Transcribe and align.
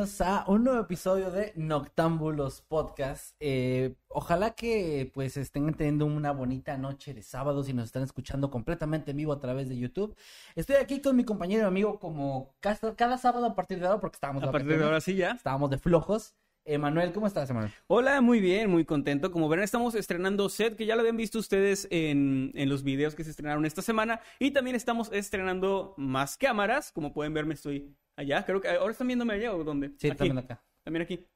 Bienvenidos 0.00 0.20
a 0.22 0.44
un 0.48 0.64
nuevo 0.64 0.80
episodio 0.80 1.30
de 1.30 1.52
Noctámbulos 1.56 2.62
Podcast. 2.62 3.36
Eh, 3.38 3.96
ojalá 4.08 4.52
que 4.52 5.10
pues 5.12 5.36
estén 5.36 5.74
teniendo 5.74 6.06
una 6.06 6.32
bonita 6.32 6.78
noche 6.78 7.12
de 7.12 7.22
sábado 7.22 7.62
si 7.62 7.74
nos 7.74 7.84
están 7.84 8.04
escuchando 8.04 8.50
completamente 8.50 9.10
en 9.10 9.18
vivo 9.18 9.34
a 9.34 9.40
través 9.40 9.68
de 9.68 9.76
YouTube. 9.76 10.16
Estoy 10.54 10.76
aquí 10.76 11.02
con 11.02 11.16
mi 11.16 11.24
compañero 11.24 11.64
y 11.64 11.66
amigo 11.66 11.98
como 11.98 12.54
cada, 12.60 12.96
cada 12.96 13.18
sábado 13.18 13.44
a 13.44 13.54
partir 13.54 13.78
de 13.78 13.88
ahora 13.88 14.00
porque 14.00 14.16
estábamos 14.16 14.42
A 14.42 14.50
partir 14.50 14.78
de 14.78 14.84
ahora 14.84 15.02
sí 15.02 15.16
ya. 15.16 15.32
estábamos 15.32 15.68
de 15.68 15.76
flojos. 15.76 16.34
Emanuel, 16.64 17.12
¿cómo 17.12 17.26
estás, 17.26 17.48
Emanuel? 17.50 17.72
Hola, 17.86 18.20
muy 18.20 18.40
bien, 18.40 18.70
muy 18.70 18.84
contento. 18.84 19.32
Como 19.32 19.48
verán, 19.48 19.64
estamos 19.64 19.94
estrenando 19.94 20.48
set 20.48 20.76
que 20.76 20.86
ya 20.86 20.94
lo 20.94 21.00
habían 21.00 21.16
visto 21.16 21.38
ustedes 21.38 21.88
en, 21.90 22.52
en 22.54 22.68
los 22.68 22.82
videos 22.82 23.14
que 23.14 23.24
se 23.24 23.30
estrenaron 23.30 23.64
esta 23.64 23.82
semana. 23.82 24.20
Y 24.38 24.50
también 24.50 24.76
estamos 24.76 25.10
estrenando 25.12 25.94
más 25.96 26.36
cámaras. 26.36 26.92
Como 26.92 27.12
pueden 27.12 27.34
ver, 27.34 27.46
me 27.46 27.54
estoy 27.54 27.96
allá. 28.16 28.44
Creo 28.44 28.60
que 28.60 28.68
ahora 28.68 28.92
están 28.92 29.06
viéndome 29.06 29.34
allá 29.34 29.54
o 29.54 29.64
dónde. 29.64 29.92
Sí, 29.98 30.08
Aquí. 30.08 30.18
también 30.18 30.38
acá. 30.38 30.62
También 30.84 31.02
aquí. 31.02 31.26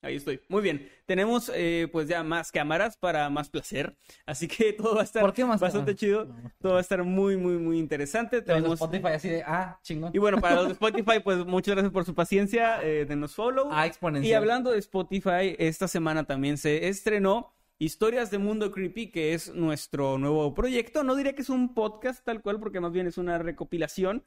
Ahí 0.00 0.14
estoy. 0.14 0.40
Muy 0.48 0.62
bien. 0.62 0.88
Tenemos 1.06 1.50
eh, 1.54 1.88
pues 1.90 2.06
ya 2.06 2.22
más 2.22 2.52
cámaras 2.52 2.96
para 2.96 3.28
más 3.30 3.48
placer. 3.48 3.96
Así 4.26 4.46
que 4.46 4.72
todo 4.78 4.94
va 4.94 5.00
a 5.00 5.04
estar 5.04 5.22
¿Por 5.22 5.32
qué 5.32 5.44
más 5.44 5.60
bastante 5.60 5.96
cámaras? 5.96 6.00
chido. 6.00 6.24
No. 6.26 6.52
Todo 6.60 6.72
va 6.72 6.78
a 6.78 6.82
estar 6.82 7.02
muy, 7.02 7.36
muy, 7.36 7.58
muy 7.58 7.78
interesante. 7.78 8.40
Tenemos... 8.42 8.74
Spotify 8.74 9.08
así 9.08 9.28
de, 9.28 9.42
ah, 9.42 9.78
chingón. 9.82 10.12
Y 10.14 10.18
bueno, 10.18 10.40
para 10.40 10.54
los 10.56 10.66
de 10.66 10.72
Spotify, 10.74 11.20
pues 11.22 11.44
muchas 11.44 11.74
gracias 11.74 11.92
por 11.92 12.04
su 12.04 12.14
paciencia. 12.14 12.82
Eh, 12.82 13.06
denos 13.06 13.34
follow. 13.34 13.68
Ah, 13.72 13.86
exponencial. 13.86 14.30
Y 14.30 14.34
hablando 14.34 14.70
de 14.70 14.78
Spotify, 14.78 15.56
esta 15.58 15.88
semana 15.88 16.24
también 16.24 16.58
se 16.58 16.88
estrenó 16.88 17.52
Historias 17.80 18.30
de 18.30 18.38
Mundo 18.38 18.72
Creepy, 18.72 19.10
que 19.10 19.34
es 19.34 19.54
nuestro 19.54 20.18
nuevo 20.18 20.52
proyecto. 20.54 21.04
No 21.04 21.14
diría 21.14 21.34
que 21.34 21.42
es 21.42 21.50
un 21.50 21.74
podcast 21.74 22.24
tal 22.24 22.42
cual, 22.42 22.58
porque 22.60 22.80
más 22.80 22.92
bien 22.92 23.06
es 23.06 23.18
una 23.18 23.38
recopilación 23.38 24.24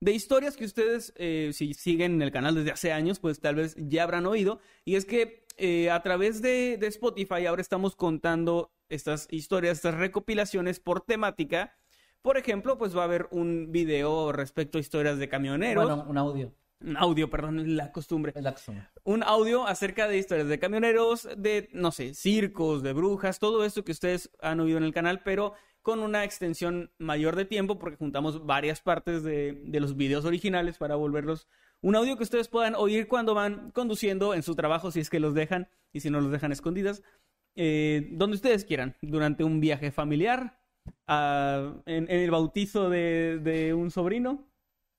de 0.00 0.12
historias 0.12 0.56
que 0.56 0.64
ustedes, 0.64 1.12
eh, 1.16 1.50
si 1.52 1.74
siguen 1.74 2.22
el 2.22 2.30
canal 2.30 2.54
desde 2.54 2.70
hace 2.70 2.92
años, 2.92 3.18
pues 3.18 3.40
tal 3.40 3.56
vez 3.56 3.74
ya 3.78 4.04
habrán 4.04 4.26
oído. 4.26 4.60
Y 4.84 4.96
es 4.96 5.04
que 5.04 5.44
eh, 5.56 5.90
a 5.90 6.02
través 6.02 6.40
de, 6.40 6.76
de 6.78 6.86
Spotify 6.86 7.46
ahora 7.46 7.62
estamos 7.62 7.96
contando 7.96 8.70
estas 8.88 9.26
historias, 9.30 9.78
estas 9.78 9.94
recopilaciones 9.94 10.80
por 10.80 11.00
temática. 11.00 11.74
Por 12.22 12.36
ejemplo, 12.36 12.78
pues 12.78 12.96
va 12.96 13.02
a 13.02 13.04
haber 13.04 13.28
un 13.30 13.70
video 13.70 14.32
respecto 14.32 14.78
a 14.78 14.80
historias 14.80 15.18
de 15.18 15.28
camioneros. 15.28 16.06
Un 16.06 16.18
audio. 16.18 16.52
Un 16.80 16.96
audio, 16.96 17.28
perdón, 17.28 17.58
es 17.60 17.66
la 17.66 17.90
costumbre 17.92 18.32
Es 18.34 18.42
la 18.42 18.52
costumbre. 18.52 18.86
un 19.04 19.22
audio 19.22 19.66
acerca 19.66 20.06
de 20.06 20.18
historias 20.18 20.48
de 20.48 20.58
camioneros, 20.58 21.28
de, 21.36 21.68
no 21.72 21.90
sé, 21.90 22.14
circos, 22.14 22.82
de 22.82 22.92
brujas, 22.92 23.38
todo 23.38 23.64
esto 23.64 23.84
que 23.84 23.92
ustedes 23.92 24.30
han 24.40 24.60
oído 24.60 24.78
en 24.78 24.84
el 24.84 24.92
canal, 24.92 25.22
pero 25.24 25.54
con 25.82 26.00
una 26.00 26.24
extensión 26.24 26.92
mayor 26.98 27.34
de 27.34 27.44
tiempo 27.44 27.78
porque 27.78 27.96
juntamos 27.96 28.46
varias 28.46 28.80
partes 28.80 29.22
de, 29.22 29.60
de 29.64 29.80
los 29.80 29.96
videos 29.96 30.24
originales 30.24 30.78
para 30.78 30.96
volverlos 30.96 31.48
un 31.80 31.94
audio 31.94 32.16
que 32.16 32.24
ustedes 32.24 32.48
puedan 32.48 32.74
oír 32.74 33.06
cuando 33.06 33.34
van 33.34 33.70
conduciendo 33.70 34.34
en 34.34 34.42
su 34.42 34.54
trabajo, 34.56 34.90
si 34.90 35.00
es 35.00 35.10
que 35.10 35.20
los 35.20 35.34
dejan 35.34 35.68
y 35.92 36.00
si 36.00 36.10
no 36.10 36.20
los 36.20 36.32
dejan 36.32 36.50
escondidas, 36.52 37.02
eh, 37.54 38.08
donde 38.12 38.36
ustedes 38.36 38.64
quieran, 38.64 38.96
durante 39.00 39.44
un 39.44 39.60
viaje 39.60 39.90
familiar, 39.92 40.58
en, 41.06 41.82
en 41.86 42.10
el 42.10 42.30
bautizo 42.30 42.90
de, 42.90 43.38
de 43.38 43.74
un 43.74 43.90
sobrino, 43.90 44.48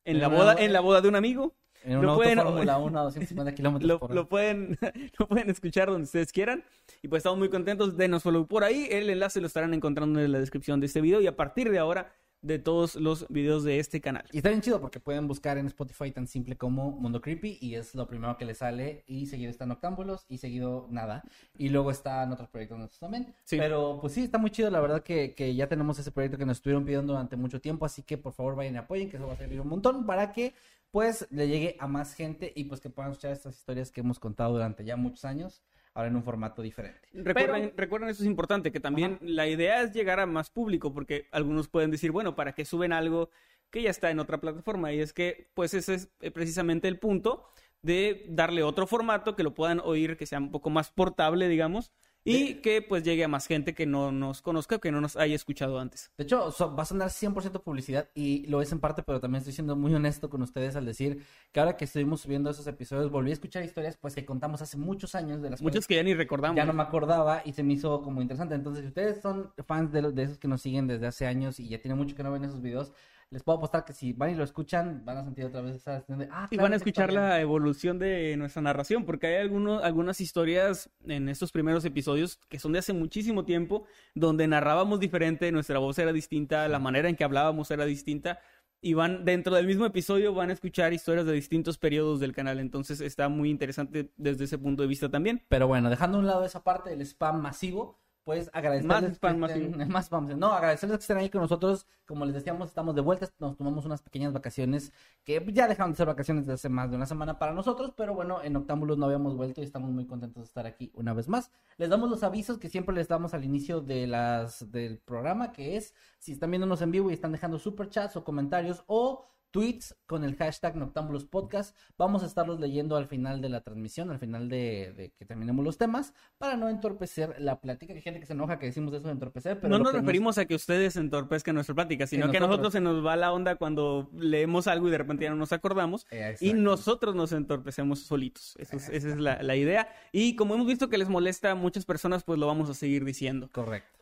en 0.05 0.15
En 0.15 0.21
la 0.21 0.27
boda. 0.29 0.55
en 0.57 0.73
la 0.73 0.79
boda 0.79 1.01
de 1.01 1.09
un 1.09 1.15
amigo. 1.15 1.55
En 1.83 1.97
un 1.97 2.03
Lo 2.05 2.11
auto 2.11 2.21
pueden- 2.23 2.39
Fórmula 2.39 2.77
1 2.79 2.99
a 2.99 3.03
250 3.03 3.55
kilómetros 3.55 3.87
Lo, 3.87 3.99
por 3.99 4.11
hora. 4.11 4.15
lo 4.15 4.29
pueden, 4.29 4.77
lo 5.19 5.27
pueden 5.27 5.49
escuchar 5.49 5.89
donde 5.89 6.03
ustedes 6.05 6.31
quieran. 6.31 6.63
Y 7.01 7.07
pues 7.07 7.21
estamos 7.21 7.39
muy 7.39 7.49
contentos. 7.49 7.95
Denos 7.97 8.23
follow 8.23 8.45
por 8.47 8.63
ahí. 8.63 8.87
El 8.89 9.09
enlace 9.09 9.39
lo 9.41 9.47
estarán 9.47 9.73
encontrando 9.73 10.19
en 10.19 10.31
la 10.31 10.39
descripción 10.39 10.79
de 10.79 10.87
este 10.87 11.01
video. 11.01 11.21
Y 11.21 11.27
a 11.27 11.35
partir 11.35 11.69
de 11.71 11.79
ahora, 11.79 12.11
de 12.41 12.57
todos 12.57 12.95
los 12.95 13.27
videos 13.27 13.65
de 13.65 13.79
este 13.79 13.99
canal. 13.99 14.23
Y 14.31 14.37
está 14.37 14.47
bien 14.47 14.61
chido 14.61 14.79
porque 14.79 15.01
pueden 15.01 15.27
buscar 15.27 15.57
en 15.57 15.65
Spotify 15.67 16.09
tan 16.11 16.25
simple 16.25 16.55
como 16.55 16.91
Mundo 16.91 17.19
Creepy 17.19 17.57
y 17.59 17.75
es 17.75 17.95
lo 17.95 18.07
primero 18.07 18.37
que 18.37 18.45
les 18.45 18.59
sale 18.59 19.03
y 19.07 19.25
seguido 19.25 19.51
están 19.51 19.71
Octámbulos 19.71 20.25
y 20.29 20.37
seguido 20.37 20.87
nada. 20.89 21.21
Y 21.57 21.67
luego 21.67 21.91
están 21.91 22.31
otros 22.31 22.47
proyectos 22.47 22.77
nuestros 22.77 22.99
también. 23.01 23.35
Sí. 23.43 23.57
Pero 23.57 23.97
pues 23.99 24.13
sí, 24.13 24.23
está 24.23 24.37
muy 24.37 24.51
chido. 24.51 24.69
La 24.69 24.79
verdad 24.79 25.03
que, 25.03 25.33
que 25.35 25.53
ya 25.53 25.67
tenemos 25.67 25.99
ese 25.99 26.11
proyecto 26.11 26.37
que 26.37 26.45
nos 26.45 26.57
estuvieron 26.59 26.85
pidiendo 26.85 27.11
durante 27.11 27.35
mucho 27.35 27.59
tiempo. 27.59 27.85
Así 27.85 28.03
que 28.03 28.17
por 28.17 28.31
favor 28.31 28.55
vayan 28.55 28.75
y 28.75 28.77
apoyen 28.77 29.09
que 29.09 29.17
eso 29.17 29.27
va 29.27 29.33
a 29.33 29.37
servir 29.37 29.59
un 29.59 29.67
montón 29.67 30.05
para 30.05 30.31
que 30.31 30.53
pues 30.91 31.27
le 31.29 31.47
llegue 31.47 31.75
a 31.79 31.87
más 31.87 32.13
gente 32.13 32.51
y 32.55 32.65
pues 32.65 32.81
que 32.81 32.89
puedan 32.89 33.11
escuchar 33.11 33.31
estas 33.31 33.55
historias 33.55 33.91
que 33.91 34.01
hemos 34.01 34.19
contado 34.19 34.53
durante 34.53 34.83
ya 34.83 34.95
muchos 34.95 35.25
años. 35.25 35.63
Ahora 35.95 36.09
en 36.09 36.15
un 36.15 36.23
formato 36.23 36.61
diferente. 36.61 37.01
Recuerden, 37.11 37.61
Pero- 37.63 37.73
recuerden, 37.75 38.09
eso 38.09 38.21
es 38.21 38.27
importante, 38.27 38.71
que 38.71 38.79
también 38.79 39.17
la 39.21 39.47
idea 39.47 39.81
es 39.81 39.91
llegar 39.91 40.19
a 40.19 40.27
más 40.27 40.51
público, 40.51 40.93
porque 40.93 41.27
algunos 41.31 41.67
pueden 41.67 41.89
decir, 41.89 42.11
bueno, 42.11 42.35
¿para 42.35 42.53
qué 42.53 42.63
suben 42.63 42.93
algo 42.93 43.31
que 43.71 43.81
ya 43.81 43.89
está 43.89 44.11
en 44.11 44.19
otra 44.19 44.39
plataforma? 44.39 44.93
Y 44.93 44.99
es 44.99 45.13
que, 45.13 45.49
pues 45.55 45.73
ese 45.73 45.95
es 45.95 46.09
eh, 46.21 46.29
precisamente 46.29 46.87
el 46.87 46.99
punto 46.99 47.43
de 47.81 48.23
darle 48.29 48.61
otro 48.61 48.85
formato 48.85 49.35
que 49.35 49.43
lo 49.43 49.55
puedan 49.55 49.79
oír, 49.83 50.15
que 50.15 50.27
sea 50.27 50.37
un 50.37 50.51
poco 50.51 50.69
más 50.69 50.91
portable, 50.91 51.47
digamos, 51.49 51.91
y 52.31 52.53
que 52.55 52.81
pues 52.81 53.03
llegue 53.03 53.23
a 53.23 53.27
más 53.27 53.47
gente 53.47 53.73
que 53.73 53.85
no 53.85 54.11
nos 54.11 54.41
conozca, 54.41 54.79
que 54.79 54.91
no 54.91 55.01
nos 55.01 55.15
haya 55.15 55.35
escuchado 55.35 55.79
antes. 55.79 56.11
De 56.17 56.23
hecho, 56.23 56.51
so- 56.51 56.75
va 56.75 56.83
a 56.83 56.85
sonar 56.85 57.09
100% 57.09 57.61
publicidad 57.63 58.09
y 58.15 58.45
lo 58.47 58.61
es 58.61 58.71
en 58.71 58.79
parte, 58.79 59.03
pero 59.03 59.19
también 59.19 59.39
estoy 59.39 59.53
siendo 59.53 59.75
muy 59.75 59.93
honesto 59.93 60.29
con 60.29 60.41
ustedes 60.41 60.75
al 60.75 60.85
decir 60.85 61.23
que 61.51 61.59
ahora 61.59 61.77
que 61.77 61.85
estuvimos 61.85 62.21
subiendo 62.21 62.49
esos 62.49 62.67
episodios, 62.67 63.09
volví 63.11 63.29
a 63.31 63.33
escuchar 63.33 63.63
historias 63.63 63.97
pues 63.97 64.15
que 64.15 64.25
contamos 64.25 64.61
hace 64.61 64.77
muchos 64.77 65.15
años 65.15 65.41
de 65.41 65.49
las 65.49 65.61
Muchos 65.61 65.85
cuales 65.85 65.87
que 65.87 65.95
ya 65.95 66.03
ni 66.03 66.13
recordamos. 66.13 66.55
ya 66.57 66.65
no 66.65 66.73
me 66.73 66.83
acordaba 66.83 67.41
y 67.45 67.53
se 67.53 67.63
me 67.63 67.73
hizo 67.73 68.01
como 68.01 68.21
interesante. 68.21 68.55
Entonces, 68.55 68.81
si 68.83 68.87
ustedes 68.87 69.21
son 69.21 69.51
fans 69.67 69.91
de, 69.91 70.01
los- 70.01 70.15
de 70.15 70.23
esos 70.23 70.37
que 70.37 70.47
nos 70.47 70.61
siguen 70.61 70.87
desde 70.87 71.07
hace 71.07 71.25
años 71.27 71.59
y 71.59 71.67
ya 71.69 71.81
tiene 71.81 71.95
mucho 71.95 72.15
que 72.15 72.23
no 72.23 72.31
ven 72.31 72.43
esos 72.43 72.61
videos, 72.61 72.93
les 73.31 73.43
puedo 73.43 73.57
apostar 73.57 73.85
que 73.85 73.93
si 73.93 74.13
van 74.13 74.31
y 74.31 74.35
lo 74.35 74.43
escuchan, 74.43 75.03
van 75.05 75.17
a 75.17 75.23
sentir 75.23 75.45
otra 75.45 75.61
vez 75.61 75.75
esa 75.75 75.93
sensación 75.93 76.19
de, 76.19 76.29
ah, 76.31 76.47
Y 76.49 76.55
claro 76.55 76.63
van 76.63 76.73
a 76.73 76.75
escuchar 76.77 77.09
está 77.09 77.19
bien". 77.19 77.29
la 77.29 77.41
evolución 77.41 77.99
de 77.99 78.35
nuestra 78.37 78.61
narración, 78.61 79.05
porque 79.05 79.27
hay 79.27 79.35
algunos, 79.35 79.83
algunas 79.83 80.19
historias 80.19 80.89
en 81.05 81.29
estos 81.29 81.51
primeros 81.51 81.85
episodios 81.85 82.37
que 82.49 82.59
son 82.59 82.71
de 82.71 82.79
hace 82.79 82.93
muchísimo 82.93 83.45
tiempo, 83.45 83.85
donde 84.15 84.47
narrábamos 84.47 84.99
diferente, 84.99 85.51
nuestra 85.51 85.77
voz 85.77 85.99
era 85.99 86.11
distinta, 86.11 86.67
la 86.67 86.79
manera 86.79 87.07
en 87.07 87.15
que 87.15 87.23
hablábamos 87.23 87.69
era 87.69 87.85
distinta, 87.85 88.39
y 88.81 88.93
van 88.93 89.25
dentro 89.25 89.53
del 89.55 89.67
mismo 89.67 89.85
episodio 89.85 90.33
van 90.33 90.49
a 90.49 90.53
escuchar 90.53 90.93
historias 90.93 91.25
de 91.25 91.33
distintos 91.33 91.77
periodos 91.77 92.19
del 92.19 92.33
canal, 92.33 92.59
entonces 92.59 93.01
está 93.01 93.29
muy 93.29 93.49
interesante 93.49 94.11
desde 94.17 94.45
ese 94.45 94.57
punto 94.57 94.81
de 94.81 94.87
vista 94.87 95.09
también. 95.09 95.43
Pero 95.49 95.67
bueno, 95.67 95.89
dejando 95.89 96.17
a 96.17 96.21
un 96.21 96.27
lado 96.27 96.45
esa 96.45 96.63
parte 96.63 96.89
del 96.89 97.01
spam 97.01 97.41
masivo, 97.41 97.99
pues 98.29 98.47
agradecerles. 98.53 99.01
Más 99.01 99.11
spam 99.15 99.39
que 99.39 99.53
estén- 99.55 99.87
más 99.89 100.05
spam, 100.05 100.37
no, 100.37 100.53
agradecerles 100.53 100.99
que 100.99 101.01
estén 101.01 101.17
ahí 101.17 101.31
con 101.31 101.41
nosotros. 101.41 101.87
Como 102.05 102.25
les 102.25 102.35
decíamos, 102.35 102.67
estamos 102.67 102.93
de 102.93 103.01
vuelta, 103.01 103.27
nos 103.39 103.57
tomamos 103.57 103.85
unas 103.85 104.03
pequeñas 104.03 104.33
vacaciones 104.33 104.93
que 105.23 105.43
ya 105.51 105.67
dejaron 105.67 105.93
de 105.93 105.97
ser 105.97 106.05
vacaciones 106.05 106.43
desde 106.45 106.53
hace 106.53 106.69
más 106.69 106.91
de 106.91 106.97
una 106.97 107.07
semana 107.07 107.39
para 107.39 107.53
nosotros, 107.53 107.91
pero 107.97 108.13
bueno, 108.13 108.43
en 108.43 108.55
Octámbulos 108.55 108.99
no 108.99 109.07
habíamos 109.07 109.35
vuelto 109.35 109.61
y 109.61 109.63
estamos 109.63 109.89
muy 109.89 110.05
contentos 110.05 110.43
de 110.43 110.45
estar 110.45 110.67
aquí 110.67 110.91
una 110.93 111.15
vez 111.15 111.27
más. 111.27 111.49
Les 111.77 111.89
damos 111.89 112.07
los 112.11 112.21
avisos 112.21 112.59
que 112.59 112.69
siempre 112.69 112.93
les 112.93 113.07
damos 113.07 113.33
al 113.33 113.43
inicio 113.43 113.81
de 113.81 114.05
las 114.05 114.71
del 114.71 114.99
programa, 114.99 115.51
que 115.51 115.75
es 115.75 115.95
si 116.19 116.31
están 116.33 116.51
viéndonos 116.51 116.83
en 116.83 116.91
vivo 116.91 117.09
y 117.09 117.13
están 117.15 117.31
dejando 117.31 117.57
super 117.57 117.89
chats 117.89 118.15
o 118.15 118.23
comentarios 118.23 118.83
o 118.85 119.25
tweets 119.51 119.95
con 120.05 120.23
el 120.23 120.35
hashtag 120.35 120.75
Noctambulos 120.75 121.25
Podcast. 121.25 121.75
Vamos 121.97 122.23
a 122.23 122.25
estarlos 122.25 122.59
leyendo 122.59 122.95
al 122.95 123.07
final 123.07 123.41
de 123.41 123.49
la 123.49 123.61
transmisión, 123.61 124.11
al 124.11 124.19
final 124.19 124.49
de, 124.49 124.93
de 124.95 125.11
que 125.17 125.25
terminemos 125.25 125.65
los 125.65 125.77
temas, 125.77 126.13
para 126.37 126.55
no 126.57 126.69
entorpecer 126.69 127.35
la 127.39 127.59
plática. 127.59 127.93
Hay 127.93 128.01
gente 128.01 128.19
que 128.19 128.25
se 128.25 128.33
enoja 128.33 128.59
que 128.59 128.67
decimos 128.67 128.93
eso 128.93 129.07
de 129.07 129.13
entorpecer, 129.13 129.59
pero 129.59 129.69
no 129.69 129.79
nos 129.79 129.93
referimos 129.93 130.37
a 130.37 130.45
que 130.45 130.55
ustedes 130.55 130.95
entorpezcan 130.95 131.55
nuestra 131.55 131.75
plática, 131.75 132.05
sino 132.07 132.29
que, 132.31 132.37
a 132.37 132.39
nosotros 132.39 132.59
nosotros 132.59 132.73
se 132.73 132.81
nos 132.81 133.05
va 133.05 133.15
la 133.15 133.31
onda 133.31 133.55
cuando 133.55 134.09
leemos 134.15 134.67
algo 134.67 134.87
y 134.87 134.91
de 134.91 134.97
repente 134.97 135.23
ya 135.25 135.29
no 135.31 135.35
nos 135.37 135.51
acordamos. 135.53 136.05
Y 136.41 136.53
nosotros 136.53 137.15
nos 137.15 137.31
entorpecemos 137.31 137.99
solitos. 137.99 138.55
Eso 138.59 138.75
es- 138.77 138.89
esa 138.89 139.09
es 139.09 139.17
la, 139.17 139.41
la 139.43 139.55
idea. 139.55 139.89
Y 140.11 140.35
como 140.35 140.55
hemos 140.55 140.67
visto 140.67 140.89
que 140.89 140.97
les 140.97 141.09
molesta 141.09 141.51
a 141.51 141.55
muchas 141.55 141.85
personas, 141.85 142.23
pues 142.23 142.39
lo 142.39 142.47
vamos 142.47 142.69
a 142.69 142.73
seguir 142.73 143.05
diciendo. 143.05 143.49
Correcto. 143.51 143.98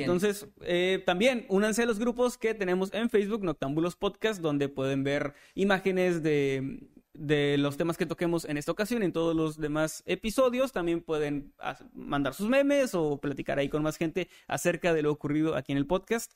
Entonces, 0.00 0.48
eh, 0.62 1.02
también 1.06 1.46
únanse 1.48 1.82
a 1.82 1.86
los 1.86 1.98
grupos 1.98 2.36
que 2.36 2.54
tenemos 2.54 2.92
en 2.92 3.10
Facebook, 3.10 3.44
Noctámbulos 3.44 3.96
Podcast, 3.96 4.40
donde 4.40 4.68
pueden 4.68 5.04
ver 5.04 5.34
imágenes 5.54 6.22
de, 6.22 6.80
de 7.14 7.56
los 7.58 7.76
temas 7.76 7.96
que 7.96 8.06
toquemos 8.06 8.44
en 8.44 8.56
esta 8.58 8.72
ocasión, 8.72 9.02
en 9.04 9.12
todos 9.12 9.36
los 9.36 9.56
demás 9.58 10.02
episodios. 10.06 10.72
También 10.72 11.00
pueden 11.00 11.52
mandar 11.92 12.34
sus 12.34 12.48
memes 12.48 12.94
o 12.94 13.20
platicar 13.20 13.58
ahí 13.58 13.68
con 13.68 13.82
más 13.84 13.96
gente 13.96 14.28
acerca 14.48 14.92
de 14.92 15.02
lo 15.02 15.12
ocurrido 15.12 15.54
aquí 15.54 15.72
en 15.72 15.78
el 15.78 15.86
podcast. 15.86 16.32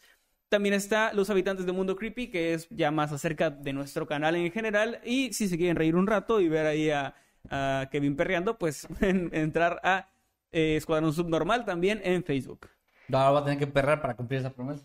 También 0.48 0.74
está 0.74 1.12
Los 1.14 1.30
Habitantes 1.30 1.64
de 1.66 1.72
Mundo 1.72 1.96
Creepy, 1.96 2.28
que 2.30 2.52
es 2.54 2.68
ya 2.70 2.90
más 2.90 3.10
acerca 3.10 3.48
de 3.50 3.72
nuestro 3.72 4.06
canal 4.06 4.36
en 4.36 4.52
general. 4.52 5.00
Y 5.04 5.32
si 5.32 5.48
se 5.48 5.56
quieren 5.56 5.76
reír 5.76 5.96
un 5.96 6.06
rato 6.06 6.40
y 6.40 6.48
ver 6.48 6.66
ahí 6.66 6.90
a, 6.90 7.14
a 7.48 7.88
Kevin 7.90 8.14
perreando, 8.16 8.58
pues 8.58 8.86
en- 9.00 9.30
entrar 9.34 9.80
a 9.82 10.10
eh, 10.52 10.76
Escuadrón 10.76 11.12
Subnormal 11.14 11.64
también 11.64 12.00
en 12.04 12.22
Facebook. 12.22 12.68
Ahora 13.12 13.30
voy 13.30 13.40
a 13.40 13.44
tener 13.44 13.58
que 13.58 13.66
perrar 13.66 14.00
para 14.00 14.16
cumplir 14.16 14.40
esa 14.40 14.50
promesa. 14.50 14.84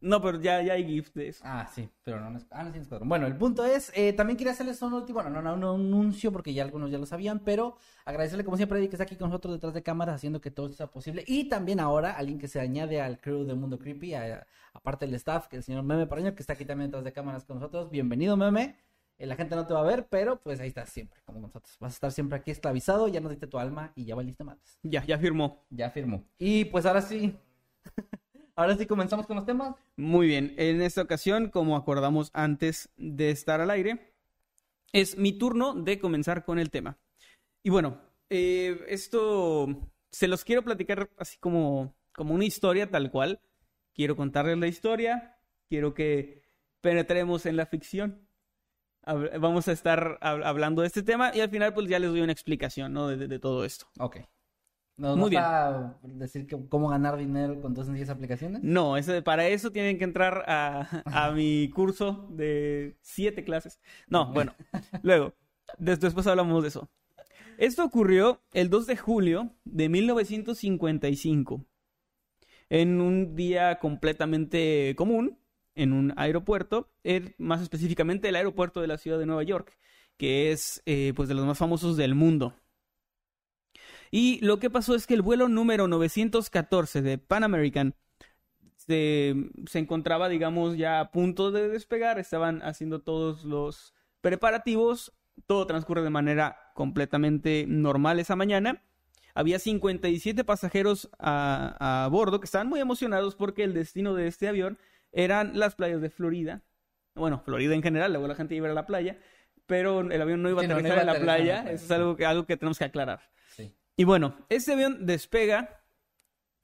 No, 0.00 0.20
pero 0.20 0.40
ya, 0.40 0.60
ya 0.62 0.72
hay 0.72 0.84
GIFs 0.84 1.14
de 1.14 1.28
eso. 1.28 1.44
Ah, 1.46 1.68
sí, 1.72 1.88
pero 2.02 2.20
no, 2.20 2.28
no 2.30 2.38
es- 2.38 2.46
ah, 2.50 2.64
no 2.64 2.70
es 2.70 2.74
en 2.74 2.82
Escuadrón. 2.82 3.08
Bueno, 3.08 3.24
el 3.28 3.36
punto 3.36 3.64
es, 3.64 3.92
eh, 3.94 4.12
también 4.12 4.36
quería 4.36 4.52
hacerles 4.52 4.82
un 4.82 4.92
último, 4.94 5.22
bueno, 5.22 5.40
no, 5.40 5.56
no, 5.56 5.74
un 5.74 5.80
anuncio 5.86 6.32
porque 6.32 6.52
ya 6.52 6.64
algunos 6.64 6.90
ya 6.90 6.98
lo 6.98 7.06
sabían, 7.06 7.38
pero 7.38 7.76
agradecerle 8.04 8.44
como 8.44 8.56
siempre 8.56 8.76
a 8.76 8.80
Eddie 8.80 8.88
que 8.88 8.96
está 8.96 9.04
aquí 9.04 9.14
con 9.14 9.28
nosotros 9.30 9.54
detrás 9.54 9.74
de 9.74 9.82
cámaras 9.84 10.16
haciendo 10.16 10.40
que 10.40 10.50
todo 10.50 10.68
sea 10.72 10.88
posible. 10.88 11.22
Y 11.28 11.48
también 11.48 11.78
ahora 11.78 12.16
alguien 12.16 12.38
que 12.40 12.48
se 12.48 12.58
añade 12.58 13.00
al 13.00 13.20
crew 13.20 13.44
de 13.44 13.54
Mundo 13.54 13.78
Creepy, 13.78 14.12
aparte 14.72 15.06
del 15.06 15.14
staff, 15.14 15.46
que 15.46 15.56
es 15.56 15.60
el 15.60 15.64
señor 15.64 15.84
Meme 15.84 16.08
Paraño, 16.08 16.34
que 16.34 16.42
está 16.42 16.54
aquí 16.54 16.64
también 16.64 16.90
detrás 16.90 17.04
de 17.04 17.12
cámaras 17.12 17.44
con 17.44 17.58
nosotros. 17.60 17.88
Bienvenido, 17.90 18.36
Meme. 18.36 18.76
Eh, 19.18 19.26
la 19.26 19.36
gente 19.36 19.54
no 19.54 19.66
te 19.68 19.74
va 19.74 19.80
a 19.80 19.84
ver, 19.84 20.08
pero 20.10 20.40
pues 20.40 20.58
ahí 20.58 20.66
estás 20.68 20.88
siempre, 20.88 21.20
como 21.24 21.38
nosotros. 21.38 21.76
Vas 21.78 21.92
a 21.92 21.94
estar 21.94 22.10
siempre 22.10 22.38
aquí 22.38 22.50
esclavizado, 22.50 23.06
ya 23.06 23.20
nos 23.20 23.30
diste 23.30 23.46
tu 23.46 23.58
alma 23.60 23.92
y 23.94 24.04
ya 24.04 24.16
valiste 24.16 24.42
madres. 24.42 24.78
Ya, 24.82 25.04
ya 25.04 25.16
firmó. 25.16 25.64
Ya 25.70 25.90
firmó. 25.90 26.24
Y 26.38 26.64
pues 26.66 26.86
ahora 26.86 27.02
sí, 27.02 27.36
ahora 28.56 28.76
sí 28.76 28.86
comenzamos 28.86 29.26
con 29.26 29.36
los 29.36 29.46
temas. 29.46 29.74
Muy 29.96 30.26
bien. 30.26 30.54
En 30.56 30.82
esta 30.82 31.02
ocasión, 31.02 31.48
como 31.50 31.76
acordamos 31.76 32.30
antes 32.34 32.90
de 32.96 33.30
estar 33.30 33.60
al 33.60 33.70
aire, 33.70 34.14
es 34.92 35.16
mi 35.16 35.32
turno 35.32 35.74
de 35.74 35.98
comenzar 35.98 36.44
con 36.44 36.58
el 36.58 36.70
tema. 36.70 36.98
Y 37.62 37.70
bueno, 37.70 38.00
eh, 38.30 38.84
esto 38.88 39.68
se 40.10 40.28
los 40.28 40.44
quiero 40.44 40.62
platicar 40.62 41.10
así 41.16 41.38
como, 41.38 41.94
como 42.12 42.34
una 42.34 42.44
historia 42.44 42.90
tal 42.90 43.10
cual. 43.10 43.40
Quiero 43.94 44.16
contarles 44.16 44.58
la 44.58 44.66
historia. 44.68 45.38
Quiero 45.68 45.94
que 45.94 46.42
penetremos 46.80 47.46
en 47.46 47.56
la 47.56 47.66
ficción. 47.66 48.26
Hab- 49.04 49.38
Vamos 49.40 49.68
a 49.68 49.72
estar 49.72 50.18
hab- 50.20 50.44
hablando 50.44 50.82
de 50.82 50.88
este 50.88 51.02
tema 51.02 51.30
y 51.34 51.40
al 51.40 51.50
final 51.50 51.74
pues 51.74 51.88
ya 51.88 51.98
les 51.98 52.10
doy 52.10 52.20
una 52.20 52.32
explicación, 52.32 52.92
¿no? 52.92 53.08
de- 53.08 53.16
de- 53.16 53.28
de 53.28 53.38
todo 53.38 53.64
esto. 53.64 53.86
Ok. 53.98 54.18
¿Nos 54.96 55.16
Muy 55.16 55.34
vas 55.34 55.44
a 55.44 55.98
decir 56.02 56.46
que- 56.46 56.68
cómo 56.68 56.88
ganar 56.88 57.16
dinero 57.16 57.60
con 57.60 57.74
todas 57.74 57.88
esas 57.90 58.10
aplicaciones? 58.10 58.62
No, 58.62 58.96
ese- 58.96 59.22
para 59.22 59.48
eso 59.48 59.72
tienen 59.72 59.98
que 59.98 60.04
entrar 60.04 60.44
a, 60.46 61.02
a 61.06 61.30
mi 61.32 61.70
curso 61.70 62.28
de 62.30 62.96
siete 63.00 63.42
clases. 63.44 63.80
No, 64.06 64.32
bueno, 64.32 64.54
luego, 65.02 65.34
des- 65.78 65.98
después 66.00 66.26
hablamos 66.26 66.62
de 66.62 66.68
eso. 66.68 66.88
Esto 67.58 67.84
ocurrió 67.84 68.42
el 68.52 68.70
2 68.70 68.86
de 68.86 68.96
julio 68.96 69.50
de 69.64 69.88
1955, 69.88 71.64
en 72.70 73.00
un 73.00 73.34
día 73.34 73.78
completamente 73.78 74.94
común, 74.96 75.38
en 75.74 75.92
un 75.92 76.12
aeropuerto, 76.16 76.90
más 77.38 77.60
específicamente 77.62 78.28
el 78.28 78.36
aeropuerto 78.36 78.80
de 78.80 78.86
la 78.88 78.98
ciudad 78.98 79.18
de 79.18 79.26
Nueva 79.26 79.42
York, 79.42 79.76
que 80.16 80.52
es 80.52 80.82
eh, 80.86 81.12
pues 81.16 81.28
de 81.28 81.34
los 81.34 81.46
más 81.46 81.58
famosos 81.58 81.96
del 81.96 82.14
mundo. 82.14 82.54
Y 84.12 84.38
lo 84.44 84.58
que 84.60 84.70
pasó 84.70 84.94
es 84.94 85.06
que 85.08 85.14
el 85.14 85.22
vuelo 85.22 85.48
número 85.48 85.88
914 85.88 87.02
de 87.02 87.18
Pan 87.18 87.42
American 87.44 87.94
se, 88.76 89.34
se 89.66 89.78
encontraba, 89.78 90.28
digamos, 90.28 90.76
ya 90.76 91.00
a 91.00 91.10
punto 91.10 91.50
de 91.50 91.68
despegar. 91.68 92.18
Estaban 92.18 92.62
haciendo 92.62 93.00
todos 93.00 93.44
los 93.44 93.94
preparativos. 94.20 95.14
Todo 95.46 95.66
transcurre 95.66 96.02
de 96.02 96.10
manera 96.10 96.72
completamente 96.74 97.64
normal 97.66 98.20
esa 98.20 98.36
mañana. 98.36 98.82
Había 99.34 99.58
57 99.58 100.44
pasajeros 100.44 101.08
a, 101.18 102.04
a 102.04 102.08
bordo 102.08 102.38
que 102.38 102.44
estaban 102.44 102.68
muy 102.68 102.80
emocionados 102.80 103.34
porque 103.34 103.64
el 103.64 103.72
destino 103.72 104.14
de 104.14 104.26
este 104.26 104.46
avión 104.46 104.78
eran 105.10 105.58
las 105.58 105.74
playas 105.74 106.02
de 106.02 106.10
Florida. 106.10 106.62
Bueno, 107.14 107.40
Florida 107.40 107.74
en 107.74 107.82
general, 107.82 108.12
luego 108.12 108.28
la 108.28 108.34
gente 108.34 108.54
iba 108.54 108.66
a 108.66 108.68
ir 108.68 108.72
a 108.72 108.74
la 108.74 108.86
playa, 108.86 109.18
pero 109.66 110.00
el 110.00 110.20
avión 110.20 110.42
no 110.42 110.50
iba 110.50 110.60
a 110.60 110.64
Sí, 110.64 110.68
no, 110.68 110.74
no 110.74 110.80
aterrizar 110.80 110.92
iba 110.92 111.00
a 111.00 111.02
en 111.02 111.06
la 111.06 111.18
playa. 111.18 111.62
playa. 111.62 111.72
Eso 111.72 111.84
es 111.86 111.90
algo 111.90 112.16
que, 112.16 112.26
algo 112.26 112.44
que 112.46 112.56
tenemos 112.58 112.78
que 112.78 112.84
aclarar. 112.84 113.20
Y 113.96 114.04
bueno, 114.04 114.36
este 114.48 114.72
avión 114.72 115.06
despega 115.06 115.84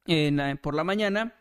en, 0.06 0.58
por 0.58 0.74
la 0.74 0.84
mañana 0.84 1.34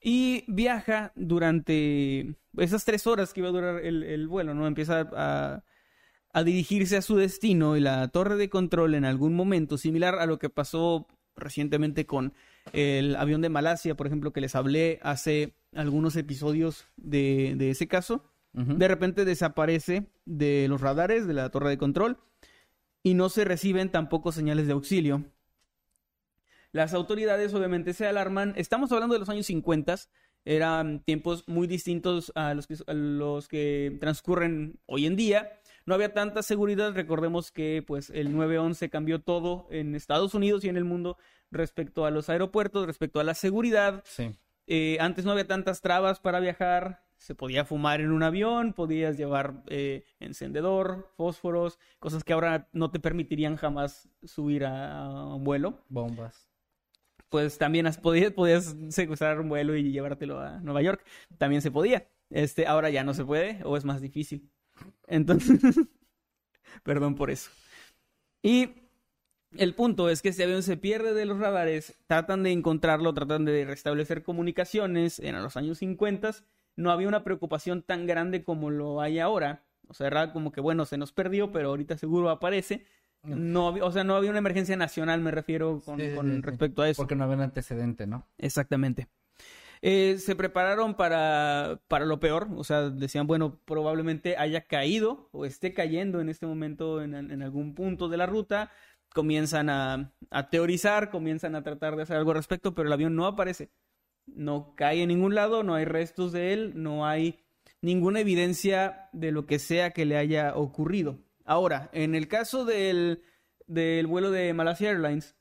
y 0.00 0.44
viaja 0.48 1.12
durante 1.14 2.36
esas 2.56 2.84
tres 2.84 3.06
horas 3.06 3.32
que 3.32 3.40
iba 3.40 3.48
a 3.48 3.52
durar 3.52 3.84
el, 3.84 4.02
el 4.02 4.28
vuelo, 4.28 4.54
¿no? 4.54 4.66
Empieza 4.66 5.08
a, 5.16 5.64
a 6.32 6.44
dirigirse 6.44 6.96
a 6.96 7.02
su 7.02 7.16
destino 7.16 7.76
y 7.76 7.80
la 7.80 8.08
torre 8.08 8.36
de 8.36 8.50
control 8.50 8.94
en 8.94 9.04
algún 9.04 9.34
momento, 9.34 9.78
similar 9.78 10.16
a 10.16 10.26
lo 10.26 10.38
que 10.38 10.50
pasó 10.50 11.06
recientemente 11.36 12.06
con 12.06 12.34
el 12.72 13.16
avión 13.16 13.40
de 13.40 13.48
Malasia, 13.48 13.96
por 13.96 14.06
ejemplo, 14.06 14.32
que 14.32 14.40
les 14.40 14.54
hablé 14.54 14.98
hace 15.02 15.54
algunos 15.74 16.16
episodios 16.16 16.86
de, 16.96 17.54
de 17.56 17.70
ese 17.70 17.88
caso, 17.88 18.24
de 18.52 18.88
repente 18.88 19.24
desaparece 19.24 20.10
de 20.24 20.66
los 20.68 20.80
radares 20.80 21.28
de 21.28 21.34
la 21.34 21.48
torre 21.50 21.68
de 21.68 21.78
control 21.78 22.18
y 23.08 23.14
no 23.14 23.30
se 23.30 23.46
reciben 23.46 23.90
tampoco 23.90 24.32
señales 24.32 24.66
de 24.66 24.74
auxilio. 24.74 25.24
Las 26.72 26.92
autoridades 26.92 27.54
obviamente 27.54 27.94
se 27.94 28.06
alarman. 28.06 28.52
Estamos 28.56 28.92
hablando 28.92 29.14
de 29.14 29.20
los 29.20 29.30
años 29.30 29.46
50, 29.46 29.96
eran 30.44 31.00
tiempos 31.00 31.48
muy 31.48 31.66
distintos 31.66 32.30
a 32.34 32.52
los 32.52 32.66
que, 32.66 32.76
a 32.86 32.92
los 32.92 33.48
que 33.48 33.96
transcurren 33.98 34.78
hoy 34.84 35.06
en 35.06 35.16
día. 35.16 35.58
No 35.86 35.94
había 35.94 36.12
tanta 36.12 36.42
seguridad, 36.42 36.92
recordemos 36.92 37.50
que 37.50 37.82
pues 37.86 38.10
el 38.10 38.36
911 38.36 38.90
cambió 38.90 39.22
todo 39.22 39.66
en 39.70 39.94
Estados 39.94 40.34
Unidos 40.34 40.62
y 40.64 40.68
en 40.68 40.76
el 40.76 40.84
mundo 40.84 41.16
respecto 41.50 42.04
a 42.04 42.10
los 42.10 42.28
aeropuertos, 42.28 42.86
respecto 42.86 43.20
a 43.20 43.24
la 43.24 43.32
seguridad. 43.32 44.04
Sí. 44.04 44.38
Eh, 44.66 44.98
antes 45.00 45.24
no 45.24 45.32
había 45.32 45.46
tantas 45.46 45.80
trabas 45.80 46.20
para 46.20 46.40
viajar, 46.40 47.07
se 47.18 47.34
podía 47.34 47.64
fumar 47.64 48.00
en 48.00 48.12
un 48.12 48.22
avión, 48.22 48.72
podías 48.72 49.16
llevar 49.18 49.62
eh, 49.68 50.04
encendedor, 50.20 51.12
fósforos, 51.16 51.78
cosas 51.98 52.24
que 52.24 52.32
ahora 52.32 52.68
no 52.72 52.90
te 52.90 53.00
permitirían 53.00 53.56
jamás 53.56 54.08
subir 54.24 54.64
a, 54.64 55.04
a 55.04 55.34
un 55.34 55.44
vuelo. 55.44 55.84
Bombas. 55.88 56.48
Pues 57.28 57.58
también 57.58 57.86
has- 57.86 57.98
podías, 57.98 58.32
podías 58.32 58.74
secuestrar 58.88 59.40
un 59.40 59.48
vuelo 59.50 59.76
y 59.76 59.92
llevártelo 59.92 60.40
a 60.40 60.60
Nueva 60.60 60.80
York, 60.82 61.04
también 61.36 61.60
se 61.60 61.70
podía. 61.70 62.08
Este, 62.30 62.66
ahora 62.66 62.88
ya 62.90 63.04
no 63.04 63.14
se 63.14 63.24
puede 63.24 63.60
o 63.64 63.76
es 63.76 63.84
más 63.84 64.00
difícil. 64.00 64.50
Entonces, 65.06 65.60
perdón 66.82 67.14
por 67.14 67.30
eso. 67.30 67.50
Y 68.42 68.70
el 69.56 69.74
punto 69.74 70.08
es 70.10 70.22
que 70.22 70.28
este 70.28 70.44
avión 70.44 70.62
se 70.62 70.76
pierde 70.76 71.14
de 71.14 71.26
los 71.26 71.38
radares, 71.38 71.96
tratan 72.06 72.42
de 72.42 72.52
encontrarlo, 72.52 73.12
tratan 73.14 73.44
de 73.44 73.64
restablecer 73.64 74.22
comunicaciones. 74.22 75.18
En 75.18 75.40
los 75.42 75.56
años 75.56 75.78
50 75.78 76.30
no 76.78 76.90
había 76.92 77.08
una 77.08 77.24
preocupación 77.24 77.82
tan 77.82 78.06
grande 78.06 78.44
como 78.44 78.70
lo 78.70 79.00
hay 79.00 79.18
ahora. 79.18 79.64
O 79.88 79.94
sea, 79.94 80.06
era 80.08 80.32
como 80.32 80.52
que, 80.52 80.60
bueno, 80.60 80.84
se 80.86 80.98
nos 80.98 81.12
perdió, 81.12 81.52
pero 81.52 81.68
ahorita 81.70 81.96
seguro 81.98 82.30
aparece. 82.30 82.86
No 83.22 83.68
había, 83.68 83.84
o 83.84 83.92
sea, 83.92 84.04
no 84.04 84.16
había 84.16 84.30
una 84.30 84.38
emergencia 84.38 84.76
nacional, 84.76 85.20
me 85.20 85.30
refiero 85.30 85.82
con, 85.84 85.98
Sí, 85.98 86.10
sí, 86.10 86.14
con 86.16 86.26
sí, 86.26 86.32
sí. 86.36 86.40
respecto 86.42 86.82
a 86.82 86.88
eso. 86.88 87.02
Porque 87.02 87.16
no 87.16 87.24
había 87.24 87.36
un 87.36 87.42
antecedente, 87.42 88.06
¿no? 88.06 88.26
Exactamente. 88.38 89.08
Eh, 89.80 90.16
se 90.18 90.34
prepararon 90.34 90.94
para, 90.94 91.80
para 91.88 92.04
lo 92.04 92.18
peor, 92.20 92.48
o 92.56 92.64
sea, 92.64 92.90
decían, 92.90 93.26
bueno, 93.28 93.60
probablemente 93.64 94.36
haya 94.36 94.66
caído 94.66 95.28
o 95.32 95.44
esté 95.44 95.72
cayendo 95.72 96.20
en 96.20 96.28
este 96.28 96.46
momento 96.46 97.00
en, 97.02 97.14
en 97.14 97.42
algún 97.42 97.74
punto 97.74 98.08
de 98.08 98.16
la 98.16 98.26
ruta. 98.26 98.72
Comienzan 99.14 99.70
a, 99.70 100.12
a 100.30 100.50
teorizar, 100.50 101.10
comienzan 101.10 101.54
a 101.54 101.62
tratar 101.62 101.96
de 101.96 102.02
hacer 102.02 102.16
algo 102.16 102.32
al 102.32 102.36
respecto, 102.38 102.74
pero 102.74 102.88
el 102.88 102.92
avión 102.92 103.14
no 103.16 103.26
aparece. 103.26 103.70
No 104.34 104.74
cae 104.76 105.02
en 105.02 105.08
ningún 105.08 105.34
lado, 105.34 105.62
no 105.62 105.74
hay 105.74 105.84
restos 105.84 106.32
de 106.32 106.52
él, 106.52 106.72
no 106.76 107.06
hay 107.06 107.40
ninguna 107.80 108.20
evidencia 108.20 109.08
de 109.12 109.32
lo 109.32 109.46
que 109.46 109.58
sea 109.58 109.92
que 109.92 110.04
le 110.04 110.16
haya 110.16 110.54
ocurrido. 110.56 111.18
Ahora, 111.44 111.90
en 111.92 112.14
el 112.14 112.28
caso 112.28 112.64
del, 112.64 113.22
del 113.66 114.06
vuelo 114.06 114.30
de 114.30 114.52
Malasia 114.52 114.90
Airlines, 114.90 115.36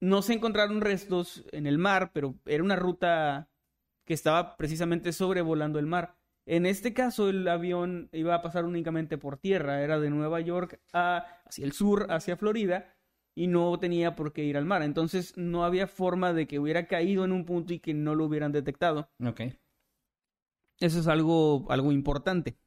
no 0.00 0.22
se 0.22 0.34
encontraron 0.34 0.80
restos 0.80 1.44
en 1.52 1.66
el 1.66 1.78
mar, 1.78 2.12
pero 2.12 2.36
era 2.46 2.62
una 2.62 2.76
ruta 2.76 3.50
que 4.04 4.14
estaba 4.14 4.56
precisamente 4.56 5.12
sobrevolando 5.12 5.78
el 5.78 5.86
mar. 5.86 6.16
En 6.46 6.64
este 6.64 6.94
caso, 6.94 7.28
el 7.28 7.46
avión 7.46 8.08
iba 8.12 8.34
a 8.34 8.40
pasar 8.40 8.64
únicamente 8.64 9.18
por 9.18 9.36
tierra, 9.36 9.82
era 9.82 10.00
de 10.00 10.08
Nueva 10.08 10.40
York 10.40 10.80
a, 10.94 11.26
hacia 11.44 11.66
el 11.66 11.72
sur, 11.72 12.06
hacia 12.10 12.38
Florida, 12.38 12.96
y 13.38 13.46
no 13.46 13.78
tenía 13.78 14.16
por 14.16 14.32
qué 14.32 14.42
ir 14.42 14.56
al 14.56 14.64
mar. 14.64 14.82
Entonces, 14.82 15.36
no 15.36 15.64
había 15.64 15.86
forma 15.86 16.32
de 16.32 16.48
que 16.48 16.58
hubiera 16.58 16.88
caído 16.88 17.24
en 17.24 17.30
un 17.30 17.44
punto 17.44 17.72
y 17.72 17.78
que 17.78 17.94
no 17.94 18.16
lo 18.16 18.24
hubieran 18.24 18.50
detectado. 18.50 19.10
Ok. 19.24 19.42
Eso 20.80 20.98
es 20.98 21.06
algo, 21.06 21.64
algo 21.70 21.92
importante. 21.92 22.58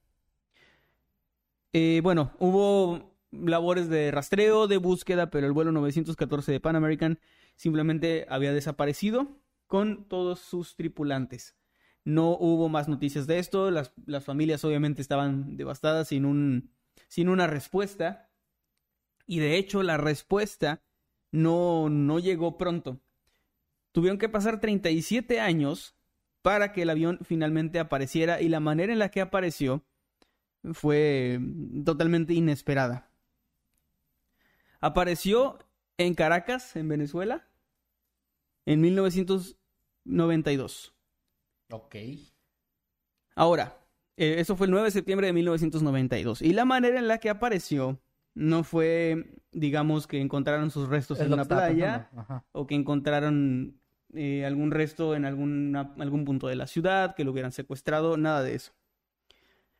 Eh, 1.73 1.99
bueno, 2.01 2.31
hubo 2.39 3.17
labores 3.31 3.89
de 3.89 4.11
rastreo, 4.11 4.67
de 4.67 4.77
búsqueda, 4.77 5.29
pero 5.29 5.45
el 5.45 5.51
vuelo 5.51 5.73
914 5.73 6.53
de 6.53 6.59
Pan 6.61 6.77
American 6.77 7.19
simplemente 7.57 8.25
había 8.29 8.53
desaparecido 8.53 9.27
con 9.67 10.05
todos 10.07 10.39
sus 10.39 10.77
tripulantes. 10.77 11.57
No 12.05 12.37
hubo 12.39 12.69
más 12.69 12.87
noticias 12.87 13.27
de 13.27 13.39
esto, 13.39 13.71
las, 13.71 13.91
las 14.05 14.23
familias 14.23 14.63
obviamente 14.63 15.01
estaban 15.01 15.57
devastadas 15.57 16.07
sin, 16.07 16.23
un, 16.23 16.71
sin 17.09 17.27
una 17.27 17.45
respuesta. 17.45 18.30
Y 19.31 19.39
de 19.39 19.55
hecho 19.55 19.81
la 19.81 19.95
respuesta 19.95 20.83
no, 21.31 21.87
no 21.87 22.19
llegó 22.19 22.57
pronto. 22.57 22.99
Tuvieron 23.93 24.17
que 24.17 24.27
pasar 24.27 24.59
37 24.59 25.39
años 25.39 25.95
para 26.41 26.73
que 26.73 26.81
el 26.81 26.89
avión 26.89 27.17
finalmente 27.23 27.79
apareciera 27.79 28.41
y 28.41 28.49
la 28.49 28.59
manera 28.59 28.91
en 28.91 28.99
la 28.99 29.07
que 29.07 29.21
apareció 29.21 29.85
fue 30.73 31.39
totalmente 31.85 32.33
inesperada. 32.33 33.09
Apareció 34.81 35.59
en 35.97 36.13
Caracas, 36.13 36.75
en 36.75 36.89
Venezuela, 36.89 37.47
en 38.65 38.81
1992. 38.81 40.93
Ok. 41.69 41.95
Ahora, 43.35 43.77
eh, 44.17 44.35
eso 44.39 44.57
fue 44.57 44.67
el 44.67 44.71
9 44.71 44.87
de 44.87 44.91
septiembre 44.91 45.27
de 45.27 45.33
1992. 45.33 46.41
Y 46.41 46.51
la 46.51 46.65
manera 46.65 46.99
en 46.99 47.07
la 47.07 47.19
que 47.19 47.29
apareció 47.29 48.01
no 48.33 48.63
fue, 48.63 49.35
digamos, 49.51 50.07
que 50.07 50.19
encontraron 50.21 50.71
sus 50.71 50.87
restos 50.89 51.19
Es 51.19 51.25
en 51.25 51.31
estaba 51.43 51.67
playa 51.67 52.09
o 52.53 52.65
que 52.67 52.75
encontraron 52.75 53.77
eh, 54.13 54.45
algún 54.45 54.71
resto 54.71 55.15
en 55.15 55.23
alguna- 55.25 55.93
algún 55.99 56.25
punto 56.25 56.47
de 56.47 56.55
la 56.55 56.67
ciudad, 56.67 57.15
que 57.15 57.23
lo 57.23 57.31
hubieran 57.31 57.51
secuestrado, 57.53 58.17
nada 58.17 58.43
de 58.43 58.55
eso. 58.55 58.73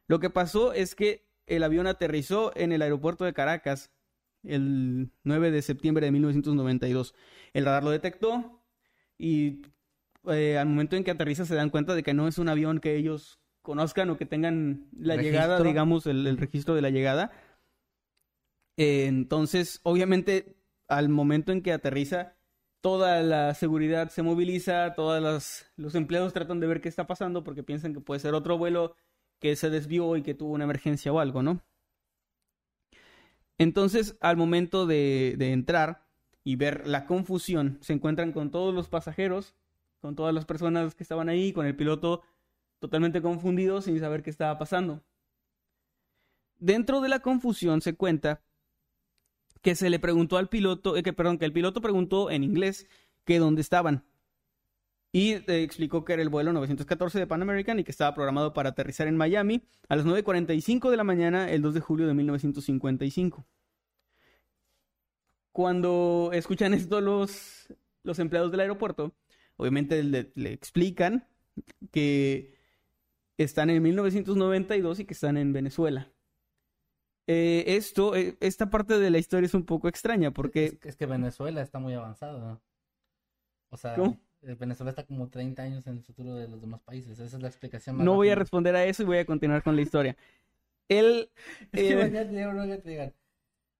Lo 0.07 0.19
que 0.19 0.29
pasó 0.29 0.73
es 0.73 0.95
que 0.95 1.27
el 1.47 1.63
avión 1.63 1.87
aterrizó 1.87 2.51
en 2.55 2.71
el 2.71 2.81
aeropuerto 2.81 3.25
de 3.25 3.33
Caracas 3.33 3.91
el 4.43 5.11
9 5.23 5.51
de 5.51 5.61
septiembre 5.61 6.05
de 6.05 6.11
1992. 6.11 7.13
El 7.53 7.65
radar 7.65 7.83
lo 7.83 7.91
detectó 7.91 8.61
y 9.17 9.61
eh, 10.27 10.57
al 10.57 10.67
momento 10.67 10.95
en 10.95 11.03
que 11.03 11.11
aterriza 11.11 11.45
se 11.45 11.55
dan 11.55 11.69
cuenta 11.69 11.93
de 11.95 12.03
que 12.03 12.13
no 12.13 12.27
es 12.27 12.37
un 12.37 12.49
avión 12.49 12.79
que 12.79 12.95
ellos 12.95 13.39
conozcan 13.61 14.09
o 14.09 14.17
que 14.17 14.25
tengan 14.25 14.87
la 14.97 15.15
llegada, 15.23 15.57
digamos, 15.67 16.07
el, 16.07 16.25
el 16.25 16.37
registro 16.37 16.73
de 16.73 16.81
la 16.81 16.89
llegada. 16.89 17.31
Eh, 18.81 19.05
entonces, 19.05 19.79
obviamente, 19.83 20.55
al 20.87 21.07
momento 21.07 21.51
en 21.51 21.61
que 21.61 21.71
aterriza, 21.71 22.35
toda 22.81 23.21
la 23.21 23.53
seguridad 23.53 24.09
se 24.09 24.23
moviliza, 24.23 24.95
todos 24.95 25.69
los 25.77 25.93
empleados 25.93 26.33
tratan 26.33 26.59
de 26.59 26.65
ver 26.65 26.81
qué 26.81 26.89
está 26.89 27.05
pasando 27.05 27.43
porque 27.43 27.61
piensan 27.61 27.93
que 27.93 27.99
puede 27.99 28.19
ser 28.19 28.33
otro 28.33 28.57
vuelo 28.57 28.95
que 29.39 29.55
se 29.55 29.69
desvió 29.69 30.17
y 30.17 30.23
que 30.23 30.33
tuvo 30.33 30.53
una 30.53 30.63
emergencia 30.63 31.13
o 31.13 31.19
algo, 31.19 31.43
¿no? 31.43 31.61
Entonces, 33.59 34.17
al 34.19 34.35
momento 34.35 34.87
de, 34.87 35.35
de 35.37 35.51
entrar 35.51 36.07
y 36.43 36.55
ver 36.55 36.87
la 36.87 37.05
confusión, 37.05 37.77
se 37.81 37.93
encuentran 37.93 38.31
con 38.31 38.49
todos 38.49 38.73
los 38.73 38.89
pasajeros, 38.89 39.53
con 39.99 40.15
todas 40.15 40.33
las 40.33 40.45
personas 40.45 40.95
que 40.95 41.03
estaban 41.03 41.29
ahí, 41.29 41.53
con 41.53 41.67
el 41.67 41.75
piloto 41.75 42.23
totalmente 42.79 43.21
confundido 43.21 43.79
sin 43.79 43.99
saber 43.99 44.23
qué 44.23 44.31
estaba 44.31 44.57
pasando. 44.57 45.03
Dentro 46.57 46.99
de 47.01 47.09
la 47.09 47.19
confusión 47.19 47.81
se 47.81 47.93
cuenta 47.93 48.41
que 49.61 49.75
se 49.75 49.89
le 49.89 49.99
preguntó 49.99 50.37
al 50.37 50.49
piloto, 50.49 50.97
eh, 50.97 51.03
que 51.03 51.13
perdón, 51.13 51.37
que 51.37 51.45
el 51.45 51.53
piloto 51.53 51.81
preguntó 51.81 52.31
en 52.31 52.43
inglés 52.43 52.87
que 53.25 53.39
dónde 53.39 53.61
estaban. 53.61 54.05
Y 55.13 55.33
eh, 55.33 55.63
explicó 55.63 56.05
que 56.05 56.13
era 56.13 56.21
el 56.21 56.29
vuelo 56.29 56.53
914 56.53 57.19
de 57.19 57.27
Pan 57.27 57.41
American 57.41 57.79
y 57.79 57.83
que 57.83 57.91
estaba 57.91 58.15
programado 58.15 58.53
para 58.53 58.69
aterrizar 58.69 59.07
en 59.07 59.17
Miami 59.17 59.61
a 59.89 59.95
las 59.95 60.05
9.45 60.05 60.89
de 60.89 60.97
la 60.97 61.03
mañana 61.03 61.51
el 61.51 61.61
2 61.61 61.73
de 61.73 61.79
julio 61.81 62.07
de 62.07 62.13
1955. 62.13 63.45
Cuando 65.51 66.31
escuchan 66.33 66.73
esto 66.73 67.01
los, 67.01 67.67
los 68.03 68.19
empleados 68.19 68.51
del 68.51 68.61
aeropuerto, 68.61 69.13
obviamente 69.57 70.01
le, 70.01 70.31
le 70.33 70.53
explican 70.53 71.27
que 71.91 72.55
están 73.37 73.69
en 73.69 73.83
1992 73.83 75.01
y 75.01 75.05
que 75.05 75.13
están 75.13 75.35
en 75.35 75.51
Venezuela. 75.51 76.09
Eh, 77.31 77.75
esto, 77.77 78.15
eh, 78.15 78.35
esta 78.41 78.69
parte 78.69 78.99
de 78.99 79.09
la 79.09 79.17
historia 79.17 79.45
es 79.47 79.53
un 79.53 79.65
poco 79.65 79.87
extraña 79.87 80.31
porque 80.31 80.65
Es, 80.65 80.77
es 80.83 80.95
que 80.95 81.05
Venezuela 81.05 81.61
está 81.61 81.79
muy 81.79 81.93
avanzado, 81.93 82.39
¿no? 82.39 82.61
O 83.69 83.77
sea, 83.77 83.95
¿Cómo? 83.95 84.17
eh, 84.41 84.55
Venezuela 84.59 84.89
está 84.89 85.05
como 85.05 85.29
30 85.29 85.63
años 85.63 85.87
en 85.87 85.97
el 85.97 86.03
futuro 86.03 86.35
de 86.35 86.47
los 86.49 86.59
demás 86.59 86.81
países. 86.81 87.19
Esa 87.19 87.37
es 87.37 87.41
la 87.41 87.47
explicación 87.47 87.95
más 87.95 88.05
no 88.05 88.15
voy 88.15 88.29
a 88.29 88.35
responder 88.35 88.75
a 88.75 88.83
eso 88.83 89.03
y 89.03 89.05
voy 89.05 89.17
a 89.17 89.25
continuar 89.25 89.63
con 89.63 89.75
la 89.75 89.81
historia. 89.81 90.17
Él, 90.89 91.29
eh, 91.71 92.11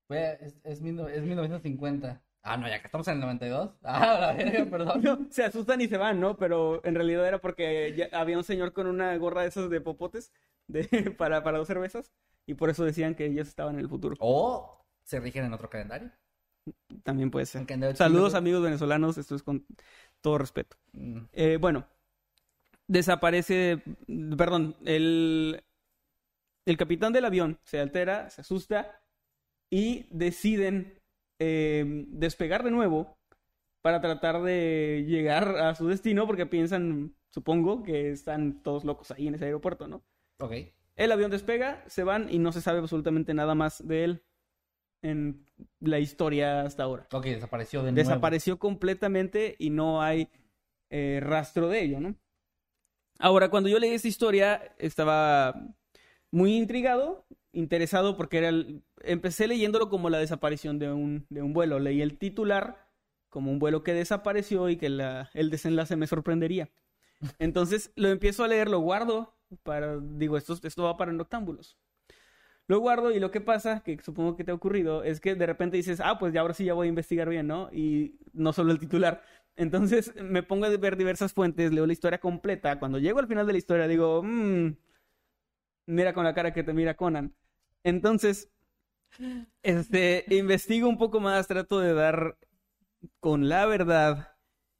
Es, 0.10 0.56
es 0.64 0.82
1950. 0.82 2.22
Ah, 2.44 2.58
no, 2.58 2.68
ya 2.68 2.80
que 2.80 2.86
estamos 2.86 3.08
en 3.08 3.16
el 3.16 3.20
92. 3.22 3.72
Ah, 3.84 4.18
la 4.20 4.34
verga, 4.34 4.66
perdón. 4.66 5.02
no, 5.04 5.28
se 5.30 5.44
asustan 5.44 5.82
y 5.82 5.88
se 5.88 5.98
van, 5.98 6.20
¿no? 6.20 6.38
Pero 6.38 6.84
en 6.86 6.96
realidad 6.96 7.28
era 7.28 7.40
porque 7.40 7.94
ya 7.96 8.08
había 8.18 8.38
un 8.38 8.44
señor 8.44 8.72
con 8.74 8.88
una 8.88 9.16
gorra 9.18 9.42
de 9.42 9.50
esas 9.50 9.70
de 9.70 9.82
popotes 9.82 10.32
de, 10.68 11.14
para, 11.18 11.44
para 11.44 11.58
dos 11.58 11.68
cervezas 11.68 12.12
y 12.46 12.54
por 12.56 12.70
eso 12.70 12.84
decían 12.86 13.16
que 13.16 13.26
ellos 13.26 13.48
estaban 13.48 13.76
en 13.76 13.82
el 13.82 13.90
futuro. 13.90 14.16
O 14.20 14.82
se 15.04 15.20
rigen 15.20 15.46
en 15.46 15.54
otro 15.54 15.70
calendario. 15.70 16.12
También 17.04 17.32
puede 17.32 17.46
ser. 17.46 17.66
Saludos 17.96 18.36
amigos 18.36 18.62
venezolanos, 18.62 19.18
esto 19.18 19.36
es 19.36 19.44
con 19.44 19.66
todo 20.22 20.38
respeto. 20.38 20.78
Mm, 20.94 21.20
Eh, 21.34 21.58
bueno, 21.60 21.88
desaparece, 22.88 23.82
perdón, 24.38 24.76
el, 24.86 25.64
el 26.66 26.78
capitán 26.78 27.14
del 27.14 27.26
avión 27.26 27.60
se 27.64 27.80
altera, 27.80 28.30
se 28.30 28.42
asusta 28.42 29.02
y 29.72 30.08
deciden 30.12 31.00
eh, 31.40 32.06
despegar 32.10 32.64
de 32.64 32.72
nuevo 32.72 33.18
para 33.82 34.02
tratar 34.02 34.44
de 34.44 35.06
llegar 35.08 35.58
a 35.58 35.76
su 35.76 35.88
destino 35.88 36.28
porque 36.28 36.46
piensan, 36.46 37.16
supongo, 37.32 37.84
que 37.84 38.12
están 38.12 38.62
todos 38.64 38.86
locos 38.86 39.12
ahí 39.12 39.28
en 39.28 39.36
ese 39.36 39.46
aeropuerto, 39.46 39.88
¿no? 39.88 40.04
Ok. 40.40 40.74
El 41.04 41.12
avión 41.12 41.32
despega, 41.32 41.84
se 41.88 42.04
van 42.04 42.28
y 42.30 42.38
no 42.38 42.52
se 42.52 42.62
sabe 42.62 42.80
absolutamente 42.80 43.34
nada 43.34 43.56
más 43.56 43.86
de 43.88 44.04
él 44.04 44.24
en 45.02 45.48
la 45.80 45.98
historia 46.00 46.62
hasta 46.62 46.84
ahora. 46.84 47.08
Ok, 47.12 47.26
desapareció 47.26 47.80
de 47.82 47.92
nuevo. 47.92 48.08
Desapareció 48.08 48.60
completamente 48.60 49.56
y 49.58 49.72
no 49.72 50.02
hay 50.02 50.30
eh, 50.92 51.20
rastro 51.24 51.70
de 51.70 51.82
ello, 51.82 52.00
¿no? 52.00 52.16
Ahora, 53.20 53.50
cuando 53.50 53.68
yo 53.70 53.80
leí 53.80 53.92
esta 53.94 54.08
historia, 54.08 54.76
estaba 54.78 55.56
muy 56.30 56.56
intrigado, 56.56 57.26
interesado, 57.52 58.16
porque 58.16 58.38
era 58.38 58.50
el... 58.50 58.84
empecé 59.04 59.48
leyéndolo 59.48 59.90
como 59.90 60.10
la 60.10 60.20
desaparición 60.20 60.78
de 60.78 60.92
un, 60.92 61.26
de 61.30 61.42
un 61.42 61.54
vuelo. 61.54 61.80
Leí 61.80 62.02
el 62.02 62.18
titular 62.20 62.88
como 63.30 63.52
un 63.52 63.58
vuelo 63.60 63.84
que 63.84 63.94
desapareció 63.94 64.70
y 64.70 64.78
que 64.78 64.90
la- 64.90 65.30
el 65.34 65.50
desenlace 65.50 65.96
me 65.96 66.06
sorprendería. 66.06 66.70
Entonces 67.40 67.92
lo 67.96 68.10
empiezo 68.10 68.44
a 68.44 68.48
leer, 68.48 68.70
lo 68.70 68.80
guardo 68.80 69.36
para, 69.64 69.98
digo, 70.00 70.38
esto, 70.38 70.58
esto 70.64 70.84
va 70.84 70.98
para 70.98 71.12
noctámbulos. 71.14 71.78
Lo 72.68 72.80
guardo 72.80 73.12
y 73.12 73.20
lo 73.20 73.32
que 73.32 73.42
pasa, 73.42 73.82
que 73.84 74.00
supongo 74.02 74.36
que 74.36 74.44
te 74.44 74.52
ha 74.52 74.54
ocurrido, 74.54 75.04
es 75.04 75.20
que 75.20 75.36
de 75.36 75.46
repente 75.46 75.78
dices, 75.78 76.00
ah, 76.02 76.18
pues 76.20 76.34
ya 76.34 76.42
ahora 76.42 76.54
sí 76.54 76.66
ya 76.66 76.74
voy 76.74 76.88
a 76.88 76.90
investigar 76.90 77.28
bien, 77.28 77.48
¿no? 77.48 77.70
Y 77.74 78.18
no 78.34 78.54
solo 78.54 78.72
el 78.72 78.80
titular. 78.80 79.24
Entonces 79.56 80.14
me 80.16 80.44
pongo 80.44 80.66
a 80.66 80.70
ver 80.78 80.96
diversas 80.96 81.34
fuentes, 81.34 81.74
leo 81.74 81.86
la 81.86 81.94
historia 81.94 82.20
completa. 82.20 82.80
Cuando 82.80 83.00
llego 83.00 83.20
al 83.20 83.28
final 83.28 83.46
de 83.46 83.54
la 83.54 83.58
historia 83.58 83.88
digo, 83.88 84.24
mmm, 84.24 84.72
mira 85.88 86.14
con 86.14 86.24
la 86.24 86.34
cara 86.34 86.54
que 86.54 86.64
te 86.64 86.74
mira 86.74 86.96
Conan. 86.96 87.36
Entonces, 87.84 88.50
este, 89.64 90.26
investigo 90.30 90.88
un 90.88 90.98
poco 90.98 91.20
más, 91.20 91.48
trato 91.48 91.80
de 91.80 91.94
dar 91.94 92.38
con 93.20 93.50
la 93.50 93.66
verdad. 93.66 94.36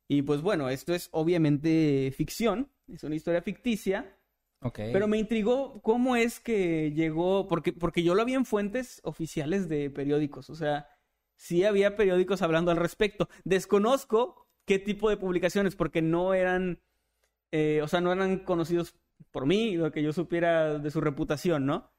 Y 0.08 0.22
pues 0.24 0.42
bueno, 0.42 0.70
esto 0.70 0.94
es 0.94 1.10
obviamente 1.12 2.14
ficción, 2.16 2.70
es 2.88 3.04
una 3.04 3.16
historia 3.16 3.42
ficticia. 3.42 4.18
Ok. 4.62 4.80
Pero 4.94 5.08
me 5.08 5.18
intrigó 5.18 5.82
cómo 5.82 6.16
es 6.16 6.40
que 6.40 6.92
llegó, 6.94 7.48
porque, 7.48 7.74
porque 7.74 8.04
yo 8.04 8.16
lo 8.16 8.26
vi 8.26 8.36
en 8.36 8.46
fuentes 8.46 9.02
oficiales 9.04 9.68
de 9.70 9.90
periódicos, 9.90 10.50
o 10.50 10.56
sea, 10.56 10.88
sí 11.36 11.64
había 11.64 11.96
periódicos 11.96 12.44
hablando 12.44 12.70
al 12.70 12.78
respecto. 12.78 13.28
Desconozco 13.44 14.48
qué 14.66 14.78
tipo 14.78 15.10
de 15.10 15.18
publicaciones, 15.18 15.76
porque 15.76 16.04
no 16.04 16.36
eran, 16.36 16.80
eh, 17.52 17.82
o 17.84 17.88
sea, 17.88 18.02
no 18.02 18.14
eran 18.14 18.40
conocidos 18.40 18.96
por 19.32 19.46
mí, 19.46 19.76
lo 19.76 19.92
que 19.92 20.04
yo 20.04 20.14
supiera 20.14 20.78
de 20.78 20.92
su 20.92 21.02
reputación, 21.02 21.66
¿no? 21.66 21.92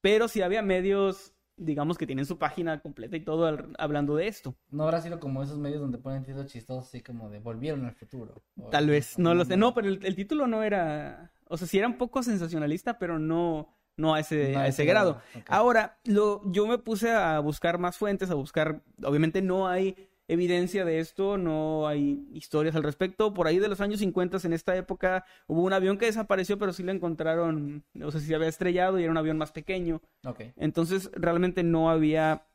Pero 0.00 0.28
sí 0.28 0.42
había 0.42 0.62
medios, 0.62 1.34
digamos, 1.60 1.98
que 1.98 2.06
tienen 2.06 2.26
su 2.26 2.38
página 2.38 2.80
completa 2.80 3.16
y 3.16 3.20
todo 3.20 3.46
al- 3.46 3.74
hablando 3.78 4.16
de 4.16 4.26
esto. 4.28 4.56
No 4.70 4.84
habrá 4.84 5.00
sido 5.00 5.20
como 5.20 5.42
esos 5.42 5.58
medios 5.58 5.80
donde 5.80 5.98
ponen 5.98 6.24
títulos 6.24 6.46
chistosos 6.50 6.86
así 6.88 7.02
como 7.02 7.28
de 7.30 7.38
volvieron 7.38 7.84
al 7.84 7.94
futuro. 7.94 8.42
O- 8.56 8.68
Tal 8.70 8.88
vez, 8.88 9.18
no 9.18 9.34
lo 9.34 9.44
sé. 9.44 9.56
No, 9.56 9.74
pero 9.74 9.88
el, 9.88 10.04
el 10.04 10.14
título 10.16 10.46
no 10.46 10.62
era 10.62 11.32
O 11.48 11.56
sea, 11.56 11.66
sí 11.66 11.78
era 11.78 11.86
un 11.88 11.98
poco 11.98 12.22
sensacionalista, 12.22 12.98
pero 12.98 13.18
no, 13.18 13.76
no 13.96 14.14
a 14.14 14.20
ese, 14.20 14.52
No 14.52 14.60
a 14.60 14.68
ese 14.68 14.84
grado. 14.84 15.20
Ahora, 15.48 15.98
lo, 16.04 16.42
yo 16.50 16.66
me 16.66 16.78
puse 16.78 17.10
a 17.10 17.38
buscar 17.40 17.78
más 17.78 17.96
fuentes, 17.98 18.30
a 18.30 18.34
buscar, 18.34 18.82
obviamente 19.04 19.42
no 19.42 19.68
hay 19.68 20.09
evidencia 20.32 20.84
de 20.84 21.00
esto, 21.00 21.36
no 21.36 21.88
hay 21.88 22.28
historias 22.32 22.76
al 22.76 22.84
respecto. 22.84 23.34
Por 23.34 23.48
ahí 23.48 23.58
de 23.58 23.68
los 23.68 23.80
años 23.80 23.98
50, 23.98 24.38
en 24.44 24.52
esta 24.52 24.76
época, 24.76 25.24
hubo 25.48 25.62
un 25.62 25.72
avión 25.72 25.98
que 25.98 26.06
desapareció, 26.06 26.56
pero 26.56 26.72
sí 26.72 26.84
lo 26.84 26.92
encontraron, 26.92 27.84
no 27.94 28.10
sé 28.12 28.20
si 28.20 28.26
se 28.26 28.34
había 28.36 28.48
estrellado 28.48 28.98
y 28.98 29.02
era 29.02 29.10
un 29.10 29.18
avión 29.18 29.38
más 29.38 29.50
pequeño. 29.50 30.00
Ok. 30.24 30.42
Entonces, 30.56 31.10
realmente 31.14 31.64
no 31.64 31.90
había, 31.90 32.46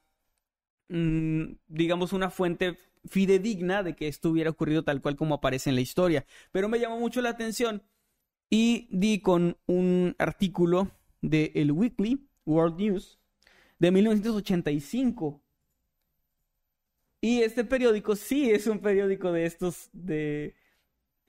mm, 0.88 1.56
digamos, 1.68 2.14
una 2.14 2.30
fuente 2.30 2.78
fidedigna 3.06 3.84
de 3.84 3.96
que 3.96 4.08
esto 4.08 4.30
hubiera 4.30 4.50
ocurrido 4.50 4.84
tal 4.84 5.02
cual 5.02 5.18
como 5.18 5.36
aparece 5.36 5.70
en 5.70 5.76
la 5.76 5.82
historia. 5.82 6.26
Pero 6.52 6.70
me 6.70 6.80
llamó 6.80 6.98
mucho 6.98 7.22
la 7.22 7.30
atención 7.30 7.84
y 8.50 8.88
di 8.90 9.20
con 9.20 9.58
un 9.66 10.16
artículo 10.18 10.92
de 11.22 11.52
el 11.56 11.74
Weekly 11.74 12.30
World 12.46 12.78
News 12.78 13.20
de 13.80 13.92
1985. 13.92 15.42
Y 17.26 17.42
este 17.42 17.64
periódico 17.64 18.16
sí 18.16 18.52
es 18.52 18.68
un 18.68 18.80
periódico 18.80 19.32
de 19.32 19.46
estos 19.46 19.90
de 19.94 20.54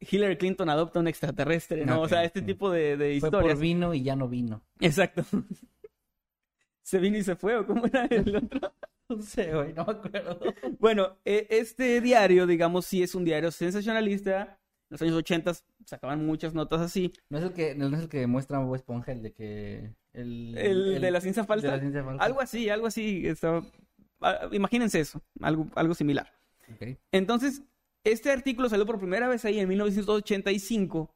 Hillary 0.00 0.36
Clinton 0.36 0.68
adopta 0.68 1.00
un 1.00 1.08
extraterrestre, 1.08 1.86
¿no? 1.86 2.02
o 2.02 2.08
sea, 2.08 2.22
este 2.24 2.42
tipo 2.42 2.70
de, 2.70 2.96
de 2.98 3.18
Fue 3.20 3.28
historias. 3.28 3.54
por 3.54 3.62
vino 3.62 3.94
y 3.94 4.02
ya 4.02 4.14
no 4.14 4.28
vino. 4.28 4.62
Exacto. 4.80 5.24
Se 6.82 6.98
vino 6.98 7.16
y 7.18 7.24
se 7.24 7.34
fue, 7.34 7.56
¿o 7.56 7.66
cómo 7.66 7.84
era 7.86 8.04
el 8.06 8.36
otro? 8.36 8.72
No 9.08 9.22
sé, 9.22 9.54
güey, 9.54 9.72
no 9.72 9.84
me 9.84 9.92
acuerdo. 9.92 10.38
Bueno, 10.80 11.16
eh, 11.24 11.46
este 11.50 12.00
diario, 12.00 12.44
digamos, 12.46 12.86
sí 12.86 13.02
es 13.04 13.14
un 13.14 13.24
diario 13.24 13.52
sensacionalista. 13.52 14.42
En 14.42 14.94
los 14.94 15.02
años 15.02 15.14
80 15.14 15.52
sacaban 15.84 16.26
muchas 16.26 16.54
notas 16.54 16.80
así. 16.80 17.12
No 17.30 17.38
es 17.38 17.44
el 17.44 17.52
que, 17.52 17.74
no 17.76 17.86
es 17.96 18.02
el 18.02 18.08
que 18.08 18.26
muestra 18.26 18.58
Bob 18.58 18.74
Esponja, 18.74 19.12
el 19.12 19.22
de 19.22 19.32
que... 19.32 19.90
El, 20.12 20.58
El, 20.58 21.00
de 21.00 21.10
la 21.12 21.20
ciencia 21.20 21.44
falsa. 21.44 21.68
de 21.68 21.72
la 21.74 21.80
ciencia 21.80 22.02
falsa. 22.04 22.22
Algo 22.24 22.40
así, 22.40 22.68
algo 22.68 22.86
así. 22.88 23.26
estaba- 23.28 23.64
Imagínense 24.52 25.00
eso, 25.00 25.22
algo, 25.40 25.68
algo 25.74 25.94
similar. 25.94 26.32
Entonces, 27.12 27.62
este 28.04 28.30
artículo 28.30 28.68
salió 28.68 28.86
por 28.86 28.98
primera 28.98 29.28
vez 29.28 29.44
ahí 29.44 29.58
en 29.60 29.68
1985. 29.68 31.12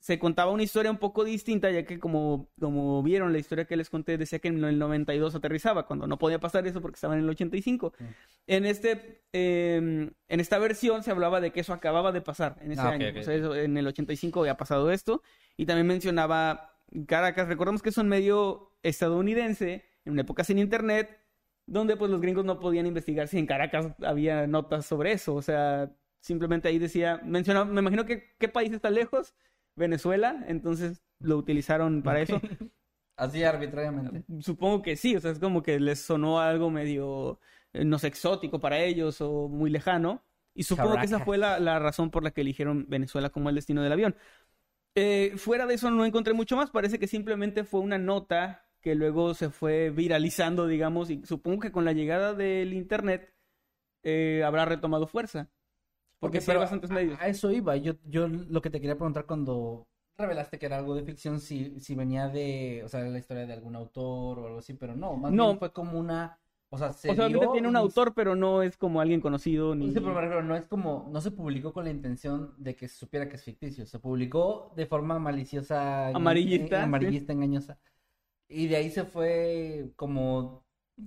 Se 0.00 0.18
contaba 0.18 0.50
una 0.50 0.62
historia 0.62 0.90
un 0.90 0.98
poco 0.98 1.24
distinta, 1.24 1.70
ya 1.70 1.84
que 1.86 1.98
como, 1.98 2.50
como 2.60 3.02
vieron 3.02 3.32
la 3.32 3.38
historia 3.38 3.64
que 3.64 3.74
les 3.76 3.88
conté, 3.88 4.18
decía 4.18 4.38
que 4.38 4.48
en 4.48 4.62
el 4.62 4.78
92 4.78 5.34
aterrizaba, 5.34 5.86
cuando 5.86 6.06
no 6.06 6.18
podía 6.18 6.38
pasar 6.38 6.66
eso 6.66 6.82
porque 6.82 6.96
estaba 6.96 7.14
en 7.14 7.20
el 7.20 7.30
85. 7.30 7.94
Mm. 7.98 8.04
En, 8.48 8.66
este, 8.66 9.22
eh, 9.32 10.10
en 10.28 10.40
esta 10.40 10.58
versión 10.58 11.02
se 11.02 11.10
hablaba 11.10 11.40
de 11.40 11.52
que 11.52 11.60
eso 11.60 11.72
acababa 11.72 12.12
de 12.12 12.20
pasar 12.20 12.56
en 12.60 12.72
ese 12.72 12.82
Ah, 12.82 12.90
año. 12.90 13.08
ok. 13.08 13.16
O 13.20 13.22
sea, 13.22 13.34
eso- 13.34 13.54
en 13.56 13.78
el 13.78 13.86
85 13.86 14.40
había 14.40 14.58
pasado 14.58 14.90
esto. 14.90 15.22
Y 15.56 15.64
también 15.64 15.86
mencionaba 15.86 16.76
Caracas. 17.06 17.48
Recordemos 17.48 17.80
que 17.80 17.88
es 17.88 17.96
un 17.96 18.08
medio 18.08 18.72
estadounidense, 18.82 19.86
en 20.04 20.12
una 20.12 20.20
época 20.20 20.44
sin 20.44 20.58
internet, 20.58 21.18
donde 21.66 21.96
pues 21.96 22.10
los 22.10 22.20
gringos 22.20 22.44
no 22.44 22.60
podían 22.60 22.86
investigar 22.86 23.28
si 23.28 23.38
en 23.38 23.46
Caracas 23.46 23.88
había 24.02 24.46
notas 24.46 24.86
sobre 24.86 25.12
eso. 25.12 25.34
O 25.34 25.42
sea, 25.42 25.90
simplemente 26.20 26.68
ahí 26.68 26.78
decía, 26.78 27.20
mencionaba, 27.24 27.66
me 27.66 27.80
imagino 27.80 28.06
que 28.06 28.34
qué 28.38 28.48
país 28.48 28.72
está 28.72 28.90
lejos, 28.90 29.34
Venezuela, 29.76 30.44
entonces 30.48 31.02
lo 31.18 31.36
utilizaron 31.36 32.02
para 32.02 32.20
eso. 32.20 32.40
Así 33.16 33.44
arbitrariamente. 33.44 34.24
Supongo 34.40 34.82
que 34.82 34.96
sí, 34.96 35.14
o 35.16 35.20
sea, 35.20 35.30
es 35.30 35.38
como 35.38 35.62
que 35.62 35.78
les 35.78 36.00
sonó 36.00 36.40
algo 36.40 36.70
medio, 36.70 37.38
eh, 37.72 37.84
no 37.84 37.98
sé, 37.98 38.08
exótico 38.08 38.58
para 38.58 38.80
ellos 38.80 39.20
o 39.20 39.48
muy 39.48 39.70
lejano. 39.70 40.24
Y 40.56 40.64
supongo 40.64 40.96
que 40.96 41.06
esa 41.06 41.20
fue 41.20 41.36
la, 41.36 41.58
la 41.58 41.78
razón 41.80 42.10
por 42.10 42.22
la 42.22 42.30
que 42.30 42.40
eligieron 42.42 42.86
Venezuela 42.88 43.30
como 43.30 43.48
el 43.48 43.56
destino 43.56 43.82
del 43.82 43.92
avión. 43.92 44.16
Eh, 44.96 45.32
fuera 45.36 45.66
de 45.66 45.74
eso 45.74 45.90
no 45.90 46.04
encontré 46.04 46.34
mucho 46.34 46.56
más, 46.56 46.70
parece 46.70 47.00
que 47.00 47.08
simplemente 47.08 47.64
fue 47.64 47.80
una 47.80 47.98
nota 47.98 48.63
que 48.84 48.94
luego 48.94 49.34
se 49.34 49.50
fue 49.50 49.90
viralizando, 49.90 50.68
digamos, 50.68 51.10
y 51.10 51.24
supongo 51.26 51.60
que 51.62 51.72
con 51.72 51.86
la 51.86 51.94
llegada 51.94 52.34
del 52.34 52.74
Internet 52.74 53.34
eh, 54.04 54.42
habrá 54.44 54.66
retomado 54.66 55.06
fuerza. 55.08 55.48
Porque 56.20 56.40
sí 56.40 56.50
hay 56.52 56.58
pero 56.58 56.60
bastantes 56.60 56.90
a- 56.90 56.94
medios. 56.94 57.18
A, 57.20 57.28
eso 57.28 57.50
iba. 57.50 57.76
Yo, 57.76 57.94
yo 58.04 58.28
lo 58.28 58.62
que 58.62 58.70
te 58.70 58.80
quería 58.80 58.96
preguntar 58.96 59.26
cuando 59.26 59.88
revelaste 60.18 60.58
que 60.58 60.66
era 60.66 60.78
algo 60.78 60.94
de 60.94 61.04
ficción, 61.04 61.40
si, 61.40 61.80
si 61.80 61.94
venía 61.94 62.28
de, 62.28 62.82
o 62.84 62.88
sea, 62.88 63.00
la 63.00 63.18
historia 63.18 63.46
de 63.46 63.52
algún 63.54 63.76
autor 63.76 64.38
o 64.38 64.46
algo 64.46 64.58
así, 64.60 64.74
pero 64.74 64.94
no, 64.96 65.16
más 65.16 65.32
No. 65.32 65.46
bien 65.46 65.58
fue 65.58 65.72
como 65.72 65.98
una, 65.98 66.38
o 66.70 66.78
sea, 66.78 66.92
se 66.92 67.10
O 67.10 67.14
sea, 67.16 67.28
dio 67.28 67.40
tiene 67.52 67.68
un 67.68 67.76
autor, 67.76 68.14
pero 68.14 68.36
no 68.36 68.62
es 68.62 68.76
como 68.76 69.00
alguien 69.00 69.20
conocido 69.20 69.74
ni... 69.74 69.88
Sí, 69.92 69.94
pero 69.94 70.14
refiero, 70.20 70.42
no 70.42 70.56
es 70.56 70.66
como, 70.66 71.08
no 71.12 71.20
se 71.20 71.30
publicó 71.32 71.72
con 71.72 71.84
la 71.84 71.90
intención 71.90 72.54
de 72.58 72.76
que 72.76 72.88
se 72.88 72.96
supiera 72.96 73.28
que 73.28 73.36
es 73.36 73.42
ficticio, 73.44 73.86
se 73.86 73.98
publicó 73.98 74.72
de 74.76 74.86
forma 74.86 75.18
maliciosa, 75.18 76.08
Amarillista, 76.08 76.76
eh, 76.76 76.78
sí. 76.78 76.84
amarillista, 76.84 77.32
engañosa. 77.32 77.78
Y 78.48 78.68
de 78.68 78.76
ahí 78.76 78.90
se 78.90 79.04
fue 79.04 79.92
como 79.96 80.64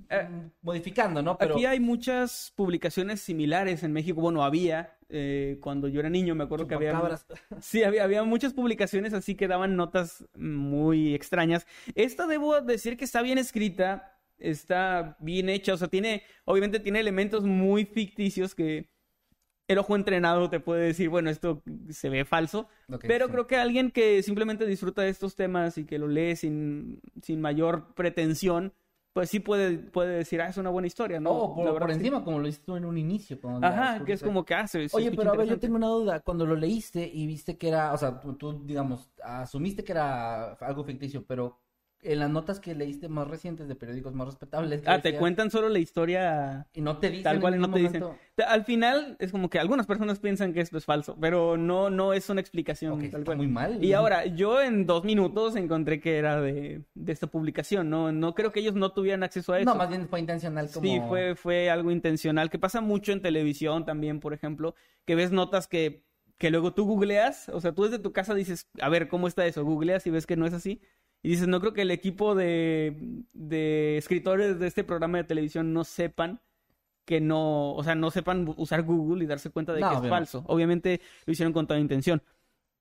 Eh, 0.09 0.27
mm, 0.29 0.51
modificando, 0.61 1.21
¿no? 1.21 1.37
Pero 1.37 1.55
Aquí 1.55 1.65
hay 1.65 1.79
muchas 1.79 2.51
publicaciones 2.55 3.21
similares 3.21 3.83
en 3.83 3.93
México. 3.93 4.19
Bueno, 4.21 4.43
había 4.43 4.97
eh, 5.09 5.59
cuando 5.61 5.87
yo 5.87 6.01
era 6.01 6.09
niño, 6.09 6.35
me 6.35 6.43
acuerdo 6.43 6.67
que 6.67 6.75
había. 6.75 6.93
Sí, 7.61 7.83
había, 7.83 8.03
había 8.03 8.23
muchas 8.23 8.53
publicaciones 8.53 9.13
así 9.13 9.35
que 9.35 9.47
daban 9.47 9.75
notas 9.77 10.25
muy 10.35 11.15
extrañas. 11.15 11.65
Esta 11.95 12.27
debo 12.27 12.59
decir 12.61 12.97
que 12.97 13.05
está 13.05 13.21
bien 13.21 13.37
escrita, 13.37 14.19
está 14.37 15.17
bien 15.19 15.49
hecha, 15.49 15.73
o 15.73 15.77
sea, 15.77 15.87
tiene, 15.87 16.23
obviamente 16.45 16.79
tiene 16.81 16.99
elementos 16.99 17.45
muy 17.45 17.85
ficticios 17.85 18.53
que 18.55 18.89
el 19.67 19.77
ojo 19.77 19.95
entrenado 19.95 20.49
te 20.49 20.59
puede 20.59 20.85
decir, 20.85 21.09
bueno, 21.09 21.29
esto 21.29 21.61
se 21.89 22.09
ve 22.09 22.25
falso, 22.25 22.67
pero 23.01 23.25
sí. 23.25 23.31
creo 23.31 23.47
que 23.47 23.57
alguien 23.57 23.91
que 23.91 24.23
simplemente 24.23 24.65
disfruta 24.65 25.01
de 25.01 25.09
estos 25.09 25.35
temas 25.35 25.77
y 25.77 25.85
que 25.85 25.99
lo 25.99 26.07
lee 26.07 26.35
sin, 26.35 27.01
sin 27.21 27.41
mayor 27.41 27.93
pretensión, 27.93 28.73
pues 29.11 29.29
sí 29.29 29.39
puede, 29.39 29.77
puede 29.79 30.17
decir, 30.17 30.41
ah, 30.41 30.47
es 30.47 30.57
una 30.57 30.69
buena 30.69 30.87
historia, 30.87 31.19
¿no? 31.19 31.31
No, 31.31 31.55
por, 31.55 31.89
sí. 31.89 31.97
encima, 31.97 32.23
como 32.23 32.39
lo 32.39 32.47
hiciste 32.47 32.67
tú 32.67 32.75
en 32.75 32.85
un 32.85 32.97
inicio. 32.97 33.39
Ajá, 33.61 34.05
que 34.05 34.13
es 34.13 34.21
como 34.21 34.45
que 34.45 34.53
hace. 34.53 34.87
Oye, 34.93 35.11
pero 35.11 35.33
a 35.33 35.35
ver, 35.35 35.47
yo 35.47 35.59
tengo 35.59 35.75
una 35.75 35.87
duda. 35.87 36.19
Cuando 36.19 36.45
lo 36.45 36.55
leíste 36.55 37.09
y 37.11 37.25
viste 37.25 37.57
que 37.57 37.69
era, 37.69 37.93
o 37.93 37.97
sea, 37.97 38.21
tú, 38.21 38.35
tú, 38.35 38.63
digamos, 38.63 39.09
asumiste 39.23 39.83
que 39.83 39.91
era 39.91 40.53
algo 40.53 40.83
ficticio, 40.83 41.25
pero 41.25 41.57
en 42.03 42.19
las 42.19 42.29
notas 42.29 42.59
que 42.59 42.75
leíste 42.75 43.09
más 43.09 43.27
recientes 43.27 43.67
de 43.67 43.75
periódicos 43.75 44.13
más 44.13 44.27
respetables. 44.27 44.83
Ah, 44.85 45.01
te 45.01 45.15
cuentan 45.15 45.49
solo 45.49 45.67
la 45.67 45.79
historia 45.79 46.67
Y 46.73 46.81
no 46.81 46.97
te 46.97 47.09
dicen 47.09 47.23
tal 47.23 47.39
cual 47.39 47.55
en 47.55 47.61
no 47.61 47.71
te 47.71 47.79
dicen. 47.79 48.03
Al 48.47 48.65
final 48.65 49.17
es 49.19 49.31
como 49.31 49.49
que 49.49 49.59
algunas 49.59 49.87
personas 49.87 50.19
piensan 50.19 50.53
que 50.53 50.61
esto 50.61 50.77
es 50.77 50.85
falso, 50.85 51.17
pero 51.19 51.57
no, 51.57 51.89
no 51.89 52.13
es 52.13 52.29
una 52.29 52.39
explicación 52.39 52.93
Ok, 52.93 52.99
tal 52.99 53.07
está 53.07 53.25
cual. 53.25 53.37
muy 53.37 53.47
mal. 53.47 53.83
Y 53.83 53.93
ahora, 53.93 54.25
yo 54.25 54.61
en 54.61 54.85
dos 54.85 55.03
minutos 55.03 55.55
encontré 55.55 55.99
que 55.99 56.17
era 56.17 56.39
de, 56.39 56.83
de 56.93 57.11
esta 57.11 57.27
publicación, 57.27 57.89
¿no? 57.89 58.11
No 58.11 58.35
creo 58.35 58.51
que 58.51 58.59
ellos 58.59 58.75
no 58.75 58.91
tuvieran 58.91 59.23
acceso 59.23 59.53
a 59.53 59.59
eso. 59.59 59.69
No, 59.69 59.75
más 59.75 59.89
bien 59.89 60.07
fue 60.07 60.19
intencional 60.19 60.69
como... 60.71 60.85
Sí, 60.85 61.01
fue, 61.07 61.35
fue 61.35 61.69
algo 61.71 61.89
intencional, 61.91 62.49
que 62.49 62.59
pasa 62.59 62.79
mucho 62.79 63.11
en 63.11 63.21
televisión 63.21 63.85
también, 63.85 64.19
por 64.19 64.33
ejemplo, 64.33 64.75
que 65.05 65.15
ves 65.15 65.31
notas 65.31 65.67
que, 65.67 66.03
que 66.37 66.51
luego 66.51 66.73
tú 66.73 66.85
googleas, 66.85 67.49
o 67.49 67.59
sea, 67.59 67.73
tú 67.73 67.85
desde 67.85 67.97
tu 67.99 68.13
casa 68.13 68.35
dices, 68.35 68.67
a 68.79 68.89
ver, 68.89 69.07
¿cómo 69.07 69.27
está 69.27 69.47
eso? 69.47 69.65
Googleas 69.65 70.05
y 70.05 70.11
ves 70.11 70.27
que 70.27 70.37
no 70.37 70.45
es 70.45 70.53
así. 70.53 70.79
Y 71.27 71.31
dices, 71.31 71.49
no 71.49 71.59
creo 71.59 71.73
que 71.73 71.81
el 71.81 71.91
equipo 71.91 72.35
de, 72.35 72.95
de 73.33 73.97
escritores 73.97 74.59
de 74.59 74.67
este 74.67 74.85
programa 74.85 75.17
de 75.17 75.25
televisión 75.25 75.73
no 75.73 75.83
sepan 75.83 76.39
que 77.03 77.19
no, 77.19 77.73
o 77.73 77.83
sea, 77.83 77.95
no 77.95 78.11
sepan 78.11 78.53
usar 78.55 78.83
Google 78.83 79.25
y 79.25 79.27
darse 79.27 79.49
cuenta 79.49 79.73
de 79.73 79.81
No, 79.81 79.89
que 79.89 80.05
es 80.05 80.09
falso. 80.09 80.45
Obviamente 80.47 81.01
lo 81.25 81.33
hicieron 81.33 81.51
con 81.51 81.67
toda 81.67 81.81
intención. 81.81 82.23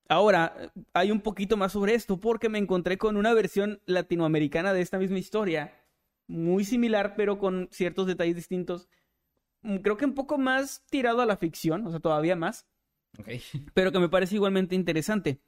Ahora, 0.09 0.71
hay 0.93 1.11
un 1.11 1.23
poquito 1.23 1.57
más 1.57 1.73
sobre 1.73 1.95
esto 1.95 2.21
porque 2.21 2.49
me 2.49 2.59
encontré 2.59 2.99
con 2.99 3.17
una 3.17 3.35
versión 3.35 3.81
latinoamericana 3.85 4.73
de 4.73 4.81
esta 4.81 5.01
misma 5.01 5.19
historia, 5.19 5.75
muy 6.29 6.65
similar, 6.65 7.15
pero 7.17 7.41
con 7.41 7.69
ciertos 7.73 8.07
detalles 8.07 8.37
distintos. 8.37 8.89
Mm, 9.63 9.79
Creo 9.79 9.97
que 9.97 10.05
un 10.05 10.15
poco 10.15 10.39
más 10.39 10.85
tirado 10.89 11.21
a 11.21 11.27
la 11.27 11.37
ficción, 11.37 11.85
o 11.85 11.91
sea, 11.91 11.99
todavía 11.99 12.37
más, 12.37 12.65
Ok. 13.19 13.29
pero 13.75 13.91
que 13.91 13.99
me 13.99 14.09
parece 14.09 14.37
igualmente 14.37 14.77
interesante. 14.77 15.41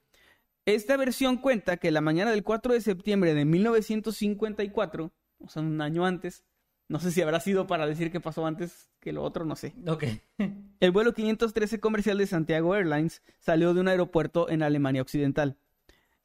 Esta 0.69 0.99
versión 0.99 1.39
cuenta 1.39 1.79
que 1.79 1.91
la 1.91 2.03
mañana 2.03 2.31
del 2.31 2.45
4 2.45 2.75
de 2.75 2.83
septiembre 2.83 3.33
de 3.33 3.47
1954, 3.47 5.11
o 5.39 5.49
sea, 5.49 5.63
un 5.63 5.81
año 5.81 6.05
antes, 6.05 6.45
no 6.89 7.01
sé 7.01 7.11
si 7.11 7.23
habrá 7.23 7.41
sido 7.41 7.67
para 7.67 7.87
decir 7.87 8.13
que 8.13 8.21
pasó 8.21 8.45
antes 8.45 8.91
que 9.01 9.15
lo 9.15 9.23
otro, 9.23 9.47
no 9.47 9.57
sé. 9.57 9.73
Ok. 9.87 10.05
El 10.81 10.91
vuelo 10.91 11.15
513 11.15 11.81
comercial 11.81 12.19
de 12.19 12.27
Santiago 12.27 12.75
Airlines 12.75 13.23
salió 13.39 13.73
de 13.73 13.81
un 13.81 13.89
aeropuerto 13.89 14.51
en 14.51 14.63
Alemania 14.63 15.01
Occidental. 15.01 15.57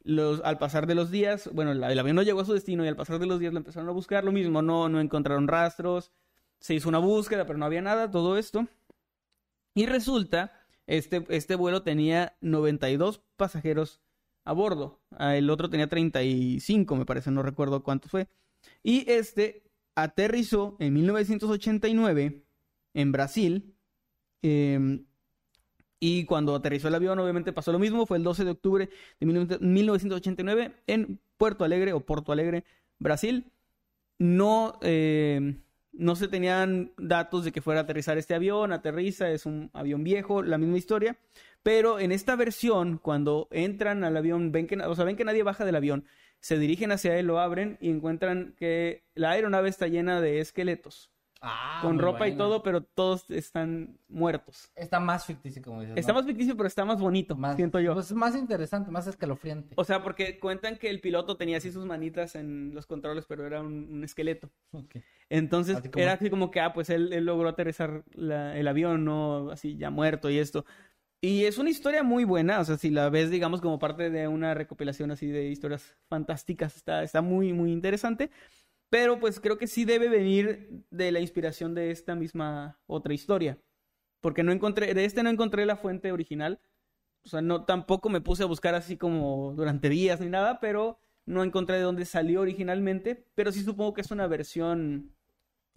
Los, 0.01 0.41
al 0.43 0.57
pasar 0.57 0.87
de 0.87 0.95
los 0.95 1.09
días, 1.09 1.49
bueno, 1.53 1.71
el, 1.71 1.81
el 1.81 1.99
avión 1.99 2.17
no 2.17 2.21
llegó 2.21 2.41
a 2.41 2.45
su 2.45 2.51
destino 2.51 2.83
y 2.83 2.89
al 2.89 2.97
pasar 2.97 3.19
de 3.19 3.27
los 3.27 3.39
días 3.39 3.53
lo 3.53 3.59
empezaron 3.59 3.87
a 3.87 3.93
buscar, 3.93 4.25
lo 4.25 4.33
mismo, 4.33 4.61
no, 4.61 4.89
no 4.89 4.99
encontraron 4.99 5.47
rastros, 5.47 6.11
se 6.59 6.73
hizo 6.73 6.89
una 6.89 6.99
búsqueda, 6.99 7.45
pero 7.45 7.57
no 7.57 7.65
había 7.65 7.81
nada, 7.81 8.11
todo 8.11 8.37
esto. 8.37 8.67
Y 9.73 9.85
resulta, 9.85 10.51
este, 10.85 11.25
este 11.29 11.55
vuelo 11.55 11.81
tenía 11.83 12.35
92 12.41 13.21
pasajeros 13.37 14.02
a 14.45 14.53
bordo, 14.53 15.01
Ah, 15.11 15.35
el 15.37 15.49
otro 15.49 15.69
tenía 15.69 15.87
35, 15.87 16.95
me 16.95 17.05
parece, 17.05 17.31
no 17.31 17.43
recuerdo 17.43 17.83
cuánto 17.83 18.09
fue. 18.09 18.27
Y 18.83 19.09
este 19.11 19.63
aterrizó 19.95 20.75
en 20.79 20.93
1989 20.93 22.43
en 22.93 23.11
Brasil. 23.11 23.75
eh, 24.43 25.03
Y 25.99 26.25
cuando 26.25 26.55
aterrizó 26.55 26.89
el 26.89 26.95
avión, 26.95 27.17
obviamente 27.19 27.53
pasó 27.53 27.71
lo 27.71 27.79
mismo. 27.79 28.05
Fue 28.05 28.17
el 28.17 28.23
12 28.23 28.43
de 28.43 28.51
octubre 28.51 28.89
de 29.19 29.25
1989 29.25 30.73
en 30.87 31.19
Puerto 31.37 31.63
Alegre 31.63 31.93
o 31.93 32.01
Porto 32.05 32.31
Alegre, 32.33 32.65
Brasil. 32.99 33.51
No, 34.19 34.79
eh, 34.81 35.57
no 35.93 36.15
se 36.15 36.27
tenían 36.27 36.91
datos 36.97 37.45
de 37.45 37.51
que 37.51 37.61
fuera 37.61 37.81
a 37.81 37.83
aterrizar 37.83 38.17
este 38.17 38.33
avión. 38.33 38.73
Aterriza, 38.73 39.29
es 39.29 39.45
un 39.45 39.69
avión 39.73 40.03
viejo, 40.03 40.41
la 40.41 40.57
misma 40.57 40.77
historia. 40.77 41.17
Pero 41.61 41.99
en 41.99 42.11
esta 42.11 42.35
versión, 42.35 42.97
cuando 42.97 43.47
entran 43.51 44.03
al 44.03 44.17
avión, 44.17 44.51
ven 44.51 44.67
que, 44.67 44.75
o 44.75 44.95
sea, 44.95 45.05
ven 45.05 45.15
que 45.15 45.23
nadie 45.23 45.43
baja 45.43 45.63
del 45.63 45.75
avión, 45.75 46.05
se 46.39 46.57
dirigen 46.59 46.91
hacia 46.91 47.17
él, 47.17 47.27
lo 47.27 47.39
abren 47.39 47.77
y 47.79 47.89
encuentran 47.89 48.53
que 48.57 49.05
la 49.15 49.31
aeronave 49.31 49.69
está 49.69 49.87
llena 49.87 50.19
de 50.19 50.41
esqueletos. 50.41 51.12
Ah, 51.45 51.79
con 51.81 51.99
ropa 51.99 52.25
y 52.27 52.37
todo, 52.37 52.63
pero 52.63 52.81
todos 52.83 53.29
están 53.29 53.99
muertos. 54.07 54.71
Está 54.75 55.01
más 55.01 55.25
ficticio, 55.25 55.61
como 55.61 55.81
dices. 55.81 55.97
Está 55.97 56.13
¿no? 56.13 56.19
más 56.19 56.25
ficticio, 56.25 56.55
pero 56.55 56.67
está 56.67 56.85
más 56.85 57.01
bonito, 57.01 57.35
Más- 57.35 57.57
siento 57.57 57.81
yo. 57.81 57.93
Pues 57.93 58.13
más 58.13 58.33
interesante, 58.37 58.89
más 58.91 59.07
escalofriante. 59.07 59.73
O 59.75 59.83
sea, 59.83 60.01
porque 60.01 60.39
cuentan 60.39 60.77
que 60.77 60.89
el 60.89 61.01
piloto 61.01 61.35
tenía 61.35 61.57
así 61.57 61.69
sus 61.71 61.85
manitas 61.85 62.35
en 62.35 62.73
los 62.73 62.85
controles, 62.85 63.25
pero 63.27 63.45
era 63.45 63.59
un, 63.61 63.89
un 63.91 64.03
esqueleto. 64.05 64.49
Ok. 64.71 64.95
Entonces 65.29 65.75
Así 65.77 65.89
como- 65.89 66.01
era 66.01 66.13
así 66.13 66.29
como 66.29 66.49
que, 66.49 66.61
ah, 66.61 66.71
pues 66.73 66.89
él, 66.89 67.11
él 67.11 67.25
logró 67.25 67.49
aterrizar 67.49 68.03
la- 68.13 68.57
el 68.57 68.65
avión, 68.67 69.03
¿no? 69.03 69.51
Así 69.51 69.75
ya 69.75 69.89
muerto 69.89 70.29
y 70.29 70.37
esto. 70.39 70.63
Y 71.19 71.45
es 71.45 71.57
una 71.57 71.69
historia 71.69 72.03
muy 72.03 72.23
buena, 72.25 72.59
o 72.59 72.65
sea, 72.65 72.77
si 72.77 72.89
la 72.89 73.09
ves, 73.09 73.29
digamos, 73.29 73.61
como 73.61 73.79
parte 73.79 74.09
de 74.09 74.27
una 74.27 74.53
recopilación 74.53 75.09
así 75.11 75.27
de 75.27 75.47
historias 75.47 75.97
fantásticas, 76.09 76.75
está, 76.75 77.01
está 77.03 77.21
muy, 77.21 77.53
muy 77.53 77.71
interesante. 77.71 78.29
Pero 78.93 79.19
pues 79.19 79.39
creo 79.39 79.57
que 79.57 79.65
sí 79.65 79.85
debe 79.85 80.07
venir 80.07 80.85
de 80.91 81.11
la 81.11 81.19
inspiración 81.19 81.73
de 81.73 81.89
esta 81.89 82.13
misma 82.13 82.79
otra 82.85 83.15
historia. 83.15 83.57
Porque 84.21 84.43
no 84.43 84.51
encontré, 84.51 84.93
de 84.93 85.03
este 85.03 85.23
no 85.23 85.31
encontré 85.31 85.65
la 85.65 85.77
fuente 85.77 86.11
original. 86.11 86.61
O 87.25 87.29
sea, 87.29 87.41
no, 87.41 87.65
tampoco 87.65 88.09
me 88.09 88.21
puse 88.21 88.43
a 88.43 88.45
buscar 88.45 88.75
así 88.75 88.95
como 88.95 89.55
durante 89.55 89.89
días 89.89 90.21
ni 90.21 90.29
nada, 90.29 90.59
pero 90.59 90.99
no 91.25 91.43
encontré 91.43 91.77
de 91.77 91.81
dónde 91.81 92.05
salió 92.05 92.41
originalmente. 92.41 93.25
Pero 93.33 93.51
sí 93.51 93.63
supongo 93.63 93.95
que 93.95 94.01
es 94.01 94.11
una 94.11 94.27
versión 94.27 95.15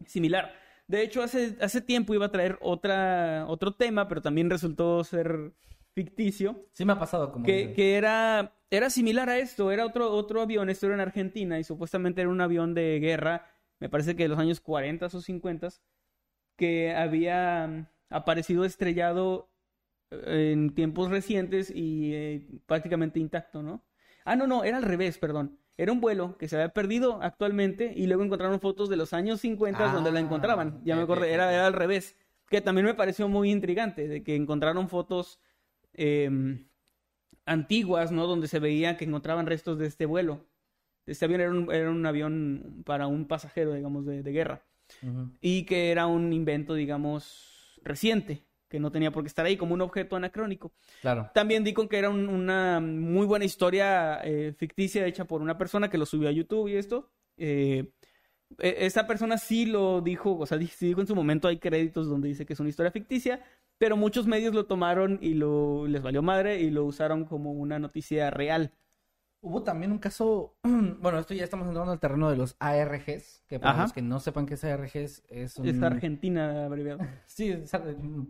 similar. 0.04 0.52
De 0.86 1.00
hecho, 1.00 1.22
hace, 1.22 1.56
hace 1.62 1.80
tiempo 1.80 2.12
iba 2.12 2.26
a 2.26 2.32
traer 2.32 2.58
otra, 2.60 3.46
otro 3.48 3.72
tema, 3.72 4.08
pero 4.08 4.20
también 4.20 4.50
resultó 4.50 5.02
ser 5.04 5.54
ficticio, 5.96 6.66
Sí 6.72 6.84
me 6.84 6.92
ha 6.92 6.98
pasado 6.98 7.32
como 7.32 7.46
que, 7.46 7.72
que 7.72 7.96
era, 7.96 8.52
era 8.70 8.90
similar 8.90 9.30
a 9.30 9.38
esto, 9.38 9.72
era 9.72 9.86
otro, 9.86 10.12
otro 10.12 10.42
avión, 10.42 10.68
esto 10.68 10.84
era 10.84 10.94
en 10.94 11.00
Argentina 11.00 11.58
y 11.58 11.64
supuestamente 11.64 12.20
era 12.20 12.28
un 12.28 12.42
avión 12.42 12.74
de 12.74 13.00
guerra, 13.00 13.50
me 13.80 13.88
parece 13.88 14.14
que 14.14 14.24
de 14.24 14.28
los 14.28 14.38
años 14.38 14.60
40 14.60 15.06
o 15.06 15.08
50, 15.08 15.68
que 16.54 16.94
había 16.94 17.66
mm, 17.66 17.86
aparecido 18.10 18.66
estrellado 18.66 19.48
eh, 20.10 20.50
en 20.52 20.74
tiempos 20.74 21.10
recientes 21.10 21.72
y 21.74 22.12
eh, 22.12 22.46
prácticamente 22.66 23.18
intacto, 23.18 23.62
¿no? 23.62 23.82
Ah, 24.26 24.36
no, 24.36 24.46
no, 24.46 24.64
era 24.64 24.76
al 24.76 24.82
revés, 24.82 25.16
perdón. 25.16 25.58
Era 25.78 25.92
un 25.92 26.00
vuelo 26.02 26.36
que 26.36 26.46
se 26.46 26.56
había 26.56 26.74
perdido 26.74 27.22
actualmente 27.22 27.94
y 27.96 28.06
luego 28.06 28.22
encontraron 28.22 28.60
fotos 28.60 28.90
de 28.90 28.96
los 28.96 29.14
años 29.14 29.40
50 29.40 29.92
donde 29.92 30.12
la 30.12 30.18
Ah, 30.18 30.22
encontraban. 30.22 30.82
Ya 30.84 30.94
me 30.94 31.02
acordé, 31.02 31.32
era, 31.32 31.52
era 31.54 31.66
al 31.66 31.72
revés. 31.72 32.18
Que 32.48 32.60
también 32.60 32.84
me 32.86 32.94
pareció 32.94 33.28
muy 33.28 33.50
intrigante, 33.50 34.08
de 34.08 34.22
que 34.22 34.36
encontraron 34.36 34.88
fotos 34.90 35.40
eh, 35.96 36.30
antiguas, 37.44 38.12
¿no? 38.12 38.26
Donde 38.26 38.48
se 38.48 38.58
veía 38.58 38.96
que 38.96 39.04
encontraban 39.04 39.46
restos 39.46 39.78
de 39.78 39.86
este 39.86 40.06
vuelo. 40.06 40.44
Este 41.06 41.24
avión 41.24 41.40
era 41.40 41.50
un, 41.50 41.72
era 41.72 41.90
un 41.90 42.04
avión 42.04 42.82
para 42.84 43.06
un 43.06 43.26
pasajero, 43.26 43.74
digamos, 43.74 44.06
de, 44.06 44.22
de 44.22 44.32
guerra. 44.32 44.64
Y 45.40 45.64
que 45.64 45.90
era 45.90 46.06
un 46.06 46.32
invento, 46.32 46.74
digamos, 46.74 47.80
reciente, 47.82 48.42
que 48.68 48.80
no 48.80 48.90
tenía 48.90 49.10
por 49.12 49.22
qué 49.22 49.28
estar 49.28 49.46
ahí 49.46 49.56
como 49.56 49.74
un 49.74 49.80
objeto 49.80 50.16
anacrónico. 50.16 50.72
Claro. 51.00 51.30
También 51.34 51.62
di 51.64 51.72
con 51.72 51.88
que 51.88 51.98
era 51.98 52.10
un- 52.10 52.28
una 52.28 52.80
muy 52.80 53.26
buena 53.26 53.44
historia 53.44 54.20
eh, 54.24 54.52
ficticia 54.56 55.06
hecha 55.06 55.24
por 55.24 55.42
una 55.42 55.56
persona 55.58 55.88
que 55.90 55.98
lo 55.98 56.06
subió 56.06 56.28
a 56.28 56.32
YouTube 56.32 56.68
y 56.68 56.76
esto. 56.76 57.10
Eh, 57.36 57.90
e- 58.58 58.76
esa 58.86 59.06
persona 59.06 59.38
sí 59.38 59.66
lo 59.66 60.00
dijo, 60.00 60.36
o 60.38 60.46
sea, 60.46 60.58
sí 60.58 60.86
dijo 60.86 61.00
en 61.00 61.06
su 61.06 61.14
momento, 61.14 61.46
hay 61.48 61.58
créditos 61.58 62.08
donde 62.08 62.28
dice 62.28 62.46
que 62.46 62.52
es 62.54 62.60
una 62.60 62.68
historia 62.68 62.90
ficticia, 62.92 63.44
pero 63.78 63.96
muchos 63.96 64.26
medios 64.26 64.54
lo 64.54 64.66
tomaron 64.66 65.18
y 65.20 65.34
lo 65.34 65.86
les 65.86 66.02
valió 66.02 66.22
madre 66.22 66.60
y 66.60 66.70
lo 66.70 66.84
usaron 66.84 67.24
como 67.24 67.52
una 67.52 67.78
noticia 67.78 68.30
real. 68.30 68.72
Hubo 69.42 69.62
también 69.62 69.92
un 69.92 69.98
caso, 69.98 70.56
bueno, 70.64 71.18
esto 71.18 71.34
ya 71.34 71.44
estamos 71.44 71.68
entrando 71.68 71.92
al 71.92 72.00
terreno 72.00 72.30
de 72.30 72.36
los 72.36 72.56
ARGs, 72.58 73.44
que 73.46 73.60
para 73.60 73.72
Ajá. 73.72 73.82
los 73.82 73.92
que 73.92 74.02
no 74.02 74.18
sepan 74.18 74.46
qué 74.46 74.54
es 74.54 74.64
ARGs, 74.64 75.22
es 75.28 75.56
un... 75.58 75.68
Es 75.68 75.80
Argentina, 75.82 76.64
abreviado. 76.64 77.00
Sí, 77.26 77.50
es 77.50 77.70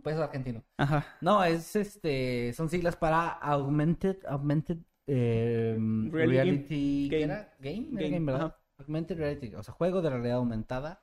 país 0.03 0.17
argentino. 0.17 0.63
Ajá. 0.77 1.05
No, 1.21 1.43
es 1.43 1.75
este, 1.75 2.53
son 2.53 2.69
siglas 2.69 2.95
para 2.97 3.29
Augmented, 3.29 4.17
Augmented 4.27 4.77
eh, 5.07 5.75
Reality 6.11 6.35
Reality, 6.35 7.07
¿qué 7.09 7.19
Game. 7.21 7.33
era? 7.33 7.53
Game, 7.59 7.87
Game, 7.91 8.09
game, 8.09 8.31
¿verdad? 8.31 8.55
Augmented 8.77 9.17
Reality, 9.17 9.55
o 9.55 9.63
sea, 9.63 9.73
juego 9.73 10.01
de 10.01 10.09
realidad 10.09 10.37
aumentada, 10.37 11.01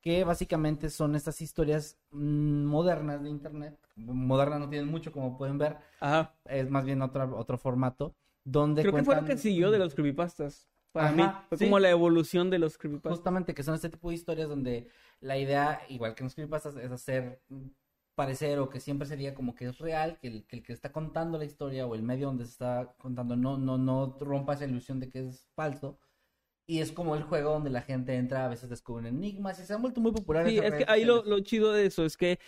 que 0.00 0.24
básicamente 0.24 0.90
son 0.90 1.16
estas 1.16 1.40
historias 1.40 1.98
mm, 2.10 2.64
modernas 2.64 3.22
de 3.22 3.30
internet. 3.30 3.78
Modernas 3.96 4.60
no 4.60 4.68
tienen 4.68 4.88
mucho, 4.88 5.12
como 5.12 5.36
pueden 5.36 5.58
ver, 5.58 5.76
Ajá. 6.00 6.34
es 6.44 6.70
más 6.70 6.84
bien 6.84 7.02
otro, 7.02 7.36
otro 7.36 7.58
formato, 7.58 8.14
donde 8.44 8.82
Creo 8.82 8.94
que 8.94 9.02
fue 9.02 9.16
lo 9.16 9.24
que 9.24 9.36
siguió 9.36 9.70
de 9.70 9.78
los 9.78 9.94
creepypastas. 9.94 10.68
Para 10.92 11.08
Ajá, 11.08 11.16
mí. 11.16 11.46
Fue 11.48 11.58
sí. 11.58 11.64
como 11.64 11.78
la 11.78 11.90
evolución 11.90 12.48
de 12.50 12.58
los 12.58 12.78
creepypastas. 12.78 13.12
Justamente 13.12 13.54
que 13.54 13.62
son 13.62 13.74
este 13.74 13.90
tipo 13.90 14.08
de 14.08 14.14
historias 14.14 14.48
donde 14.48 14.88
la 15.20 15.36
idea, 15.36 15.82
igual 15.88 16.14
que 16.14 16.22
en 16.22 16.26
los 16.26 16.34
creepypastas, 16.34 16.76
es 16.76 16.90
hacer 16.90 17.42
parecer 18.14 18.58
o 18.58 18.68
que 18.68 18.80
siempre 18.80 19.06
sería 19.06 19.32
como 19.32 19.54
que 19.54 19.66
es 19.66 19.78
real, 19.78 20.18
que 20.18 20.26
el, 20.26 20.44
que 20.44 20.56
el 20.56 20.62
que 20.64 20.72
está 20.72 20.90
contando 20.90 21.38
la 21.38 21.44
historia 21.44 21.86
o 21.86 21.94
el 21.94 22.02
medio 22.02 22.26
donde 22.26 22.46
se 22.46 22.50
está 22.50 22.92
contando 22.98 23.36
no, 23.36 23.58
no, 23.58 23.78
no 23.78 24.16
rompa 24.18 24.54
esa 24.54 24.64
ilusión 24.64 24.98
de 24.98 25.08
que 25.08 25.28
es 25.28 25.48
falso. 25.54 26.00
Y 26.70 26.80
es 26.80 26.92
como 26.92 27.16
el 27.16 27.22
juego 27.22 27.52
donde 27.54 27.70
la 27.70 27.80
gente 27.80 28.14
entra, 28.14 28.44
a 28.44 28.48
veces 28.48 28.68
descubren 28.68 29.06
enigmas 29.06 29.58
y 29.58 29.64
se 29.64 29.72
han 29.72 29.80
vuelto 29.80 30.02
muy 30.02 30.12
populares. 30.12 30.52
Sí, 30.52 30.58
en 30.58 30.64
es 30.64 30.74
que 30.74 30.84
ahí 30.86 31.02
lo, 31.04 31.24
lo 31.24 31.40
chido 31.40 31.72
de 31.72 31.86
eso 31.86 32.04
es 32.04 32.14
que 32.18 32.38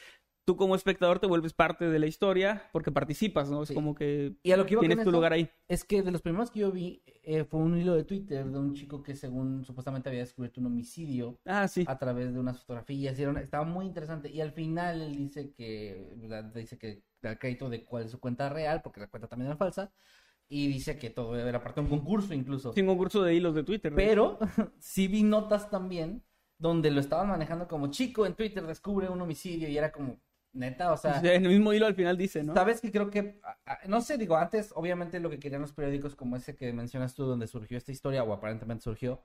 tú 0.45 0.57
como 0.57 0.75
espectador 0.75 1.21
te 1.21 1.27
vuelves 1.27 1.55
parte 1.55 1.87
de 1.89 1.99
la 1.99 2.07
historia 2.07 2.69
porque 2.71 2.93
participas, 2.93 3.49
¿no? 3.51 3.63
Es 3.63 3.69
Sí. 3.69 3.75
como 3.75 3.95
que 3.95 4.35
Y 4.43 4.53
a 4.53 4.59
lo 4.59 4.67
que 4.67 4.75
iba 4.75 4.81
tienes 4.81 5.05
tu 5.05 5.11
lugar 5.11 5.33
ahí. 5.33 5.49
Es 5.69 5.85
que 5.85 6.03
de 6.03 6.11
los 6.11 6.21
primeros 6.21 6.51
que 6.51 6.61
yo 6.61 6.71
vi 6.71 7.03
eh, 7.23 7.45
fue 7.45 7.61
un 7.61 7.79
hilo 7.79 7.95
de 7.95 8.05
Twitter 8.05 8.45
de 8.45 8.59
un 8.59 8.75
chico 8.75 9.03
que 9.03 9.17
según 9.17 9.65
supuestamente 9.65 10.11
había 10.11 10.21
descubierto 10.21 10.61
un 10.61 10.67
homicidio 10.67 11.39
Ah, 11.47 11.67
sí. 11.67 11.85
a 11.89 11.97
través 11.99 12.35
de 12.35 12.41
unas 12.41 12.59
fotografías. 12.61 13.19
y 13.19 13.23
era 13.23 13.31
una- 13.31 13.41
estaba 13.41 13.65
muy 13.65 13.87
interesante. 13.87 14.29
Y 14.31 14.43
al 14.43 14.53
final 14.53 15.01
él 15.01 15.17
dice 15.17 15.51
que, 15.55 16.13
¿verdad? 16.17 16.45
dice 16.55 16.77
que 16.77 17.05
da 17.23 17.39
crédito 17.39 17.71
de 17.71 17.85
cuál 17.87 18.05
es 18.05 18.11
su 18.11 18.21
cuenta 18.21 18.51
real, 18.51 18.83
porque 18.83 19.01
la 19.01 19.07
cuenta 19.09 19.29
también 19.29 19.47
era 19.49 19.57
falsa. 19.57 19.93
Y 20.53 20.67
dice 20.67 20.99
que 20.99 21.11
todo 21.11 21.39
era 21.39 21.63
parte 21.63 21.81
de 21.81 21.85
un 21.87 21.99
concurso 21.99 22.35
incluso. 22.35 22.73
Sin 22.73 22.85
concurso 22.85 23.23
de 23.23 23.35
hilos 23.35 23.55
de 23.55 23.63
Twitter. 23.63 23.93
¿no? 23.93 23.97
Pero 23.97 24.39
sí 24.81 25.07
vi 25.07 25.23
notas 25.23 25.71
también 25.71 26.25
donde 26.59 26.91
lo 26.91 27.01
estaban 27.01 27.29
manejando 27.29 27.67
como 27.69 27.91
chico 27.91 28.27
en 28.27 28.35
Twitter 28.35 28.67
descubre 28.67 29.09
un 29.09 29.21
homicidio 29.21 29.69
y 29.69 29.79
era 29.79 29.91
como 29.91 30.21
neta, 30.53 30.93
o 30.93 30.97
sea, 30.97 31.19
O 31.19 31.21
sea, 31.21 31.35
en 31.35 31.45
el 31.47 31.53
mismo 31.53 31.73
hilo 31.73 31.87
al 31.87 31.95
final 31.95 32.19
dice, 32.19 32.43
¿no? 32.43 32.53
sabes 32.53 32.81
que 32.81 32.91
creo 32.91 33.09
que 33.09 33.41
no 33.87 34.01
sé, 34.03 34.19
digo, 34.19 34.37
antes 34.37 34.73
obviamente 34.75 35.21
lo 35.21 35.31
que 35.31 35.39
querían 35.39 35.63
los 35.63 35.73
periódicos 35.73 36.17
como 36.17 36.37
ese 36.37 36.57
que 36.57 36.73
mencionas 36.73 37.15
tú 37.15 37.25
donde 37.25 37.47
surgió 37.47 37.79
esta 37.79 37.93
historia 37.93 38.25
o 38.25 38.33
aparentemente 38.33 38.83
surgió 38.83 39.23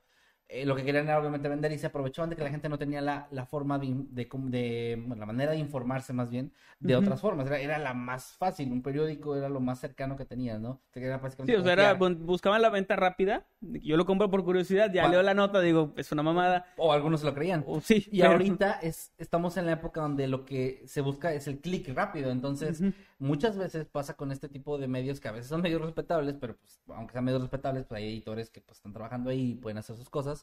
eh, 0.47 0.65
lo 0.65 0.75
que 0.75 0.83
querían 0.83 1.05
era 1.05 1.19
obviamente 1.19 1.49
vender 1.49 1.71
y 1.71 1.77
se 1.79 1.87
aprovechaban 1.87 2.29
de 2.29 2.35
que 2.35 2.43
la 2.43 2.49
gente 2.51 2.69
no 2.69 2.77
tenía 2.77 3.01
la, 3.01 3.27
la 3.31 3.45
forma 3.45 3.79
de, 3.79 3.93
de, 4.11 4.27
com- 4.27 4.49
de- 4.51 4.95
bueno, 4.99 5.19
la 5.19 5.25
manera 5.25 5.51
de 5.53 5.57
informarse 5.57 6.13
más 6.13 6.29
bien 6.29 6.51
de 6.79 6.95
otras 6.95 7.19
formas. 7.21 7.47
Era, 7.47 7.59
era 7.59 7.77
la 7.79 7.93
más 7.93 8.33
fácil, 8.37 8.71
un 8.71 8.83
periódico 8.83 9.35
era 9.35 9.49
lo 9.49 9.59
más 9.59 9.79
cercano 9.79 10.15
que 10.15 10.25
tenías, 10.25 10.59
¿no? 10.61 10.81
Sí, 11.45 11.55
o 11.55 11.63
sea, 11.63 11.73
era, 11.73 11.93
buscaban 11.93 12.61
la 12.61 12.69
venta 12.69 12.95
rápida. 12.95 13.47
Yo 13.61 13.97
lo 13.97 14.05
compro 14.05 14.29
por 14.29 14.43
curiosidad, 14.43 14.91
ya 14.93 15.07
leo 15.07 15.23
la 15.23 15.33
nota, 15.33 15.61
digo, 15.61 15.93
es 15.97 16.11
una 16.11 16.21
mamada. 16.21 16.65
O 16.77 16.93
algunos 16.93 17.21
se 17.21 17.25
lo 17.25 17.33
creían. 17.33 17.63
O 17.65 17.81
sí, 17.81 18.05
Y 18.11 18.19
pero- 18.19 18.33
ahorita 18.33 18.73
es, 18.83 19.13
estamos 19.17 19.57
en 19.57 19.65
la 19.65 19.71
época 19.73 20.01
donde 20.01 20.27
lo 20.27 20.45
que 20.45 20.83
se 20.85 21.01
busca 21.01 21.33
es 21.33 21.47
el 21.47 21.59
clic 21.59 21.89
rápido. 21.95 22.29
Entonces, 22.29 22.83
muchas 23.17 23.57
veces 23.57 23.85
pasa 23.85 24.15
con 24.15 24.31
este 24.31 24.47
tipo 24.49 24.77
de 24.77 24.87
medios 24.87 25.19
que 25.19 25.27
a 25.27 25.31
veces 25.31 25.47
son 25.47 25.61
medios 25.61 25.81
respetables, 25.81 26.35
pero 26.39 26.55
pues, 26.57 26.81
aunque 26.95 27.13
sean 27.13 27.25
medios 27.25 27.41
respetables, 27.41 27.85
pues 27.85 27.99
hay 27.99 28.09
editores 28.09 28.49
que 28.51 28.61
pues, 28.61 28.77
están 28.77 28.93
trabajando 28.93 29.29
ahí 29.31 29.51
y 29.51 29.55
pueden 29.55 29.77
hacer 29.77 29.95
sus 29.95 30.09
cosas. 30.09 30.34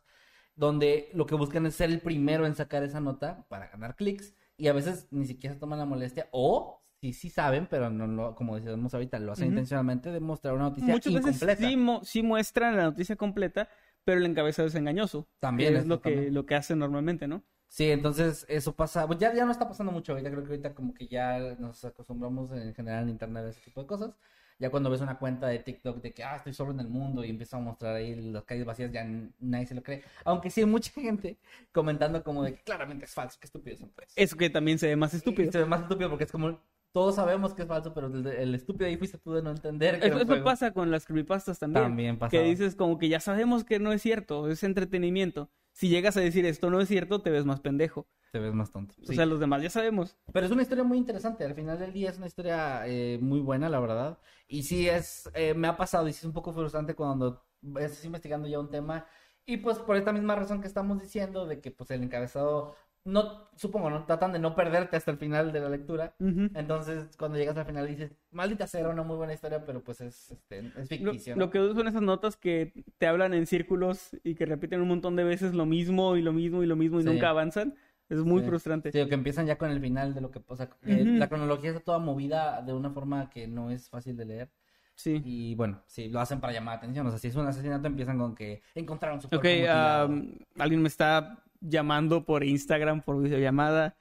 Donde 0.55 1.11
lo 1.15 1.27
que 1.27 1.35
buscan 1.35 1.67
es 1.67 1.75
ser 1.77 1.91
el 1.91 2.01
primero 2.01 2.47
en 2.47 2.55
sacar 2.55 2.83
esa 2.83 3.01
nota 3.01 3.47
para 3.49 3.69
ganar 3.69 3.97
clics. 3.97 4.35
Y 4.57 4.69
a 4.69 4.73
veces 4.73 5.09
ni 5.11 5.27
siquiera 5.27 5.55
se 5.55 5.61
toman 5.61 5.79
la 5.79 5.87
molestia. 5.87 6.29
O 6.33 6.83
sí, 7.01 7.13
sí 7.13 7.31
saben, 7.31 7.67
pero 7.71 7.91
no 7.91 8.07
lo, 8.07 8.35
como 8.35 8.57
decíamos 8.57 8.95
ahorita, 8.95 9.19
lo 9.19 9.33
hacen 9.33 9.49
intencionalmente 9.49 10.11
de 10.13 10.21
mostrar 10.21 10.55
una 10.55 10.65
noticia 10.65 10.93
Muchas 10.93 11.13
veces 11.15 11.37
incompleta. 11.37 11.69
sí, 11.69 11.77
mo- 11.77 12.05
sí 12.05 12.23
muestran 12.23 12.77
la 12.77 12.85
noticia 12.85 13.17
completa, 13.17 13.69
pero 14.05 14.19
el 14.19 14.27
encabezado 14.27 14.69
es 14.69 14.75
engañoso. 14.75 15.27
También 15.41 15.75
que 15.75 15.79
es 15.79 15.87
lo 15.87 16.01
que, 16.03 16.11
también. 16.11 16.35
lo 16.35 16.47
que 16.47 16.55
hacen 16.55 16.79
normalmente, 16.79 17.29
¿no? 17.29 17.43
Sí, 17.69 17.91
entonces 17.91 18.45
eso 18.49 18.77
pasa, 18.77 19.07
pues 19.07 19.19
ya, 19.19 19.33
ya 19.35 19.47
no 19.47 19.53
está 19.53 19.67
pasando 19.67 19.93
mucho 19.93 20.13
ahorita, 20.13 20.31
creo 20.31 20.43
que 20.45 20.51
ahorita 20.51 20.75
como 20.75 20.93
que 20.93 21.09
ya 21.09 21.39
nos 21.59 21.83
acostumbramos 21.85 22.53
en 22.53 22.75
general 22.75 23.05
en 23.05 23.09
internet 23.11 23.45
a 23.47 23.49
ese 23.49 23.63
tipo 23.63 23.81
de 23.81 23.87
cosas. 23.87 24.15
Ya 24.63 24.71
cuando 24.71 24.91
ves 24.91 25.01
una 25.01 25.19
cuenta 25.19 25.49
de 25.49 25.59
TikTok 25.59 26.01
de 26.01 26.13
que, 26.15 26.23
ah, 26.25 26.37
estoy 26.37 26.53
solo 26.55 26.71
en 26.71 26.81
el 26.81 26.89
mundo 26.89 27.25
y 27.25 27.31
empieza 27.31 27.57
a 27.57 27.61
mostrar 27.61 27.97
ahí 27.97 28.15
las 28.15 28.45
calles 28.45 28.65
vacías, 28.65 28.93
ya 28.93 29.05
nadie 29.41 29.67
se 29.67 29.75
lo 29.75 29.83
cree. 29.83 30.05
Aunque 30.25 30.51
sí 30.51 30.61
hay 30.61 30.67
mucha 30.67 30.93
gente 31.01 31.37
comentando 31.73 32.23
como 32.23 32.45
de 32.45 32.55
que 32.55 32.63
claramente 32.63 33.05
es 33.07 33.13
falso, 33.13 33.39
qué 33.41 33.47
estúpido 33.47 33.77
son 33.77 33.91
pues. 33.91 34.13
Eso 34.17 34.37
que 34.37 34.51
también 34.51 34.79
se 34.79 34.87
ve 34.87 34.97
más 34.97 35.13
Y 35.15 35.17
estúpido. 35.17 35.53
se 35.53 35.59
ve 35.59 35.67
más 35.67 35.83
estúpido 35.83 36.09
porque 36.11 36.25
es 36.25 36.33
como, 36.33 36.59
todos 36.93 37.15
sabemos 37.17 37.55
que 37.55 37.63
es 37.63 37.69
falso, 37.69 37.93
pero 37.95 38.07
el, 38.09 38.27
el 38.27 38.55
estúpido 38.55 38.87
ahí 38.87 38.97
fuiste 38.97 39.19
tú 39.19 39.33
de 39.33 39.43
no 39.43 39.51
entender 39.51 39.99
que 40.01 40.07
Eso, 40.09 40.19
eso 40.21 40.45
pasa 40.45 40.73
con 40.73 40.91
las 40.91 41.07
creepypastas 41.07 41.59
también. 41.59 41.85
También 41.85 42.15
que 42.15 42.21
pasaba. 42.21 42.45
dices 42.45 42.77
como 42.77 42.99
que 42.99 43.09
ya 43.09 43.19
sabemos 43.21 43.65
que 43.65 43.79
no 43.79 43.93
es 43.93 44.03
cierto, 44.03 44.49
es 44.51 44.63
entretenimiento. 44.63 45.51
Si 45.73 45.89
llegas 45.89 46.17
a 46.17 46.21
decir 46.21 46.45
esto 46.47 46.71
no 46.71 46.81
es 46.81 46.89
cierto, 46.89 47.23
te 47.23 47.31
ves 47.31 47.45
más 47.45 47.61
pendejo. 47.61 48.07
Te 48.31 48.39
ves 48.39 48.55
más 48.55 48.71
tonto. 48.71 48.95
O 49.03 49.07
Sí. 49.07 49.15
sea, 49.15 49.27
los 49.27 49.41
demás 49.41 49.63
ya 49.63 49.71
sabemos. 49.71 50.17
Pero 50.33 50.47
es 50.47 50.53
una 50.53 50.63
historia 50.63 50.85
muy 50.85 50.99
interesante. 50.99 51.45
Al 51.45 51.55
final 51.55 51.79
del 51.79 51.93
día 51.93 52.11
es 52.11 52.17
una 52.19 52.27
historia 52.27 52.87
eh, 52.87 53.19
muy 53.21 53.41
buena, 53.41 53.69
la 53.69 53.81
verdad. 53.81 54.19
Y 54.49 54.63
sí 54.63 54.89
es, 54.89 55.31
eh, 55.35 55.55
me 55.55 55.69
ha 55.69 55.77
pasado 55.77 56.09
y 56.09 56.13
sí 56.13 56.21
es 56.21 56.25
un 56.25 56.33
poco 56.33 56.53
frustrante 56.53 56.95
cuando 56.95 57.45
estás 57.79 58.05
investigando 58.05 58.49
ya 58.49 58.59
un 58.59 58.71
tema. 58.71 59.07
Y 59.45 59.59
pues 59.59 59.79
por 59.79 59.97
esta 59.97 60.13
misma 60.13 60.35
razón 60.37 60.61
que 60.61 60.69
estamos 60.69 61.01
diciendo, 61.01 61.47
de 61.47 61.61
que 61.61 61.71
pues 61.73 61.91
el 61.91 62.03
encabezado, 62.03 62.75
no, 63.05 63.49
supongo, 63.57 63.91
¿no? 63.91 64.05
Tratan 64.05 64.33
de 64.33 64.39
no 64.39 64.55
perderte 64.55 64.97
hasta 64.97 65.11
el 65.11 65.17
final 65.19 65.53
de 65.53 65.61
la 65.61 65.69
lectura. 65.69 66.15
Entonces, 66.55 67.17
cuando 67.19 67.37
llegas 67.39 67.57
al 67.57 67.67
final 67.67 67.87
dices, 67.87 68.13
maldita 68.31 68.67
sea, 68.67 68.81
era 68.81 68.91
una 68.91 69.03
muy 69.03 69.17
buena 69.17 69.33
historia, 69.33 69.65
pero 69.65 69.83
pues 69.83 70.01
es, 70.01 70.31
este, 70.31 70.59
es 70.59 70.91
Lo, 71.01 71.13
ficticio. 71.13 71.35
¿no? 71.35 71.41
lo 71.47 71.51
que 71.51 71.59
son 71.59 71.89
esas 71.89 72.03
notas 72.03 72.37
que 72.37 72.73
te 72.99 73.07
hablan 73.07 73.35
en 73.35 73.47
círculos 73.47 74.17
y 74.23 74.35
que 74.35 74.47
repiten 74.47 74.81
un 74.81 74.89
montón 74.89 75.17
de 75.17 75.25
veces 75.25 75.55
lo 75.55 75.67
mismo 75.67 76.17
y 76.17 76.23
lo 76.23 76.33
mismo 76.33 76.63
y 76.63 76.67
lo 76.67 76.77
mismo 76.77 77.01
y 77.01 77.03
Sí. 77.03 77.09
nunca 77.09 77.31
avanzan. 77.31 77.75
Es 78.09 78.19
muy 78.19 78.43
Sí. 78.43 78.49
frustrante. 78.49 78.93
Sí, 78.93 79.01
o 79.01 79.09
que 79.09 79.15
empiezan 79.15 79.47
ya 79.47 79.57
con 79.57 79.71
el 79.71 79.81
final 79.81 80.13
de 80.15 80.21
lo 80.21 80.31
que, 80.31 80.41
o 80.47 80.57
sea, 80.57 80.69
que 80.69 81.03
Ujú. 81.03 81.11
la 81.19 81.29
cronología 81.29 81.71
está 81.71 81.83
toda 81.83 81.99
movida 81.99 82.61
de 82.63 82.73
una 82.75 82.91
forma 82.91 83.31
que 83.31 83.47
no 83.49 83.71
es 83.71 83.89
fácil 83.89 84.17
de 84.17 84.27
leer. 84.27 84.51
Sí. 84.95 85.23
Y 85.25 85.55
bueno, 85.55 85.83
sí, 85.87 86.09
lo 86.11 86.21
hacen 86.21 86.39
para 86.41 86.53
llamar 86.53 86.75
la 86.75 86.79
atención. 86.79 87.07
O 87.07 87.11
sea, 87.11 87.19
si 87.19 87.29
es 87.29 87.37
un 87.37 87.47
asesinato, 87.47 87.87
empiezan 87.87 88.19
con 88.19 88.35
que 88.35 88.63
encontraron 88.75 89.21
su 89.21 89.29
Ok, 89.29 89.41
cuerpo 89.41 89.71
am, 89.71 90.39
alguien 90.59 90.83
me 90.83 90.89
está 90.89 91.43
llamando 91.63 92.25
por 92.25 92.45
Instagram, 92.45 93.03
por 93.03 93.23
videollamada. 93.23 93.97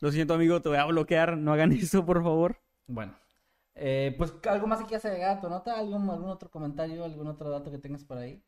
Lo 0.00 0.12
siento, 0.12 0.34
amigo, 0.34 0.60
te 0.62 0.68
voy 0.68 0.78
a 0.78 0.84
bloquear. 0.84 1.36
No 1.36 1.52
hagan 1.52 1.72
eso, 1.72 2.04
por 2.06 2.22
favor. 2.22 2.60
Bueno, 2.86 3.14
eh, 3.74 4.14
pues 4.16 4.32
algo 4.48 4.66
más 4.66 4.78
que 4.80 4.86
quieras 4.86 5.04
agregar 5.06 5.38
a 5.38 5.40
tu 5.40 5.48
nota, 5.48 5.78
algún, 5.78 6.08
algún 6.08 6.30
otro 6.30 6.50
comentario, 6.50 7.04
algún 7.04 7.26
otro 7.26 7.50
dato 7.50 7.70
que 7.70 7.78
tengas 7.78 8.04
por 8.04 8.18
ahí. 8.18 8.42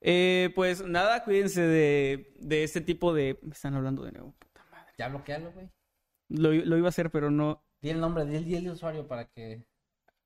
Eh, 0.00 0.50
pues 0.54 0.84
nada, 0.86 1.24
cuídense 1.24 1.62
de, 1.62 2.34
de 2.38 2.64
este 2.64 2.80
tipo 2.80 3.14
de... 3.14 3.38
Me 3.42 3.52
están 3.52 3.74
hablando 3.74 4.02
de 4.04 4.12
nuevo. 4.12 4.34
Puta 4.38 4.62
madre. 4.70 4.92
Ya 4.98 5.08
bloquealo, 5.08 5.52
güey. 5.52 5.70
Lo, 6.28 6.52
lo 6.52 6.76
iba 6.76 6.86
a 6.86 6.90
hacer, 6.90 7.10
pero 7.10 7.30
no, 7.30 7.62
Di 7.80 7.90
el 7.90 8.00
nombre, 8.00 8.24
di 8.24 8.36
el, 8.36 8.44
di 8.44 8.56
el 8.56 8.70
usuario 8.70 9.06
para 9.06 9.26
que. 9.26 9.62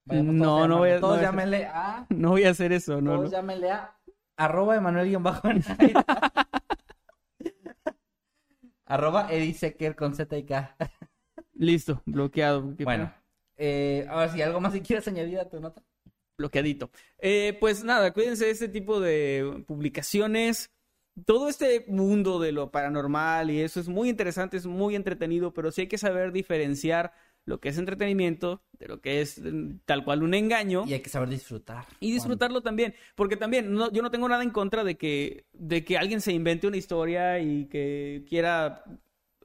No, 0.06 0.66
no 0.68 0.78
voy 0.78 0.90
a- 0.90 1.00
Todos 1.00 1.02
no 1.02 1.16
voy 1.16 1.18
a- 1.18 1.22
llámenle 1.22 1.66
a. 1.66 2.06
no 2.10 2.30
voy 2.30 2.44
a 2.44 2.50
hacer 2.50 2.72
eso. 2.72 3.00
No, 3.00 3.16
todos 3.16 3.30
llámenle 3.32 3.70
a. 3.72 3.94
Arroba 4.36 4.76
Emanuel 4.76 5.16
bajo 5.18 5.48
Arroba 8.88 9.28
Eddie 9.30 9.52
Secker 9.54 9.94
con 9.94 10.14
Z 10.14 10.36
y 10.36 10.44
K. 10.44 10.76
Listo, 11.52 12.02
bloqueado. 12.06 12.62
Bueno, 12.62 13.12
eh, 13.56 14.06
ahora 14.08 14.32
sí, 14.32 14.40
algo 14.40 14.60
más 14.60 14.72
si 14.72 14.80
quieres 14.80 15.06
añadir 15.08 15.38
a 15.38 15.48
tu 15.48 15.60
nota. 15.60 15.82
bloqueadito. 16.38 16.90
Eh, 17.18 17.56
pues 17.60 17.84
nada, 17.84 18.12
cuídense 18.12 18.46
de 18.46 18.50
este 18.52 18.68
tipo 18.68 18.98
de 19.00 19.64
publicaciones. 19.66 20.70
Todo 21.26 21.48
este 21.48 21.84
mundo 21.88 22.38
de 22.38 22.52
lo 22.52 22.70
paranormal 22.70 23.50
y 23.50 23.60
eso 23.60 23.80
es 23.80 23.88
muy 23.88 24.08
interesante, 24.08 24.56
es 24.56 24.66
muy 24.66 24.94
entretenido, 24.94 25.52
pero 25.52 25.70
sí 25.72 25.82
hay 25.82 25.88
que 25.88 25.98
saber 25.98 26.32
diferenciar 26.32 27.12
lo 27.48 27.58
que 27.60 27.70
es 27.70 27.78
entretenimiento 27.78 28.62
de 28.78 28.88
lo 28.88 29.00
que 29.00 29.20
es 29.20 29.40
mm, 29.42 29.78
tal 29.86 30.04
cual 30.04 30.22
un 30.22 30.34
engaño. 30.34 30.84
Y 30.86 30.92
hay 30.94 31.00
que 31.00 31.10
saber 31.10 31.28
disfrutar. 31.28 31.86
Y 32.00 32.12
disfrutarlo 32.12 32.60
también, 32.60 32.94
porque 33.16 33.36
también 33.36 33.72
no- 33.72 33.90
yo 33.90 34.02
no 34.02 34.10
tengo 34.10 34.28
nada 34.28 34.42
en 34.42 34.50
contra 34.50 34.84
de 34.84 34.96
que, 34.96 35.46
de 35.52 35.84
que 35.84 35.96
alguien 35.98 36.20
se 36.20 36.32
invente 36.32 36.66
una 36.66 36.76
historia 36.76 37.40
y 37.40 37.66
que 37.66 38.24
quiera 38.28 38.84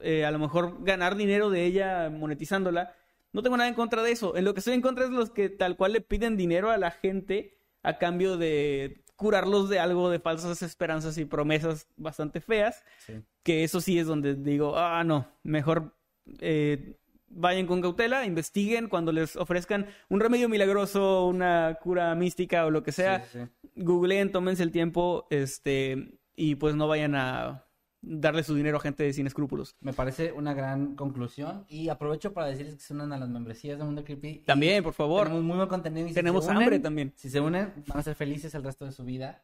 eh, 0.00 0.24
a 0.24 0.30
lo 0.30 0.38
mejor 0.38 0.84
ganar 0.84 1.16
dinero 1.16 1.50
de 1.50 1.64
ella 1.64 2.10
monetizándola. 2.10 2.94
No 3.32 3.42
tengo 3.42 3.56
nada 3.56 3.68
en 3.68 3.74
contra 3.74 4.02
de 4.02 4.12
eso. 4.12 4.36
En 4.36 4.44
lo 4.44 4.52
que 4.54 4.60
estoy 4.60 4.74
en 4.74 4.82
contra 4.82 5.04
es 5.04 5.10
los 5.10 5.30
que 5.30 5.48
tal 5.48 5.76
cual 5.76 5.92
le 5.92 6.00
piden 6.00 6.36
dinero 6.36 6.70
a 6.70 6.76
la 6.78 6.90
gente 6.90 7.56
a 7.82 7.98
cambio 7.98 8.36
de 8.36 9.02
curarlos 9.16 9.68
de 9.68 9.78
algo 9.78 10.10
de 10.10 10.18
falsas 10.18 10.60
esperanzas 10.62 11.16
y 11.18 11.24
promesas 11.24 11.88
bastante 11.96 12.40
feas. 12.40 12.84
Sí. 13.06 13.14
Que 13.42 13.64
eso 13.64 13.80
sí 13.80 13.98
es 13.98 14.06
donde 14.06 14.34
digo, 14.34 14.76
ah, 14.76 15.02
no, 15.04 15.26
mejor 15.42 15.94
eh, 16.40 16.96
vayan 17.34 17.66
con 17.66 17.80
cautela, 17.82 18.24
investiguen 18.26 18.88
cuando 18.88 19.12
les 19.12 19.36
ofrezcan 19.36 19.86
un 20.08 20.20
remedio 20.20 20.48
milagroso, 20.48 21.26
una 21.26 21.78
cura 21.82 22.14
mística 22.14 22.66
o 22.66 22.70
lo 22.70 22.82
que 22.82 22.92
sea. 22.92 23.24
Sí, 23.26 23.38
sí. 23.40 23.70
Googleen, 23.76 24.30
tómense 24.32 24.62
el 24.62 24.70
tiempo, 24.70 25.26
este, 25.30 26.18
y 26.36 26.54
pues 26.56 26.74
no 26.74 26.86
vayan 26.88 27.14
a 27.14 27.64
darle 28.06 28.42
su 28.44 28.54
dinero 28.54 28.76
a 28.76 28.80
gente 28.80 29.10
sin 29.14 29.26
escrúpulos. 29.26 29.76
Me 29.80 29.92
parece 29.94 30.30
una 30.32 30.52
gran 30.52 30.94
conclusión. 30.94 31.64
Y 31.68 31.88
aprovecho 31.88 32.34
para 32.34 32.48
decirles 32.48 32.74
que 32.74 32.80
se 32.82 32.92
unan 32.92 33.12
a 33.14 33.18
las 33.18 33.28
membresías 33.30 33.78
de 33.78 33.84
Mundo 33.84 34.04
Creepy. 34.04 34.42
También, 34.46 34.82
por 34.84 34.92
favor. 34.92 35.24
Tenemos 35.24 35.42
muy 35.44 35.56
buen 35.56 35.68
contenido. 35.68 36.06
Y 36.06 36.10
si 36.10 36.14
Tenemos 36.14 36.46
unen- 36.46 36.56
hambre 36.62 36.78
también. 36.80 37.12
Si 37.16 37.30
se 37.30 37.40
unen, 37.40 37.72
van 37.86 37.98
a 37.98 38.02
ser 38.02 38.14
felices 38.14 38.54
el 38.54 38.62
resto 38.62 38.84
de 38.84 38.92
su 38.92 39.04
vida. 39.04 39.42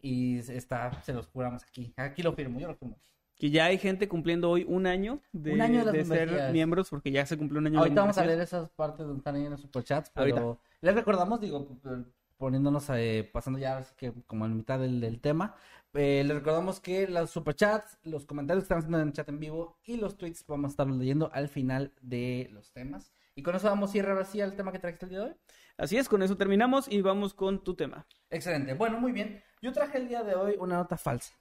Y 0.00 0.38
está, 0.38 1.02
se 1.02 1.12
los 1.12 1.26
juramos 1.26 1.62
aquí. 1.64 1.92
Aquí 1.96 2.22
lo 2.22 2.32
firmo, 2.32 2.58
yo 2.58 2.68
lo 2.68 2.74
firmo. 2.76 2.96
Que 3.38 3.50
ya 3.50 3.66
hay 3.66 3.78
gente 3.78 4.08
cumpliendo 4.08 4.50
hoy 4.50 4.64
un 4.68 4.86
año 4.86 5.22
de, 5.32 5.52
Un 5.52 5.60
año 5.60 5.84
de 5.84 5.92
de 5.92 6.04
ser 6.04 6.52
miembros, 6.52 6.90
porque 6.90 7.12
ya 7.12 7.24
se 7.24 7.38
cumplió 7.38 7.60
un 7.60 7.68
año 7.68 7.74
de 7.74 7.78
Ahorita 7.78 8.00
vamos 8.00 8.18
a 8.18 8.24
leer 8.24 8.40
esas 8.40 8.68
partes 8.70 9.06
donde 9.06 9.18
están 9.18 9.36
ahí 9.36 9.44
en 9.44 9.52
los 9.52 9.60
superchats, 9.60 10.10
Ahorita. 10.14 10.36
pero 10.36 10.60
les 10.80 10.94
recordamos, 10.94 11.40
digo, 11.40 11.68
poniéndonos, 12.36 12.90
eh, 12.90 13.28
pasando 13.32 13.58
ya 13.58 13.84
que 13.96 14.12
como 14.26 14.44
en 14.44 14.56
mitad 14.56 14.78
del, 14.80 15.00
del 15.00 15.20
tema, 15.20 15.54
eh, 15.94 16.22
les 16.24 16.36
recordamos 16.36 16.80
que 16.80 17.08
los 17.08 17.30
superchats, 17.30 17.98
los 18.02 18.26
comentarios 18.26 18.62
que 18.62 18.66
están 18.66 18.78
haciendo 18.78 19.00
en 19.00 19.08
el 19.08 19.12
chat 19.12 19.28
en 19.28 19.40
vivo 19.40 19.78
y 19.84 19.96
los 19.96 20.16
tweets 20.16 20.44
vamos 20.46 20.70
a 20.70 20.72
estar 20.72 20.86
leyendo 20.86 21.30
al 21.32 21.48
final 21.48 21.92
de 22.02 22.48
los 22.52 22.72
temas. 22.72 23.12
Y 23.34 23.42
con 23.42 23.54
eso 23.54 23.68
vamos 23.68 23.94
a 23.94 23.98
ir 23.98 24.06
ahora 24.06 24.24
sí 24.24 24.40
al 24.40 24.54
tema 24.56 24.72
que 24.72 24.78
trajiste 24.80 25.06
el 25.06 25.10
día 25.10 25.20
de 25.20 25.24
hoy. 25.26 25.34
Así 25.76 25.96
es, 25.96 26.08
con 26.08 26.22
eso 26.22 26.36
terminamos 26.36 26.88
y 26.88 27.02
vamos 27.02 27.34
con 27.34 27.62
tu 27.62 27.74
tema. 27.74 28.06
Excelente, 28.30 28.74
bueno, 28.74 29.00
muy 29.00 29.12
bien. 29.12 29.42
Yo 29.62 29.72
traje 29.72 29.98
el 29.98 30.08
día 30.08 30.22
de 30.22 30.34
hoy 30.34 30.56
una 30.58 30.76
nota 30.76 30.96
falsa. 30.96 31.34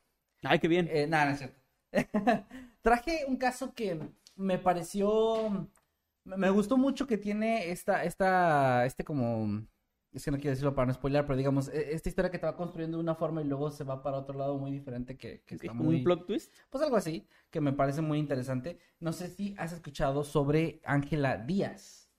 Ay, 0.43 0.60
qué 0.60 0.67
bien. 0.67 0.88
Eh, 0.91 1.07
nada, 1.07 1.25
no 1.25 1.31
es 1.31 1.38
cierto. 1.39 1.60
Traje 2.81 3.25
un 3.27 3.38
caso 3.38 3.73
que 3.73 3.99
me 4.36 4.57
pareció. 4.57 5.67
Me 6.25 6.49
gustó 6.49 6.77
mucho 6.77 7.07
que 7.07 7.17
tiene 7.17 7.71
esta, 7.71 8.03
esta, 8.03 8.86
este 8.86 9.03
como. 9.03 9.65
Es 10.13 10.23
que 10.25 10.31
no 10.31 10.38
quiero 10.38 10.51
decirlo 10.51 10.73
para 10.73 10.88
no 10.88 10.93
spoiler, 10.93 11.25
pero 11.25 11.38
digamos, 11.38 11.67
e- 11.69 11.93
esta 11.93 12.10
historia 12.10 12.31
que 12.31 12.39
te 12.39 12.45
va 12.45 12.55
construyendo 12.55 12.97
de 12.97 13.03
una 13.03 13.15
forma 13.15 13.41
y 13.41 13.45
luego 13.45 13.69
se 13.69 13.83
va 13.83 14.01
para 14.01 14.17
otro 14.17 14.38
lado 14.38 14.57
muy 14.57 14.71
diferente 14.71 15.17
que, 15.17 15.43
que 15.45 15.55
está 15.55 15.73
como 15.73 15.83
muy. 15.83 15.97
un 15.97 16.03
plot 16.03 16.25
twist. 16.25 16.53
Pues 16.69 16.83
algo 16.83 16.95
así, 16.95 17.27
que 17.51 17.62
me 17.62 17.73
parece 17.73 18.01
muy 18.01 18.17
interesante. 18.17 18.79
No 18.99 19.13
sé 19.13 19.27
si 19.29 19.53
has 19.57 19.73
escuchado 19.73 20.23
sobre 20.23 20.81
Ángela 20.86 21.38
Díaz. 21.38 22.10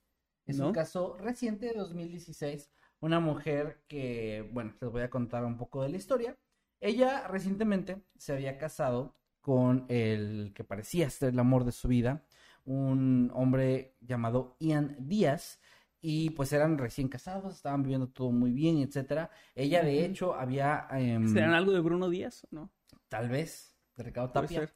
Es 0.47 0.59
¿No? 0.59 0.69
un 0.69 0.73
caso 0.73 1.17
reciente 1.19 1.67
de 1.67 1.75
2016. 1.75 2.71
Una 3.01 3.21
mujer 3.21 3.83
que, 3.89 4.49
bueno, 4.53 4.75
les 4.81 4.91
voy 4.91 5.03
a 5.03 5.11
contar 5.11 5.45
un 5.45 5.57
poco 5.57 5.83
de 5.83 5.89
la 5.91 5.97
historia. 5.97 6.37
Ella 6.81 7.27
recientemente 7.29 8.03
se 8.17 8.33
había 8.33 8.59
casado 8.59 9.15
con 9.49 9.87
el 9.89 10.53
que 10.55 10.63
parecía 10.63 11.09
ser 11.09 11.31
el 11.31 11.39
amor 11.39 11.65
de 11.65 11.73
su 11.73 11.89
vida, 11.89 12.23
un 12.67 13.31
hombre 13.33 13.97
llamado 14.03 14.59
Ian 14.61 14.95
Díaz. 14.99 15.59
Y 16.03 16.29
pues 16.31 16.53
eran 16.53 16.77
recién 16.77 17.09
casados, 17.09 17.55
estaban 17.55 17.83
viviendo 17.83 18.11
todo 18.11 18.31
muy 18.31 18.53
bien, 18.53 18.77
etcétera. 18.77 19.31
Ella, 19.55 19.83
de 19.83 20.05
hecho, 20.05 20.35
había. 20.35 20.87
em, 20.91 21.33
¿Serán 21.33 21.55
algo 21.55 21.73
de 21.73 21.81
Bruno 21.81 22.11
Díaz? 22.11 22.47
¿No? 22.51 22.71
Tal 23.09 23.31
vez, 23.31 23.75
de 23.97 24.05
Ricardo 24.05 24.33
Tapia. 24.33 24.71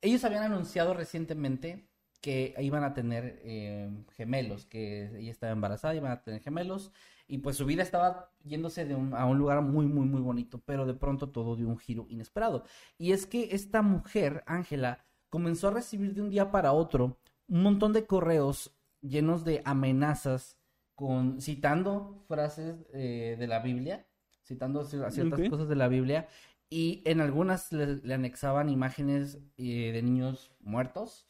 Ellos 0.00 0.24
habían 0.24 0.42
anunciado 0.42 0.94
recientemente 0.94 1.88
que 2.20 2.56
iban 2.58 2.82
a 2.82 2.94
tener 2.94 3.40
eh, 3.44 3.88
gemelos, 4.16 4.66
que 4.66 5.16
ella 5.16 5.30
estaba 5.30 5.52
embarazada, 5.52 5.94
iban 5.94 6.10
a 6.10 6.22
tener 6.24 6.40
gemelos, 6.40 6.92
y 7.28 7.38
pues 7.38 7.56
su 7.56 7.64
vida 7.66 7.82
estaba 7.82 8.30
yéndose 8.44 8.84
de 8.84 8.94
un- 8.94 9.14
a 9.14 9.24
un 9.26 9.38
lugar 9.38 9.62
muy, 9.62 9.86
muy, 9.86 10.06
muy 10.06 10.20
bonito, 10.20 10.60
pero 10.64 10.86
de 10.86 10.94
pronto 10.94 11.30
todo 11.30 11.56
dio 11.56 11.68
un 11.68 11.78
giro 11.78 12.06
inesperado. 12.08 12.64
Y 12.98 13.12
es 13.12 13.26
que 13.26 13.48
esta 13.52 13.82
mujer, 13.82 14.42
Ángela, 14.46 15.04
comenzó 15.30 15.68
a 15.68 15.72
recibir 15.72 16.14
de 16.14 16.22
un 16.22 16.30
día 16.30 16.50
para 16.50 16.72
otro 16.72 17.18
un 17.48 17.62
montón 17.62 17.92
de 17.92 18.06
correos 18.06 18.76
llenos 19.00 19.44
de 19.44 19.62
amenazas, 19.64 20.58
con, 20.94 21.40
citando 21.40 22.22
frases 22.28 22.76
eh, 22.92 23.36
de 23.38 23.46
la 23.46 23.58
Biblia, 23.60 24.06
citando 24.44 24.82
ci- 24.84 25.10
ciertas 25.10 25.38
cosas 25.50 25.68
de 25.68 25.76
la 25.76 25.88
Biblia, 25.88 26.28
y 26.70 27.02
en 27.04 27.20
algunas 27.20 27.72
le, 27.72 27.96
le 27.96 28.14
anexaban 28.14 28.68
imágenes 28.68 29.38
eh, 29.56 29.90
de 29.92 30.02
niños 30.02 30.52
muertos, 30.60 31.26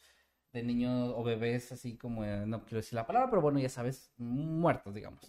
de 0.53 0.63
niños 0.63 1.13
o 1.15 1.23
bebés, 1.23 1.71
así 1.71 1.97
como, 1.97 2.23
eh, 2.23 2.45
no 2.45 2.63
quiero 2.63 2.77
decir 2.77 2.93
la 2.93 3.07
palabra, 3.07 3.29
pero 3.29 3.41
bueno, 3.41 3.59
ya 3.59 3.69
sabes, 3.69 4.13
muertos, 4.17 4.93
digamos. 4.93 5.27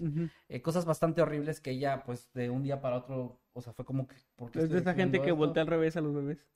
Eh, 0.49 0.61
cosas 0.63 0.85
bastante 0.85 1.23
horribles 1.23 1.61
que 1.61 1.71
ella, 1.71 2.05
pues, 2.05 2.31
de 2.35 2.51
un 2.51 2.63
día 2.63 2.81
para 2.81 2.97
otro, 2.99 3.41
o 3.55 3.61
sea, 3.63 3.73
fue 3.73 3.85
como 3.85 4.07
que... 4.07 4.17
¿por 4.37 4.51
qué 4.51 4.61
Es 4.61 4.71
de 4.71 4.79
esa 4.79 4.95
gente 4.95 5.19
que 5.21 5.29
esto? 5.29 5.37
voltea 5.37 5.63
al 5.63 5.69
revés 5.69 5.97
a 5.97 6.03
los 6.03 6.15
bebés. 6.15 6.47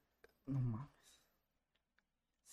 No 0.47 0.61
mames. 0.61 0.89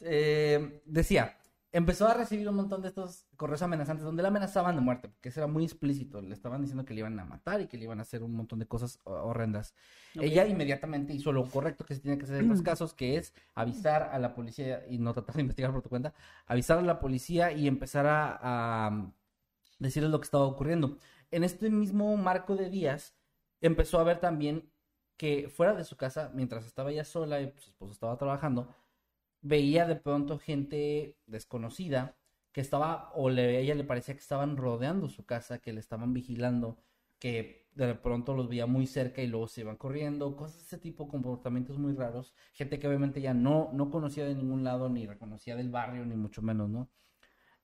Eh, 0.01 0.81
decía, 0.85 1.37
empezó 1.75 2.07
a 2.07 2.13
recibir 2.13 2.47
un 2.47 2.55
montón 2.55 2.81
de 2.81 2.87
estos 2.87 3.25
correos 3.35 3.61
amenazantes 3.61 4.05
donde 4.05 4.23
la 4.23 4.29
amenazaban 4.29 4.75
de 4.75 4.81
muerte, 4.81 5.09
porque 5.09 5.27
eso 5.27 5.41
era 5.41 5.47
muy 5.47 5.65
explícito. 5.65 6.21
Le 6.21 6.33
estaban 6.33 6.61
diciendo 6.61 6.85
que 6.85 6.93
le 6.93 7.01
iban 7.01 7.19
a 7.19 7.25
matar 7.25 7.59
y 7.59 7.67
que 7.67 7.75
le 7.75 7.83
iban 7.83 7.99
a 7.99 8.03
hacer 8.03 8.23
un 8.23 8.33
montón 8.33 8.59
de 8.59 8.65
cosas 8.65 9.01
horrendas. 9.03 9.75
Ella 10.13 10.47
inmediatamente 10.47 11.13
hizo 11.13 11.33
lo 11.33 11.43
correcto 11.43 11.83
que 11.83 11.93
se 11.93 11.99
tiene 11.99 12.17
que 12.17 12.23
hacer 12.23 12.37
en 12.37 12.47
los 12.47 12.61
casos, 12.63 12.93
que 12.93 13.17
es 13.17 13.33
avisar 13.55 14.03
a 14.03 14.19
la 14.19 14.33
policía 14.33 14.85
y 14.89 14.99
no 14.99 15.13
tratar 15.13 15.35
de 15.35 15.41
investigar 15.41 15.73
por 15.73 15.81
tu 15.81 15.89
cuenta, 15.89 16.13
avisar 16.45 16.77
a 16.77 16.81
la 16.81 17.01
policía 17.01 17.51
y 17.51 17.67
empezar 17.67 18.07
a, 18.07 18.39
a 18.41 19.11
decirles 19.77 20.11
lo 20.11 20.21
que 20.21 20.25
estaba 20.25 20.45
ocurriendo. 20.45 20.97
En 21.29 21.43
este 21.43 21.69
mismo 21.69 22.15
marco 22.15 22.55
de 22.55 22.69
días, 22.69 23.17
empezó 23.59 23.99
a 23.99 24.05
ver 24.05 24.21
también 24.21 24.71
que 25.17 25.49
fuera 25.49 25.73
de 25.73 25.83
su 25.83 25.97
casa, 25.97 26.31
mientras 26.33 26.65
estaba 26.65 26.89
ella 26.89 27.03
sola 27.03 27.41
y 27.41 27.51
su 27.57 27.71
esposo 27.71 27.91
estaba 27.91 28.17
trabajando, 28.17 28.73
veía 29.45 29.85
de 29.85 29.95
pronto 29.95 30.39
gente 30.39 31.17
desconocida 31.27 32.17
que 32.51 32.61
estaba, 32.61 33.11
o 33.13 33.29
le, 33.29 33.59
ella 33.59 33.75
le 33.75 33.83
parecía 33.83 34.15
que 34.15 34.21
estaban 34.21 34.57
rodeando 34.57 35.07
su 35.07 35.25
casa, 35.25 35.59
que 35.59 35.71
le 35.73 35.79
estaban 35.79 36.13
vigilando, 36.13 36.79
que 37.19 37.67
de 37.73 37.93
pronto 37.95 38.33
los 38.33 38.49
veía 38.49 38.65
muy 38.65 38.87
cerca 38.87 39.21
y 39.21 39.27
luego 39.27 39.47
se 39.47 39.61
iban 39.61 39.75
corriendo, 39.75 40.35
cosas 40.35 40.57
de 40.57 40.63
ese 40.63 40.77
tipo, 40.79 41.07
comportamientos 41.07 41.77
muy 41.77 41.93
raros, 41.93 42.33
gente 42.53 42.79
que 42.79 42.87
obviamente 42.87 43.21
ya 43.21 43.33
no, 43.33 43.69
no 43.73 43.91
conocía 43.91 44.25
de 44.25 44.33
ningún 44.35 44.63
lado, 44.63 44.89
ni 44.89 45.05
reconocía 45.05 45.55
del 45.55 45.69
barrio, 45.69 46.05
ni 46.05 46.15
mucho 46.15 46.41
menos, 46.41 46.69
¿no? 46.69 46.89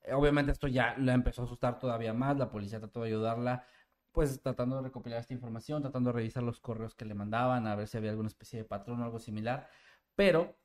Eh, 0.04 0.14
obviamente 0.14 0.52
esto 0.52 0.68
ya 0.68 0.96
la 0.98 1.14
empezó 1.14 1.42
a 1.44 1.46
asustar 1.46 1.80
todavía 1.80 2.14
más, 2.14 2.38
la 2.38 2.52
policía 2.52 2.80
trató 2.80 3.02
de 3.02 3.08
ayudarla, 3.10 3.66
pues 4.12 4.42
tratando 4.42 4.76
de 4.78 4.84
recopilar 4.84 5.20
esta 5.22 5.34
información, 5.34 5.82
tratando 5.82 6.10
de 6.10 6.18
revisar 6.18 6.44
los 6.44 6.60
correos 6.60 6.96
que 6.96 7.06
le 7.06 7.16
mandaban, 7.16 7.66
a 7.68 7.76
ver 7.76 7.88
si 7.88 7.98
había 7.98 8.12
alguna 8.12 8.28
especie 8.28 8.60
de 8.60 8.66
patrón 8.66 9.02
o 9.02 9.06
algo 9.06 9.20
similar, 9.20 9.70
pero 10.16 10.58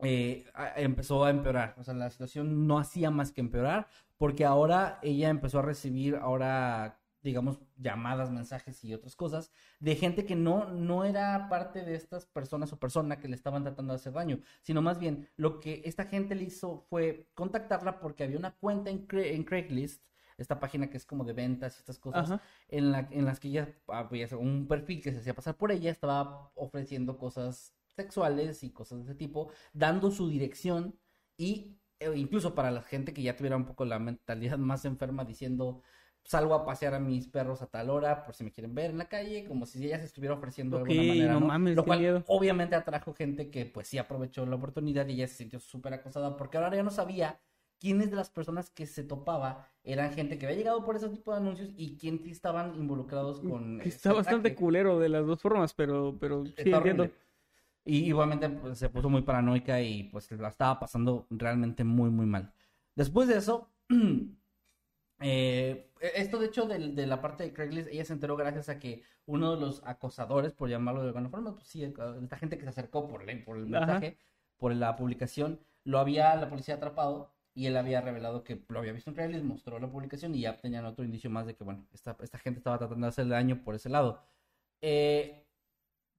eh, 0.00 0.44
empezó 0.76 1.24
a 1.24 1.30
empeorar. 1.30 1.74
O 1.78 1.84
sea, 1.84 1.94
la 1.94 2.10
situación 2.10 2.66
no 2.66 2.78
hacía 2.78 3.10
más 3.10 3.32
que 3.32 3.40
empeorar 3.40 3.88
porque 4.16 4.44
ahora 4.44 4.98
ella 5.02 5.28
empezó 5.28 5.58
a 5.58 5.62
recibir 5.62 6.16
ahora 6.16 7.00
digamos, 7.26 7.58
llamadas, 7.76 8.30
mensajes 8.30 8.82
y 8.84 8.94
otras 8.94 9.16
cosas, 9.16 9.50
de 9.80 9.96
gente 9.96 10.24
que 10.24 10.36
no, 10.36 10.70
no 10.70 11.04
era 11.04 11.48
parte 11.48 11.84
de 11.84 11.96
estas 11.96 12.24
personas 12.24 12.72
o 12.72 12.78
persona 12.78 13.18
que 13.18 13.26
le 13.26 13.34
estaban 13.34 13.64
tratando 13.64 13.92
de 13.92 13.96
hacer 13.96 14.12
daño, 14.12 14.38
sino 14.62 14.80
más 14.80 15.00
bien 15.00 15.28
lo 15.36 15.58
que 15.58 15.82
esta 15.84 16.04
gente 16.04 16.36
le 16.36 16.44
hizo 16.44 16.86
fue 16.88 17.28
contactarla 17.34 17.98
porque 17.98 18.22
había 18.22 18.38
una 18.38 18.54
cuenta 18.54 18.90
en, 18.90 19.08
en 19.10 19.42
Craigslist, 19.42 20.04
esta 20.38 20.60
página 20.60 20.88
que 20.88 20.98
es 20.98 21.04
como 21.04 21.24
de 21.24 21.32
ventas 21.32 21.76
y 21.76 21.80
estas 21.80 21.98
cosas, 21.98 22.40
en, 22.68 22.92
la, 22.92 23.08
en 23.10 23.24
las 23.24 23.40
que 23.40 23.48
ella 23.48 23.74
había 23.88 24.28
un 24.36 24.68
perfil 24.68 25.02
que 25.02 25.10
se 25.10 25.18
hacía 25.18 25.34
pasar 25.34 25.56
por 25.56 25.72
ella, 25.72 25.90
estaba 25.90 26.52
ofreciendo 26.54 27.18
cosas 27.18 27.75
sexuales 27.96 28.62
y 28.62 28.70
cosas 28.70 28.98
de 28.98 29.04
ese 29.04 29.14
tipo, 29.14 29.50
dando 29.72 30.10
su 30.10 30.28
dirección 30.28 30.98
y 31.36 31.76
e 31.98 32.14
incluso 32.16 32.54
para 32.54 32.70
la 32.70 32.82
gente 32.82 33.14
que 33.14 33.22
ya 33.22 33.36
tuviera 33.36 33.56
un 33.56 33.64
poco 33.64 33.84
la 33.84 33.98
mentalidad 33.98 34.58
más 34.58 34.84
enferma 34.84 35.24
diciendo 35.24 35.82
salgo 36.24 36.54
a 36.54 36.64
pasear 36.64 36.94
a 36.94 37.00
mis 37.00 37.28
perros 37.28 37.62
a 37.62 37.66
tal 37.68 37.88
hora 37.88 38.24
por 38.24 38.34
si 38.34 38.42
me 38.42 38.52
quieren 38.52 38.74
ver 38.74 38.90
en 38.90 38.98
la 38.98 39.08
calle, 39.08 39.44
como 39.46 39.64
si 39.64 39.84
ella 39.84 39.98
se 39.98 40.06
estuviera 40.06 40.34
ofreciendo 40.34 40.76
de 40.76 40.82
alguna 40.82 41.08
manera, 41.08 41.32
¿no? 41.34 41.46
Mames, 41.46 41.76
Lo 41.76 41.84
cual 41.84 42.24
obviamente 42.26 42.74
atrajo 42.74 43.14
gente 43.14 43.48
que 43.48 43.64
pues 43.64 43.86
sí 43.86 43.96
aprovechó 43.96 44.44
la 44.44 44.56
oportunidad 44.56 45.06
y 45.06 45.12
ella 45.12 45.28
se 45.28 45.36
sintió 45.36 45.60
súper 45.60 45.94
acosada 45.94 46.36
porque 46.36 46.58
ahora 46.58 46.74
ya 46.74 46.82
no 46.82 46.90
sabía 46.90 47.40
quiénes 47.78 48.10
de 48.10 48.16
las 48.16 48.30
personas 48.30 48.70
que 48.70 48.86
se 48.86 49.04
topaba 49.04 49.68
eran 49.84 50.12
gente 50.12 50.36
que 50.36 50.46
había 50.46 50.58
llegado 50.58 50.84
por 50.84 50.96
ese 50.96 51.08
tipo 51.10 51.30
de 51.30 51.36
anuncios 51.36 51.70
y 51.76 51.96
quiénes 51.96 52.26
estaban 52.26 52.74
involucrados 52.74 53.40
con... 53.40 53.80
Está 53.82 54.12
bastante 54.12 54.54
culero 54.56 54.98
de 54.98 55.08
las 55.08 55.26
dos 55.26 55.40
formas, 55.40 55.74
pero, 55.74 56.16
pero 56.18 56.44
sí 56.44 56.54
entiendo. 56.72 57.08
Y 57.86 57.98
igualmente 58.06 58.48
pues, 58.50 58.78
se 58.78 58.88
puso 58.88 59.08
muy 59.08 59.22
paranoica 59.22 59.80
y 59.80 60.04
pues 60.04 60.30
la 60.32 60.48
estaba 60.48 60.80
pasando 60.80 61.26
realmente 61.30 61.84
muy, 61.84 62.10
muy 62.10 62.26
mal. 62.26 62.52
Después 62.96 63.28
de 63.28 63.36
eso, 63.36 63.70
eh, 65.20 65.88
esto 66.00 66.38
de 66.38 66.46
hecho 66.46 66.66
de, 66.66 66.78
de, 66.92 67.06
la 67.06 67.22
parte 67.22 67.44
de 67.44 67.52
Craigslist, 67.52 67.88
ella 67.88 68.04
se 68.04 68.12
enteró 68.12 68.36
gracias 68.36 68.68
a 68.68 68.80
que 68.80 69.04
uno 69.24 69.54
de 69.54 69.60
los 69.60 69.82
acosadores, 69.86 70.52
por 70.52 70.68
llamarlo 70.68 71.02
de 71.02 71.08
alguna 71.08 71.28
forma, 71.28 71.54
pues 71.54 71.68
sí, 71.68 71.84
esta 71.84 72.36
gente 72.36 72.58
que 72.58 72.64
se 72.64 72.70
acercó 72.70 73.06
por, 73.06 73.24
por 73.44 73.56
el 73.56 73.66
mensaje, 73.66 74.18
por 74.56 74.74
la 74.74 74.96
publicación, 74.96 75.60
lo 75.84 76.00
había 76.00 76.34
la 76.34 76.48
policía 76.48 76.74
atrapado 76.74 77.30
y 77.54 77.66
él 77.66 77.76
había 77.76 78.00
revelado 78.00 78.42
que 78.42 78.64
lo 78.68 78.80
había 78.80 78.92
visto 78.92 79.10
en 79.10 79.14
Craigslist, 79.14 79.44
mostró 79.44 79.78
la 79.78 79.88
publicación 79.88 80.34
y 80.34 80.40
ya 80.40 80.56
tenían 80.56 80.84
otro 80.86 81.04
indicio 81.04 81.30
más 81.30 81.46
de 81.46 81.54
que, 81.54 81.62
bueno, 81.62 81.86
esta, 81.94 82.16
esta 82.20 82.38
gente 82.38 82.58
estaba 82.58 82.78
tratando 82.78 83.06
de 83.06 83.10
hacerle 83.10 83.34
daño 83.34 83.62
por 83.62 83.76
ese 83.76 83.88
lado. 83.88 84.20
Eh, 84.82 85.45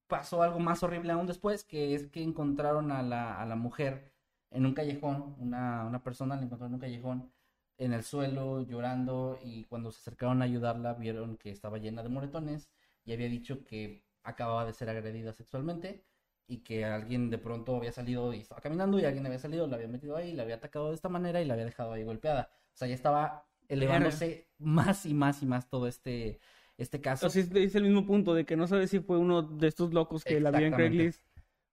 pasó 0.08 0.42
algo 0.44 0.60
más 0.60 0.84
horrible 0.84 1.12
aún 1.12 1.28
después, 1.28 1.64
que 1.64 1.96
es 1.96 2.08
que 2.08 2.24
encontraron 2.24 2.92
a 2.92 3.02
la, 3.04 3.42
a 3.42 3.46
la 3.46 3.56
mujer 3.56 4.12
en 4.52 4.66
un 4.66 4.74
callejón, 4.74 5.36
una, 5.40 5.86
una 5.86 6.04
persona 6.04 6.36
la 6.36 6.44
encontró 6.44 6.68
en 6.68 6.74
un 6.76 6.80
callejón, 6.80 7.32
en 7.78 7.94
el 7.94 8.04
suelo, 8.04 8.62
llorando, 8.62 9.38
y 9.44 9.66
cuando 9.66 9.92
se 9.92 10.00
acercaron 10.00 10.42
a 10.42 10.46
ayudarla, 10.46 10.94
vieron 10.94 11.38
que 11.38 11.52
estaba 11.52 11.78
llena 11.78 12.04
de 12.04 12.10
moretones 12.10 12.70
y 13.06 13.14
había 13.14 13.30
dicho 13.30 13.64
que 13.64 14.04
acababa 14.24 14.66
de 14.66 14.74
ser 14.74 14.90
agredida 14.90 15.34
sexualmente 15.34 16.04
y 16.48 16.60
que 16.60 16.86
alguien 16.86 17.30
de 17.30 17.38
pronto 17.38 17.76
había 17.76 17.92
salido 17.92 18.34
y 18.34 18.40
estaba 18.40 18.62
caminando 18.62 19.00
y 19.00 19.06
alguien 19.06 19.26
había 19.26 19.40
salido, 19.40 19.68
la 19.68 19.76
había 19.76 19.88
metido 19.88 20.16
ahí, 20.16 20.34
la 20.34 20.44
había 20.44 20.56
atacado 20.56 20.90
de 20.90 20.96
esta 20.96 21.10
manera 21.10 21.42
y 21.42 21.46
la 21.46 21.54
había 21.54 21.66
dejado 21.66 21.94
ahí 21.94 22.04
golpeada. 22.04 22.50
O 22.74 22.78
sea, 22.78 22.88
ya 22.88 22.96
estaba 22.96 23.46
elevándose 23.68 24.48
más 24.58 25.06
y 25.06 25.14
más 25.14 25.44
y 25.44 25.46
más 25.46 25.70
todo 25.70 25.88
este 25.88 26.40
este 26.78 27.02
caso. 27.02 27.28
es 27.28 27.76
el 27.76 27.84
mismo 27.84 28.06
punto 28.06 28.34
de 28.34 28.46
que 28.46 28.56
no 28.56 28.68
sabes 28.68 28.90
si 28.90 29.00
fue 29.00 29.18
uno 29.18 29.42
de 29.42 29.68
estos 29.68 29.94
locos 29.94 30.24
que 30.24 30.40
la 30.40 30.52
vio 30.52 30.68
en 30.68 30.74
Craigslist 30.74 31.24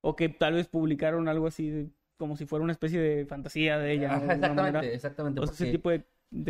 o 0.01 0.17
que 0.17 0.29
tal 0.29 0.55
vez 0.55 0.69
publicaron 0.69 1.29
algo 1.29 1.47
así 1.47 1.91
como 2.17 2.37
si 2.37 2.47
fuera 2.47 2.63
una 2.63 2.73
especie 2.73 3.01
de 3.01 3.27
fantasía 3.27 3.79
de 3.79 3.93
ella. 3.93 4.17
exactamente, 4.17 4.95
exactamente. 4.95 5.41
O 5.41 5.45
ese 5.45 5.71
tipo 5.71 5.91
de, 5.91 6.05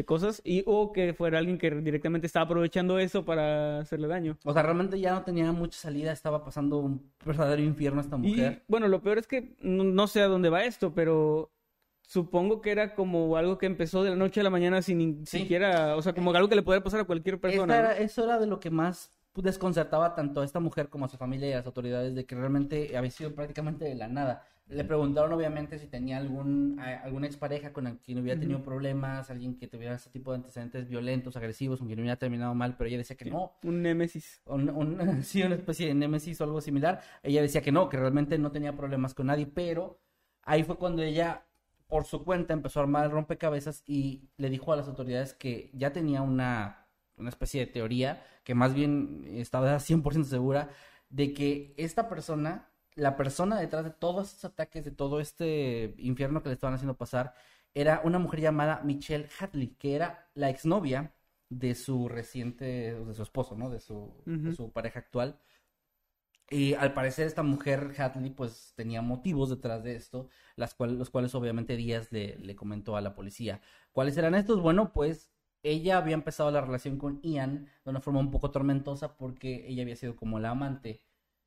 cosas 0.04 0.40
y 0.44 0.62
o 0.66 0.92
que 0.92 1.12
fuera 1.14 1.38
alguien 1.38 1.58
que 1.58 1.70
directamente 1.70 2.26
estaba 2.26 2.46
aprovechando 2.46 2.98
eso 2.98 3.24
para 3.24 3.80
hacerle 3.80 4.08
daño. 4.08 4.38
O 4.44 4.52
sea, 4.52 4.62
realmente 4.62 4.98
ya 4.98 5.12
no 5.12 5.22
tenía 5.22 5.50
mucha 5.52 5.78
salida, 5.78 6.12
estaba 6.12 6.44
pasando 6.44 6.78
un 6.78 7.12
verdadero 7.24 7.62
infierno 7.62 8.00
esta 8.00 8.16
mujer. 8.16 8.62
Y, 8.62 8.64
bueno, 8.66 8.88
lo 8.88 9.02
peor 9.02 9.18
es 9.18 9.26
que 9.26 9.56
no 9.60 10.06
sé 10.06 10.22
a 10.22 10.28
dónde 10.28 10.48
va 10.48 10.64
esto, 10.64 10.94
pero 10.94 11.53
supongo 12.06 12.60
que 12.60 12.70
era 12.70 12.94
como 12.94 13.36
algo 13.36 13.58
que 13.58 13.66
empezó 13.66 14.02
de 14.02 14.10
la 14.10 14.16
noche 14.16 14.40
a 14.40 14.44
la 14.44 14.50
mañana 14.50 14.82
sin 14.82 15.26
siquiera, 15.26 15.96
o 15.96 16.02
sea, 16.02 16.12
como 16.12 16.32
algo 16.32 16.48
que 16.48 16.56
le 16.56 16.62
podía 16.62 16.82
pasar 16.82 17.00
a 17.00 17.04
cualquier 17.04 17.40
persona. 17.40 17.92
Eso 17.92 18.24
era 18.24 18.38
de 18.38 18.46
lo 18.46 18.60
que 18.60 18.70
más 18.70 19.12
desconcertaba 19.42 20.14
tanto 20.14 20.42
a 20.42 20.44
esta 20.44 20.60
mujer 20.60 20.88
como 20.88 21.06
a 21.06 21.08
su 21.08 21.16
familia 21.16 21.48
y 21.48 21.52
a 21.52 21.56
las 21.56 21.66
autoridades 21.66 22.14
de 22.14 22.24
que 22.24 22.36
realmente 22.36 22.96
había 22.96 23.10
sido 23.10 23.34
prácticamente 23.34 23.84
de 23.84 23.94
la 23.94 24.08
nada. 24.08 24.46
Le 24.66 24.82
preguntaron 24.84 25.30
obviamente 25.32 25.78
si 25.78 25.86
tenía 25.88 26.16
algún 26.16 26.80
alguna 26.80 27.26
expareja 27.26 27.72
con 27.72 27.98
quien 28.02 28.18
hubiera 28.18 28.40
tenido 28.40 28.62
problemas, 28.62 29.28
alguien 29.30 29.58
que 29.58 29.66
tuviera 29.66 29.96
ese 29.96 30.08
tipo 30.08 30.30
de 30.30 30.36
antecedentes 30.36 30.88
violentos, 30.88 31.36
agresivos, 31.36 31.80
con 31.80 31.88
quien 31.88 32.00
hubiera 32.00 32.16
terminado 32.16 32.54
mal, 32.54 32.74
pero 32.76 32.88
ella 32.88 32.96
decía 32.96 33.16
que 33.16 33.26
no. 33.26 33.52
Un 33.62 33.82
némesis. 33.82 34.40
sí, 35.22 35.42
una 35.42 35.56
especie 35.56 35.88
de 35.88 35.94
némesis 35.94 36.40
o 36.40 36.44
algo 36.44 36.62
similar. 36.62 37.02
Ella 37.22 37.42
decía 37.42 37.60
que 37.60 37.72
no, 37.72 37.90
que 37.90 37.98
realmente 37.98 38.38
no 38.38 38.52
tenía 38.52 38.74
problemas 38.74 39.12
con 39.12 39.26
nadie, 39.26 39.46
pero 39.46 39.98
ahí 40.44 40.62
fue 40.62 40.76
cuando 40.76 41.02
ella 41.02 41.44
por 41.86 42.04
su 42.04 42.24
cuenta 42.24 42.52
empezó 42.52 42.80
a 42.80 42.84
armar 42.84 43.04
el 43.06 43.10
rompecabezas 43.10 43.82
y 43.86 44.30
le 44.36 44.50
dijo 44.50 44.72
a 44.72 44.76
las 44.76 44.88
autoridades 44.88 45.34
que 45.34 45.70
ya 45.74 45.92
tenía 45.92 46.22
una, 46.22 46.88
una 47.16 47.28
especie 47.28 47.60
de 47.60 47.72
teoría, 47.72 48.24
que 48.44 48.54
más 48.54 48.74
bien 48.74 49.24
estaba 49.26 49.78
100% 49.78 50.24
segura 50.24 50.70
de 51.08 51.32
que 51.32 51.74
esta 51.76 52.08
persona, 52.08 52.70
la 52.94 53.16
persona 53.16 53.58
detrás 53.60 53.84
de 53.84 53.90
todos 53.90 54.30
estos 54.30 54.46
ataques, 54.52 54.84
de 54.84 54.90
todo 54.90 55.20
este 55.20 55.94
infierno 55.98 56.42
que 56.42 56.48
le 56.48 56.54
estaban 56.54 56.74
haciendo 56.74 56.96
pasar, 56.96 57.34
era 57.74 58.00
una 58.04 58.18
mujer 58.18 58.40
llamada 58.40 58.80
Michelle 58.84 59.28
Hadley, 59.38 59.76
que 59.78 59.94
era 59.96 60.30
la 60.34 60.50
exnovia 60.50 61.14
de 61.48 61.74
su 61.74 62.08
reciente, 62.08 62.94
de 62.94 63.14
su 63.14 63.22
esposo, 63.22 63.56
¿no? 63.56 63.70
De 63.70 63.80
su, 63.80 64.12
de 64.26 64.52
su 64.54 64.72
pareja 64.72 65.00
actual. 65.00 65.38
Y 66.54 66.74
al 66.74 66.94
parecer 66.94 67.26
esta 67.26 67.42
mujer, 67.42 67.94
Hadley, 67.98 68.30
pues 68.30 68.74
tenía 68.76 69.02
motivos 69.02 69.50
detrás 69.50 69.82
de 69.82 69.96
esto, 69.96 70.28
las 70.54 70.76
los 70.78 71.10
cuales 71.10 71.34
obviamente 71.34 71.76
Díaz 71.76 72.12
le, 72.12 72.38
le 72.38 72.54
comentó 72.54 72.96
a 72.96 73.00
la 73.00 73.14
policía. 73.16 73.60
¿Cuáles 73.90 74.16
eran 74.16 74.36
estos? 74.36 74.60
Bueno, 74.60 74.92
pues 74.92 75.32
ella 75.64 75.96
había 75.98 76.14
empezado 76.14 76.52
la 76.52 76.60
relación 76.60 76.96
con 76.96 77.20
Ian 77.22 77.66
de 77.84 77.90
una 77.90 78.00
forma 78.00 78.20
un 78.20 78.30
poco 78.30 78.52
tormentosa 78.52 79.16
porque 79.16 79.66
ella 79.66 79.82
había 79.82 79.96
sido 79.96 80.14
como 80.14 80.38
la 80.38 80.50
amante 80.50 81.02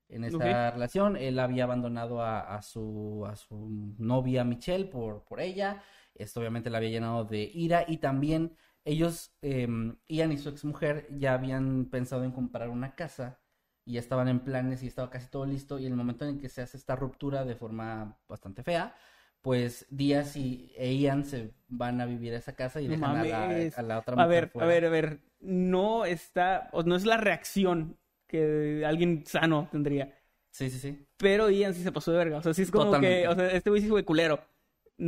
en 0.10 0.26
esta 0.26 0.72
relación. 0.72 1.16
Él 1.16 1.40
había 1.40 1.64
abandonado 1.64 2.22
a, 2.22 2.42
a, 2.42 2.62
su, 2.62 3.26
a 3.26 3.36
su 3.38 3.94
novia 3.98 4.44
Michelle 4.44 4.86
por, 4.86 5.24
por 5.24 5.40
ella. 5.40 5.82
Esto 6.16 6.42
obviamente 6.42 6.70
la 6.70 6.80
había 6.80 6.90
llenado 6.90 7.24
de 7.24 7.50
ira 7.54 7.86
y 7.88 7.98
también 7.98 8.58
ellos, 8.84 9.32
eh, 9.42 9.68
Ian 10.10 10.32
y 10.34 10.38
su 10.38 10.50
exmujer, 10.50 11.08
ya 11.18 11.34
habían 11.34 11.86
pensado 11.86 12.26
en 12.26 12.32
comprar 12.32 12.70
una 12.70 12.96
casa 12.96 13.40
y 13.88 13.94
ya 13.94 14.02
estaban 14.02 14.28
en 14.28 14.42
planes 14.42 14.84
y 14.84 14.88
estaba 14.88 15.10
casi 15.10 15.30
todo 15.30 15.46
listo 15.46 15.80
y 15.80 15.86
en 15.86 15.94
el 15.94 15.98
momento 15.98 16.26
en 16.26 16.40
que 16.40 16.50
se 16.50 16.62
hace 16.62 16.76
esta 16.76 16.98
ruptura 16.98 17.46
de 17.46 17.56
forma 17.56 18.18
bastante 18.28 18.62
fea, 18.62 18.94
pues 19.42 19.86
Díaz 19.90 20.36
y 20.36 20.74
e 20.76 20.94
Ian 20.94 21.24
se 21.24 21.54
van 21.70 22.02
a 22.02 22.06
vivir 22.06 22.34
a 22.34 22.38
esa 22.38 22.54
casa 22.54 22.82
y 22.82 22.88
dejan 22.88 23.16
a, 23.16 23.24
la, 23.24 24.00
otra 24.00 24.16
mujer 24.18 24.20
A 24.20 24.28
ver, 24.28 24.52
a 24.56 24.66
ver, 24.66 24.86
a 24.86 24.90
ver, 24.90 25.20
no 25.40 26.04
está, 26.04 26.68
o 26.74 26.84
no 26.84 26.98
es 26.98 27.06
la 27.06 27.16
reacción 27.16 27.98
que 28.28 28.84
alguien 28.86 29.26
sano 29.26 29.70
tendría. 29.72 30.14
Sí, 30.52 30.70
sí, 30.70 30.80
sí. 30.80 31.08
Pero 31.16 31.50
Ian 31.50 31.74
sí 31.74 31.82
se 31.82 31.94
pasó 31.94 32.12
de 32.12 32.18
verga, 32.18 32.40
o 32.40 32.42
sea, 32.42 32.54
sí 32.54 32.64
es 32.64 32.72
como 32.72 33.00
que, 33.00 33.26
o 33.30 33.36
sea, 33.36 33.50
este 33.52 33.70
güey 33.70 33.82
sí 33.82 33.88
fue 33.88 34.04
culero. 34.04 34.42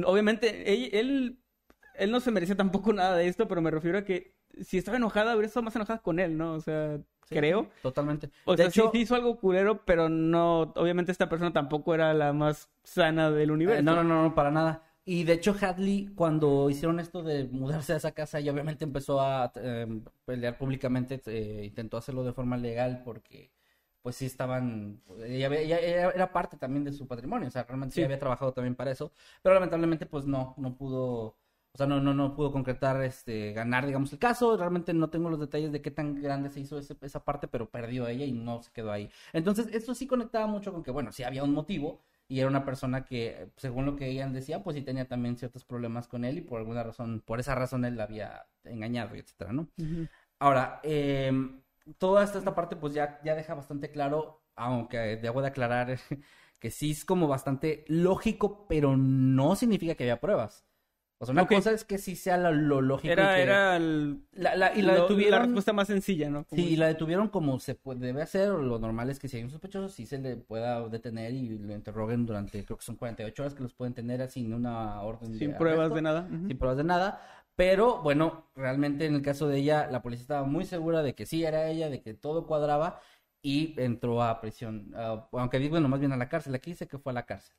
obviamente, 0.06 0.74
él, 0.74 0.90
él, 0.94 1.40
él 1.96 2.12
no 2.12 2.22
se 2.22 2.32
merecía 2.32 2.56
tampoco 2.56 2.94
nada 2.94 3.18
de 3.18 3.28
esto, 3.28 3.46
pero 3.50 3.62
me 3.62 3.72
refiero 3.72 3.98
a 3.98 4.06
que 4.06 4.39
si 4.62 4.78
estaba 4.78 4.98
enojada, 4.98 5.32
habría 5.34 5.48
estado 5.48 5.64
más 5.64 5.76
enojada 5.76 6.00
con 6.00 6.20
él, 6.20 6.38
¿no? 6.38 6.54
O 6.54 6.62
sea, 6.62 6.98
Sí, 7.26 7.36
creo. 7.36 7.68
Totalmente. 7.84 8.32
O 8.46 8.56
de 8.56 8.64
sea, 8.64 8.72
sí- 8.72 8.80
hecho, 8.80 8.92
sí, 8.92 9.02
hizo 9.02 9.14
algo 9.14 9.38
culero, 9.40 9.86
pero 9.86 10.10
no, 10.10 10.62
obviamente 10.76 11.12
esta 11.12 11.30
persona 11.30 11.54
tampoco 11.54 11.94
era 11.94 12.12
la 12.16 12.34
más 12.34 12.70
sana 12.84 13.30
del 13.30 13.52
universo. 13.52 13.82
Eh, 13.82 13.84
No, 13.84 13.96
no, 13.96 14.04
no, 14.04 14.24
no, 14.24 14.34
para 14.36 14.50
nada. 14.50 14.84
Y 15.06 15.24
de 15.26 15.34
hecho, 15.34 15.56
Hadley, 15.60 16.08
cuando 16.16 16.70
hicieron 16.72 17.00
esto 17.00 17.22
de 17.22 17.46
mudarse 17.46 17.94
a 17.94 17.98
esa 17.98 18.12
casa, 18.14 18.40
y 18.40 18.50
obviamente 18.50 18.84
empezó 18.84 19.22
a 19.22 19.52
eh, 19.56 20.02
pelear 20.26 20.58
públicamente, 20.58 21.22
eh, 21.28 21.66
intentó 21.66 21.98
hacerlo 21.98 22.24
de 22.24 22.34
forma 22.34 22.58
legal 22.58 23.02
porque, 23.06 23.52
pues 24.02 24.16
sí 24.16 24.26
estaban, 24.26 25.02
ella, 25.24 25.48
ella- 25.56 25.80
ella 25.80 26.10
era 26.12 26.32
parte 26.34 26.58
también 26.58 26.84
de 26.84 26.94
su 26.94 27.08
patrimonio, 27.08 27.48
o 27.48 27.52
sea, 27.52 27.64
realmente 27.64 27.94
Sí. 27.96 28.04
había 28.04 28.18
trabajado 28.20 28.54
también 28.54 28.76
para 28.76 28.92
eso, 28.92 29.12
pero 29.44 29.54
lamentablemente, 29.56 30.06
pues 30.08 30.26
no, 30.26 30.56
no 30.58 30.76
pudo, 30.76 31.36
o 31.74 31.78
sea, 31.78 31.88
no, 31.88 32.02
no, 32.02 32.14
no 32.14 32.36
pudo 32.36 32.52
concretar, 32.52 33.02
este, 33.04 33.54
ganar, 33.54 33.86
digamos, 33.86 34.12
el 34.14 34.20
caso. 34.20 34.58
Realmente 34.58 34.94
no 34.94 35.10
tengo 35.10 35.30
los 35.30 35.40
detalles 35.40 35.72
de 35.72 35.82
qué 35.82 35.92
tan 35.92 36.22
grande 36.22 36.50
se 36.50 36.60
hizo 36.60 36.78
ese- 36.80 36.98
esa 37.02 37.24
parte, 37.24 37.48
pero 37.48 37.70
perdió 37.70 38.08
ella 38.08 38.26
y 38.26 38.32
no 38.34 38.62
se 38.62 38.72
quedó 38.72 38.92
ahí. 38.92 39.10
Entonces, 39.34 39.68
esto 39.74 39.94
sí 39.96 40.08
conectaba 40.08 40.48
mucho 40.48 40.74
con 40.74 40.84
que, 40.84 40.92
bueno, 40.92 41.12
sí 41.12 41.24
había 41.24 41.44
un 41.44 41.54
motivo 41.54 42.02
y 42.28 42.40
era 42.40 42.48
una 42.50 42.66
persona 42.66 43.06
que, 43.06 43.52
según 43.58 43.86
lo 43.86 43.96
que 43.96 44.08
ella 44.10 44.28
decía, 44.28 44.64
pues 44.64 44.76
sí 44.76 44.82
tenía 44.84 45.08
también 45.08 45.38
ciertos 45.38 45.64
problemas 45.66 46.08
con 46.08 46.26
él 46.26 46.38
y 46.40 46.42
por 46.42 46.60
alguna 46.60 46.84
razón, 46.84 47.22
por 47.26 47.40
esa 47.40 47.56
razón 47.56 47.86
él 47.86 47.98
la 47.98 48.04
había 48.04 48.46
engañado 48.64 49.16
y 49.16 49.20
etcétera, 49.20 49.54
¿no? 49.54 49.68
Ahora, 50.40 50.80
eh, 50.84 51.32
toda 51.98 52.24
esta, 52.24 52.40
esta 52.40 52.56
parte 52.56 52.76
pues 52.76 52.94
ya, 52.94 53.20
ya 53.24 53.36
deja 53.36 53.54
bastante 53.56 53.92
claro, 53.92 54.44
aunque 54.56 54.98
debo 55.18 55.42
de 55.42 55.48
aclarar 55.50 56.00
que 56.60 56.72
sí 56.72 56.92
es 56.92 57.06
como 57.06 57.28
bastante 57.28 57.86
lógico, 57.88 58.68
pero 58.68 58.98
no 58.98 59.56
significa 59.56 59.96
que 59.96 60.04
haya 60.06 60.20
pruebas. 60.22 60.66
O 61.22 61.26
sea, 61.26 61.34
una 61.34 61.46
cosa 61.48 61.72
es 61.74 61.84
que 61.84 61.98
sí 61.98 62.16
sea 62.16 62.38
lo, 62.38 62.52
lo 62.54 62.82
lógico. 62.82 63.08
y 63.10 63.12
Era, 63.12 63.36
que- 63.36 63.42
era 63.42 63.76
el- 63.76 64.22
La, 64.32 64.56
la- 64.56 64.74
y 64.74 64.82
la 64.82 64.96
lo- 64.96 65.02
detuvieron. 65.02 65.40
la 65.40 65.46
respuesta 65.46 65.74
más 65.74 65.88
sencilla, 65.88 66.30
¿no? 66.30 66.46
Como 66.46 66.62
Sí, 66.62 66.70
y 66.70 66.76
la 66.78 66.88
detuvieron 66.88 67.28
como 67.28 67.60
se 67.60 67.76
puede, 67.76 68.00
debe 68.00 68.22
hacer, 68.22 68.48
lo 68.50 68.80
normal 68.80 69.10
es 69.10 69.20
que 69.20 69.28
si 69.28 69.36
hay 69.38 69.44
un 69.44 69.50
sospechoso, 69.50 69.90
sí 69.90 70.06
se 70.06 70.18
le 70.18 70.38
pueda 70.38 70.88
detener 70.88 71.34
y 71.34 71.50
lo 71.60 71.74
interroguen 71.74 72.26
durante, 72.26 72.64
creo 72.64 72.78
que 72.78 72.86
son 72.86 72.96
48 72.96 73.44
horas 73.44 73.54
que 73.54 73.64
los 73.64 73.74
pueden 73.74 73.94
tener 73.94 74.26
sin 74.30 74.54
una 74.54 75.02
orden 75.02 75.38
sin 75.38 75.52
de 75.52 75.58
pruebas 75.58 75.80
arresto, 75.92 75.96
de 75.96 76.02
nada. 76.02 76.28
Sin 76.30 76.58
pruebas 76.58 76.78
de 76.78 76.84
nada. 76.86 77.22
Pero 77.58 78.02
bueno, 78.02 78.46
realmente 78.56 79.06
en 79.06 79.16
el 79.16 79.22
caso 79.22 79.50
de 79.50 79.58
ella, 79.58 79.88
la 79.92 80.02
policía 80.02 80.22
estaba 80.22 80.44
muy 80.48 80.64
segura 80.64 81.04
de 81.04 81.16
que 81.16 81.26
sí 81.26 81.44
era 81.44 81.68
ella, 81.68 81.90
de 81.90 82.02
que 82.02 82.14
todo 82.14 82.48
cuadraba 82.48 83.02
y 83.42 83.74
entró 83.82 84.24
a 84.24 84.40
prisión. 84.40 84.94
Ah, 84.96 85.28
aunque 85.34 85.60
digo, 85.60 85.72
bueno, 85.72 85.90
más 85.90 86.00
bien 86.00 86.14
a 86.14 86.18
la 86.18 86.30
cárcel. 86.30 86.56
Aquí 86.56 86.72
dice 86.72 86.88
que 86.88 86.98
fue 86.98 87.12
a 87.12 87.16
la 87.16 87.26
cárcel. 87.26 87.54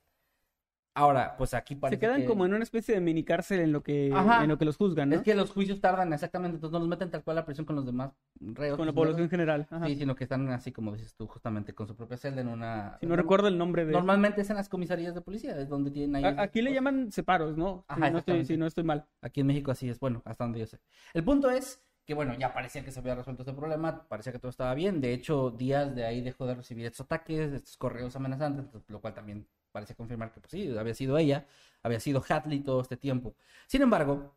Ahora, 0.93 1.35
pues 1.37 1.53
aquí 1.53 1.75
Se 1.75 1.79
parece 1.79 1.99
quedan 2.01 2.21
que... 2.21 2.25
como 2.27 2.45
en 2.45 2.53
una 2.53 2.63
especie 2.63 2.93
de 2.93 2.99
mini 2.99 3.23
cárcel 3.23 3.61
en 3.61 3.71
lo 3.71 3.81
que, 3.81 4.11
Ajá. 4.13 4.43
en 4.43 4.49
lo 4.49 4.57
que 4.57 4.65
los 4.65 4.75
juzgan, 4.75 5.09
¿no? 5.09 5.15
Es 5.15 5.21
que 5.21 5.33
los 5.35 5.49
juicios 5.51 5.79
tardan 5.79 6.11
exactamente, 6.11 6.55
entonces 6.55 6.73
no 6.73 6.79
los 6.79 6.87
meten 6.89 7.09
tal 7.09 7.23
cual 7.23 7.37
a 7.37 7.45
prisión 7.45 7.65
con 7.65 7.77
los 7.77 7.85
demás 7.85 8.11
reos. 8.41 8.75
Con 8.77 8.87
la 8.87 8.91
población 8.93 9.29
general. 9.29 9.67
Ajá. 9.69 9.85
Sí, 9.87 9.95
sino 9.95 10.15
que 10.15 10.25
están 10.25 10.49
así 10.49 10.73
como 10.73 10.91
dices 10.91 11.15
tú, 11.15 11.27
justamente 11.27 11.73
con 11.73 11.87
su 11.87 11.95
propia 11.95 12.17
celda 12.17 12.41
en 12.41 12.49
una... 12.49 12.97
Si 12.99 13.05
no 13.05 13.15
recuerdo 13.15 13.47
el 13.47 13.57
nombre 13.57 13.85
de... 13.85 13.93
Normalmente 13.93 14.41
es 14.41 14.49
en 14.49 14.57
las 14.57 14.67
comisarías 14.67 15.15
de 15.15 15.21
policía, 15.21 15.57
es 15.57 15.69
donde 15.69 15.91
tienen 15.91 16.17
ahí... 16.17 16.25
A- 16.25 16.41
Aquí 16.41 16.61
le 16.61 16.73
llaman 16.73 17.09
separos, 17.11 17.55
¿no? 17.57 17.85
Ajá, 17.87 17.95
si, 17.95 17.99
no 18.01 18.05
estoy, 18.05 18.17
exactamente. 18.17 18.47
si 18.53 18.57
no 18.57 18.65
estoy 18.67 18.83
mal. 18.83 19.05
Aquí 19.21 19.39
en 19.39 19.47
México 19.47 19.71
así 19.71 19.87
es, 19.89 19.97
bueno, 19.97 20.21
hasta 20.25 20.43
donde 20.43 20.59
yo 20.59 20.65
sé. 20.65 20.79
El 21.13 21.23
punto 21.23 21.49
es 21.49 21.81
que, 22.05 22.13
bueno, 22.15 22.33
ya 22.37 22.53
parecía 22.53 22.83
que 22.83 22.91
se 22.91 22.99
había 22.99 23.15
resuelto 23.15 23.43
este 23.43 23.53
problema, 23.53 24.09
parecía 24.09 24.33
que 24.33 24.39
todo 24.39 24.49
estaba 24.49 24.73
bien. 24.73 24.99
De 24.99 25.13
hecho, 25.13 25.51
días 25.51 25.95
de 25.95 26.03
ahí 26.05 26.19
dejó 26.21 26.45
de 26.47 26.55
recibir 26.55 26.85
estos 26.85 27.05
ataques, 27.05 27.53
estos 27.53 27.77
correos 27.77 28.13
amenazantes, 28.17 28.65
lo 28.89 28.99
cual 28.99 29.13
también 29.13 29.47
parece 29.71 29.95
confirmar 29.95 30.31
que, 30.31 30.39
pues 30.39 30.51
sí, 30.51 30.75
había 30.77 30.93
sido 30.93 31.17
ella, 31.17 31.47
había 31.83 31.99
sido 31.99 32.23
Hadley 32.27 32.59
todo 32.61 32.81
este 32.81 32.97
tiempo. 32.97 33.35
Sin 33.67 33.81
embargo, 33.81 34.35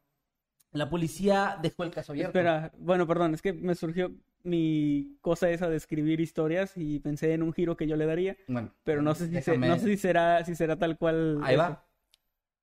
la 0.72 0.88
policía 0.90 1.58
dejó 1.62 1.84
el 1.84 1.90
caso 1.90 2.12
abierto. 2.12 2.30
Espera, 2.38 2.72
bueno, 2.78 3.06
perdón, 3.06 3.34
es 3.34 3.42
que 3.42 3.52
me 3.52 3.74
surgió 3.74 4.12
mi 4.42 5.16
cosa 5.20 5.48
esa 5.50 5.68
de 5.68 5.76
escribir 5.76 6.20
historias 6.20 6.72
y 6.76 6.98
pensé 7.00 7.32
en 7.32 7.42
un 7.42 7.52
giro 7.52 7.76
que 7.76 7.86
yo 7.86 7.96
le 7.96 8.06
daría, 8.06 8.36
Bueno, 8.48 8.72
pero 8.82 9.00
no 9.02 9.14
sé 9.14 9.28
si, 9.28 9.40
se- 9.40 9.56
no 9.58 9.78
sé 9.78 9.86
si 9.88 9.96
será, 9.96 10.44
si 10.44 10.54
será 10.54 10.76
tal 10.78 10.98
cual. 10.98 11.40
Ahí 11.42 11.54
eso. 11.54 11.62
va. 11.62 11.84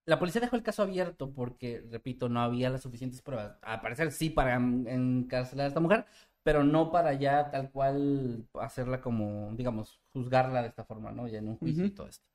La 0.05 0.19
policía 0.19 0.41
dejó 0.41 0.55
el 0.55 0.63
caso 0.63 0.83
abierto 0.83 1.31
porque, 1.31 1.85
repito, 1.89 2.27
no 2.27 2.41
había 2.41 2.69
las 2.69 2.81
suficientes 2.81 3.21
pruebas. 3.21 3.57
Al 3.61 3.81
parecer 3.81 4.11
sí 4.11 4.29
para 4.29 4.55
en- 4.55 4.87
encarcelar 4.87 5.65
a 5.65 5.67
esta 5.67 5.79
mujer, 5.79 6.05
pero 6.43 6.63
no 6.63 6.91
para 6.91 7.13
ya 7.13 7.51
tal 7.51 7.71
cual 7.71 8.47
hacerla 8.59 8.99
como, 8.99 9.51
digamos, 9.55 10.01
juzgarla 10.11 10.63
de 10.63 10.69
esta 10.69 10.83
forma, 10.85 11.11
¿no? 11.11 11.27
Ya 11.27 11.37
en 11.39 11.49
un 11.49 11.57
juicio 11.57 11.85
y 11.85 11.91
todo 11.91 12.07
esto. 12.07 12.25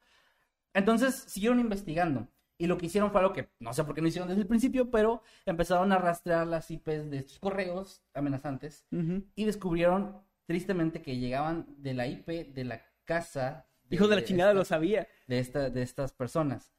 Entonces 0.77 1.15
siguieron 1.27 1.59
investigando. 1.59 2.29
Y 2.59 2.67
lo 2.69 2.79
que 2.79 2.87
hicieron 2.87 3.11
fue 3.11 3.21
algo 3.21 3.33
que 3.35 3.51
no 3.61 3.73
sé 3.75 3.85
por 3.85 3.95
qué 3.95 4.01
no 4.01 4.09
hicieron 4.09 4.29
desde 4.29 4.43
el 4.43 4.47
principio, 4.47 4.91
pero 4.91 5.23
empezaron 5.45 5.93
a 5.93 5.99
rastrear 5.99 6.47
las 6.47 6.71
IPs 6.71 7.11
de 7.11 7.19
estos 7.19 7.39
correos 7.39 8.03
amenazantes 8.15 8.87
y 9.35 9.45
descubrieron 9.45 10.23
tristemente 10.47 11.03
que 11.03 11.19
llegaban 11.19 11.67
de 11.79 11.93
la 11.95 12.07
IP 12.07 12.29
de 12.55 12.65
la 12.65 12.83
casa. 13.05 13.67
Hijo 13.91 14.09
de 14.09 14.17
la 14.17 14.25
chingada, 14.25 14.51
esta- 14.53 14.59
lo 14.59 14.65
sabía. 14.65 15.07
de, 15.27 15.39
esta, 15.39 15.69
de 15.71 15.83
estas 15.83 16.13
personas. 16.13 16.73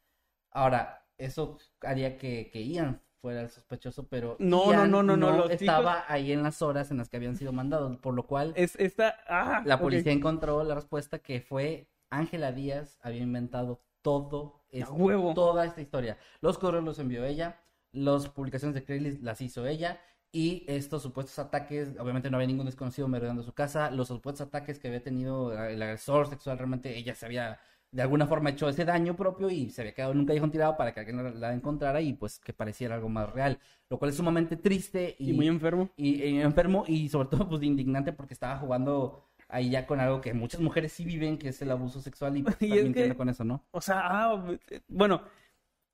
Ahora, 0.51 1.05
eso 1.17 1.57
haría 1.81 2.17
que, 2.17 2.49
que 2.51 2.65
Ian 2.67 3.01
fuera 3.21 3.41
el 3.41 3.49
sospechoso, 3.49 4.07
pero 4.07 4.35
No, 4.39 4.71
Ian 4.71 4.89
no, 4.91 5.03
no, 5.03 5.15
no, 5.17 5.31
no, 5.31 5.37
los 5.37 5.51
estaba 5.51 6.05
ahí 6.07 6.31
en 6.31 6.43
las 6.43 6.61
horas 6.61 6.89
en 6.91 6.97
las 6.97 7.09
que 7.09 7.17
habían 7.17 7.35
sido 7.35 7.51
mandados, 7.53 7.97
por 7.97 8.13
lo 8.13 8.25
cual 8.25 8.53
Es 8.55 8.75
esta. 8.77 9.15
Ah, 9.27 9.61
la 9.65 9.79
policía 9.79 10.11
encontró 10.11 10.63
la 10.63 10.75
respuesta 10.75 11.19
que 11.19 11.41
fue 11.41 11.89
Ángela 12.09 12.51
Díaz 12.51 12.97
había 13.01 13.21
inventado 13.21 13.83
todo 14.11 14.61
esto, 14.71 14.93
huevo. 14.93 15.33
toda 15.33 15.65
esta 15.65 15.81
historia. 15.81 16.17
Los 16.41 16.57
correos 16.57 16.83
los 16.83 16.99
envió 16.99 17.25
ella, 17.25 17.59
las 17.91 18.29
publicaciones 18.29 18.75
de 18.75 18.83
Craigslist 18.83 19.21
las 19.23 19.41
hizo 19.41 19.65
ella. 19.67 19.99
Y 20.31 20.65
estos 20.67 21.01
supuestos 21.03 21.39
ataques, 21.39 21.95
obviamente 21.99 22.29
no 22.29 22.37
había 22.37 22.47
ningún 22.47 22.65
desconocido 22.65 23.07
merodeando 23.07 23.43
su 23.43 23.53
casa, 23.53 23.89
los 23.91 24.09
supuestos 24.09 24.47
ataques 24.47 24.77
que 24.77 24.87
había 24.89 25.01
tenido 25.01 25.53
el 25.53 25.81
agresor 25.81 26.27
sexual, 26.29 26.57
realmente 26.57 26.95
ella 26.97 27.15
se 27.15 27.25
había 27.25 27.59
de 27.91 28.01
alguna 28.01 28.27
forma 28.27 28.49
hecho 28.49 28.67
ese 28.67 28.83
daño 28.83 29.15
propio 29.15 29.49
y 29.49 29.69
se 29.69 29.81
había 29.81 29.93
quedado 29.95 30.11
en 30.11 30.19
un 30.19 30.51
tirado 30.51 30.75
para 30.77 30.93
que 30.93 30.99
alguien 30.99 31.23
la- 31.23 31.31
la 31.31 31.53
encontrara 31.53 32.01
y 32.01 32.13
pues 32.13 32.39
que 32.39 32.51
pareciera 32.53 32.95
algo 32.95 33.07
más 33.09 33.31
real, 33.31 33.57
lo 33.89 33.97
cual 33.97 34.09
es 34.11 34.17
sumamente 34.17 34.57
triste 34.57 35.15
Y 35.19 35.31
muy 35.33 35.47
enfermo. 35.47 35.89
y, 35.95 36.21
y 36.23 36.41
enfermo 36.41 36.83
y 36.87 37.07
sobre 37.09 37.29
todo 37.29 37.47
pues 37.47 37.63
indignante 37.63 38.11
porque 38.11 38.33
estaba 38.33 38.57
jugando 38.59 39.26
ahí 39.49 39.69
ya 39.69 39.85
con 39.87 39.99
algo 39.99 40.21
que 40.21 40.33
muchas 40.33 40.61
mujeres 40.61 40.91
sí 40.91 41.05
viven, 41.05 41.37
que 41.37 41.49
es 41.49 41.61
el 41.61 41.71
abuso 41.71 42.01
sexual 42.01 42.35
y 42.37 42.43
pues, 42.43 42.57
Y 42.61 42.65
están 42.65 42.77
es 42.79 42.83
mintiendo 42.85 43.13
que- 43.13 43.17
con 43.17 43.29
eso, 43.29 43.43
¿no? 43.43 43.65
O 43.71 43.81
sea, 43.81 44.01
ah, 44.03 44.45
bueno, 44.87 45.21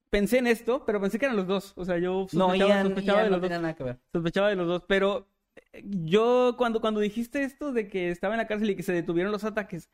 pensé 0.09 0.37
en 0.39 0.47
esto, 0.47 0.83
pero 0.85 0.99
pensé 1.01 1.19
que 1.19 1.25
eran 1.25 1.37
los 1.37 1.47
dos. 1.47 1.73
O 1.75 1.85
sea, 1.85 1.97
yo 1.97 2.27
No, 2.33 2.45
sospechaba, 2.49 2.69
Ian, 2.69 2.85
sospechaba 2.87 3.17
Ian 3.19 3.23
de 3.25 3.29
no 3.29 3.35
los 3.37 3.41
dos. 3.41 3.49
tenía 3.49 3.61
nada 3.61 3.75
que 3.75 3.83
ver. 3.83 3.99
Sospechaba 4.11 4.49
de 4.49 4.55
los 4.55 4.67
dos, 4.67 4.83
pero 4.87 5.27
eh, 5.73 5.83
yo 5.85 6.55
cuando, 6.57 6.81
cuando 6.81 6.99
dijiste 6.99 7.43
esto 7.43 7.71
de 7.73 7.87
que 7.87 8.09
estaba 8.09 8.33
en 8.33 8.39
la 8.39 8.47
cárcel 8.47 8.69
y 8.69 8.75
que 8.75 8.83
se 8.83 8.93
detuvieron 8.93 9.31
los 9.31 9.43
ataques, 9.43 9.89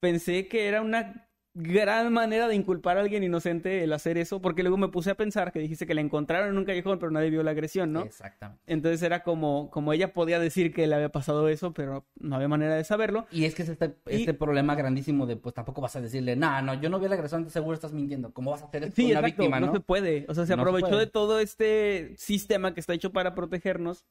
pensé 0.00 0.48
que 0.48 0.66
era 0.68 0.80
una 0.82 1.28
gran 1.54 2.12
manera 2.12 2.48
de 2.48 2.54
inculpar 2.54 2.96
a 2.96 3.00
alguien 3.02 3.22
inocente 3.22 3.84
el 3.84 3.92
hacer 3.92 4.16
eso, 4.16 4.40
porque 4.40 4.62
luego 4.62 4.78
me 4.78 4.88
puse 4.88 5.10
a 5.10 5.14
pensar 5.16 5.52
que 5.52 5.58
dijiste 5.58 5.86
que 5.86 5.94
la 5.94 6.00
encontraron 6.00 6.48
en 6.48 6.56
un 6.58 6.64
callejón, 6.64 6.98
pero 6.98 7.10
nadie 7.12 7.28
vio 7.30 7.42
la 7.42 7.50
agresión, 7.50 7.92
¿no? 7.92 8.02
Exactamente. 8.02 8.62
Entonces 8.66 9.02
era 9.02 9.22
como, 9.22 9.70
como 9.70 9.92
ella 9.92 10.14
podía 10.14 10.38
decir 10.38 10.72
que 10.72 10.86
le 10.86 10.94
había 10.94 11.10
pasado 11.10 11.48
eso, 11.48 11.72
pero 11.74 12.06
no 12.18 12.36
había 12.36 12.48
manera 12.48 12.74
de 12.74 12.84
saberlo. 12.84 13.26
Y 13.30 13.44
es 13.44 13.54
que 13.54 13.62
es 13.64 13.68
este, 13.68 13.94
Y- 14.10 14.16
este 14.20 14.32
problema 14.34 14.74
grandísimo 14.74 15.26
de, 15.26 15.36
pues 15.36 15.54
tampoco 15.54 15.80
vas 15.82 15.94
a 15.96 16.00
decirle, 16.00 16.36
no, 16.36 16.62
no, 16.62 16.74
yo 16.80 16.88
no 16.88 16.98
vi 16.98 17.08
la 17.08 17.16
agresión, 17.16 17.48
seguro 17.50 17.74
estás 17.74 17.92
mintiendo. 17.92 18.32
¿Cómo 18.32 18.50
vas 18.52 18.62
a 18.62 18.66
hacer 18.66 18.84
esto 18.84 18.96
Sí, 18.96 19.02
con 19.02 19.10
una 19.10 19.20
exacto, 19.20 19.42
víctima, 19.42 19.60
no, 19.60 19.66
no? 19.66 19.72
se 19.74 19.80
puede. 19.80 20.24
O 20.28 20.34
sea, 20.34 20.46
se 20.46 20.56
No 20.56 20.62
aprovechó 20.62 20.96
de 20.96 21.06
todo 21.06 21.38
este 21.40 22.14
sistema 22.16 22.72
que 22.72 22.80
está 22.80 22.94
hecho 22.94 23.12
para 23.12 23.34
protegernos 23.34 24.06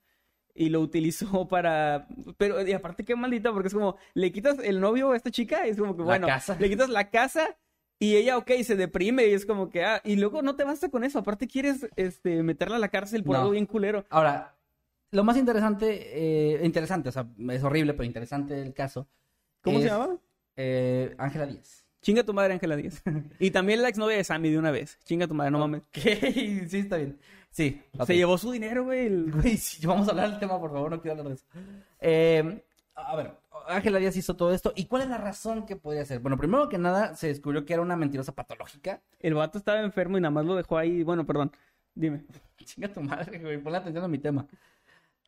y 0.55 0.69
lo 0.69 0.81
utilizó 0.81 1.47
para... 1.49 2.07
Pero, 2.37 2.65
y 2.65 2.73
aparte, 2.73 3.03
qué 3.05 3.15
maldita, 3.15 3.51
porque 3.51 3.67
es 3.67 3.73
como, 3.73 3.97
le 4.13 4.31
quitas 4.31 4.57
el 4.63 4.79
novio 4.79 5.11
a 5.11 5.15
esta 5.17 5.31
chica 5.31 5.65
y 5.67 5.71
es 5.71 5.77
como 5.77 5.95
que, 5.95 6.03
bueno, 6.03 6.27
le 6.59 6.69
quitas 6.69 6.89
la 6.89 7.09
casa 7.09 7.57
y 7.99 8.15
ella, 8.15 8.37
ok, 8.37 8.51
se 8.63 8.75
deprime 8.75 9.27
y 9.27 9.33
es 9.33 9.45
como 9.45 9.69
que, 9.69 9.83
ah, 9.83 10.01
y 10.03 10.15
luego 10.15 10.41
no 10.41 10.55
te 10.55 10.63
basta 10.63 10.89
con 10.89 11.03
eso, 11.03 11.19
aparte 11.19 11.47
quieres, 11.47 11.87
este, 11.95 12.41
meterla 12.43 12.77
a 12.77 12.79
la 12.79 12.89
cárcel 12.89 13.23
por 13.23 13.33
No. 13.35 13.39
algo 13.41 13.51
bien 13.51 13.65
culero. 13.67 14.05
Ahora, 14.09 14.55
lo 15.11 15.23
más 15.23 15.37
interesante, 15.37 16.09
eh, 16.13 16.65
interesante, 16.65 17.09
o 17.09 17.11
sea, 17.11 17.27
es 17.49 17.63
horrible, 17.63 17.93
pero 17.93 18.05
interesante 18.05 18.59
el 18.61 18.73
caso. 18.73 19.07
¿Cómo 19.61 19.79
se 19.79 19.85
es, 19.85 19.91
llamaba? 19.91 20.15
eh, 20.55 21.13
Ángela 21.17 21.45
Díaz. 21.45 21.85
Chinga 22.01 22.23
tu 22.23 22.33
madre, 22.33 22.53
Ángela 22.53 22.75
Díaz. 22.75 23.03
y 23.39 23.51
también 23.51 23.83
la 23.83 23.89
exnovia 23.89 24.17
de 24.17 24.23
Sammy 24.23 24.49
de 24.49 24.57
una 24.57 24.71
vez. 24.71 24.97
Chinga 25.03 25.27
tu 25.27 25.35
madre, 25.35 25.51
no 25.51 25.59
mames. 25.59 25.83
¿Qué? 25.91 26.65
Sí, 26.69 26.79
está 26.79 26.97
bien. 26.97 27.19
Sí. 27.51 27.81
Se 28.05 28.15
llevó 28.15 28.37
su 28.37 28.51
dinero, 28.51 28.85
güey. 28.85 29.07
el- 29.07 29.31
Güey, 29.31 29.57
sí, 29.57 29.85
vamos 29.85 30.07
a 30.07 30.11
hablar 30.11 30.29
del 30.31 30.39
tema, 30.39 30.59
por 30.59 30.71
favor, 30.71 30.89
no 30.91 31.01
quiero 31.01 31.19
hablar 31.19 31.27
de 31.27 31.33
eso. 31.35 31.45
Eh, 31.99 32.63
a 32.95 33.15
ver, 33.15 33.35
Ángela 33.67 33.99
Díaz 33.99 34.15
hizo 34.15 34.35
todo 34.35 34.53
esto. 34.53 34.71
¿Y 34.75 34.85
cuál 34.85 35.03
es 35.03 35.09
la 35.09 35.17
razón 35.17 35.65
que 35.65 35.75
podría 35.75 36.05
ser? 36.05 36.19
Bueno, 36.19 36.37
primero 36.37 36.69
que 36.69 36.77
nada, 36.77 37.15
se 37.15 37.27
descubrió 37.27 37.65
que 37.65 37.73
era 37.73 37.81
una 37.81 37.95
mentirosa 37.95 38.33
patológica. 38.33 39.01
El 39.19 39.33
vato 39.33 39.57
estaba 39.57 39.81
enfermo 39.81 40.17
y 40.17 40.21
nada 40.21 40.31
más 40.31 40.45
lo 40.45 40.55
dejó 40.55 40.77
ahí. 40.77 41.03
Bueno, 41.03 41.25
perdón. 41.25 41.51
Dime. 41.93 42.23
Chinga 42.63 42.91
tu 42.93 43.01
madre, 43.01 43.39
güey, 43.39 43.57
ponle 43.57 43.79
atención 43.79 44.03
a 44.03 44.07
mi 44.07 44.17
tema. 44.19 44.47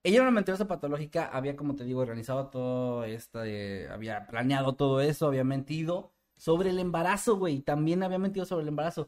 Ella 0.04 0.16
era 0.18 0.24
una 0.24 0.32
mentirosa 0.32 0.68
patológica, 0.68 1.28
había, 1.32 1.56
como 1.56 1.76
te 1.76 1.84
digo, 1.86 2.02
organizado 2.02 2.48
todo 2.48 3.06
esto, 3.06 3.44
eh, 3.46 3.88
había 3.90 4.28
planeado 4.28 4.76
todo 4.76 5.00
eso, 5.00 5.28
había 5.28 5.46
mentido 5.46 6.12
sobre 6.36 6.72
el 6.72 6.80
embarazo, 6.80 7.38
güey, 7.38 7.62
también 7.62 8.04
había 8.04 8.20
mentido 8.20 8.46
sobre 8.46 8.64
el 8.64 8.68
embarazo. 8.68 9.08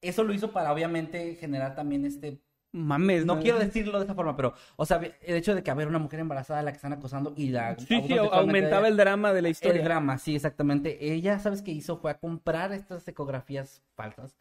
eso 0.00 0.24
lo 0.24 0.32
hizo 0.32 0.50
para 0.50 0.72
obviamente 0.72 1.34
generar 1.34 1.74
también 1.74 2.06
este 2.06 2.40
Mames. 2.72 3.26
no 3.26 3.40
quiero 3.40 3.58
decirlo 3.58 3.98
de 3.98 4.04
esa 4.04 4.14
forma, 4.14 4.36
pero, 4.36 4.54
o 4.76 4.86
sea, 4.86 5.00
el 5.22 5.34
hecho 5.36 5.54
de 5.54 5.62
que 5.62 5.70
haber 5.70 5.88
una 5.88 5.98
mujer 5.98 6.20
embarazada 6.20 6.60
a 6.60 6.62
la 6.62 6.70
que 6.70 6.76
están 6.76 6.92
acosando 6.92 7.32
y 7.36 7.48
la... 7.50 7.76
Sí, 7.78 8.00
sí, 8.06 8.16
aumentaba 8.16 8.86
el 8.88 8.96
drama 8.96 9.32
de 9.32 9.42
la 9.42 9.48
historia. 9.48 9.78
el 9.80 9.84
drama, 9.84 10.18
sí, 10.18 10.36
exactamente. 10.36 11.12
Ella, 11.12 11.38
¿sabes 11.40 11.62
qué 11.62 11.72
hizo? 11.72 11.96
Fue 11.98 12.10
a 12.12 12.18
comprar 12.18 12.72
estas 12.72 13.06
ecografías 13.08 13.82
falsas 13.96 14.36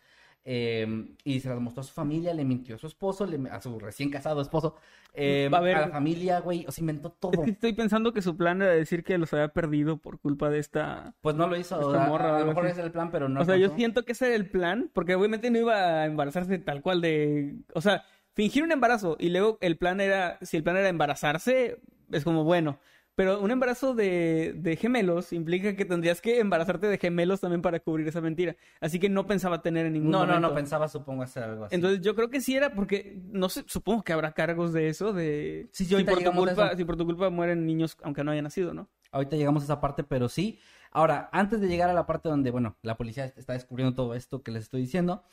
eh, 0.46 1.08
y 1.24 1.40
se 1.42 1.50
las 1.50 1.60
mostró 1.60 1.82
a 1.82 1.84
su 1.84 1.94
familia, 1.94 2.34
le 2.34 2.46
mintió 2.46 2.76
a 2.76 2.78
su 2.78 2.88
esposo, 2.88 3.26
le- 3.26 3.50
a 3.50 3.60
su 3.62 3.78
recién 3.80 4.10
casado 4.10 4.42
esposo, 4.42 4.76
eh, 5.14 5.50
Va 5.52 5.58
a 5.58 5.62
ver- 5.62 5.76
a 5.76 5.82
la 5.82 5.90
familia, 5.90 6.40
güey, 6.40 6.66
o 6.68 6.72
sea, 6.72 6.82
inventó 6.82 7.12
todo. 7.12 7.44
Estoy 7.46 7.74
pensando 7.74 8.14
que 8.14 8.22
su 8.22 8.38
plan 8.38 8.62
era 8.62 8.72
decir 8.72 9.04
que 9.04 9.18
los 9.18 9.34
había 9.34 9.50
perdido 9.50 9.98
por 9.98 10.20
culpa 10.20 10.50
de 10.50 10.60
esta... 10.60 11.14
Pues 11.22 11.36
no 11.36 11.48
lo 11.48 11.58
hizo, 11.58 11.80
Esta 11.82 12.06
a- 12.06 12.08
morra 12.08 12.32
o 12.32 12.36
a, 12.36 12.40
lo 12.40 12.46
mejor 12.48 12.64
así. 12.66 12.72
ese 12.72 12.80
era 12.82 12.86
el 12.88 12.92
plan, 12.94 13.12
pero 13.12 13.28
no 13.28 13.42
o 13.42 13.46
sea, 13.46 13.58
yo 13.58 13.70
siento 13.76 14.06
que 14.06 14.14
ese 14.14 14.28
era 14.28 14.36
el 14.36 14.50
plan, 14.50 14.90
porque 14.94 15.16
obviamente 15.16 15.52
no 15.52 15.60
iba 15.60 15.76
a 16.02 16.06
embarazarse 16.06 16.58
tal 16.60 16.82
cual 16.82 17.02
de... 17.02 17.58
O 17.74 17.82
sea, 17.82 18.04
fingir 18.40 18.64
un 18.64 18.72
embarazo 18.72 19.18
y 19.20 19.30
luego 19.30 19.58
el 19.62 19.78
plan 19.78 20.00
era... 20.00 20.38
Si 20.42 20.56
el 20.58 20.64
plan 20.64 20.78
era 20.78 20.88
embarazarse, 20.90 21.82
es 22.12 22.24
como 22.24 22.44
bueno. 22.46 22.80
Pero 23.16 23.42
un 23.42 23.52
embarazo 23.52 23.96
de, 23.96 24.54
de 24.56 24.78
gemelos 24.78 25.34
implica 25.34 25.76
que 25.76 25.84
tendrías 25.84 26.22
que 26.22 26.40
embarazarte 26.40 26.88
de 26.88 26.98
gemelos 26.98 27.42
también 27.42 27.62
para 27.62 27.82
cubrir 27.82 28.08
esa 28.08 28.22
mentira. 28.22 28.56
Así 28.80 28.98
que 28.98 29.10
no 29.10 29.26
pensaba 29.28 29.62
tener 29.62 29.86
en 29.88 29.92
ningún 29.94 30.12
No, 30.12 30.20
no, 30.20 30.28
momento. 30.28 30.48
no, 30.48 30.56
pensaba, 30.56 30.88
supongo, 30.88 31.24
hacer 31.24 31.44
algo 31.44 31.66
así. 31.66 31.76
Entonces 31.76 32.00
yo 32.00 32.16
creo 32.16 32.30
que 32.30 32.40
sí 32.40 32.56
era 32.56 32.74
porque, 32.74 33.20
no 33.34 33.50
sé, 33.50 33.66
supongo 33.68 34.04
que 34.04 34.14
habrá 34.14 34.32
cargos 34.32 34.72
de 34.72 34.88
eso, 34.88 35.12
de 35.12 35.68
Sí, 35.74 35.84
sí, 35.84 35.98
si, 35.98 36.04
por 36.06 36.24
tu 36.24 36.32
culpa, 36.32 36.78
si 36.78 36.86
por 36.86 36.96
tu 36.96 37.06
culpa 37.06 37.30
mueren 37.30 37.66
niños 37.66 37.98
aunque 38.04 38.24
no 38.24 38.32
hayan 38.32 38.46
nacido, 38.46 38.74
¿no? 38.74 38.88
Ahorita 39.12 39.36
llegamos 39.36 39.64
a 39.64 39.66
esa 39.66 39.82
parte, 39.82 40.06
pero 40.06 40.30
sí. 40.30 40.60
Ahora, 40.92 41.28
antes 41.34 41.60
de 41.60 41.68
llegar 41.68 41.90
a 41.90 41.94
la 41.94 42.06
parte 42.06 42.30
donde, 42.30 42.52
bueno, 42.52 42.78
la 42.84 42.96
policía 42.96 43.26
está 43.26 43.52
descubriendo 43.52 43.94
todo 43.96 44.14
esto 44.14 44.44
que 44.44 44.52
les 44.52 44.64
estoy 44.64 44.80
diciendo, 44.80 45.26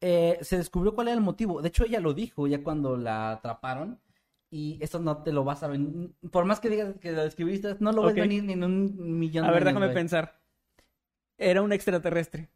eh, 0.00 0.38
se 0.42 0.56
descubrió 0.56 0.94
cuál 0.94 1.08
era 1.08 1.16
el 1.16 1.22
motivo. 1.22 1.60
De 1.62 1.68
hecho, 1.68 1.84
ella 1.84 2.00
lo 2.00 2.14
dijo 2.14 2.46
ya 2.46 2.62
cuando 2.62 2.96
la 2.96 3.32
atraparon. 3.32 4.00
Y 4.50 4.78
esto 4.80 4.98
no 4.98 5.22
te 5.22 5.30
lo 5.30 5.44
vas 5.44 5.62
a 5.62 5.68
ver. 5.68 5.78
Por 6.30 6.46
más 6.46 6.58
que 6.58 6.70
digas 6.70 6.94
que 7.00 7.12
lo 7.12 7.22
describiste, 7.22 7.76
no 7.80 7.92
lo 7.92 8.02
ves 8.02 8.12
Ok. 8.12 8.20
venir 8.20 8.44
ni 8.44 8.54
en 8.54 8.64
un 8.64 9.18
millón 9.18 9.44
A 9.44 9.48
de 9.48 9.52
ver, 9.52 9.62
años, 9.62 9.74
déjame 9.74 9.86
güey. 9.88 9.94
pensar. 9.94 10.40
Era 11.36 11.60
un 11.60 11.72
extraterrestre. 11.72 12.48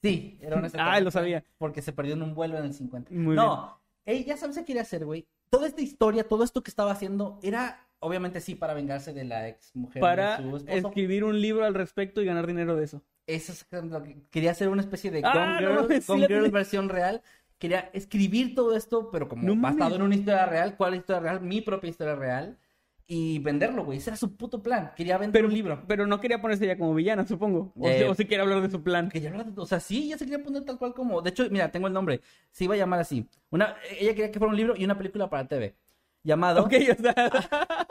Sí, 0.00 0.38
era 0.40 0.56
una 0.56 0.68
Ah, 0.78 1.00
lo 1.00 1.10
sabía. 1.10 1.44
Porque 1.58 1.82
se 1.82 1.92
perdió 1.92 2.14
en 2.14 2.22
un 2.22 2.34
vuelo 2.34 2.58
en 2.58 2.64
el 2.66 2.74
50. 2.74 3.10
Muy 3.12 3.34
no, 3.34 3.76
ella 4.04 4.36
sabes 4.36 4.56
qué 4.56 4.64
quería 4.64 4.82
hacer, 4.82 5.04
güey. 5.04 5.26
Toda 5.50 5.66
esta 5.66 5.82
historia, 5.82 6.26
todo 6.28 6.44
esto 6.44 6.62
que 6.62 6.70
estaba 6.70 6.92
haciendo, 6.92 7.38
era 7.42 7.86
obviamente 7.98 8.40
sí 8.40 8.54
para 8.54 8.74
vengarse 8.74 9.12
de 9.12 9.24
la 9.24 9.48
ex 9.48 9.74
mujer 9.76 10.00
Para 10.00 10.38
de 10.38 10.80
su 10.80 10.88
escribir 10.88 11.24
un 11.24 11.40
libro 11.40 11.64
al 11.64 11.74
respecto 11.74 12.22
y 12.22 12.24
ganar 12.24 12.46
dinero 12.46 12.76
de 12.76 12.84
eso. 12.84 13.02
Eso 13.26 13.52
es 13.52 13.66
lo 13.70 14.02
que 14.02 14.16
quería 14.30 14.50
hacer 14.50 14.68
una 14.68 14.82
especie 14.82 15.10
de 15.10 15.22
Ah, 15.24 15.32
Gone 15.32 15.52
no 15.52 15.58
Girl, 15.58 15.82
mames, 15.82 16.04
sí 16.04 16.12
Gone 16.12 16.26
Girl 16.26 16.50
versión 16.50 16.88
real. 16.88 17.22
Quería 17.58 17.90
escribir 17.92 18.54
todo 18.56 18.74
esto, 18.76 19.10
pero 19.12 19.28
como 19.28 19.42
No 19.44 19.54
basado 19.56 19.94
en 19.96 20.02
una 20.02 20.14
historia 20.16 20.46
real. 20.46 20.76
¿Cuál 20.76 20.96
historia 20.96 21.20
real? 21.20 21.40
Mi 21.40 21.60
propia 21.60 21.90
historia 21.90 22.16
real. 22.16 22.58
Y 23.06 23.38
venderlo, 23.40 23.84
güey. 23.84 23.98
Ese 23.98 24.10
era 24.10 24.16
su 24.16 24.36
puto 24.36 24.62
plan. 24.62 24.92
Quería 24.96 25.18
vender 25.18 25.32
Pero, 25.40 25.48
un 25.48 25.54
libro. 25.54 25.82
pero 25.86 26.06
no 26.06 26.20
quería 26.20 26.40
ponerse 26.40 26.66
ya 26.66 26.76
como 26.78 26.94
villana, 26.94 27.26
supongo. 27.26 27.72
O, 27.78 27.86
Eh, 27.88 27.98
si, 27.98 28.04
o 28.04 28.14
si 28.14 28.24
quiere 28.26 28.42
hablar 28.42 28.62
de 28.62 28.70
su 28.70 28.82
plan. 28.82 29.08
Quería 29.10 29.30
hablar 29.30 29.46
de- 29.52 29.60
o 29.60 29.66
sea, 29.66 29.78
sí, 29.80 30.04
ella 30.06 30.18
se 30.18 30.24
quería 30.24 30.42
poner 30.42 30.64
tal 30.64 30.78
cual 30.78 30.94
como. 30.94 31.20
De 31.22 31.30
hecho, 31.30 31.46
mira, 31.50 31.70
tengo 31.70 31.86
el 31.88 31.92
nombre. 31.92 32.20
Se 32.50 32.64
iba 32.64 32.74
a 32.74 32.78
llamar 32.78 33.00
así. 33.00 33.28
Una, 33.50 33.76
ella 34.00 34.14
quería 34.14 34.30
que 34.32 34.38
fuera 34.38 34.50
un 34.50 34.56
libro 34.56 34.74
y 34.76 34.84
una 34.84 34.96
película 34.96 35.28
para 35.30 35.46
TV. 35.46 35.74
Llamado. 36.24 36.62
Ok, 36.64 36.72
o 36.98 37.02
sea, 37.02 37.14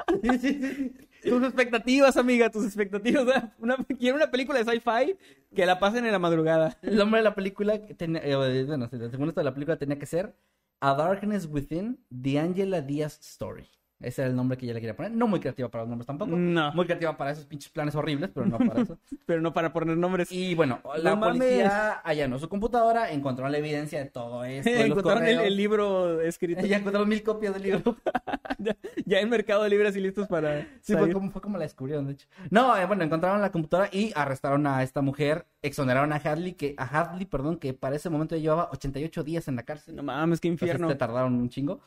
tus 1.24 1.44
expectativas, 1.44 2.18
amiga, 2.18 2.50
tus 2.50 2.66
expectativas. 2.66 3.26
una, 3.60 3.78
quiero 4.00 4.18
una 4.18 4.32
película 4.32 4.62
de 4.62 4.66
sci-fi 4.66 5.18
que 5.56 5.66
la 5.66 5.80
pasen 5.80 6.06
en 6.06 6.12
la 6.12 6.20
madrugada. 6.20 6.78
El 6.82 6.98
nombre 6.98 7.20
de 7.20 7.24
la 7.24 7.36
película, 7.36 7.80
tenía, 7.98 8.22
eh, 8.24 8.66
bueno, 8.66 8.90
según 8.90 9.30
esto 9.30 9.42
de 9.42 9.46
la 9.46 9.54
película 9.54 9.78
tenía 9.78 10.00
que 10.00 10.06
ser 10.06 10.36
A 10.80 10.94
Darkness 10.96 11.48
Within, 11.48 12.00
The 12.10 12.40
Angela 12.40 12.82
Diaz 12.82 13.20
Story. 13.22 13.68
Ese 14.02 14.22
era 14.22 14.30
el 14.30 14.36
nombre 14.36 14.58
que 14.58 14.66
ella 14.66 14.74
le 14.74 14.82
quería 14.82 14.96
poner. 14.96 15.12
No 15.12 15.28
muy 15.28 15.40
creativa 15.40 15.70
para 15.70 15.84
los 15.84 15.90
nombres 15.90 16.08
tampoco. 16.08 16.32
No. 16.36 16.74
Muy 16.74 16.86
creativa 16.86 17.16
para 17.18 17.32
esos 17.32 17.46
pinches 17.46 17.70
planes 17.70 17.96
horribles, 17.96 18.32
pero 18.34 18.46
no 18.46 18.58
para 18.58 18.82
eso. 18.82 18.98
Pero 19.26 19.42
no 19.42 19.54
para 19.54 19.72
poner 19.72 19.96
nombres. 19.98 20.32
Y 20.32 20.56
bueno, 20.56 20.82
la 20.98 21.16
No 21.16 21.22
policía 21.22 21.92
allanó 22.04 22.38
su 22.40 22.50
computadora, 22.50 23.12
encontró 23.12 23.48
la 23.48 23.58
evidencia 23.58 24.00
de 24.00 24.06
todo 24.06 24.44
esto. 24.46 24.70
de 24.70 24.86
Encontraron 24.86 25.26
el, 25.26 25.56
libro 25.56 26.20
escrito. 26.22 26.62
Ella 26.62 26.78
encontró 26.78 27.06
mil 27.06 27.24
copias 27.24 27.54
del 27.54 27.64
libro. 27.64 27.96
ya, 28.60 28.76
ya 29.06 29.20
en 29.20 29.30
Mercado 29.30 29.68
Libre 29.68 29.88
así 29.90 30.00
listos 30.00 30.28
para 30.28 30.68
Sí, 30.82 30.96
fue 30.96 31.12
como, 31.12 31.32
fue 31.32 31.42
como 31.42 31.58
la 31.58 31.64
descubrieron, 31.64 32.08
de 32.08 32.14
hecho. 32.14 32.28
No, 32.50 32.76
eh, 32.78 32.86
bueno, 32.86 33.04
encontraron 33.04 33.42
la 33.42 33.52
computadora 33.52 33.90
y 33.92 34.12
arrestaron 34.16 34.66
a 34.68 34.84
esta 34.84 35.02
mujer, 35.02 35.46
exoneraron 35.62 36.12
a 36.14 36.18
Hadley, 36.18 36.54
que, 36.54 36.74
a 36.78 36.84
Hadley, 36.86 37.26
perdón, 37.26 37.58
que 37.58 37.74
para 37.74 37.96
ese 37.96 38.10
momento 38.10 38.36
ya 38.36 38.42
llevaba 38.42 38.70
88 38.72 39.24
días 39.24 39.48
en 39.48 39.56
la 39.56 39.64
cárcel. 39.64 39.96
No 39.96 40.04
mames, 40.04 40.40
qué 40.40 40.48
Entonces 40.48 40.70
infierno. 40.70 40.90
se 40.90 40.96
tardaron 40.96 41.36
un 41.36 41.50
chingo. 41.50 41.80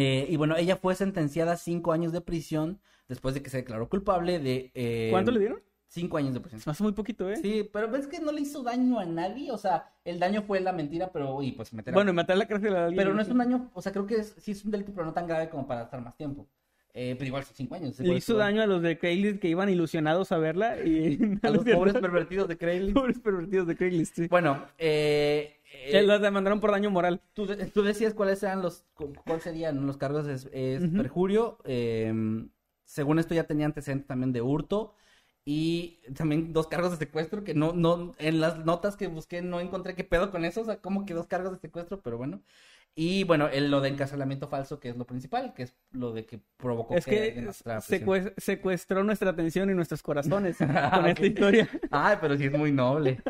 Eh, 0.00 0.26
y 0.30 0.36
bueno, 0.36 0.56
ella 0.56 0.76
fue 0.76 0.94
sentenciada 0.94 1.52
a 1.52 1.56
cinco 1.56 1.90
años 1.90 2.12
de 2.12 2.20
prisión 2.20 2.78
después 3.08 3.34
de 3.34 3.42
que 3.42 3.50
se 3.50 3.56
declaró 3.56 3.88
culpable 3.88 4.38
de... 4.38 4.70
eh, 4.74 5.08
¿Cuánto 5.10 5.32
le 5.32 5.40
dieron? 5.40 5.60
Cinco 5.88 6.18
años 6.18 6.34
de 6.34 6.40
prisión. 6.40 6.62
Hace 6.64 6.82
muy 6.84 6.92
poquito, 6.92 7.28
¿eh? 7.28 7.36
Sí, 7.36 7.68
pero 7.72 7.90
ves 7.90 8.06
que 8.06 8.20
no 8.20 8.30
le 8.30 8.42
hizo 8.42 8.62
daño 8.62 9.00
a 9.00 9.06
nadie, 9.06 9.50
o 9.50 9.58
sea, 9.58 9.90
el 10.04 10.20
daño 10.20 10.42
fue 10.42 10.60
la 10.60 10.70
mentira, 10.72 11.10
pero, 11.12 11.34
uy, 11.34 11.50
pues 11.52 11.72
meter 11.72 11.92
a- 11.92 11.96
Bueno, 11.96 12.12
y 12.12 12.14
matar 12.14 12.36
la 12.36 12.46
cárcel 12.46 12.76
a 12.76 12.84
alguien. 12.84 13.02
Pero 13.02 13.12
no 13.14 13.20
es 13.22 13.28
un 13.28 13.38
daño, 13.38 13.70
o 13.74 13.82
sea, 13.82 13.90
creo 13.90 14.06
que 14.06 14.16
es- 14.16 14.36
sí 14.38 14.52
es 14.52 14.64
un 14.64 14.70
delito, 14.70 14.92
pero 14.94 15.04
no 15.06 15.12
tan 15.12 15.26
grave 15.26 15.48
como 15.48 15.66
para 15.66 15.82
estar 15.82 16.00
más 16.00 16.16
tiempo. 16.16 16.46
Eh, 17.00 17.14
pero 17.16 17.28
igual 17.28 17.44
cinco 17.54 17.76
años. 17.76 17.96
Le 18.00 18.16
hizo 18.16 18.36
daño 18.36 18.60
a 18.60 18.66
los 18.66 18.82
de 18.82 18.98
Craigslist 18.98 19.38
que 19.38 19.48
iban 19.48 19.68
ilusionados 19.68 20.32
a 20.32 20.38
verla 20.38 20.82
y... 20.84 21.16
A 21.44 21.50
los 21.50 21.64
pobres 21.64 21.94
pervertidos 21.94 22.48
de 22.48 22.58
Craigslist. 22.58 22.94
pobres 22.94 23.18
pervertidos 23.20 23.68
de 23.68 23.76
Craigslist, 23.76 24.16
sí. 24.16 24.26
Bueno, 24.26 24.64
eh, 24.78 25.60
eh, 25.84 26.02
los 26.02 26.20
demandaron 26.20 26.58
por 26.58 26.72
daño 26.72 26.90
moral. 26.90 27.20
tú, 27.34 27.46
tú 27.72 27.82
decías 27.84 28.14
cuáles 28.14 28.42
eran 28.42 28.62
los, 28.62 28.84
cu- 28.94 29.12
cuáles 29.24 29.44
serían 29.44 29.86
los 29.86 29.96
cargos 29.96 30.26
es, 30.26 30.48
es 30.52 30.82
perjurio. 30.90 31.58
eh, 31.64 32.12
según 32.84 33.18
esto 33.20 33.32
ya 33.34 33.44
tenía 33.44 33.66
antecedentes 33.66 34.08
también 34.08 34.32
de 34.32 34.40
hurto 34.42 34.94
y 35.44 36.00
también 36.16 36.52
dos 36.52 36.66
cargos 36.66 36.90
de 36.90 36.96
secuestro 36.96 37.44
que 37.44 37.54
no, 37.54 37.72
no, 37.74 38.14
en 38.18 38.40
las 38.40 38.64
notas 38.64 38.96
que 38.96 39.06
busqué 39.06 39.40
no 39.40 39.60
encontré 39.60 39.94
qué 39.94 40.02
pedo 40.04 40.30
con 40.32 40.44
eso, 40.44 40.62
o 40.62 40.64
sea, 40.64 40.78
como 40.80 41.06
que 41.06 41.14
dos 41.14 41.26
cargos 41.28 41.52
de 41.52 41.58
secuestro, 41.58 42.00
pero 42.02 42.18
bueno. 42.18 42.40
Y 43.00 43.22
bueno, 43.22 43.46
el, 43.46 43.70
lo 43.70 43.80
de 43.80 43.90
encarcelamiento 43.90 44.48
falso, 44.48 44.80
que 44.80 44.88
es 44.88 44.96
lo 44.96 45.06
principal, 45.06 45.54
que 45.54 45.62
es 45.62 45.74
lo 45.92 46.12
de 46.12 46.26
que 46.26 46.40
provocó 46.56 46.96
Es 46.96 47.04
que 47.04 47.40
nuestra 47.40 47.78
secue- 47.80 48.34
secuestró 48.38 49.04
nuestra 49.04 49.30
atención 49.30 49.70
y 49.70 49.74
nuestros 49.74 50.02
corazones 50.02 50.56
con 50.58 50.76
Ah, 50.76 51.04
esta 51.06 51.24
historia. 51.24 51.68
Ay, 51.92 52.16
pero 52.20 52.36
sí 52.36 52.46
es 52.46 52.52
muy 52.52 52.72
noble. 52.72 53.22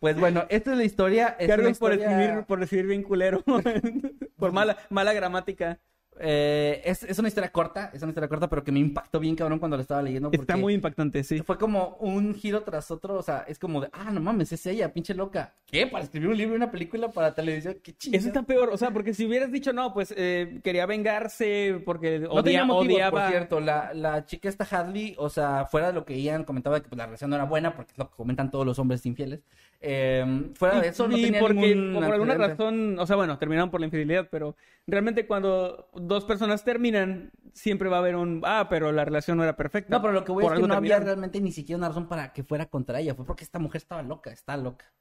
Pues 0.00 0.18
bueno, 0.18 0.46
esta 0.48 0.72
es 0.72 0.78
la 0.78 0.84
historia. 0.84 1.36
Es 1.38 1.48
una 1.48 1.56
Cargos 1.58 1.78
por 1.78 1.92
escribir, 1.92 2.44
por 2.46 2.62
escribir 2.62 2.86
bien 2.86 3.02
culero. 3.02 3.44
por 4.38 4.52
mala, 4.52 4.78
mala 4.88 5.12
gramática. 5.12 5.78
Eh, 6.22 6.82
es, 6.84 7.02
es 7.02 7.18
una 7.18 7.28
historia 7.28 7.50
corta, 7.50 7.90
es 7.94 8.02
una 8.02 8.10
historia 8.10 8.28
corta, 8.28 8.48
pero 8.48 8.62
que 8.62 8.70
me 8.70 8.78
impactó 8.78 9.18
bien 9.18 9.34
cabrón 9.34 9.58
cuando 9.58 9.76
la 9.76 9.82
estaba 9.82 10.02
leyendo. 10.02 10.28
Está 10.32 10.56
muy 10.56 10.74
impactante, 10.74 11.24
sí. 11.24 11.40
Fue 11.40 11.56
como 11.58 11.96
un 12.00 12.34
giro 12.34 12.62
tras 12.62 12.90
otro, 12.90 13.14
o 13.14 13.22
sea, 13.22 13.44
es 13.48 13.58
como 13.58 13.80
de, 13.80 13.88
ah, 13.92 14.10
no 14.12 14.20
mames, 14.20 14.52
es 14.52 14.66
ella, 14.66 14.92
pinche 14.92 15.14
loca. 15.14 15.54
¿Qué? 15.66 15.86
¿Para 15.86 16.04
escribir 16.04 16.28
un 16.28 16.36
libro 16.36 16.54
y 16.54 16.56
una 16.56 16.70
película 16.70 17.08
para 17.10 17.34
televisión? 17.34 17.76
¿Qué 17.82 17.96
chingada? 17.96 18.18
Eso 18.18 18.28
está 18.28 18.42
peor, 18.42 18.68
o 18.70 18.76
sea, 18.76 18.90
porque 18.90 19.14
si 19.14 19.24
hubieras 19.24 19.50
dicho 19.50 19.72
no, 19.72 19.94
pues 19.94 20.12
eh, 20.16 20.60
quería 20.62 20.84
vengarse 20.86 21.80
porque 21.86 22.18
No 22.20 22.42
tenía 22.42 22.62
odia- 22.62 22.66
motivos, 22.66 22.94
odiaba. 22.96 23.20
por 23.22 23.30
cierto. 23.30 23.60
La, 23.60 23.94
la 23.94 24.26
chica 24.26 24.48
esta 24.48 24.64
Hadley, 24.70 25.14
o 25.18 25.30
sea, 25.30 25.64
fuera 25.66 25.86
de 25.88 25.92
lo 25.94 26.04
que 26.04 26.20
Ian 26.20 26.44
comentaba 26.44 26.76
de 26.76 26.82
que 26.82 26.88
pues, 26.88 26.98
la 26.98 27.06
relación 27.06 27.30
no 27.30 27.36
era 27.36 27.44
buena, 27.46 27.74
porque 27.74 27.92
es 27.92 27.98
lo 27.98 28.10
que 28.10 28.16
comentan 28.16 28.50
todos 28.50 28.66
los 28.66 28.78
hombres 28.78 29.04
infieles. 29.06 29.40
Eh, 29.80 30.50
fuera 30.54 30.80
de 30.80 30.88
eso, 30.88 31.08
no 31.08 31.16
Y 31.16 31.22
tenía 31.22 31.40
porque 31.40 31.74
ningún 31.74 31.94
por 32.02 32.12
alguna 32.12 32.34
razón, 32.34 32.98
o 32.98 33.06
sea, 33.06 33.16
bueno, 33.16 33.38
terminaron 33.38 33.70
por 33.70 33.80
la 33.80 33.86
infidelidad, 33.86 34.28
pero 34.30 34.56
realmente 34.86 35.26
cuando 35.26 35.88
dos 35.94 36.24
personas 36.24 36.64
terminan, 36.64 37.30
siempre 37.54 37.88
va 37.88 37.96
a 37.96 38.00
haber 38.00 38.16
un, 38.16 38.42
ah, 38.44 38.66
pero 38.68 38.92
la 38.92 39.04
relación 39.04 39.38
no 39.38 39.42
era 39.44 39.56
perfecta. 39.56 39.90
No, 39.94 40.02
pero 40.02 40.12
lo 40.12 40.24
que 40.24 40.32
voy 40.32 40.42
Por 40.44 40.52
es 40.54 40.60
que 40.60 40.66
no 40.68 40.74
había 40.74 40.96
terminaron. 40.96 41.06
realmente 41.06 41.40
ni 41.40 41.52
siquiera 41.52 41.78
una 41.78 41.88
razón 41.88 42.08
para 42.08 42.32
que 42.32 42.42
fuera 42.44 42.66
contra 42.66 43.00
ella. 43.00 43.14
Fue 43.14 43.24
porque 43.26 43.44
esta 43.44 43.58
mujer 43.58 43.78
estaba 43.78 44.02
loca, 44.02 44.30
está 44.30 44.56
loca. 44.56 44.92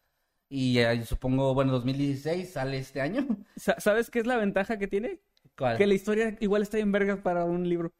Y 0.49 0.79
eh, 0.79 1.03
supongo, 1.05 1.53
bueno, 1.53 1.71
2016 1.73 2.51
sale 2.53 2.77
este 2.79 3.01
año. 3.01 3.27
Sa- 3.55 3.79
¿Sabes 3.79 4.09
qué 4.09 4.19
es 4.19 4.25
la 4.27 4.37
ventaja 4.37 4.79
que 4.79 4.87
tiene? 4.87 5.19
¿Cuál? 5.57 5.77
Que 5.77 5.85
la 5.87 5.93
historia 5.93 6.37
igual 6.39 6.61
está 6.61 6.79
en 6.79 6.91
vergas 6.91 7.19
para 7.19 7.43
un 7.45 7.67
libro 7.67 7.91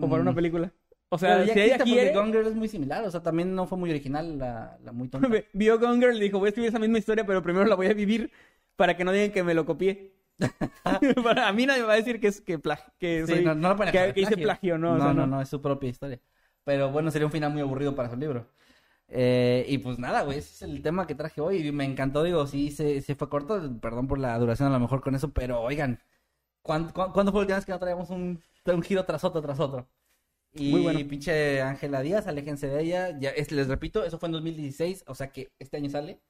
o 0.00 0.08
para 0.10 0.20
una 0.22 0.32
Mm. 0.32 0.34
película. 0.34 0.72
O 1.14 1.18
Pero 1.18 1.34
sea, 1.34 1.44
ya 1.44 1.54
si 1.54 1.60
ella 1.60 1.78
porque 1.78 1.92
quiere, 1.92 2.12
Gone 2.14 2.32
Girl 2.32 2.46
es 2.46 2.54
muy 2.54 2.68
similar, 2.68 3.04
o 3.04 3.10
sea, 3.10 3.22
también 3.22 3.54
no 3.54 3.66
fue 3.66 3.78
muy 3.78 3.90
original 3.90 4.38
la, 4.38 4.78
la 4.82 4.92
muy 4.92 5.08
tonta. 5.08 5.28
vio 5.52 5.78
Gone 5.78 5.98
Girl 6.00 6.16
y 6.16 6.20
dijo, 6.20 6.38
voy 6.38 6.46
a 6.46 6.50
escribir 6.50 6.68
esa 6.70 6.78
misma 6.78 6.98
historia, 6.98 7.24
pero 7.24 7.42
primero 7.42 7.66
la 7.66 7.76
voy 7.76 7.86
a 7.86 7.94
vivir 7.94 8.30
para 8.76 8.96
que 8.96 9.04
no 9.04 9.12
digan 9.12 9.30
que 9.30 9.42
me 9.44 9.54
lo 9.54 9.64
copié. 9.64 10.12
Para- 11.22 11.48
a 11.48 11.52
mí 11.52 11.66
nadie 11.66 11.82
me 11.82 11.86
va 11.86 11.92
a 11.94 11.96
decir 11.96 12.20
que 12.20 12.28
es 12.28 12.40
que, 12.40 12.58
plag- 12.60 12.92
que, 12.98 13.24
Sí, 13.26 13.32
soy- 13.34 13.44
no, 13.44 13.54
no 13.54 13.76
que- 13.76 14.12
que 14.14 14.20
hice 14.20 14.36
plagio, 14.36 14.76
¿no? 14.78 14.92
O 14.92 14.96
No, 14.96 15.04
sea, 15.04 15.12
no, 15.14 15.26
no, 15.26 15.40
es 15.40 15.48
su 15.48 15.60
propia 15.62 15.88
historia. 15.90 16.20
Pero 16.64 16.90
bueno, 16.90 17.10
sería 17.10 17.26
un 17.26 17.32
final 17.32 17.52
muy 17.52 17.60
aburrido 17.62 17.94
para 17.94 18.10
su 18.10 18.16
libro. 18.16 18.46
Eh, 19.08 19.66
y 19.68 19.78
pues 19.78 19.98
nada, 19.98 20.22
güey, 20.22 20.38
ese 20.38 20.50
es 20.54 20.62
el 20.62 20.82
tema 20.82 21.06
que 21.06 21.14
traje 21.14 21.40
hoy. 21.40 21.58
y 21.68 21.72
Me 21.72 21.84
encantó, 21.84 22.22
digo, 22.22 22.46
sí, 22.46 22.70
se, 22.70 23.00
se 23.02 23.14
fue 23.14 23.28
corto, 23.28 23.60
perdón 23.80 24.08
por 24.08 24.18
la 24.18 24.36
duración 24.38 24.68
a 24.68 24.72
lo 24.72 24.80
mejor 24.80 25.00
con 25.02 25.14
eso, 25.14 25.32
pero 25.32 25.60
oigan, 25.60 26.00
¿cuándo, 26.62 26.92
cuándo- 26.92 27.32
fue 27.32 27.40
la 27.40 27.42
última 27.42 27.56
vez 27.58 27.66
que 27.66 27.72
no 27.72 27.78
traíamos 27.78 28.10
un, 28.10 28.42
un 28.66 28.82
giro 28.82 29.04
tras 29.04 29.24
otro, 29.24 29.42
tras 29.42 29.60
otro? 29.60 29.88
Y 30.54 30.70
Muy 30.70 30.80
bueno. 30.82 31.08
pinche 31.08 31.60
Ángela 31.62 32.00
Díaz, 32.00 32.26
aléjense 32.26 32.68
de 32.68 32.80
ella. 32.82 33.18
Ya, 33.18 33.30
es- 33.30 33.50
les 33.50 33.66
repito, 33.68 34.04
eso 34.04 34.18
fue 34.18 34.28
en 34.28 34.32
2016, 34.32 35.04
o 35.06 35.14
sea 35.14 35.30
que 35.32 35.52
este 35.58 35.76
año 35.76 35.90
sale. 35.90 36.20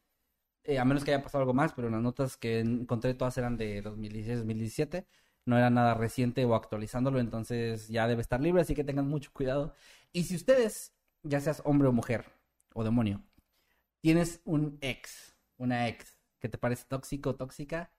eh, 0.64 0.78
a 0.78 0.84
menos 0.86 1.04
que 1.04 1.12
haya 1.14 1.22
pasado 1.22 1.42
algo 1.42 1.54
más, 1.54 1.72
pero 1.74 1.90
las 1.90 2.02
notas 2.02 2.36
que 2.36 2.60
encontré 2.60 3.14
todas 3.14 3.36
eran 3.38 3.56
de 3.56 3.82
2016-2017, 3.82 5.06
no 5.46 5.58
era 5.58 5.70
nada 5.70 5.94
reciente 5.94 6.44
o 6.44 6.54
actualizándolo, 6.54 7.20
entonces 7.20 7.88
ya 7.88 8.08
debe 8.08 8.22
estar 8.22 8.40
libre, 8.40 8.62
así 8.62 8.74
que 8.74 8.84
tengan 8.84 9.08
mucho 9.08 9.30
cuidado. 9.32 9.74
Y 10.12 10.24
si 10.24 10.36
ustedes, 10.36 10.94
ya 11.22 11.40
seas 11.40 11.62
hombre 11.66 11.88
o 11.88 11.92
mujer 11.92 12.26
o 12.74 12.84
demonio, 12.84 13.22
tienes 14.00 14.40
un 14.44 14.78
ex, 14.80 15.36
una 15.58 15.88
ex 15.88 16.18
que 16.40 16.48
te 16.48 16.58
parece 16.58 16.84
tóxico 16.88 17.30
o 17.30 17.36
tóxica, 17.36 17.90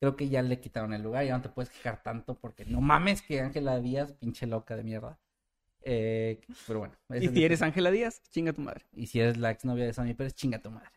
creo 0.00 0.16
que 0.16 0.28
ya 0.28 0.42
le 0.42 0.60
quitaron 0.60 0.92
el 0.94 1.02
lugar, 1.02 1.24
ya 1.26 1.36
no 1.36 1.42
te 1.42 1.48
puedes 1.50 1.70
quejar 1.70 2.02
tanto 2.02 2.38
porque 2.38 2.64
no 2.64 2.80
mames 2.80 3.22
que 3.22 3.40
Ángela 3.40 3.80
Díaz, 3.80 4.12
pinche 4.14 4.46
loca 4.46 4.76
de 4.76 4.84
mierda. 4.84 5.18
Eh, 5.84 6.40
pero 6.66 6.80
bueno. 6.80 6.94
Y 7.14 7.28
si 7.28 7.44
eres. 7.44 7.62
Ángela 7.62 7.90
Díaz, 7.90 8.20
chinga 8.30 8.52
tu 8.52 8.60
madre. 8.62 8.84
Y 8.92 9.06
si 9.06 9.20
eres 9.20 9.36
la 9.36 9.50
exnovia 9.50 9.84
de 9.86 9.92
Sammy 9.92 10.14
Pérez, 10.14 10.34
chinga 10.34 10.58
tu 10.60 10.70
madre. 10.70 10.88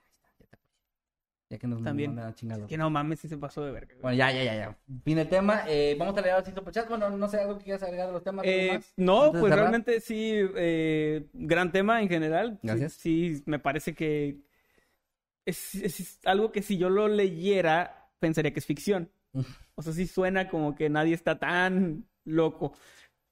Ya 1.47 1.59
que 1.59 1.67
nos 1.67 1.83
También. 1.83 2.15
mandan 2.15 2.33
chingado. 2.33 2.65
Que 2.65 2.75
no 2.75 2.89
mames 2.89 3.19
si 3.19 3.27
se 3.27 3.37
pasó 3.37 3.63
de 3.63 3.71
verga. 3.71 3.93
Bueno, 4.01 4.17
ya, 4.17 4.31
ya, 4.31 4.43
ya, 4.43 4.55
ya. 4.55 4.77
Fin 5.03 5.15
del 5.17 5.29
tema. 5.29 5.63
Eh, 5.67 5.95
vamos 5.97 6.17
a 6.17 6.21
leer 6.21 6.33
al 6.35 6.43
super 6.45 6.73
chat. 6.73 6.89
Bueno, 6.89 7.07
no 7.11 7.27
sé, 7.27 7.37
algo 7.39 7.59
que 7.59 7.65
quieras 7.65 7.83
agregar 7.83 8.09
a 8.09 8.11
los 8.11 8.23
temas. 8.23 8.43
¿algo 8.45 8.57
Eh, 8.59 8.71
más? 8.73 8.93
no, 8.97 9.31
pues 9.31 9.43
cerrar. 9.43 9.59
realmente 9.59 9.99
sí, 10.01 10.31
eh, 10.55 11.27
gran 11.33 11.71
tema 11.71 12.01
en 12.01 12.09
general. 12.09 12.59
Gracias. 12.63 12.93
Sí, 12.93 13.43
me 13.45 13.59
parece 13.59 13.93
que 13.93 14.39
es, 15.45 15.75
es 15.75 16.19
algo 16.25 16.51
que 16.51 16.63
si 16.63 16.77
yo 16.79 16.89
lo 16.89 17.07
leyera, 17.07 18.09
pensaría 18.17 18.51
que 18.51 18.59
es 18.59 18.65
ficción. 18.65 19.11
O 19.75 19.83
sea, 19.83 19.93
sí 19.93 20.07
suena 20.07 20.49
como 20.49 20.73
que 20.75 20.89
nadie 20.89 21.13
está 21.13 21.37
tan 21.37 22.05
loco. 22.23 22.73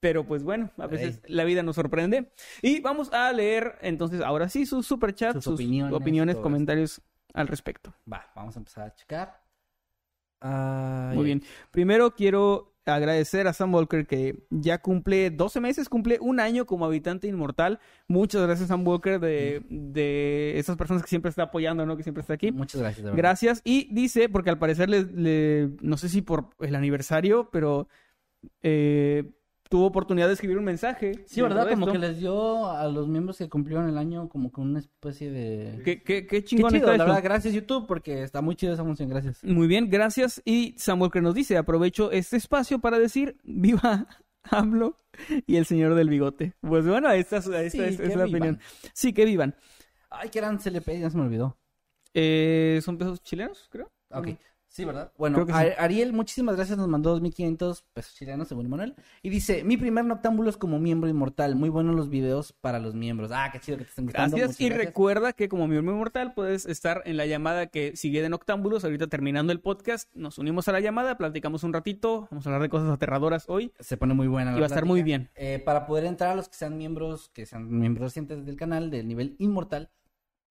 Pero 0.04 0.26
pues 0.26 0.44
bueno, 0.44 0.70
a 0.78 0.86
veces 0.86 1.22
la 1.28 1.46
vida 1.46 1.64
nos 1.64 1.78
sorprende. 1.78 2.30
Y 2.62 2.82
vamos 2.82 3.14
a 3.14 3.32
leer 3.32 3.76
entonces 3.82 4.20
ahora 4.20 4.50
sí 4.50 4.66
sus 4.66 4.86
superchats, 4.86 5.36
Sus 5.36 5.46
sus, 5.46 5.54
opiniones, 5.54 5.94
opiniones, 5.96 6.34
esto. 6.34 6.44
comentarios 6.44 7.02
al 7.34 7.48
respecto. 7.48 7.94
Va, 8.12 8.30
vamos 8.36 8.54
a 8.58 8.60
empezar 8.60 8.86
a 8.88 8.94
checar. 8.94 9.42
Ay, 10.42 11.16
Muy 11.16 11.24
bien. 11.24 11.42
Primero 11.72 12.16
quiero 12.16 12.74
agradecer 12.86 13.48
a 13.48 13.54
Sam 13.54 13.74
Walker 13.74 14.06
que 14.06 14.46
ya 14.50 14.80
cumple 14.82 15.30
12 15.32 15.62
meses, 15.62 15.88
cumple 15.88 16.18
un 16.20 16.42
año 16.42 16.66
como 16.66 16.84
habitante 16.86 17.28
inmortal. 17.28 17.80
Muchas 18.10 18.42
gracias, 18.42 18.68
Sam 18.68 18.86
Walker, 18.86 19.22
de, 19.22 19.64
de 19.70 20.60
esas 20.60 20.76
personas 20.76 21.02
que 21.02 21.08
siempre 21.08 21.30
está 21.30 21.44
apoyando, 21.44 21.86
¿no? 21.86 21.96
Que 21.96 22.04
siempre 22.04 22.20
está 22.20 22.34
aquí. 22.34 22.52
Muchas 22.52 22.82
gracias. 22.82 22.98
de 23.06 23.12
verdad. 23.12 23.18
Gracias. 23.18 23.62
Y 23.64 23.88
dice, 23.94 24.28
porque 24.28 24.50
al 24.50 24.60
parecer 24.60 24.90
le, 24.90 25.04
le- 25.06 25.70
no 25.80 25.96
sé 25.96 26.10
si 26.10 26.22
por 26.22 26.50
el 26.60 26.76
aniversario, 26.76 27.50
pero 27.54 27.88
eh, 28.62 29.32
tuvo 29.74 29.88
oportunidad 29.88 30.28
de 30.28 30.34
escribir 30.34 30.60
un 30.60 30.66
mensaje. 30.66 31.26
Sí, 31.26 31.42
¿verdad? 31.42 31.68
Como 31.68 31.92
que 31.92 31.98
les 31.98 32.20
dio 32.20 32.70
a 32.70 32.88
los 32.90 33.08
miembros 33.08 33.40
que 33.40 33.50
cumplieron 33.50 33.90
el 33.90 33.98
año 33.98 34.30
como 34.30 34.52
con 34.52 34.70
una 34.70 34.78
especie 34.78 35.32
de... 35.32 35.82
Qué, 35.84 36.04
qué- 36.04 36.28
qué 36.28 36.28
Qué 36.28 36.44
chingón 36.44 36.72
chido, 36.72 36.86
está 36.92 36.98
la 36.98 37.06
verdad. 37.06 37.24
Gracias 37.24 37.56
YouTube 37.56 37.88
porque 37.88 38.22
está 38.22 38.42
muy 38.44 38.56
chido 38.56 38.72
esa 38.74 38.84
función. 38.84 39.10
Gracias. 39.10 39.44
Muy 39.44 39.66
bien, 39.66 39.90
gracias. 39.90 40.44
Y 40.46 40.76
Samuel 40.78 41.10
que 41.10 41.22
nos 41.22 41.34
dice, 41.34 41.58
aprovecho 41.58 42.12
este 42.12 42.38
espacio 42.38 42.78
para 42.78 43.00
decir, 43.00 43.36
viva 43.44 44.06
AMLO 44.44 44.96
y 45.48 45.56
el 45.56 45.66
señor 45.66 45.96
del 45.96 46.08
bigote. 46.08 46.54
Pues 46.62 46.86
bueno, 46.86 47.10
esta, 47.10 47.38
es- 47.38 47.48
esta 47.48 47.70
Sí, 47.72 47.80
es, 47.82 47.98
que 47.98 48.06
es 48.06 48.16
la 48.16 48.26
opinión. 48.26 48.60
Sí, 48.94 49.12
que 49.12 49.26
vivan. 49.26 49.56
Ay, 50.12 50.30
que 50.30 50.38
eran 50.38 50.60
CLP, 50.60 51.00
ya 51.00 51.10
se 51.10 51.18
me 51.18 51.24
olvidó. 51.24 51.58
Eh, 52.14 52.80
¿Son 52.84 52.96
pesos 53.00 53.24
chilenos, 53.24 53.68
creo? 53.72 53.92
Ok. 54.12 54.28
Mm. 54.28 54.38
Sí, 54.74 54.86
¿verdad? 54.86 55.12
Bueno, 55.20 55.46
sí. 55.46 55.52
Ar- 55.54 55.76
Ariel, 55.78 56.14
muchísimas 56.14 56.56
gracias, 56.56 56.80
nos 56.80 56.88
mandó 56.88 57.16
2.500 57.20 57.84
pesos 57.94 58.16
chilenos, 58.16 58.48
según 58.48 58.68
Manuel. 58.72 58.96
Y 59.22 59.30
dice, 59.30 59.64
mi 59.64 59.78
primer 59.78 60.04
noctámbulo 60.04 60.50
es 60.50 60.58
como 60.58 60.80
miembro 60.80 61.08
inmortal. 61.08 61.56
Muy 61.56 61.70
buenos 61.70 61.96
los 61.96 62.10
videos 62.10 62.54
para 62.54 62.80
los 62.80 62.96
miembros. 62.96 63.30
Ah, 63.32 63.50
qué 63.52 63.60
chido 63.60 63.78
que 63.78 63.84
te 63.84 63.92
estén 63.92 64.06
gustando. 64.06 64.36
Gracias. 64.36 64.60
muchas 64.60 64.62
Y 64.62 64.70
recuerda 64.76 65.34
que 65.34 65.48
como 65.48 65.68
miembro 65.68 65.94
inmortal 65.94 66.34
puedes 66.34 66.66
estar 66.66 67.04
en 67.06 67.18
la 67.18 67.28
llamada 67.28 67.68
que 67.68 67.96
sigue 67.96 68.24
de 68.24 68.30
Noctámbulos. 68.30 68.84
Ahorita 68.84 69.06
terminando 69.06 69.54
el 69.54 69.60
podcast, 69.60 70.10
nos 70.16 70.40
unimos 70.40 70.68
a 70.68 70.72
la 70.72 70.80
llamada, 70.80 71.20
platicamos 71.20 71.64
un 71.64 71.72
ratito, 71.72 72.28
vamos 72.32 72.48
a 72.48 72.50
hablar 72.50 72.64
de 72.64 72.70
cosas 72.70 72.90
aterradoras 72.90 73.46
hoy. 73.50 73.72
Se 73.80 73.96
pone 73.96 74.16
muy 74.16 74.26
buena. 74.28 74.54
la 74.54 74.58
Y 74.58 74.60
va 74.60 74.66
a 74.66 74.70
estar 74.70 74.86
muy 74.86 75.04
bien. 75.04 75.30
Eh, 75.36 75.62
para 75.64 75.86
poder 75.86 76.06
entrar 76.06 76.32
a 76.32 76.36
los 76.36 76.50
que 76.50 76.56
sean 76.56 76.80
miembros, 76.80 77.30
que 77.30 77.46
sean 77.46 77.70
miembros 77.70 78.06
recientes 78.08 78.44
del 78.44 78.56
canal, 78.56 78.90
del 78.90 79.08
nivel 79.08 79.36
inmortal, 79.38 79.92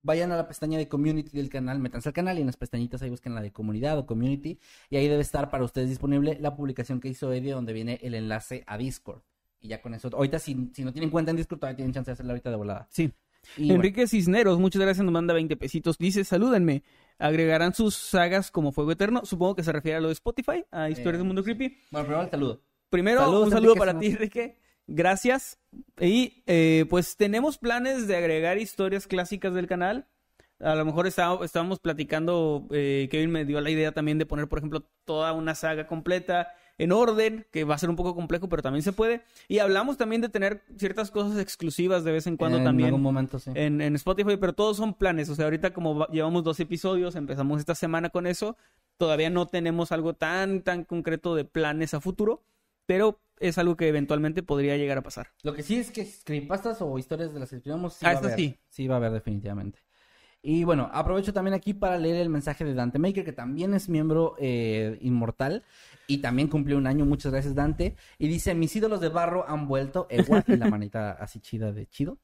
vayan 0.03 0.33
a 0.33 0.37
la 0.37 0.47
pestaña 0.49 0.79
de 0.79 0.89
community 0.89 1.37
del 1.37 1.49
canal, 1.49 1.79
métanse 1.79 2.09
al 2.09 2.13
canal 2.13 2.37
y 2.39 2.41
en 2.41 2.47
las 2.47 2.57
pestañitas 2.57 3.03
ahí 3.03 3.11
busquen 3.11 3.35
la 3.35 3.41
de 3.43 3.53
comunidad 3.53 3.99
o 3.99 4.07
community. 4.07 4.59
Y 4.91 4.97
ahí 4.97 5.09
debe 5.09 5.23
estar 5.23 5.51
para 5.51 5.65
ustedes 5.65 5.89
disponible 5.89 6.39
la 6.41 6.55
publicación 6.57 7.01
que 7.01 7.09
hizo 7.09 7.33
Eddie, 7.33 7.53
donde 7.53 7.73
viene 7.73 7.99
el 8.03 8.15
enlace 8.15 8.65
a 8.67 8.77
Discord. 8.79 9.23
Y 9.61 9.69
ya 9.69 9.81
con 9.81 9.95
eso, 9.95 10.11
ahorita 10.13 10.39
si, 10.41 10.71
si 10.75 10.85
no 10.85 10.93
tienen 10.93 11.11
cuenta 11.11 11.31
en 11.31 11.37
Discord, 11.37 11.61
todavía 11.61 11.77
tienen 11.77 11.93
chance 11.95 12.11
de 12.11 12.15
hacerla 12.15 12.33
ahorita 12.33 12.51
de 12.51 12.57
volada. 12.57 12.89
Sí. 12.91 13.13
Y 13.57 13.63
bueno, 13.67 13.75
Enrique 13.77 14.07
Cisneros, 14.07 14.59
muchas 14.59 14.83
gracias, 14.83 15.05
nos 15.05 15.13
manda 15.13 15.35
20 15.35 15.57
pesitos. 15.57 15.99
Dice, 15.99 16.25
salúdenme. 16.25 16.83
¿Agregarán 17.19 17.73
sus 17.75 17.95
sagas 17.95 18.51
como 18.51 18.73
Fuego 18.73 18.91
Eterno? 18.93 19.25
Supongo 19.25 19.55
que 19.55 19.63
se 19.63 19.71
refiere 19.71 19.99
a 19.99 20.01
lo 20.01 20.09
de 20.09 20.15
Spotify, 20.15 20.65
a 20.73 20.91
Historias 20.91 21.15
Eh, 21.15 21.19
del 21.19 21.27
Mundo 21.27 21.45
Creepy. 21.45 21.77
bueno, 21.91 22.07
primero 22.07 22.23
el 22.25 22.31
saludo. 22.31 22.61
Primero, 22.91 23.21
Saludos, 23.21 23.45
un 23.45 23.51
saludo 23.51 23.71
Enrique 23.73 23.79
para 23.79 23.99
ti. 23.99 24.07
Enrique. 24.07 24.57
Gracias. 24.87 25.59
Y 26.01 26.43
eh, 26.47 26.87
pues 26.91 27.17
tenemos 27.17 27.59
planes 27.59 28.07
de 28.07 28.17
agregar 28.17 28.59
historias 28.59 29.07
clásicas 29.07 29.55
del 29.55 29.67
canal. 29.67 30.07
A 30.61 30.75
lo 30.75 30.85
mejor 30.85 31.07
está- 31.07 31.39
estábamos 31.43 31.81
platicando, 31.81 32.69
eh, 32.71 33.09
Kevin 33.11 33.31
me 33.31 33.45
dio 33.45 33.61
la 33.61 33.71
idea 33.71 33.93
también 33.93 34.19
de 34.19 34.27
poner, 34.27 34.49
por 34.49 34.59
ejemplo, 34.59 34.85
toda 35.05 35.33
una 35.33 35.55
saga 35.55 35.87
completa 35.89 36.53
en 36.79 36.93
orden, 36.93 37.47
que 37.53 37.65
va 37.65 37.75
a 37.75 37.79
ser 37.79 37.91
un 37.91 37.97
poco 37.97 38.15
complejo, 38.15 38.49
pero 38.49 38.63
también 38.63 38.83
se 38.83 38.93
puede. 38.93 39.23
Y 39.49 39.59
hablamos 39.59 39.97
también 39.99 40.21
de 40.23 40.29
tener 40.29 40.63
ciertas 40.79 41.11
cosas 41.11 41.39
exclusivas 41.39 42.05
de 42.05 42.13
vez 42.13 42.27
en 42.27 42.37
cuando 42.37 42.59
en 42.59 42.65
también 42.65 42.87
algún 42.89 43.03
momento, 43.03 43.39
sí. 43.39 43.51
en, 43.55 43.81
en 43.81 43.95
Spotify, 43.97 44.37
pero 44.37 44.53
todos 44.53 44.77
son 44.77 44.95
planes. 44.95 45.29
O 45.29 45.35
sea, 45.35 45.45
ahorita 45.47 45.73
como 45.73 45.97
va- 45.99 46.09
llevamos 46.13 46.45
dos 46.45 46.59
episodios, 46.61 47.15
empezamos 47.17 47.59
esta 47.61 47.75
semana 47.75 48.11
con 48.11 48.27
eso, 48.27 48.57
todavía 48.97 49.31
no 49.31 49.47
tenemos 49.47 49.91
algo 49.93 50.15
tan, 50.15 50.63
tan 50.63 50.85
concreto 50.85 51.35
de 51.35 51.45
planes 51.45 51.93
a 51.95 52.01
futuro, 52.01 52.43
pero 52.87 53.21
es 53.41 53.59
algo 53.59 53.77
que 53.77 53.89
eventualmente 53.89 54.43
podría 54.43 54.77
llegar 54.77 54.99
a 54.99 55.03
pasar. 55.03 55.29
Lo 55.43 55.53
que 55.55 55.63
sí 55.63 55.77
es 55.77 55.91
que 55.91 56.09
creepypastas 56.25 56.81
o 56.81 56.99
historias 56.99 57.33
de 57.35 57.41
las 57.41 57.51
que 57.51 57.57
escribimos 57.57 57.95
sí 57.95 58.07
Ah, 58.07 58.09
va 58.09 58.11
a 58.11 58.15
estas 58.15 58.33
haber. 58.35 58.39
sí. 58.39 58.59
Sí 58.69 58.87
va 58.87 58.95
a 58.95 58.99
haber 58.99 59.13
definitivamente. 59.13 59.81
Y 60.45 60.65
bueno, 60.65 60.91
aprovecho 60.93 61.33
también 61.33 61.55
aquí 61.55 61.73
para 61.73 61.99
leer 61.99 62.17
el 62.17 62.29
mensaje 62.29 62.65
de 62.65 62.75
Dante 62.75 62.99
Maker, 62.99 63.25
que 63.25 63.33
también 63.33 63.75
es 63.75 63.89
miembro 63.89 64.35
eh, 64.41 64.99
inmortal 65.01 65.63
y 66.09 66.19
también 66.19 66.49
cumplió 66.49 66.77
un 66.79 66.89
año. 66.89 67.05
Muchas 67.05 67.31
gracias, 67.31 67.55
Dante. 67.55 67.95
Y 68.19 68.27
dice, 68.27 68.53
mis 68.55 68.75
ídolos 68.75 69.01
de 69.01 69.09
barro 69.09 69.49
han 69.49 69.69
vuelto. 69.69 70.09
Ewa, 70.11 70.43
y 70.49 70.57
la 70.57 70.69
manita 70.69 71.13
así 71.13 71.39
chida 71.39 71.71
de 71.71 71.87
chido. 71.87 72.19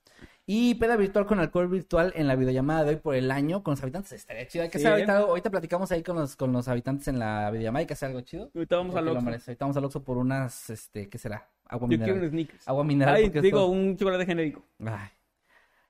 Y 0.51 0.77
peda 0.77 0.97
virtual 0.97 1.27
con 1.27 1.41
alcohol 1.41 1.69
virtual 1.69 2.11
en 2.17 2.27
la 2.27 2.35
videollamada 2.35 2.83
de 2.85 2.91
hoy 2.91 2.97
por 2.97 3.15
el 3.15 3.31
año 3.31 3.63
con 3.63 3.73
los 3.73 3.83
habitantes. 3.83 4.13
Estaría 4.13 4.47
chido. 4.49 4.65
Hay 4.65 4.71
que 4.71 4.79
Sí, 4.79 4.87
hacer 4.87 4.93
ahorita, 4.93 5.19
ahorita 5.19 5.51
platicamos 5.51 5.93
ahí 5.93 6.03
con 6.03 6.17
los, 6.17 6.37
con 6.37 6.53
los 6.53 6.67
habitantes 6.69 7.07
en 7.09 7.19
la 7.19 7.51
videollamada. 7.51 7.81
Hay 7.81 7.87
que 7.87 7.93
hacer 7.93 8.07
algo 8.09 8.23
chido. 8.23 8.51
Ahorita 8.55 8.77
vamos 8.77 8.97
al 8.97 9.09
Oxxo. 9.09 9.27
Ahorita 9.29 9.57
vamos 9.61 9.77
al 9.77 9.85
Oxxo 9.85 10.03
por 10.03 10.17
unas, 10.17 10.71
este, 10.71 11.11
¿qué 11.11 11.19
será? 11.19 11.47
Agua 11.67 11.83
Yo 11.87 11.89
mineral. 11.89 12.13
quiero 12.15 12.25
un 12.25 12.31
sneakers. 12.31 12.67
Agua 12.67 12.83
mineral. 12.85 13.15
Ay, 13.17 13.29
digo, 13.29 13.45
esto- 13.47 13.67
un 13.67 13.97
chocolate 13.99 14.25
genérico. 14.25 14.65
Ay. 14.87 15.09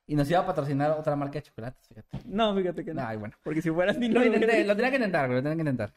Y 0.09 0.17
nos 0.17 0.29
iba 0.29 0.41
a 0.41 0.47
patrocinar 0.47 0.91
otra 0.91 1.15
marca 1.15 1.35
de 1.35 1.43
chocolates, 1.43 1.87
fíjate. 1.87 2.19
No, 2.25 2.53
fíjate 2.57 2.85
que 2.85 2.95
no. 2.95 3.07
Ay, 3.07 3.17
bueno. 3.17 3.37
Porque 3.45 3.63
si 3.63 3.71
fueras 3.71 3.97
ni 3.97 4.09
Lo, 4.09 4.23
tenía 4.23 4.41
que 4.91 4.97
intentar, 4.97 5.27
güey, 5.29 5.37
lo 5.39 5.43
tenía 5.43 5.55
que 5.55 5.61
intentar. 5.71 5.95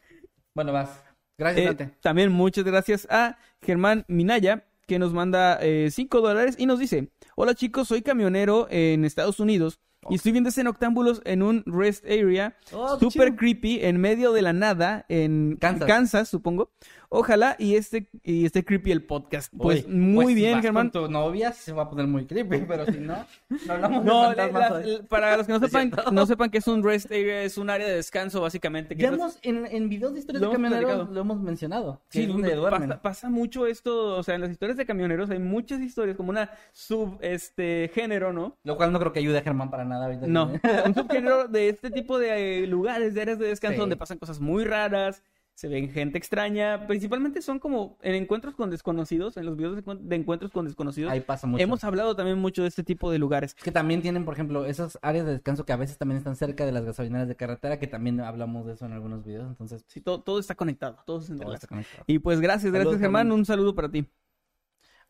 Bueno, 0.54 0.72
vas. 0.72 1.02
Gracias, 1.36 1.62
Eh, 1.64 1.66
Dante. 1.74 1.96
también 2.00 2.30
muchas 2.30 2.62
gracias 2.62 3.08
a 3.10 3.36
Germán 3.60 4.04
Minaya, 4.06 4.64
que 4.86 4.98
nos 4.98 5.12
manda 5.12 5.60
5 5.90 6.20
dólares 6.20 6.56
y 6.58 6.66
nos 6.66 6.78
dice: 6.78 7.10
Hola 7.36 7.54
chicos, 7.54 7.88
soy 7.88 8.02
camionero 8.02 8.66
en 8.70 9.04
Estados 9.04 9.40
Unidos 9.40 9.80
y 10.10 10.16
estoy 10.16 10.32
viendo 10.32 10.50
ese 10.50 10.64
noctámbulos 10.64 11.22
en 11.24 11.42
un 11.42 11.62
rest 11.66 12.04
area 12.04 12.56
Oh, 12.72 12.98
super 12.98 13.36
creepy 13.36 13.80
en 13.84 14.00
medio 14.00 14.32
de 14.32 14.42
la 14.42 14.52
nada 14.52 15.04
en 15.08 15.56
Kansas. 15.60 15.86
Kansas, 15.86 16.28
supongo. 16.28 16.70
Ojalá 17.14 17.56
y 17.58 17.76
este 17.76 18.08
y 18.22 18.46
esté 18.46 18.64
creepy 18.64 18.90
el 18.90 19.04
podcast. 19.04 19.52
Pues 19.54 19.84
Oye, 19.84 19.94
muy 19.94 20.14
pues, 20.24 20.28
si 20.28 20.34
bien, 20.34 20.52
vas 20.54 20.62
Germán. 20.62 20.90
Con 20.90 21.02
tu 21.04 21.10
novia 21.12 21.52
se 21.52 21.72
va 21.72 21.82
a 21.82 21.90
poner 21.90 22.06
muy 22.06 22.24
creepy, 22.24 22.64
pero 22.66 22.86
si 22.86 22.98
no, 23.00 23.26
no 23.66 23.72
hablamos 23.74 24.02
No, 24.04 24.30
de 24.30 24.36
la- 24.36 24.46
la- 24.48 25.02
para 25.10 25.36
los 25.36 25.46
que 25.46 25.52
no 25.52 25.58
¿Es 25.64 25.70
sepan, 25.70 25.92
no 26.10 26.24
sepan 26.24 26.48
que 26.50 26.56
es 26.58 26.66
un 26.68 26.82
rest 26.82 27.10
area, 27.10 27.42
es 27.42 27.58
un 27.58 27.68
área 27.68 27.86
de 27.86 27.96
descanso 27.96 28.40
básicamente. 28.40 28.96
que 28.96 29.02
Ya 29.02 29.08
hemos, 29.08 29.38
en, 29.42 29.66
en 29.66 29.90
videos 29.90 30.14
de 30.14 30.20
historias 30.20 30.40
de 30.40 30.50
camioneros 30.50 31.10
lo 31.10 31.20
hemos 31.20 31.38
mencionado. 31.40 32.00
Sí, 32.08 32.24
donde 32.24 32.56
pasa, 32.56 33.02
pasa 33.02 33.28
mucho 33.30 33.66
esto, 33.66 34.16
o 34.16 34.22
sea, 34.22 34.34
en 34.36 34.40
las 34.40 34.50
historias 34.50 34.78
de 34.78 34.86
camioneros 34.86 35.28
hay 35.28 35.38
muchas 35.38 35.80
historias, 35.82 36.16
como 36.16 36.30
una 36.30 36.50
sub, 36.72 37.18
este, 37.20 37.90
género, 37.94 38.32
¿no? 38.32 38.56
Lo 38.64 38.78
cual 38.78 38.90
no 38.90 38.98
creo 38.98 39.12
que 39.12 39.18
ayude 39.18 39.36
a 39.36 39.42
Germán 39.42 39.70
para 39.70 39.84
nada 39.84 39.91
ahorita. 40.00 40.26
No, 40.26 40.52
un 40.86 40.94
subgénero 40.94 41.48
de 41.48 41.68
este 41.68 41.90
tipo 41.90 42.18
de 42.18 42.64
eh, 42.64 42.66
lugares, 42.66 43.14
de 43.14 43.22
áreas 43.22 43.38
de 43.38 43.46
descanso 43.48 43.74
Sí. 43.74 43.80
donde 43.80 43.96
pasan 43.96 44.18
cosas 44.18 44.40
muy 44.40 44.64
raras, 44.64 45.22
se 45.54 45.68
ven 45.68 45.90
gente 45.90 46.16
extraña, 46.16 46.86
principalmente 46.86 47.42
son 47.42 47.58
como 47.58 47.98
en 48.00 48.14
encuentros 48.14 48.54
con 48.54 48.70
desconocidos, 48.70 49.36
en 49.36 49.44
los 49.44 49.54
videos 49.56 49.76
de, 49.76 49.84
encuent- 49.84 50.00
de 50.00 50.16
encuentros 50.16 50.50
con 50.50 50.64
desconocidos. 50.64 51.12
Ahí 51.12 51.20
pasa 51.20 51.46
mucho. 51.46 51.62
Hemos 51.62 51.84
hablado 51.84 52.16
también 52.16 52.38
mucho 52.38 52.62
de 52.62 52.68
este 52.68 52.82
tipo 52.82 53.10
de 53.10 53.18
lugares. 53.18 53.54
Es 53.58 53.62
que 53.62 53.70
también 53.70 54.00
tienen, 54.00 54.24
por 54.24 54.32
ejemplo, 54.32 54.64
esas 54.64 54.98
áreas 55.02 55.26
de 55.26 55.32
descanso 55.32 55.64
que 55.66 55.74
a 55.74 55.76
veces 55.76 55.98
también 55.98 56.16
están 56.16 56.36
cerca 56.36 56.64
de 56.64 56.72
las 56.72 56.86
gasolineras 56.86 57.28
de 57.28 57.36
carretera, 57.36 57.78
que 57.78 57.86
también 57.86 58.18
hablamos 58.20 58.64
de 58.66 58.72
eso 58.72 58.86
en 58.86 58.92
algunos 58.92 59.24
videos, 59.26 59.46
entonces 59.50 59.84
Sí, 59.88 60.00
todo, 60.00 60.22
todo 60.22 60.38
está 60.38 60.54
conectado, 60.54 60.96
todo 61.04 61.20
se 61.20 61.26
todo 61.28 61.34
entrelaza. 61.34 61.56
está 61.56 61.68
conectado. 61.68 62.04
Y 62.06 62.18
pues 62.18 62.40
gracias, 62.40 62.72
gracias 62.72 62.84
Saludos, 62.84 63.00
Germán. 63.00 63.30
un 63.30 63.44
saludo 63.44 63.74
para 63.74 63.90
ti. 63.90 64.06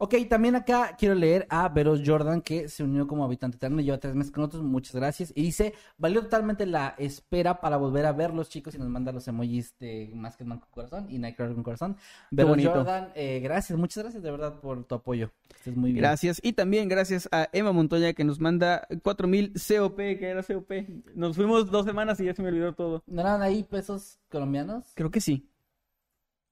Ok, 0.05 0.17
también 0.29 0.57
acá 0.57 0.97
quiero 0.99 1.15
leer 1.15 1.47
a 1.49 1.69
Veros 1.69 2.03
Jordan, 2.05 2.43
que 2.43 2.69
se 2.69 2.83
unió 2.83 3.07
como 3.07 3.25
habitante 3.25 3.57
eterno, 3.57 3.81
lleva 3.81 3.99
tres 3.99 4.17
meses 4.17 4.33
con 4.33 4.43
nosotros, 4.43 4.65
muchas 4.65 4.97
gracias. 4.97 5.33
Y 5.37 5.43
dice, 5.43 5.75
valió 5.97 6.23
totalmente 6.23 6.67
la 6.67 6.97
espera 6.99 7.61
para 7.61 7.77
volver 7.77 8.07
a 8.07 8.13
ver 8.13 8.35
los 8.35 8.49
chicos 8.49 8.75
y 8.75 8.79
nos 8.79 8.89
manda 8.89 9.13
los 9.13 9.29
emojis 9.29 9.79
de 9.79 10.11
más 10.13 10.37
que 10.37 10.45
con 10.45 10.59
corazón 10.73 11.07
y 11.09 11.19
Nightcrawler 11.19 11.55
con 11.55 11.63
corazón. 11.63 11.97
Veros 12.33 12.51
bonito. 12.51 12.73
Jordan, 12.73 13.13
eh, 13.15 13.39
gracias, 13.45 13.79
muchas 13.79 14.03
gracias 14.03 14.25
de 14.25 14.31
verdad 14.33 14.59
por 14.59 14.83
tu 14.83 14.97
apoyo. 14.97 15.31
Estés 15.55 15.77
muy 15.77 15.93
bien. 15.93 16.03
Gracias. 16.03 16.41
Y 16.43 16.55
también 16.55 16.89
gracias 16.89 17.29
a 17.31 17.49
Emma 17.53 17.71
Montoya 17.71 18.13
que 18.13 18.25
nos 18.25 18.41
manda 18.41 18.89
4000 19.05 19.53
COP, 19.53 19.97
que 19.97 20.27
era 20.27 20.43
COP. 20.43 20.73
Nos 21.15 21.37
fuimos 21.37 21.71
dos 21.71 21.87
semanas 21.87 22.19
y 22.19 22.25
ya 22.25 22.35
se 22.35 22.43
me 22.43 22.49
olvidó 22.49 22.73
todo. 22.73 23.05
¿No 23.07 23.21
eran 23.21 23.41
ahí 23.41 23.63
pesos 23.63 24.19
colombianos? 24.29 24.85
Creo 24.97 25.13
que 25.13 25.21
sí. 25.21 25.52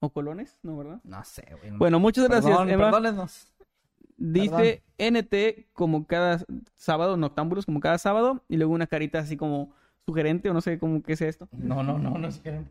¿O 0.01 0.11
colones? 0.11 0.59
No, 0.63 0.77
¿verdad? 0.79 1.01
No 1.05 1.23
sé, 1.25 1.47
güey. 1.61 1.71
Bueno, 1.77 2.01
muchas 2.01 2.25
gracias, 2.29 2.51
Perdón, 2.51 2.71
Emma. 2.71 2.85
perdónenos. 2.91 3.53
Dice 4.17 4.83
NT 4.99 5.69
como 5.73 6.07
cada 6.07 6.45
sábado, 6.75 7.17
Noctámbulos 7.17 7.65
como 7.67 7.81
cada 7.81 7.99
sábado, 7.99 8.43
y 8.49 8.57
luego 8.57 8.73
una 8.75 8.87
carita 8.87 9.19
así 9.21 9.37
como 9.37 9.73
sugerente, 10.07 10.51
o 10.51 10.55
no 10.55 10.61
sé 10.61 10.79
cómo 10.79 11.03
qué 11.03 11.13
es 11.15 11.21
esto. 11.23 11.49
No, 11.53 11.83
no, 11.83 11.99
no, 11.99 12.19
no 12.19 12.29
es 12.29 12.39
que- 12.39 12.65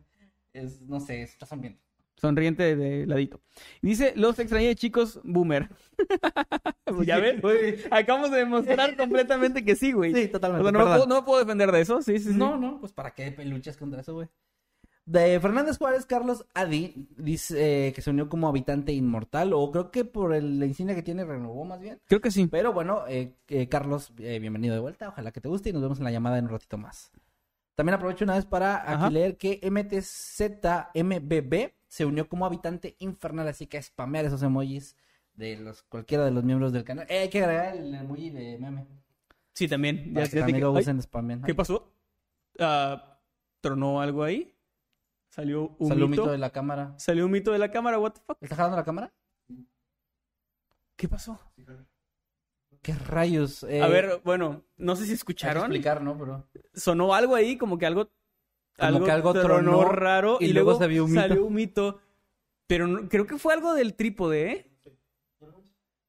Es, 0.54 0.82
no 0.82 1.00
sé, 1.00 1.22
estás 1.22 1.52
ambiente. 1.54 1.80
Sonriente 2.18 2.64
de, 2.64 2.76
de 2.76 3.06
ladito. 3.08 3.40
Dice, 3.82 4.14
los 4.16 4.38
extrañé 4.40 4.76
chicos, 4.76 5.20
boomer. 5.24 5.70
ya 7.06 7.18
ves, 7.20 7.40
güey, 7.42 7.78
acabamos 7.92 8.32
de 8.32 8.38
demostrar 8.40 8.98
completamente 8.98 9.64
que 9.64 9.76
sí, 9.76 9.92
güey. 9.94 10.14
Sí, 10.14 10.26
O 10.26 10.32
totalmente. 10.32 10.64
sea, 10.66 10.72
no, 10.72 10.80
me 10.80 10.84
perdón. 10.86 10.98
puedo, 10.98 11.08
no 11.08 11.16
me 11.16 11.26
puedo 11.26 11.40
defender 11.40 11.72
de 11.72 11.82
eso, 11.82 12.02
sí, 12.02 12.18
sí, 12.20 12.32
sí. 12.32 12.38
No, 12.38 12.58
no, 12.58 12.80
pues 12.80 12.92
para 12.92 13.12
qué 13.12 13.32
luchas 13.46 13.78
contra 13.78 14.02
eso, 14.02 14.14
güey. 14.16 14.28
De 15.10 15.40
Fernández 15.40 15.80
Juárez, 15.80 16.06
Carlos 16.06 16.46
Adi 16.54 17.08
dice 17.18 17.88
eh, 17.88 17.94
que 17.94 18.02
se 18.04 18.12
unió 18.12 18.30
como 18.30 18.48
habitante 18.48 18.94
inmortal, 18.94 19.54
o 19.54 19.72
creo 19.72 19.90
que 19.90 20.06
por 20.06 20.36
el- 20.36 20.60
la 20.60 20.68
insignia 20.68 20.94
que 20.94 21.02
tiene 21.02 21.26
renovó 21.26 21.66
más 21.66 21.80
bien. 21.80 22.00
Creo 22.06 22.22
que 22.22 22.30
sí. 22.30 22.46
Pero 22.46 22.74
bueno, 22.74 23.08
eh, 23.08 23.34
eh, 23.48 23.68
Carlos, 23.68 24.14
bienvenido 24.16 24.76
de 24.76 24.82
vuelta. 24.82 25.10
Ojalá 25.10 25.32
que 25.32 25.42
te 25.42 25.50
guste 25.50 25.72
y 25.72 25.74
nos 25.74 25.82
vemos 25.82 25.98
en 25.98 26.04
la 26.04 26.12
llamada 26.12 26.38
en 26.38 26.46
un 26.46 26.52
ratito 26.52 26.78
más. 26.78 27.12
También 27.74 27.96
aprovecho 27.96 28.24
una 28.24 28.36
vez 28.36 28.46
para 28.46 28.76
Ajá. 28.76 29.06
aquí 29.08 29.14
leer 29.16 29.36
que 29.38 29.60
MTZMBB 29.64 31.72
se 31.88 32.06
unió 32.06 32.30
como 32.30 32.46
habitante 32.46 32.96
infernal, 33.00 33.48
así 33.48 33.66
que 33.66 33.80
a 33.80 33.82
spamear 33.82 34.26
esos 34.26 34.44
emojis 34.44 34.96
de 35.34 35.58
los 35.58 35.82
cualquiera 35.82 36.24
de 36.24 36.30
los 36.30 36.44
miembros 36.44 36.72
del 36.72 36.84
canal. 36.84 37.08
Eh, 37.10 37.22
hay 37.22 37.30
que 37.30 37.42
agregar 37.42 37.76
el 37.76 37.96
emoji 37.96 38.30
de 38.30 38.60
meme. 38.60 38.86
Sí, 39.54 39.68
también. 39.68 40.14
Ya, 40.14 40.22
que 40.22 40.28
ya 40.28 40.30
te- 40.30 40.40
también 40.42 40.62
lo 40.62 40.76
Ay, 40.76 40.84
usen, 40.84 41.02
spamen. 41.02 41.42
¿Qué 41.42 41.56
pasó? 41.56 41.92
Ah, 42.60 43.18
¿Tronó 43.62 44.02
algo 44.02 44.24
ahí? 44.24 44.54
¿Salió 45.30 45.76
un 45.78 45.88
Salió 45.88 46.06
un 46.06 46.12
mito? 46.12 46.22
mito 46.24 46.32
de 46.32 46.38
la 46.38 46.50
cámara. 46.50 46.94
¿Salió 46.98 47.26
un 47.26 47.32
mito 47.32 47.52
de 47.52 47.60
la 47.60 47.72
cámara? 47.72 48.00
¿What 48.00 48.14
the 48.14 48.22
fuck? 48.26 48.38
¿Está 48.42 48.56
jalando 48.56 48.78
la 48.78 48.84
cámara? 48.84 49.14
¿Qué 50.96 51.08
pasó? 51.08 51.40
¿Qué 52.82 52.94
rayos? 52.94 53.64
Eh, 53.64 53.82
A 53.82 53.88
ver, 53.88 54.22
bueno, 54.24 54.64
no 54.78 54.96
sé 54.96 55.04
si 55.04 55.10
hay 55.10 55.12
que 55.12 55.16
escucharon. 55.16 55.64
explicar, 55.64 56.02
¿no? 56.02 56.18
Pero... 56.18 56.48
Sonó 56.74 57.14
algo 57.14 57.36
ahí, 57.36 57.58
como 57.58 57.78
que 57.78 57.86
algo. 57.86 58.10
Como 58.78 59.04
que 59.04 59.12
algo 59.12 59.34
tronó 59.34 59.84
raro. 59.86 60.38
y 60.40 60.46
Y, 60.46 60.54
luego 60.54 60.72
luego, 60.72 60.82
se 60.84 60.88
vio 60.88 61.04
un 61.06 61.12
mito. 61.12 61.22
salió 61.22 61.46
un 61.46 61.54
mito. 61.54 62.00
Pero 62.68 62.88
no- 62.88 63.10
creo 63.10 63.26
que 63.28 63.38
fue 63.38 63.54
algo 63.54 63.74
del 63.74 63.96
trípode, 63.96 64.52
¿eh? 64.52 64.72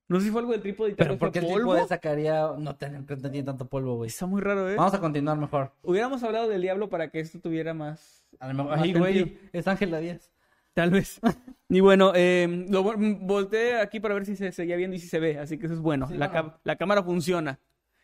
No 0.08 0.18
sé 0.18 0.26
si 0.26 0.32
fue 0.32 0.40
algo 0.40 0.52
del 0.52 0.60
trípode 0.60 0.90
y 0.90 0.94
tal 0.94 0.98
Pero 1.06 1.10
vez 1.12 1.18
¿por 1.20 1.28
fue 1.28 1.32
qué 1.40 1.46
el 1.46 1.52
polvo. 1.52 1.72
tipo 1.72 1.82
de 1.82 1.88
sacaría... 1.88 2.48
No, 2.58 2.76
tiene- 2.76 2.98
no 3.00 3.30
tiene 3.30 3.42
tanto 3.44 3.68
polvo, 3.68 3.96
güey. 3.96 4.08
Está 4.08 4.26
muy 4.26 4.40
raro, 4.40 4.68
¿eh? 4.68 4.74
Vamos 4.76 4.94
a 4.94 5.00
continuar 5.00 5.36
mejor. 5.38 5.72
Hubiéramos 5.82 6.22
hablado 6.24 6.48
del 6.48 6.62
diablo 6.62 6.88
para 6.88 7.10
que 7.10 7.20
esto 7.20 7.38
tuviera 7.40 7.74
más. 7.74 8.19
A 8.40 8.48
lo 8.48 8.54
mejor... 8.54 8.78
Ay, 8.78 8.92
güey, 8.92 9.38
es 9.52 9.68
Ángela 9.68 9.98
Díaz. 10.00 10.30
Tal 10.74 10.90
vez. 10.90 11.20
y 11.68 11.80
bueno, 11.80 12.12
eh, 12.14 12.66
lo 12.68 12.82
volteé 12.82 13.78
aquí 13.80 14.00
para 14.00 14.14
ver 14.14 14.26
si 14.26 14.34
se 14.36 14.50
seguía 14.52 14.76
viendo 14.76 14.96
y 14.96 14.98
si 14.98 15.06
se 15.08 15.20
ve. 15.20 15.38
Así 15.38 15.58
que 15.58 15.66
eso 15.66 15.74
es 15.74 15.80
bueno. 15.80 16.08
Sí, 16.08 16.14
la, 16.16 16.28
bueno. 16.28 16.50
ca- 16.52 16.60
la 16.64 16.76
cámara 16.76 17.02
funciona. 17.02 17.58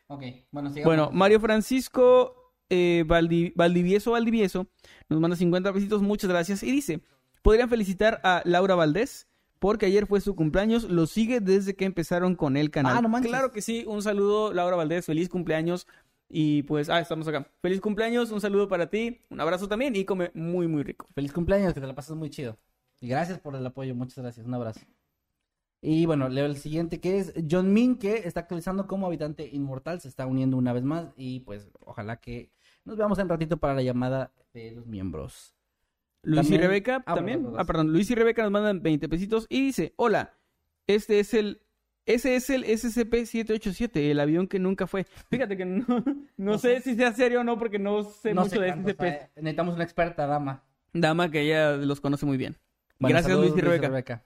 Ok, 0.09 0.23
bueno, 0.53 0.71
sigamos. 0.71 0.85
Bueno, 0.85 1.11
Mario 1.13 1.41
Francisco 1.41 2.53
eh, 2.71 3.05
Valdi- 3.07 3.53
Valdivieso 3.57 4.13
Valdivieso 4.13 4.67
nos 5.09 5.21
manda 5.21 5.37
50 5.37 5.73
pesitos, 5.73 6.03
muchas 6.03 6.31
gracias. 6.31 6.63
Y 6.63 6.71
dice, 6.71 7.01
podrían 7.43 7.69
felicitar 7.69 8.21
a 8.23 8.43
Laura 8.45 8.75
Valdés 8.75 9.27
porque 9.59 9.87
ayer 9.87 10.07
fue 10.07 10.21
su 10.21 10.37
cumpleaños, 10.37 10.85
lo 10.85 11.07
sigue 11.07 11.41
desde 11.41 11.75
que 11.75 11.87
empezaron 11.87 12.37
con 12.37 12.57
el 12.57 12.71
canal. 12.71 12.97
Ah, 12.99 13.01
no 13.03 13.09
manches. 13.09 13.31
Claro 13.31 13.53
que 13.53 13.63
sí, 13.63 13.85
un 13.87 14.03
saludo 14.03 14.53
Laura 14.53 14.77
Valdés, 14.77 15.07
feliz 15.07 15.29
cumpleaños. 15.29 15.87
Y 16.29 16.63
pues, 16.65 16.89
ah, 16.89 16.99
estamos 17.01 17.27
acá. 17.29 17.49
Feliz 17.63 17.81
cumpleaños, 17.81 18.31
un 18.33 18.41
saludo 18.41 18.69
para 18.69 18.89
ti, 18.91 19.21
un 19.31 19.41
abrazo 19.41 19.69
también 19.69 19.95
y 19.95 20.05
come 20.05 20.31
muy, 20.35 20.67
muy 20.67 20.83
rico. 20.83 21.07
Feliz 21.15 21.33
cumpleaños, 21.33 21.73
que 21.73 21.81
te 21.81 21.87
la 21.87 21.95
pases 21.95 22.17
muy 22.17 22.31
chido. 22.31 22.59
Y 23.01 23.09
gracias 23.09 23.39
por 23.39 23.55
el 23.55 23.65
apoyo, 23.65 23.95
muchas 23.95 24.19
gracias. 24.19 24.47
Un 24.47 24.55
abrazo. 24.55 24.81
Y 25.83 26.07
bueno, 26.07 26.29
leo 26.29 26.47
el 26.47 26.57
siguiente 26.57 27.01
que 27.01 27.19
es 27.19 27.33
John 27.49 27.73
Min, 27.73 27.97
que 27.99 28.17
está 28.27 28.41
actualizando 28.41 28.87
como 28.89 29.07
habitante 29.07 29.47
inmortal, 29.53 30.01
se 30.01 30.09
está 30.09 30.27
uniendo 30.27 30.57
una 30.57 30.73
vez 30.73 30.83
más 30.83 31.13
y 31.17 31.41
pues 31.41 31.71
ojalá 31.85 32.17
que 32.19 32.51
nos 32.85 32.97
veamos 32.97 33.19
en 33.19 33.29
ratito 33.29 33.59
para 33.59 33.75
la 33.75 33.83
llamada 33.83 34.33
de 34.53 34.73
los 34.73 34.87
miembros. 34.87 35.55
Luis 36.23 36.41
También- 36.41 36.61
y 36.61 36.65
Rebeca 36.65 37.05
Ah, 37.07 37.15
también. 37.15 37.43
perdón, 37.43 37.61
Ah, 37.61 37.65
perdón. 37.65 37.93
Luis 37.93 38.11
y 38.11 38.15
Rebeca 38.17 38.43
nos 38.43 38.51
mandan 38.51 38.83
20 38.83 39.09
pesitos 39.09 39.47
y 39.49 39.61
dice, 39.67 39.93
hola, 39.97 40.35
este 40.89 41.21
es 41.21 41.35
el... 41.35 41.61
Ese 42.07 42.37
es 42.37 42.49
el 42.51 42.65
SCP-787, 42.65 44.11
el 44.11 44.21
avión 44.21 44.47
que 44.47 44.61
nunca 44.61 44.87
fue. 44.87 45.05
Fíjate 45.29 45.57
que 45.57 45.65
no, 45.65 45.85
no 46.37 46.59
sé 46.59 46.81
si 46.81 46.95
sea 46.95 47.13
serio 47.13 47.41
o 47.41 47.45
no, 47.45 47.59
porque 47.59 47.81
no 47.81 48.05
sé 48.05 48.33
No 48.33 48.43
mucho 48.43 48.57
sé 48.57 48.61
de 48.61 48.73
SCP. 48.73 49.37
Necesitamos 49.37 49.75
una 49.75 49.85
experta, 49.85 50.27
dama. 50.27 50.63
Dama 50.93 51.31
que 51.31 51.41
ella 51.41 51.73
los 51.73 52.01
conoce 52.01 52.25
muy 52.25 52.37
bien. 52.37 52.57
Bueno, 52.99 53.15
Gracias, 53.15 53.33
saludos, 53.33 53.51
Luis 53.51 53.63
y 53.63 53.79
Rebeca. 53.79 54.25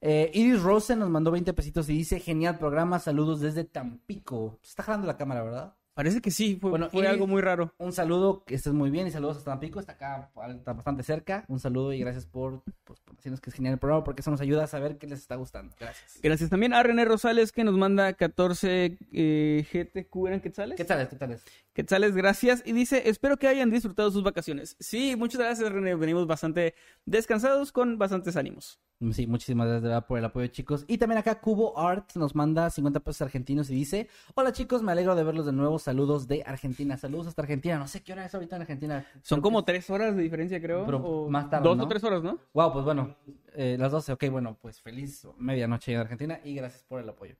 Eh, 0.00 0.30
Iris 0.32 0.62
Rosen 0.62 1.00
nos 1.00 1.10
mandó 1.10 1.30
20 1.30 1.52
pesitos 1.52 1.88
y 1.90 1.94
dice, 1.94 2.20
genial 2.20 2.58
programa, 2.58 2.98
saludos 2.98 3.40
desde 3.40 3.64
Tampico. 3.64 4.58
Se 4.62 4.70
está 4.70 4.84
jalando 4.84 5.06
la 5.06 5.16
cámara, 5.16 5.42
¿verdad? 5.42 5.74
Parece 6.00 6.22
que 6.22 6.30
sí, 6.30 6.56
fue, 6.58 6.70
Bueno, 6.70 6.88
fue 6.88 7.02
Iris- 7.02 7.10
algo 7.10 7.26
muy 7.26 7.42
raro. 7.42 7.74
Un 7.76 7.92
saludo, 7.92 8.42
que 8.46 8.54
estés 8.54 8.72
muy 8.72 8.88
bien 8.88 9.06
y 9.06 9.10
saludos 9.10 9.36
hasta 9.36 9.50
Tampico, 9.50 9.80
está 9.80 9.92
acá 9.92 10.30
está 10.56 10.72
bastante 10.72 11.02
cerca. 11.02 11.44
Un 11.46 11.60
saludo 11.60 11.92
y 11.92 11.98
gracias 12.00 12.24
por, 12.24 12.62
pues, 12.84 13.00
por 13.00 13.16
decirnos 13.16 13.38
que 13.42 13.50
es 13.50 13.54
genial 13.56 13.74
el 13.74 13.78
programa 13.78 14.02
porque 14.02 14.22
eso 14.22 14.30
nos 14.30 14.40
ayuda 14.40 14.64
a 14.64 14.66
saber 14.66 14.96
qué 14.96 15.06
les 15.06 15.18
está 15.18 15.34
gustando. 15.34 15.76
Gracias. 15.78 16.18
Gracias 16.22 16.48
también 16.48 16.72
a 16.72 16.82
René 16.82 17.04
Rosales 17.04 17.52
que 17.52 17.64
nos 17.64 17.76
manda 17.76 18.14
14 18.14 18.96
eh, 19.12 19.66
GTQ, 19.70 20.26
¿eran 20.26 20.40
quetzales? 20.40 20.78
¿Qué 20.78 20.86
tal? 20.86 21.06
¿Qué 21.06 21.16
tal? 21.16 21.32
es? 21.32 21.44
Quetzales, 21.74 22.16
gracias. 22.16 22.62
Y 22.64 22.72
dice, 22.72 23.10
espero 23.10 23.36
que 23.36 23.48
hayan 23.48 23.68
disfrutado 23.68 24.10
sus 24.10 24.22
vacaciones. 24.22 24.76
Sí, 24.80 25.16
muchas 25.16 25.38
gracias, 25.42 25.70
René. 25.70 25.96
Venimos 25.96 26.26
bastante 26.26 26.74
descansados 27.04 27.72
con 27.72 27.98
bastantes 27.98 28.36
ánimos. 28.36 28.80
Sí, 29.12 29.26
muchísimas 29.26 29.66
gracias 29.66 29.82
de 29.82 29.88
verdad 29.88 30.06
por 30.06 30.18
el 30.18 30.24
apoyo, 30.26 30.46
chicos. 30.48 30.84
Y 30.86 30.98
también 30.98 31.18
acá 31.18 31.40
Cubo 31.40 31.78
Art 31.78 32.10
nos 32.16 32.34
manda 32.34 32.68
50 32.68 33.00
pesos 33.00 33.22
argentinos 33.22 33.70
y 33.70 33.74
dice: 33.74 34.08
Hola, 34.34 34.52
chicos, 34.52 34.82
me 34.82 34.92
alegro 34.92 35.14
de 35.14 35.24
verlos 35.24 35.46
de 35.46 35.52
nuevo. 35.52 35.78
Saludos 35.78 36.28
de 36.28 36.42
Argentina. 36.44 36.98
Saludos 36.98 37.28
hasta 37.28 37.40
Argentina. 37.40 37.78
No 37.78 37.88
sé 37.88 38.02
qué 38.02 38.12
hora 38.12 38.26
es 38.26 38.34
ahorita 38.34 38.56
en 38.56 38.62
Argentina. 38.62 39.06
Son 39.22 39.40
como 39.40 39.64
tres 39.64 39.88
horas 39.88 40.14
de 40.16 40.22
diferencia, 40.22 40.60
creo. 40.60 40.84
Pero 40.84 40.98
o 40.98 41.30
más 41.30 41.48
tarde, 41.48 41.66
Dos 41.66 41.78
¿no? 41.78 41.84
o 41.84 41.88
tres 41.88 42.04
horas, 42.04 42.22
¿no? 42.22 42.38
Wow, 42.52 42.72
pues 42.74 42.84
bueno, 42.84 43.16
eh, 43.54 43.76
las 43.78 43.90
12. 43.90 44.12
Ok, 44.12 44.24
bueno, 44.30 44.58
pues 44.60 44.82
feliz 44.82 45.26
medianoche 45.38 45.94
en 45.94 46.00
Argentina 46.00 46.38
y 46.44 46.54
gracias 46.54 46.82
por 46.84 47.00
el 47.00 47.08
apoyo. 47.08 47.36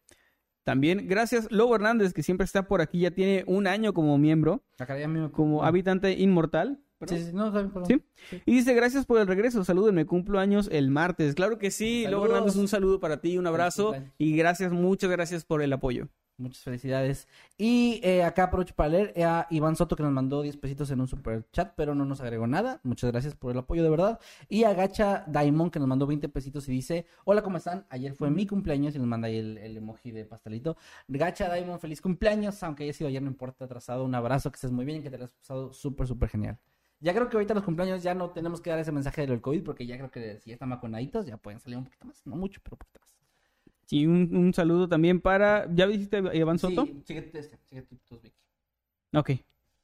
También 0.65 1.09
gracias 1.09 1.51
Lobo 1.51 1.75
Hernández, 1.75 2.13
que 2.15 2.23
siempre 2.23 2.45
está 2.45 2.67
por 2.69 2.81
aquí, 2.81 3.01
ya 3.01 3.11
tiene 3.11 3.45
un 3.47 3.67
año 3.67 3.93
como 3.93 4.17
miembro, 4.19 4.63
Acá 4.79 4.99
ya 4.99 5.09
me- 5.09 5.31
como 5.31 5.65
habitante 5.65 6.13
inmortal. 6.13 6.79
Sí, 7.07 7.31
no. 7.33 7.53
Y 8.45 8.55
dice, 8.55 8.75
gracias 8.75 9.07
por 9.07 9.19
el 9.21 9.27
regreso, 9.27 9.65
salúdenme, 9.65 10.07
cumplo 10.07 10.39
años 10.39 10.69
el 10.71 10.91
martes. 10.91 11.35
Claro 11.35 11.59
que 11.59 11.71
sí, 11.71 12.05
Saludos. 12.05 12.27
Hernández, 12.27 12.57
un 12.57 12.69
saludo 12.69 13.01
para 13.01 13.21
ti, 13.21 13.39
un 13.39 13.47
abrazo 13.47 13.95
y 14.19 14.37
gracias, 14.37 14.73
muchas 14.73 15.11
gracias 15.11 15.45
por 15.45 15.63
el 15.63 15.73
apoyo. 15.73 16.09
Muchas 16.41 16.63
felicidades. 16.63 17.29
Y 17.59 18.01
eh, 18.03 18.25
acá 18.25 18.45
aprovecho 18.45 18.75
para 18.75 18.89
leer 18.89 19.13
eh, 19.15 19.25
a 19.25 19.47
Iván 19.51 19.77
Soto 19.77 19.95
que 19.95 20.03
nos 20.03 20.11
mandó 20.11 20.41
10 20.41 20.57
pesitos 20.57 20.91
en 20.91 21.01
un 21.03 21.07
super 21.07 21.45
chat, 21.53 21.75
pero 21.77 21.95
no 21.95 22.07
nos 22.07 22.23
agregó 22.23 22.47
nada. 22.47 22.81
Muchas 22.83 23.13
gracias 23.13 23.35
por 23.35 23.53
el 23.53 23.59
apoyo 23.59 23.83
de 23.83 23.91
verdad. 23.91 24.19
Y 24.49 24.65
a 24.65 24.73
Gacha 24.73 25.25
Daimon 25.27 25.71
que 25.71 25.79
nos 25.79 25.87
mandó 25.87 26.07
20 26.07 26.31
pesitos 26.31 26.67
y 26.71 26.73
dice, 26.73 27.05
hola, 27.25 27.43
¿cómo 27.43 27.59
están? 27.59 27.87
Ayer 27.91 28.15
fue 28.15 28.31
mi 28.31 28.47
cumpleaños 28.47 28.95
y 28.95 28.99
nos 28.99 29.07
manda 29.07 29.29
ahí 29.29 29.37
el, 29.37 29.59
el 29.59 29.77
emoji 29.77 30.13
de 30.13 30.25
pastelito. 30.25 30.79
Gacha 31.09 31.47
Daimon, 31.47 31.79
feliz 31.79 32.01
cumpleaños, 32.01 32.63
aunque 32.63 32.85
haya 32.85 32.95
sido 32.95 33.09
ayer, 33.09 33.21
no 33.21 33.29
importa, 33.29 33.67
atrasado. 33.67 34.05
Un 34.05 34.15
abrazo, 34.15 34.51
que 34.51 34.57
estés 34.57 34.73
muy 34.73 34.87
bien 34.87 35.01
y 35.01 35.03
que 35.03 35.11
te 35.11 35.19
lo 35.19 35.25
hayas 35.25 35.37
pasado 35.37 35.75
súper, 35.75 36.07
súper 36.07 36.31
genial. 36.31 36.59
Ya 37.01 37.15
creo 37.15 37.29
que 37.29 37.37
ahorita 37.37 37.55
los 37.55 37.65
cumpleaños 37.65 38.03
ya 38.03 38.15
no 38.15 38.31
tenemos 38.31 38.61
que 38.61 38.71
dar 38.71 38.79
ese 38.79 38.93
mensaje 38.93 39.27
del 39.27 39.41
COVID 39.41 39.63
porque 39.65 39.87
ya 39.87 39.97
creo 39.97 40.11
que 40.11 40.39
si 40.41 40.51
ya 40.51 40.55
están 40.55 40.71
vacunaditos 40.71 41.27
ya 41.27 41.37
pueden 41.39 41.59
salir 41.61 41.79
un 41.79 41.85
poquito 41.85 42.07
más. 42.07 42.27
No 42.27 42.37
mucho, 42.37 42.61
pero 42.63 42.75
un 42.75 42.79
poquito 42.79 43.01
más. 43.01 43.15
Y 43.91 44.07
un, 44.07 44.37
un 44.37 44.55
saludo 44.55 44.89
también 44.89 45.21
para... 45.21 45.67
¿Ya 45.75 45.87
dijiste 45.87 46.19
a 46.19 46.35
Iván 46.35 46.59
Soto? 46.59 46.85
Sí, 46.87 47.03
síguete 47.07 47.39
este, 47.39 47.59
síguete 47.67 47.97
tus, 48.09 48.23
Vicky. 48.23 48.37
Ok. 49.15 49.31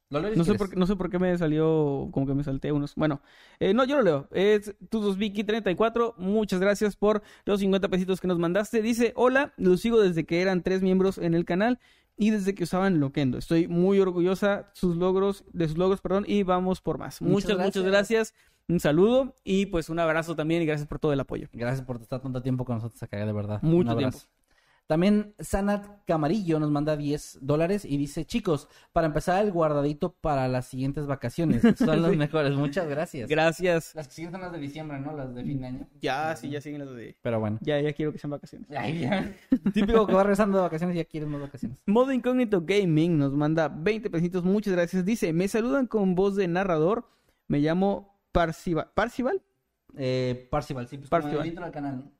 Lo 0.09 0.21
No 0.21 0.43
sé, 0.45 0.53
por, 0.53 0.69
qué- 0.69 0.77
no 0.77 0.87
sé 0.87 0.95
por 0.95 1.09
qué 1.09 1.19
me 1.19 1.37
salió 1.37 2.07
como 2.13 2.25
que 2.25 2.33
me 2.33 2.43
salté 2.43 2.71
unos. 2.71 2.95
Bueno, 2.95 3.19
eh, 3.59 3.73
no, 3.73 3.83
yo 3.83 3.97
lo 3.97 4.03
leo. 4.03 4.27
Es 4.31 4.73
Tudos 4.89 5.17
Vicky34. 5.17 6.13
Muchas 6.15 6.61
gracias 6.61 6.95
por 6.95 7.21
los 7.43 7.59
50 7.59 7.89
pesitos 7.89 8.21
que 8.21 8.27
nos 8.27 8.39
mandaste. 8.39 8.81
Dice: 8.81 9.11
Hola, 9.17 9.53
los 9.57 9.81
sigo 9.81 9.99
desde 9.99 10.25
que 10.25 10.41
eran 10.41 10.63
tres 10.63 10.81
miembros 10.81 11.17
en 11.17 11.33
el 11.33 11.43
canal 11.43 11.79
y 12.17 12.31
desde 12.31 12.55
que 12.55 12.63
usaban 12.63 12.99
Loquendo. 12.99 13.37
Estoy 13.37 13.67
muy 13.67 13.99
orgullosa 13.99 14.71
sus 14.73 14.97
logros, 14.97 15.45
de 15.53 15.67
sus 15.67 15.77
logros, 15.77 16.01
perdón, 16.01 16.25
y 16.27 16.43
vamos 16.43 16.81
por 16.81 16.97
más. 16.97 17.21
Muchas 17.21 17.51
Muchas, 17.51 17.65
muchas 17.65 17.83
gracias. 17.83 18.33
Un 18.67 18.81
saludo 18.81 19.35
y 19.45 19.67
pues 19.67 19.89
un 19.89 19.99
abrazo 19.99 20.35
también 20.35 20.61
y 20.61 20.65
gracias 20.65 20.87
por 20.87 20.99
todo 20.99 21.13
el 21.13 21.19
apoyo. 21.19 21.47
Gracias 21.53 21.85
por 21.85 22.01
estar 22.01 22.21
tanto 22.21 22.41
tiempo 22.41 22.65
con 22.65 22.75
nosotros 22.75 23.01
acá, 23.01 23.25
de 23.25 23.31
verdad. 23.31 23.61
Mucho 23.61 23.95
tiempo. 23.95 24.17
También 24.87 25.33
Sanat 25.37 25.85
Camarillo 26.05 26.59
nos 26.61 26.71
manda 26.71 26.95
10 26.95 27.39
dólares 27.41 27.83
y 27.83 27.97
dice, 27.97 28.23
chicos, 28.23 28.69
para 28.93 29.07
empezar 29.07 29.43
el 29.43 29.51
guardadito 29.51 30.13
para 30.13 30.47
las 30.47 30.65
siguientes 30.67 31.05
vacaciones. 31.07 31.61
Son 31.77 32.01
los 32.01 32.11
Sí. 32.11 32.17
mejores. 32.17 32.53
Muchas 32.55 32.87
gracias. 32.87 33.29
Gracias. 33.29 33.93
Las 33.95 34.07
que 34.07 34.13
siguen 34.13 34.31
son 34.31 34.39
las 34.41 34.51
de 34.53 34.59
diciembre, 34.59 34.97
¿no? 34.99 35.13
Las 35.15 35.35
de 35.35 35.43
fin 35.43 35.59
de 35.59 35.67
año. 35.67 35.87
Ya, 36.01 36.33
sí, 36.37 36.49
ya 36.49 36.61
siguen 36.61 36.85
las 36.85 36.95
de... 36.95 37.17
Pero 37.21 37.39
bueno. 37.41 37.57
Ya, 37.61 37.81
ya 37.81 37.91
quiero 37.91 38.13
que 38.13 38.17
sean 38.17 38.31
vacaciones. 38.31 38.67
Ya. 38.69 39.35
Típico 39.73 40.07
que 40.07 40.13
va 40.13 40.23
regresando 40.23 40.57
de 40.57 40.63
vacaciones 40.63 40.95
y 40.95 40.99
ya 40.99 41.05
quieres 41.05 41.27
más 41.27 41.41
vacaciones. 41.41 41.77
Modo 41.85 42.13
Incógnito 42.13 42.61
Gaming 42.65 43.17
nos 43.17 43.33
manda 43.33 43.67
20 43.67 44.09
pesitos, 44.09 44.45
muchas 44.45 44.73
gracias. 44.73 45.03
Dice, 45.03 45.33
me 45.33 45.49
saludan 45.49 45.87
con 45.87 46.15
voz 46.15 46.37
de 46.37 46.47
narrador. 46.47 47.09
Me 47.49 47.59
llamo 47.59 48.17
Parcival. 48.31 48.89
¿Parcival? 48.93 49.41
Eh, 49.97 50.47
Parcival, 50.49 50.87
sí, 50.87 50.97
pues 50.97 51.09
Parcival. 51.09 51.33
como 51.35 51.43
el 51.43 51.49
intro 51.49 51.63
del 51.65 51.73
canal, 51.73 51.97
¿no? 51.97 52.16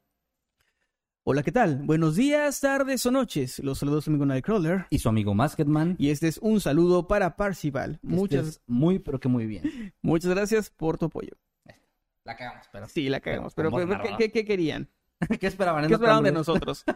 Hola, 1.29 1.43
¿qué 1.43 1.51
tal? 1.51 1.81
Buenos 1.83 2.15
días, 2.15 2.61
tardes 2.61 3.05
o 3.05 3.11
noches. 3.11 3.59
Los 3.59 3.79
saludos 3.79 4.07
amigo 4.07 4.25
Nightcrawler. 4.25 4.85
Y 4.89 4.99
su 4.99 5.09
amigo 5.09 5.33
Masketman. 5.33 5.97
Y 5.99 6.09
este 6.11 6.29
es 6.29 6.37
un 6.37 6.61
saludo 6.61 7.09
para 7.09 7.35
Parcival. 7.35 7.95
Este 7.95 8.07
Muchas, 8.07 8.47
es 8.47 8.61
muy, 8.65 8.99
pero 8.99 9.19
que 9.19 9.27
muy 9.27 9.45
bien. 9.45 9.93
muchas 10.01 10.31
gracias 10.31 10.69
por 10.69 10.97
tu 10.97 11.07
apoyo. 11.07 11.33
La 12.23 12.37
cagamos, 12.37 12.67
pero... 12.71 12.87
Sí, 12.87 13.09
la 13.09 13.19
cagamos. 13.19 13.53
Pero 13.55 13.71
Pero, 13.71 13.85
¿qué, 13.85 13.91
narrada. 13.91 14.17
qué- 14.17 14.31
qué 14.31 14.45
querían? 14.45 14.87
¿Qué 15.41 15.47
esperaban? 15.47 15.85
¿Qué 15.89 15.95
esperaban 15.95 16.23
de 16.23 16.31
nosotros? 16.31 16.85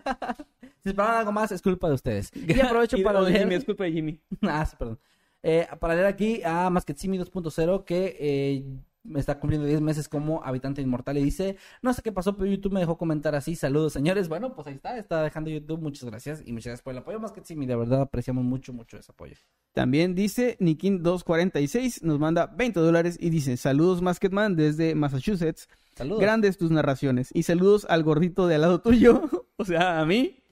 Si 0.81 0.89
esperaban 0.89 1.17
algo 1.17 1.33
más, 1.33 1.51
es 1.51 1.61
culpa 1.61 1.89
de 1.89 1.95
ustedes. 1.95 2.31
Y 2.33 2.57
aprovecho 2.61 2.97
Y 2.97 3.03
para 3.03 3.21
de. 3.21 3.37
Jimmy, 3.37 3.55
es 3.55 3.65
culpa 3.65 3.83
de 3.83 3.91
Jimmy. 3.91 4.21
Ah, 4.43 4.65
sí, 4.65 4.77
perdón. 4.79 4.97
Eh, 5.43 5.67
para 5.77 5.93
leer 5.93 6.07
aquí 6.07 6.41
a 6.43 6.69
Masketsimi 6.69 7.19
2.0 7.19 7.83
que 7.83 8.15
eh, 8.17 8.63
me 9.03 9.19
está 9.19 9.39
cumpliendo 9.39 9.67
10 9.67 9.81
meses 9.81 10.07
como 10.07 10.43
habitante 10.43 10.81
inmortal 10.81 11.17
y 11.17 11.23
dice, 11.23 11.57
no 11.81 11.93
sé 11.93 12.01
qué 12.01 12.11
pasó, 12.11 12.35
pero 12.35 12.49
YouTube 12.49 12.73
me 12.73 12.79
dejó 12.79 12.97
comentar 12.97 13.35
así, 13.35 13.55
saludos 13.55 13.93
señores. 13.93 14.29
Bueno, 14.29 14.53
pues 14.55 14.67
ahí 14.67 14.75
está, 14.75 14.97
está 14.97 15.23
dejando 15.23 15.49
YouTube, 15.49 15.81
muchas 15.81 16.09
gracias 16.09 16.43
y 16.45 16.51
muchas 16.51 16.67
gracias 16.67 16.81
por 16.83 16.93
el 16.93 16.99
apoyo 16.99 17.19
Masketsimi, 17.19 17.65
de 17.65 17.75
verdad 17.75 18.01
apreciamos 18.01 18.43
mucho, 18.43 18.73
mucho 18.73 18.97
ese 18.97 19.11
apoyo. 19.11 19.35
También 19.73 20.15
dice 20.15 20.57
Nikin246, 20.59 22.03
nos 22.03 22.19
manda 22.19 22.47
20 22.47 22.79
dólares 22.79 23.17
y 23.19 23.29
dice, 23.29 23.57
saludos 23.57 24.01
Masketman 24.01 24.55
desde 24.55 24.95
Massachusetts. 24.95 25.67
Saludos. 25.95 26.21
Grandes 26.21 26.57
tus 26.57 26.71
narraciones. 26.71 27.29
Y 27.33 27.43
saludos 27.43 27.85
al 27.89 28.03
gordito 28.03 28.47
de 28.47 28.55
al 28.55 28.61
lado 28.61 28.81
tuyo. 28.81 29.29
o 29.57 29.65
sea, 29.65 29.99
a 29.99 30.05
mí. 30.05 30.43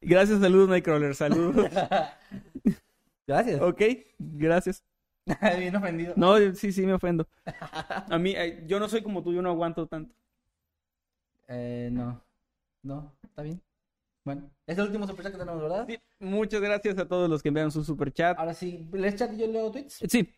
Gracias, 0.00 0.40
saludos 0.40 0.68
Nightcrawler. 0.68 1.14
Saludos. 1.14 1.70
Gracias. 3.26 3.60
ok, 3.62 3.82
gracias. 4.18 4.84
Bien 5.58 5.76
ofendido. 5.76 6.14
No, 6.16 6.36
sí, 6.54 6.72
sí, 6.72 6.86
me 6.86 6.94
ofendo. 6.94 7.26
A 8.10 8.18
mí, 8.18 8.34
eh, 8.36 8.64
yo 8.66 8.80
no 8.80 8.88
soy 8.88 9.02
como 9.02 9.22
tú, 9.22 9.32
yo 9.32 9.42
no 9.42 9.50
aguanto 9.50 9.86
tanto. 9.86 10.14
Eh, 11.48 11.88
no, 11.92 12.22
no, 12.82 13.12
está 13.22 13.42
bien. 13.42 13.62
Bueno, 14.24 14.50
es 14.66 14.76
el 14.78 14.84
último 14.86 15.06
superchat 15.06 15.32
que 15.32 15.38
tenemos, 15.38 15.62
¿verdad? 15.62 15.86
Sí, 15.86 15.98
muchas 16.18 16.60
gracias 16.62 16.98
a 16.98 17.06
todos 17.08 17.28
los 17.28 17.42
que 17.42 17.48
enviaron 17.48 17.70
su 17.72 17.84
super 17.84 18.12
chat. 18.12 18.38
Ahora 18.38 18.54
sí, 18.54 18.88
¿lees 18.92 19.16
chat 19.16 19.32
y 19.32 19.38
yo 19.38 19.46
leo 19.46 19.70
tweets? 19.70 20.06
Sí, 20.08 20.34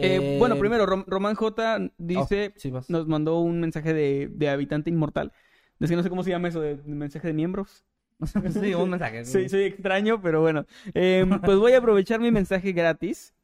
eh, 0.00 0.20
Eh, 0.20 0.20
bueno, 0.36 0.58
primero, 0.58 0.86
Rom- 0.86 1.04
Román 1.06 1.34
J 1.34 1.78
dice, 1.98 2.54
oh, 2.54 2.58
sí, 2.58 2.72
nos 2.88 3.06
mandó 3.06 3.38
un 3.40 3.60
mensaje 3.60 3.92
de, 3.94 4.28
de 4.32 4.48
habitante 4.48 4.90
inmortal. 4.90 5.32
Es 5.80 5.90
que 5.90 5.96
no 5.96 6.02
sé 6.02 6.08
cómo 6.10 6.22
se 6.22 6.30
llama 6.30 6.48
eso, 6.48 6.60
de, 6.60 6.76
de 6.76 6.94
mensaje 6.94 7.26
de 7.28 7.32
miembros. 7.34 7.84
sí, 8.60 8.74
un 8.74 8.90
mensaje. 8.90 9.24
Soy, 9.24 9.48
soy 9.48 9.64
extraño, 9.64 10.20
pero 10.20 10.40
bueno. 10.40 10.66
Em, 10.94 11.40
pues 11.40 11.58
voy 11.58 11.72
a 11.72 11.78
aprovechar 11.78 12.20
mi 12.20 12.30
mensaje 12.30 12.72
gratis. 12.72 13.34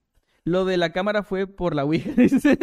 Lo 0.45 0.65
de 0.65 0.77
la 0.79 0.93
cámara 0.93 1.23
fue 1.23 1.47
por 1.47 1.75
la 1.75 1.85
Ouija, 1.85 2.11
dice. 2.17 2.57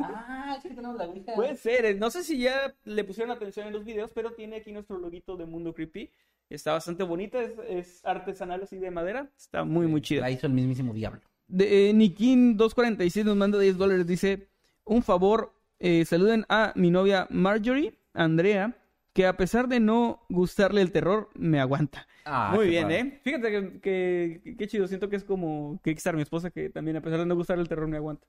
Ah, 0.00 0.58
sí 0.62 0.68
que 0.68 0.74
tenemos 0.74 0.96
la 0.96 1.06
ouija. 1.08 1.34
Puede 1.34 1.56
ser. 1.56 1.84
eh, 1.84 1.94
No 1.94 2.10
sé 2.10 2.22
si 2.22 2.38
ya 2.38 2.74
le 2.84 3.02
pusieron 3.04 3.32
atención 3.34 3.66
en 3.66 3.72
los 3.72 3.84
videos, 3.84 4.10
pero 4.14 4.32
tiene 4.32 4.56
aquí 4.56 4.70
nuestro 4.72 4.98
loguito 4.98 5.36
de 5.36 5.46
Mundo 5.46 5.74
Creepy. 5.74 6.10
Está 6.50 6.72
bastante 6.74 7.02
bonita, 7.02 7.42
es, 7.42 7.52
es 7.68 8.00
artesanal 8.04 8.62
así 8.62 8.76
de 8.76 8.90
madera. 8.90 9.30
Está 9.36 9.64
muy, 9.64 9.86
muy 9.88 10.00
chida. 10.02 10.20
La 10.20 10.30
hizo 10.30 10.46
el 10.46 10.52
mismísimo 10.52 10.92
diablo. 10.92 11.20
De, 11.48 11.90
eh, 11.90 11.92
Nikin246 11.94 13.24
nos 13.24 13.36
manda 13.36 13.58
10 13.58 13.76
dólares. 13.78 14.06
Dice, 14.06 14.46
un 14.84 15.02
favor, 15.02 15.52
eh, 15.80 16.04
saluden 16.04 16.44
a 16.48 16.72
mi 16.76 16.90
novia 16.90 17.26
Marjorie, 17.30 17.94
Andrea, 18.12 18.76
que 19.14 19.26
a 19.26 19.36
pesar 19.36 19.68
de 19.68 19.80
no 19.80 20.26
gustarle 20.28 20.82
el 20.82 20.92
terror, 20.92 21.30
me 21.34 21.60
aguanta. 21.60 22.06
Ah, 22.26 22.52
Muy 22.54 22.68
bien, 22.68 22.82
padre. 22.84 22.98
¿eh? 23.00 23.20
Fíjate 23.22 23.50
que, 23.50 23.80
que, 23.80 24.56
que 24.56 24.66
chido. 24.66 24.86
Siento 24.88 25.08
que 25.08 25.16
es 25.16 25.24
como 25.24 25.80
Kickstar, 25.82 26.16
mi 26.16 26.22
esposa, 26.22 26.50
que 26.50 26.68
también 26.68 26.96
a 26.96 27.00
pesar 27.00 27.20
de 27.20 27.26
no 27.26 27.34
gustarle 27.36 27.62
el 27.62 27.68
terror, 27.68 27.86
me 27.88 27.96
aguanta. 27.96 28.26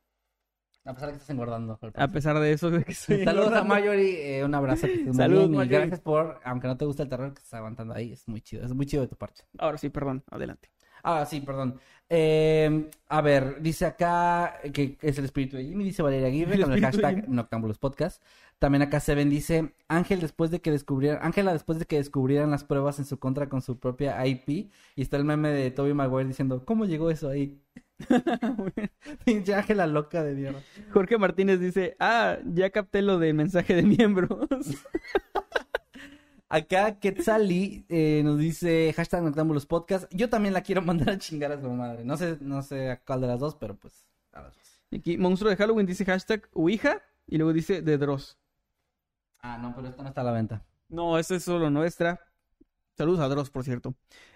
A 0.86 0.94
pesar 0.94 1.08
de 1.08 1.14
que 1.14 1.18
estás 1.18 1.30
engordando. 1.32 1.80
A 1.96 2.08
pesar 2.10 2.40
de 2.40 2.52
eso, 2.52 2.70
de 2.70 2.84
que 2.84 2.92
estoy 2.92 3.24
Saludos 3.24 3.54
a. 3.54 3.64
Marjorie, 3.64 4.38
eh, 4.38 4.46
un 4.46 4.54
abrazo. 4.54 4.86
que 4.86 5.12
Saludos, 5.14 5.50
Marjorie. 5.50 5.80
gracias 5.80 6.00
por, 6.02 6.40
aunque 6.44 6.68
no 6.68 6.78
te 6.78 6.86
gusta 6.86 7.02
el 7.02 7.10
terror 7.10 7.34
que 7.34 7.40
estás 7.40 7.56
aguantando 7.56 7.96
ahí, 7.96 8.12
es 8.14 8.28
muy 8.28 8.42
chido, 8.42 8.64
es 8.64 8.72
muy 8.74 8.86
chido 8.86 9.02
de 9.02 9.08
tu 9.08 9.16
parte. 9.16 9.42
Ahora 9.58 9.80
sí, 9.80 9.90
perdón, 9.90 10.24
adelante. 10.30 10.70
Ah, 11.04 11.26
sí, 11.26 11.42
perdón. 11.42 11.80
Eh, 12.10 12.90
a 13.10 13.22
ver, 13.22 13.62
dice 13.62 13.86
acá 13.86 14.60
que 14.74 14.98
es 15.02 15.18
el 15.18 15.26
espíritu 15.26 15.58
de 15.58 15.66
Jimmy, 15.66 15.84
dice 15.84 16.04
Valeria 16.04 16.28
Aguirre 16.28 16.56
El 16.56 16.62
con 16.64 16.74
el 16.74 16.82
hashtag. 16.82 17.30
Noctambulos 17.30 17.78
Podcast. 17.80 18.22
También 18.60 18.82
acá 18.82 19.00
Seven 19.00 19.30
dice, 19.30 19.76
Ángel 19.88 20.22
después 20.22 20.50
de 20.50 20.62
que 20.62 20.72
descubrieran, 20.72 21.20
Ángela 21.22 21.52
después 21.52 21.78
de 21.78 21.86
que 21.86 21.98
descubrieran 21.98 22.52
las 22.52 22.64
pruebas 22.64 23.00
en 23.00 23.06
su 23.06 23.20
contra 23.20 23.50
con 23.50 23.62
su 23.62 23.80
propia 23.80 24.26
IP, 24.26 24.72
y 24.96 25.02
está 25.02 25.18
el 25.18 25.26
meme 25.26 25.50
de 25.50 25.72
Toby 25.72 25.94
Maguire 25.94 26.28
diciendo, 26.28 26.64
¿cómo 26.66 26.86
llegó 26.86 27.12
eso 27.12 27.30
ahí? 27.30 27.62
Pinche 29.26 29.54
Ángela 29.54 29.88
loca 29.88 30.24
de 30.24 30.36
mierda. 30.36 30.62
Jorge 30.94 31.18
Martínez 31.18 31.60
dice, 31.60 31.96
ah, 32.00 32.38
ya 32.46 32.70
capté 32.70 33.02
lo 33.02 33.20
del 33.20 33.34
mensaje 33.34 33.76
de 33.76 33.84
miembros. 33.84 34.48
Acá 36.48 37.00
Quetzali 37.00 37.86
eh, 37.90 38.22
nos 38.24 38.38
dice 38.40 38.94
hashtag 38.96 39.24
Noctámbulos 39.24 39.66
Podcast. 39.66 40.06
Yo 40.14 40.30
también 40.30 40.54
la 40.54 40.62
quiero 40.62 40.82
mandar 40.82 41.10
a 41.10 41.18
chingar 41.18 41.52
a 41.52 41.60
su 41.60 41.70
madre. 41.70 42.06
No 42.06 42.18
sé, 42.18 42.38
no 42.40 42.62
sé 42.62 42.92
a 42.92 43.02
cuál 43.02 43.22
de 43.22 43.28
las 43.28 43.40
dos, 43.40 43.56
pero 43.56 43.76
pues 43.76 44.08
a 44.32 44.42
las 44.44 44.56
dos. 44.56 44.82
Aquí, 44.94 45.18
Monstruo 45.18 45.50
de 45.50 45.58
Halloween 45.58 45.86
dice 45.86 46.06
hashtag 46.06 46.48
Ouija 46.54 47.02
y 47.28 47.38
luego 47.38 47.52
dice 47.52 47.82
The 47.82 47.98
Dross. 47.98 48.38
Ah, 49.48 49.60
no, 49.62 49.76
pero 49.76 49.90
esta 49.90 50.02
no 50.02 50.10
está 50.10 50.22
a 50.22 50.24
la 50.24 50.32
venta. 50.32 50.66
No, 50.90 51.20
esta 51.20 51.36
es 51.36 51.44
solo 51.44 51.70
nuestra. 51.70 52.20
Saludos 52.98 53.20
a 53.20 53.28
Dross, 53.28 53.52
por 53.52 53.64
cierto. 53.64 53.94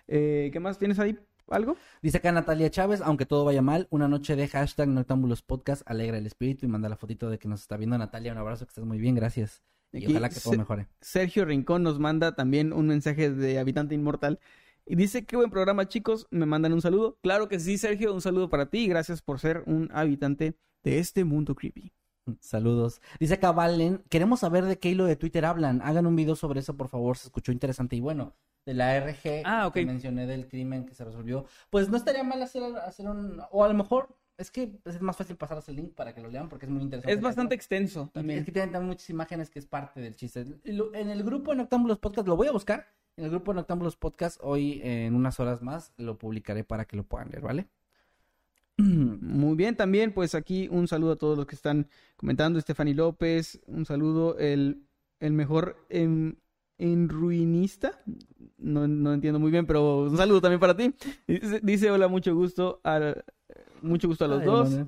Eh, 0.08 0.52
¿Qué 0.54 0.60
más 0.60 0.78
tienes 0.78 1.00
ahí? 1.00 1.18
¿Algo? 1.48 1.78
Dice 2.04 2.18
acá 2.18 2.32
Natalia 2.32 2.70
Chávez, 2.70 3.02
aunque 3.02 3.26
todo 3.26 3.44
vaya 3.44 3.64
mal, 3.64 3.88
una 3.90 4.08
noche 4.08 4.36
de 4.36 4.48
hashtag 4.48 4.88
Noctámbulos 4.88 5.42
Podcast 5.42 5.82
alegra 5.88 6.20
el 6.20 6.28
espíritu 6.28 6.68
y 6.68 6.70
manda 6.70 6.90
la 6.90 6.96
fotito 6.96 7.32
de 7.32 7.40
que 7.40 7.48
nos 7.48 7.62
está 7.62 7.76
viendo 7.76 7.98
Natalia. 7.98 8.34
Un 8.34 8.38
abrazo, 8.38 8.66
que 8.66 8.70
estés 8.70 8.86
muy 8.86 9.00
bien, 9.00 9.16
gracias. 9.16 9.64
Y 9.92 9.98
Aquí 9.98 10.12
ojalá 10.12 10.30
que 10.30 10.40
todo 10.40 10.56
mejore. 10.56 10.88
Sergio 11.02 11.44
Rincón 11.44 11.82
nos 11.82 11.98
manda 11.98 12.36
también 12.36 12.72
un 12.72 12.86
mensaje 12.86 13.32
de 13.32 13.58
Habitante 13.58 13.96
Inmortal. 13.96 14.40
Y 14.86 14.96
dice, 14.96 15.26
qué 15.26 15.38
buen 15.38 15.50
programa, 15.50 15.88
chicos. 15.88 16.28
Me 16.30 16.46
mandan 16.46 16.74
un 16.74 16.82
saludo. 16.84 17.18
Claro 17.24 17.50
que 17.50 17.60
sí, 17.60 17.80
Sergio. 17.80 18.14
Un 18.14 18.22
saludo 18.22 18.52
para 18.52 18.70
ti 18.70 18.82
y 18.82 18.88
gracias 18.88 19.24
por 19.24 19.40
ser 19.40 19.64
un 19.66 19.90
habitante 19.92 20.56
de 20.84 21.00
este 21.00 21.24
mundo 21.24 21.56
creepy. 21.56 21.94
Saludos. 22.40 23.02
Dice 23.20 23.36
acá 23.36 23.52
Valen, 23.52 24.04
queremos 24.10 24.42
saber 24.42 24.66
de 24.66 24.78
qué 24.78 24.90
hilo 24.90 25.06
de 25.06 25.16
Twitter 25.16 25.46
hablan. 25.46 25.82
Hagan 25.82 26.06
un 26.06 26.16
video 26.16 26.36
sobre 26.36 26.60
eso, 26.60 26.78
por 26.78 26.88
favor. 26.90 27.18
Se 27.18 27.28
escuchó 27.28 27.52
interesante. 27.52 27.96
Y 27.96 28.02
bueno, 28.02 28.36
de 28.66 28.74
la 28.76 28.96
RG 29.00 29.42
Ah, 29.46 29.68
ok. 29.68 29.74
que 29.74 29.86
mencioné 29.86 30.28
del 30.28 30.48
crimen 30.48 30.86
que 30.86 30.94
se 30.94 31.04
resolvió. 31.06 31.46
Pues 31.70 31.90
no 31.90 31.98
estaría 31.98 32.24
mal 32.24 32.42
hacer, 32.42 32.62
hacer 32.86 33.08
un... 33.10 33.42
O 33.52 33.64
a 33.64 33.68
lo 33.68 33.74
mejor 33.74 34.16
es 34.38 34.52
que 34.52 34.80
es 34.86 35.02
más 35.02 35.18
fácil 35.18 35.36
pasarles 35.38 35.68
el 35.70 35.76
link 35.78 35.94
para 35.96 36.14
que 36.14 36.22
lo 36.22 36.30
lean 36.30 36.48
porque 36.50 36.66
es 36.66 36.72
muy 36.72 36.82
interesante. 36.84 37.14
Es 37.14 37.20
bastante 37.22 37.56
extenso 37.56 38.04
Es 38.04 38.12
también. 38.14 38.46
que 38.46 38.52
tienen 38.52 38.72
también 38.72 38.90
muchas 38.90 39.10
imágenes 39.10 39.50
que 39.50 39.60
es 39.60 39.66
parte 39.66 40.00
del 40.00 40.16
chiste. 40.16 40.46
En 40.64 41.10
el 41.10 41.24
grupo 41.24 41.52
de 41.52 41.58
Noctámbulos 41.58 41.98
Podcast, 42.00 42.28
lo 42.28 42.36
voy 42.38 42.48
a 42.48 42.52
buscar. 42.52 42.88
En 43.18 43.26
el 43.26 43.32
grupo 43.32 43.52
de 43.52 43.58
Noctámbulos 43.58 43.98
Podcast, 43.98 44.40
hoy 44.42 44.80
en 44.84 45.14
unas 45.16 45.40
horas 45.42 45.62
más, 45.62 45.92
lo 45.98 46.18
publicaré 46.18 46.64
para 46.64 46.86
que 46.86 46.96
lo 46.96 47.04
puedan 47.04 47.30
leer, 47.30 47.42
¿vale? 47.42 47.68
Muy 48.82 49.56
bien, 49.56 49.76
también 49.76 50.14
pues 50.14 50.36
aquí 50.36 50.68
un 50.72 50.88
saludo 50.88 51.12
a 51.12 51.16
todos 51.18 51.38
los 51.38 51.46
que 51.46 51.56
están 51.56 51.88
comentando. 52.16 52.60
Stephanie 52.62 52.94
López, 52.94 53.60
un 53.68 53.86
saludo. 53.86 54.38
El, 54.38 54.84
el 55.20 55.34
mejor 55.34 55.86
en, 55.90 56.40
enruinista. 56.78 58.02
No, 58.58 58.88
no 58.88 59.14
entiendo 59.14 59.40
muy 59.40 59.52
bien, 59.52 59.66
pero 59.66 60.04
un 60.04 60.18
saludo 60.18 60.42
también 60.42 60.60
para 60.60 60.76
ti. 60.78 60.94
Dice, 61.28 61.60
dice, 61.62 61.92
hola, 61.92 62.08
mucho 62.08 62.34
gusto. 62.34 62.80
A, 62.84 63.16
mucho 63.82 64.08
gusto 64.08 64.26
a 64.26 64.28
los 64.30 64.40
Ay, 64.42 64.46
dos. 64.46 64.80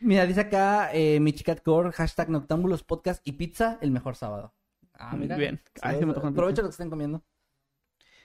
Mira, 0.00 0.26
dice 0.26 0.40
acá 0.40 0.90
eh, 0.92 1.18
Michicat 1.20 1.62
Core, 1.62 1.92
hashtag 1.92 2.30
Noctámbulos 2.30 2.82
Podcast 2.82 3.26
y 3.26 3.32
pizza, 3.32 3.78
el 3.80 3.90
mejor 3.90 4.16
sábado. 4.16 4.54
Ah, 4.94 5.16
mira. 5.16 5.36
Bien. 5.36 5.60
Ay, 5.80 5.96
Saludos. 5.96 5.98
se 5.98 6.06
me 6.06 6.10
antojó 6.10 6.26
una 6.28 6.32
Aprovecha 6.32 6.54
pizza. 6.56 6.62
lo 6.62 6.68
que 6.68 6.72
estén 6.72 6.90
comiendo. 6.90 7.22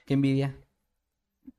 Qué 0.06 0.14
envidia. 0.14 0.56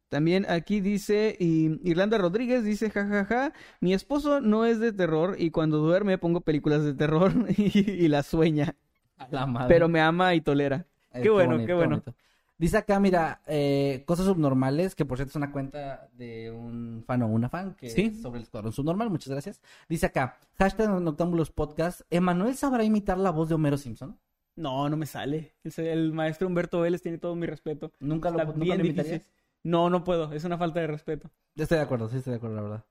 También 0.09 0.45
aquí 0.49 0.81
dice 0.81 1.35
y 1.39 1.79
Irlanda 1.87 2.17
Rodríguez 2.17 2.63
dice 2.63 2.89
jajaja, 2.89 3.53
mi 3.79 3.93
esposo 3.93 4.41
no 4.41 4.65
es 4.65 4.79
de 4.79 4.91
terror 4.91 5.35
y 5.37 5.51
cuando 5.51 5.77
duerme 5.77 6.17
pongo 6.17 6.41
películas 6.41 6.83
de 6.83 6.93
terror 6.95 7.31
y, 7.57 7.79
y 7.91 8.07
la 8.07 8.23
sueña, 8.23 8.75
A 9.17 9.27
la 9.29 9.45
madre. 9.45 9.67
pero 9.73 9.87
me 9.87 10.01
ama 10.01 10.33
y 10.35 10.41
tolera. 10.41 10.87
Eh, 11.13 11.21
qué 11.21 11.29
bueno, 11.29 11.51
bonito, 11.53 11.67
qué 11.67 11.73
bueno. 11.73 11.89
bonito. 11.97 12.15
Dice 12.57 12.75
acá, 12.75 12.99
mira, 12.99 13.41
eh, 13.47 14.03
cosas 14.05 14.25
subnormales, 14.25 14.93
que 14.93 15.05
por 15.05 15.17
cierto 15.17 15.29
es 15.29 15.35
una 15.37 15.51
cuenta 15.53 16.09
de 16.17 16.51
un 16.51 17.03
fan 17.07 17.21
o 17.21 17.27
una 17.27 17.47
fan 17.47 17.73
que 17.75 17.89
Sí. 17.89 18.11
es 18.13 18.21
sobre 18.21 18.39
el 18.39 18.43
escuadrón 18.43 18.73
subnormal, 18.73 19.09
muchas 19.09 19.29
gracias. 19.29 19.61
Dice 19.87 20.07
acá, 20.07 20.37
hashtag 20.57 20.89
Noctámbulos 21.01 21.51
Podcast, 21.51 22.01
¿Emanuel 22.09 22.55
sabrá 22.55 22.83
imitar 22.83 23.17
la 23.17 23.29
voz 23.29 23.47
de 23.47 23.55
Homero 23.55 23.77
Simpson? 23.77 24.17
No, 24.57 24.89
no 24.89 24.97
me 24.97 25.05
sale. 25.05 25.53
El, 25.63 25.85
el 25.85 26.11
maestro 26.11 26.47
Humberto 26.47 26.81
Vélez 26.81 27.01
tiene 27.01 27.17
todo 27.17 27.33
mi 27.33 27.45
respeto. 27.47 27.93
Nunca 28.01 28.29
lo, 28.29 28.39
Está 28.39 28.51
nunca 28.51 28.63
bien 28.65 28.77
lo 28.79 28.83
difícil. 28.83 29.21
No, 29.63 29.89
no 29.89 30.03
puedo. 30.03 30.31
Es 30.33 30.43
una 30.43 30.57
falta 30.57 30.79
de 30.79 30.87
respeto. 30.87 31.29
Estoy 31.55 31.77
de 31.77 31.83
acuerdo, 31.83 32.07
sí 32.09 32.17
estoy 32.17 32.31
de 32.31 32.37
acuerdo, 32.37 32.55
la 32.55 32.61
verdad. 32.61 32.85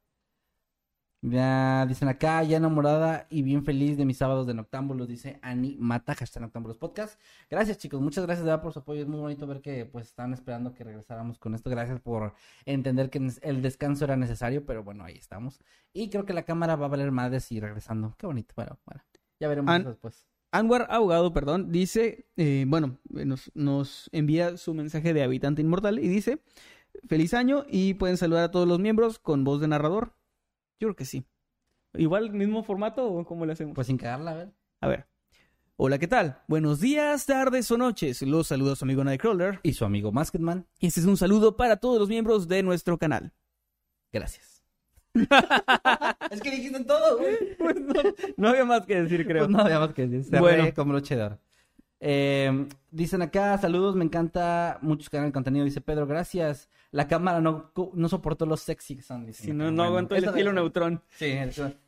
Ya 1.21 1.85
dicen 1.87 2.07
acá, 2.07 2.45
ya 2.45 2.59
enamorada 2.59 3.27
y 3.29 3.43
bien 3.43 3.65
feliz 3.65 3.97
de 3.97 4.05
mis 4.05 4.19
sábados 4.19 4.47
de 4.47 4.55
Noctámbulos, 4.55 5.09
dice 5.09 5.41
Ani 5.43 5.77
Mata, 5.81 6.15
hashtag 6.15 6.43
Noctámbulos 6.43 6.79
Podcast. 6.79 7.21
Gracias 7.51 7.79
chicos, 7.79 8.01
muchas 8.01 8.25
gracias 8.25 8.45
de 8.45 8.51
verdad 8.53 8.63
por 8.63 8.73
su 8.73 8.79
apoyo. 8.79 9.03
Es 9.03 9.09
muy 9.09 9.19
bonito 9.19 9.45
ver 9.49 9.61
que 9.61 9.85
pues 9.85 10.07
están 10.07 10.33
esperando 10.33 10.75
que 10.75 10.85
regresáramos 10.85 11.41
con 11.41 11.57
esto. 11.57 11.71
Gracias 11.71 12.01
por 12.01 12.35
entender 12.67 13.11
que 13.11 13.19
el 13.43 13.63
descanso 13.63 14.05
era 14.05 14.17
necesario, 14.17 14.65
pero 14.65 14.85
bueno, 14.85 15.03
ahí 15.03 15.17
estamos. 15.17 15.61
Y 15.93 16.09
creo 16.09 16.25
que 16.25 16.35
la 16.35 16.45
cámara 16.45 16.77
va 16.77 16.87
a 16.87 16.91
valer 16.91 17.11
madres 17.11 17.51
y 17.51 17.59
regresando. 17.59 18.15
Qué 18.17 18.27
bonito, 18.27 18.53
bueno, 18.55 18.79
bueno. 18.87 19.03
Ya 19.41 19.49
veremos 19.49 19.75
An- 19.75 19.81
eso 19.81 19.91
después. 19.91 20.25
Anwar 20.51 20.87
Abogado, 20.91 21.33
perdón, 21.33 21.71
dice, 21.71 22.27
eh, 22.37 22.65
bueno, 22.67 22.99
eh, 23.17 23.25
nos, 23.25 23.51
nos 23.55 24.09
envía 24.13 24.57
su 24.57 24.73
mensaje 24.75 25.13
de 25.13 25.23
habitante 25.23 25.61
inmortal 25.61 25.99
y 25.99 26.09
dice, 26.09 26.43
feliz 27.07 27.35
año 27.35 27.65
y 27.69 27.95
pueden 27.95 28.17
saludar 28.17 28.45
a 28.45 28.51
todos 28.51 28.67
los 28.67 28.79
miembros 28.79 29.19
con 29.19 29.45
voz 29.45 29.61
de 29.61 29.69
narrador. 29.69 30.15
Yo 30.81 30.89
creo 30.89 30.97
que 30.97 31.05
sí. 31.05 31.27
Igual, 31.95 32.31
mismo 32.33 32.63
formato 32.63 33.07
o 33.07 33.25
cómo 33.25 33.45
le 33.47 33.53
hacemos? 33.53 33.75
Pues 33.75 33.87
sin 33.87 33.99
cagarla, 33.99 34.31
a 34.31 34.35
ver. 34.35 34.53
A 34.81 34.89
ver. 34.89 35.07
Hola, 35.77 35.99
¿qué 35.99 36.09
tal? 36.09 36.43
Buenos 36.49 36.81
días, 36.81 37.27
tardes 37.27 37.71
o 37.71 37.79
noches. 37.79 38.23
Los 38.23 38.49
saludos 38.49 38.73
a 38.73 38.77
su 38.77 38.85
amigo 38.85 39.05
Nightcrawler. 39.05 39.61
Y 39.63 39.75
su 39.75 39.85
amigo 39.85 40.11
Masketman, 40.13 40.67
Y 40.81 40.89
este 40.89 41.01
es 41.01 41.07
un 41.07 41.17
saludo 41.17 41.57
para 41.57 41.77
todos 41.77 42.01
los 42.01 42.09
miembros 42.09 42.49
de 42.49 42.63
nuestro 42.63 42.99
canal. 42.99 43.33
gracias. 44.13 44.58
es 46.31 46.41
que 46.41 46.51
dijiste 46.51 46.85
todo, 46.85 47.19
güey. 47.19 47.57
Pues 47.59 47.77
no, 47.81 48.03
no 48.37 48.49
había 48.49 48.65
más 48.65 48.87
que 48.87 49.03
decir, 49.03 49.27
creo. 49.27 49.45
Pues 49.45 49.57
no 49.57 49.63
había 49.63 49.79
más 49.81 49.93
que 49.93 50.07
decir. 50.07 50.25
Se 50.25 50.41
Bueno. 50.41 50.65
como 50.75 50.93
broche 50.93 51.17
de 51.17 51.23
oro. 51.23 51.39
Eh, 52.01 52.69
dicen 52.91 53.23
acá, 53.23 53.59
saludos, 53.59 53.97
me 53.97 54.05
encanta 54.05 54.79
mucho 54.83 55.11
canal 55.11 55.29
de 55.29 55.33
contenido, 55.33 55.65
dice 55.65 55.81
Pedro, 55.81 56.07
gracias. 56.07 56.69
La 56.91 57.07
cámara 57.07 57.41
no, 57.41 57.71
no 57.93 58.09
soportó 58.09 58.47
los 58.47 58.61
sexy 58.61 58.97
que 58.97 59.03
son. 59.03 59.27
dicen 59.27 59.47
Si 59.47 59.53
no, 59.53 59.65
no 59.65 59.71
Bueno, 59.71 59.83
aguanto 59.85 60.15
el 60.15 60.25
estilo 60.25 60.53
neutrón. 60.53 61.03
Sí, 61.11 61.37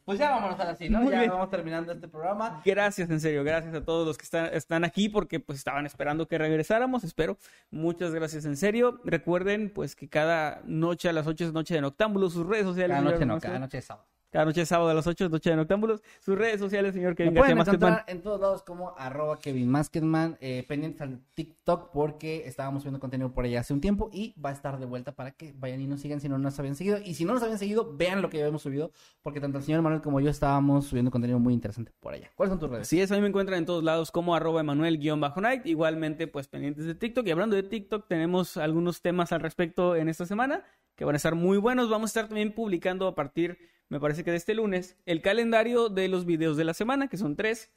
pues 0.05 0.19
ya 0.19 0.31
vámonos 0.31 0.59
ahora 0.59 0.75
sí, 0.75 0.91
¿no? 0.91 1.01
Muy 1.01 1.13
ya 1.13 1.21
bien. 1.21 1.31
vamos 1.31 1.49
terminando 1.49 1.93
este 1.93 2.09
programa. 2.09 2.61
Gracias, 2.65 3.09
en 3.09 3.21
serio, 3.21 3.45
gracias 3.45 3.73
a 3.75 3.85
todos 3.85 4.07
los 4.07 4.19
que 4.19 4.25
están, 4.25 4.53
están 4.53 4.85
aquí 4.85 5.09
porque 5.09 5.41
pues 5.41 5.59
estaban 5.59 5.87
esperando 5.87 6.29
que 6.29 6.37
regresáramos, 6.37 7.05
espero. 7.05 7.39
Muchas 7.71 8.13
gracias, 8.13 8.45
en 8.45 8.57
serio. 8.57 9.01
Recuerden 9.05 9.71
pues 9.71 9.97
que 9.97 10.09
cada 10.09 10.61
noche 10.65 11.09
a 11.09 11.13
las 11.13 11.27
8 11.27 11.47
es 11.47 11.53
noche 11.53 11.75
de 11.75 11.81
Noctámbulos, 11.81 12.35
sus 12.35 12.47
redes 12.47 12.65
sociales. 12.65 12.97
Cada 12.99 13.11
noche 13.11 13.25
no, 13.25 13.39
cada 13.39 13.59
noche 13.59 13.79
es 13.79 13.85
sábado. 13.85 14.07
Cada 14.31 14.45
noche 14.45 14.63
es 14.63 14.69
sábado 14.69 14.91
a 14.91 14.95
las 14.95 15.07
8 15.07 15.25
es 15.25 15.31
noche 15.31 15.51
de 15.51 15.57
Noctámbulos, 15.57 16.03
sus 16.21 16.39
redes 16.39 16.61
sociales, 16.61 16.95
señor 16.95 17.11
Me 17.11 17.17
Kevin 17.17 17.35
García 17.35 17.57
pueden 17.57 17.69
encontrar 17.69 18.05
en 18.07 18.23
todos 18.23 18.41
lados 18.41 18.63
como 18.63 18.97
arroba 18.97 19.39
Kevin 19.41 19.69
Masketman, 19.69 20.39
eh, 20.41 20.65
pendientes 20.69 21.03
al 21.03 21.21
TikTok 21.35 21.91
porque 21.93 22.47
estábamos 22.47 22.83
subiendo 22.83 23.01
contenido 23.01 23.33
por 23.33 23.45
allá 23.45 23.61
hace 23.61 23.73
un 23.73 23.81
tiempo 23.81 24.09
y 24.13 24.35
va 24.41 24.51
a 24.51 24.53
estar 24.53 24.79
de 24.79 24.87
vuelta 24.87 25.13
para 25.13 25.33
que 25.33 25.53
vayan 25.59 25.81
y 25.81 25.87
nos 25.87 26.01
sigan 26.01 26.21
si 26.21 26.29
no 26.29 26.39
nos 26.39 26.59
habían 26.59 26.77
seguido. 26.77 26.99
Y 27.05 27.15
si 27.15 27.25
no 27.25 27.35
nos 27.35 27.43
habían 27.43 27.59
seguido, 27.59 27.97
vean 27.97 28.23
lo 28.23 28.31
que 28.31 28.39
ya 28.39 28.45
habíamos 28.45 28.63
subido 28.63 28.93
porque 29.23 29.41
tanto 29.41 29.59
el 29.59 29.65
señor 29.65 29.83
Manuel 29.83 30.01
como 30.01 30.21
yo 30.21 30.31
estábamos 30.31 30.87
subiendo 30.87 31.11
contenido 31.11 31.39
muy 31.39 31.53
interesante 31.53 31.93
por 31.99 32.15
allá. 32.15 32.31
¿Cuáles 32.37 32.51
son 32.51 32.61
tus 32.61 32.71
redes? 32.71 32.87
Así 32.87 33.01
es, 33.01 33.11
a 33.11 33.17
mí 33.17 33.21
me 33.21 33.29
encuentran 33.29 33.59
en 33.59 33.67
todos 33.67 33.83
lados 33.83 34.11
como 34.13 34.35
arroba 34.35 34.61
Emanuel-Night, 34.61 35.67
igualmente 35.67 36.27
pues 36.27 36.49
pendientes 36.49 36.87
de 36.87 36.95
TikTok. 36.95 37.27
Y 37.27 37.31
hablando 37.33 37.57
de 37.57 37.63
TikTok, 37.63 38.07
tenemos 38.07 38.57
algunos 38.57 39.03
temas 39.03 39.33
al 39.33 39.41
respecto 39.41 39.97
en 39.97 40.09
esta 40.09 40.25
semana 40.25 40.65
que 40.95 41.05
van 41.05 41.15
a 41.15 41.17
estar 41.17 41.35
muy 41.35 41.59
buenos. 41.59 41.91
Vamos 41.91 42.09
a 42.09 42.13
estar 42.13 42.29
también 42.29 42.55
publicando 42.55 43.09
a 43.09 43.15
partir, 43.15 43.59
me 43.91 44.01
parece 44.01 44.25
que 44.25 44.31
de 44.31 44.39
este 44.39 44.55
lunes, 44.55 44.97
el 45.05 45.21
calendario 45.21 45.91
de 45.91 46.09
los 46.09 46.25
videos 46.25 46.57
de 46.57 46.65
la 46.65 46.73
semana, 46.73 47.09
que 47.09 47.19
son 47.19 47.37
tres. 47.37 47.71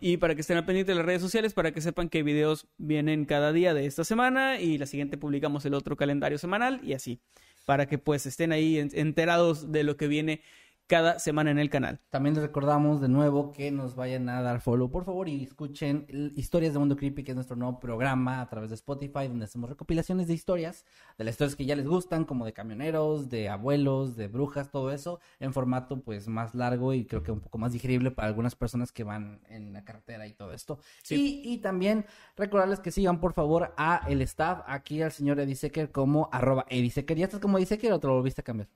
Y 0.00 0.16
para 0.16 0.34
que 0.34 0.40
estén 0.40 0.56
al 0.56 0.64
pendiente 0.66 0.90
de 0.90 0.96
las 0.96 1.06
redes 1.06 1.22
sociales, 1.22 1.54
para 1.54 1.70
que 1.70 1.80
sepan 1.80 2.08
qué 2.08 2.24
videos 2.24 2.66
vienen 2.76 3.24
cada 3.24 3.52
día 3.52 3.72
de 3.72 3.86
esta 3.86 4.02
semana 4.02 4.58
y 4.60 4.76
la 4.76 4.86
siguiente 4.86 5.16
publicamos 5.16 5.64
el 5.64 5.74
otro 5.74 5.96
calendario 5.96 6.38
semanal 6.38 6.80
y 6.82 6.94
así, 6.94 7.20
para 7.66 7.86
que 7.86 7.98
pues 7.98 8.26
estén 8.26 8.50
ahí 8.50 8.78
en- 8.78 8.90
enterados 8.94 9.70
de 9.70 9.84
lo 9.84 9.96
que 9.96 10.08
viene 10.08 10.42
cada 10.86 11.18
semana 11.18 11.50
en 11.50 11.58
el 11.58 11.70
canal. 11.70 12.00
También 12.10 12.34
les 12.34 12.42
recordamos 12.42 13.00
de 13.00 13.08
nuevo 13.08 13.52
que 13.52 13.70
nos 13.70 13.94
vayan 13.94 14.28
a 14.28 14.42
dar 14.42 14.60
follow, 14.60 14.90
por 14.90 15.04
favor, 15.04 15.28
y 15.28 15.42
escuchen 15.44 16.04
el- 16.08 16.32
Historias 16.36 16.72
de 16.74 16.78
Mundo 16.78 16.96
Creepy, 16.96 17.24
que 17.24 17.32
es 17.32 17.34
nuestro 17.34 17.56
nuevo 17.56 17.80
programa 17.80 18.40
a 18.40 18.48
través 18.48 18.68
de 18.70 18.74
Spotify, 18.74 19.28
donde 19.28 19.44
hacemos 19.46 19.70
recopilaciones 19.70 20.26
de 20.26 20.34
historias, 20.34 20.84
de 21.16 21.24
las 21.24 21.34
historias 21.34 21.56
que 21.56 21.64
ya 21.64 21.76
les 21.76 21.86
gustan, 21.86 22.24
como 22.24 22.44
de 22.44 22.52
camioneros, 22.52 23.30
de 23.30 23.48
abuelos, 23.48 24.16
de 24.16 24.28
brujas, 24.28 24.70
todo 24.70 24.92
eso, 24.92 25.18
en 25.40 25.52
formato 25.52 26.02
pues 26.02 26.28
más 26.28 26.54
largo 26.54 26.92
y 26.92 27.06
creo 27.06 27.22
que 27.22 27.32
un 27.32 27.40
poco 27.40 27.58
más 27.58 27.72
digerible 27.72 28.10
para 28.10 28.28
algunas 28.28 28.54
personas 28.54 28.92
que 28.92 29.04
van 29.04 29.40
en 29.48 29.72
la 29.72 29.84
carretera 29.84 30.26
y 30.26 30.34
todo 30.34 30.52
esto. 30.52 30.78
Sí. 31.02 31.42
Y, 31.44 31.52
y 31.54 31.58
también 31.58 32.04
recordarles 32.36 32.80
que 32.80 32.90
sigan 32.90 33.20
por 33.20 33.32
favor 33.32 33.72
a 33.76 34.04
el 34.08 34.20
staff, 34.22 34.60
aquí 34.66 35.00
al 35.00 35.12
señor 35.12 35.40
Eddie 35.40 35.54
Secker 35.54 35.90
como 35.92 36.28
arroba 36.32 36.66
Eddie 36.68 36.90
Secker. 36.90 37.16
¿Ya 37.16 37.26
estás 37.26 37.40
como 37.40 37.56
Eddie 37.56 37.66
Secker 37.66 37.92
o 37.92 38.00
te 38.00 38.08
lo 38.08 38.14
volviste 38.14 38.40
a 38.40 38.44
cambiar? 38.44 38.68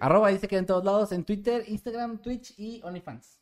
Arroba 0.00 0.28
dice 0.28 0.48
que 0.48 0.56
en 0.56 0.66
todos 0.66 0.84
lados, 0.84 1.11
en 1.12 1.24
Twitter, 1.24 1.64
Instagram, 1.68 2.18
Twitch 2.18 2.54
y 2.58 2.80
OnlyFans. 2.82 3.40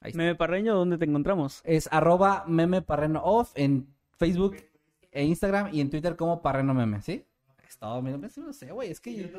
Ahí 0.00 0.10
está. 0.10 0.18
Meme 0.18 0.34
Parreño, 0.34 0.74
¿dónde 0.74 0.98
te 0.98 1.04
encontramos? 1.04 1.60
Es 1.64 1.88
arroba 1.92 2.44
meme 2.48 2.82
parreno 2.82 3.22
off 3.22 3.52
en 3.54 3.94
Facebook 4.16 4.56
e 5.10 5.24
Instagram 5.24 5.72
y 5.72 5.80
en 5.80 5.90
Twitter 5.90 6.16
como 6.16 6.42
parreno 6.42 6.74
meme, 6.74 7.00
¿sí? 7.02 7.24
Es 7.68 7.78
todo, 7.78 8.02
mira, 8.02 8.18
no 8.18 8.52
sé, 8.52 8.72
güey, 8.72 8.90
es 8.90 9.00
que... 9.00 9.32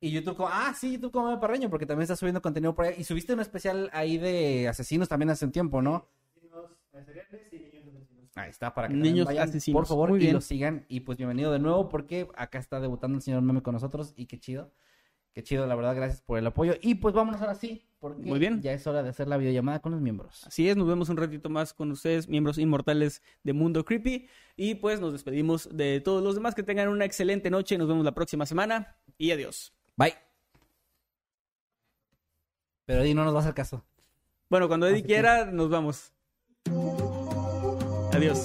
Y 0.00 0.10
YouTube 0.10 0.36
como, 0.36 0.48
ah, 0.50 0.74
sí, 0.74 0.94
YouTube 0.94 1.12
como 1.12 1.28
meme 1.28 1.40
parreño, 1.40 1.70
porque 1.70 1.86
también 1.86 2.02
está 2.02 2.16
subiendo 2.16 2.42
contenido 2.42 2.74
por 2.74 2.86
ahí. 2.86 2.94
Y 2.98 3.04
subiste 3.04 3.34
un 3.34 3.40
especial 3.40 3.88
ahí 3.92 4.18
de 4.18 4.66
asesinos 4.68 5.08
también 5.08 5.30
hace 5.30 5.44
un 5.44 5.52
tiempo, 5.52 5.80
¿no? 5.80 6.08
Ahí 8.34 8.48
está, 8.48 8.72
para 8.72 8.88
que 8.88 8.94
Niños 8.94 9.26
vayan, 9.26 9.48
asesinos. 9.48 9.78
por 9.78 9.86
favor, 9.86 10.08
Muy 10.08 10.18
y 10.20 10.22
bien. 10.22 10.34
lo 10.34 10.40
sigan. 10.40 10.86
Y 10.88 11.00
pues 11.00 11.18
bienvenido 11.18 11.52
de 11.52 11.58
nuevo, 11.58 11.88
porque 11.88 12.28
acá 12.34 12.58
está 12.58 12.80
debutando 12.80 13.16
el 13.16 13.22
señor 13.22 13.42
Meme 13.42 13.62
con 13.62 13.74
nosotros 13.74 14.14
y 14.16 14.26
qué 14.26 14.38
chido. 14.40 14.72
Qué 15.34 15.42
chido, 15.42 15.66
la 15.66 15.74
verdad, 15.74 15.94
gracias 15.96 16.20
por 16.20 16.38
el 16.38 16.46
apoyo. 16.46 16.74
Y 16.82 16.96
pues 16.96 17.14
vámonos 17.14 17.40
ahora 17.40 17.54
sí, 17.54 17.86
porque 18.00 18.20
Muy 18.22 18.38
bien. 18.38 18.60
ya 18.60 18.72
es 18.72 18.86
hora 18.86 19.02
de 19.02 19.08
hacer 19.08 19.28
la 19.28 19.38
videollamada 19.38 19.80
con 19.80 19.92
los 19.92 20.00
miembros. 20.02 20.46
Así 20.46 20.68
es, 20.68 20.76
nos 20.76 20.86
vemos 20.86 21.08
un 21.08 21.16
ratito 21.16 21.48
más 21.48 21.72
con 21.72 21.90
ustedes, 21.90 22.28
miembros 22.28 22.58
inmortales 22.58 23.22
de 23.42 23.52
Mundo 23.54 23.84
Creepy. 23.84 24.28
Y 24.56 24.74
pues 24.74 25.00
nos 25.00 25.12
despedimos 25.12 25.68
de 25.74 26.00
todos 26.02 26.22
los 26.22 26.34
demás. 26.34 26.54
Que 26.54 26.62
tengan 26.62 26.88
una 26.88 27.06
excelente 27.06 27.48
noche. 27.48 27.78
Nos 27.78 27.88
vemos 27.88 28.04
la 28.04 28.12
próxima 28.12 28.44
semana. 28.44 28.96
Y 29.16 29.30
adiós. 29.30 29.72
Bye. 29.96 30.14
Pero 32.84 33.00
Eddie 33.02 33.14
no 33.14 33.24
nos 33.24 33.32
va 33.34 33.38
a 33.38 33.42
hacer 33.42 33.54
caso. 33.54 33.84
Bueno, 34.50 34.68
cuando 34.68 34.86
Eddie 34.86 34.96
Así 34.96 35.02
que- 35.04 35.08
quiera, 35.14 35.46
nos 35.46 35.70
vamos. 35.70 36.12
Adiós. 38.12 38.44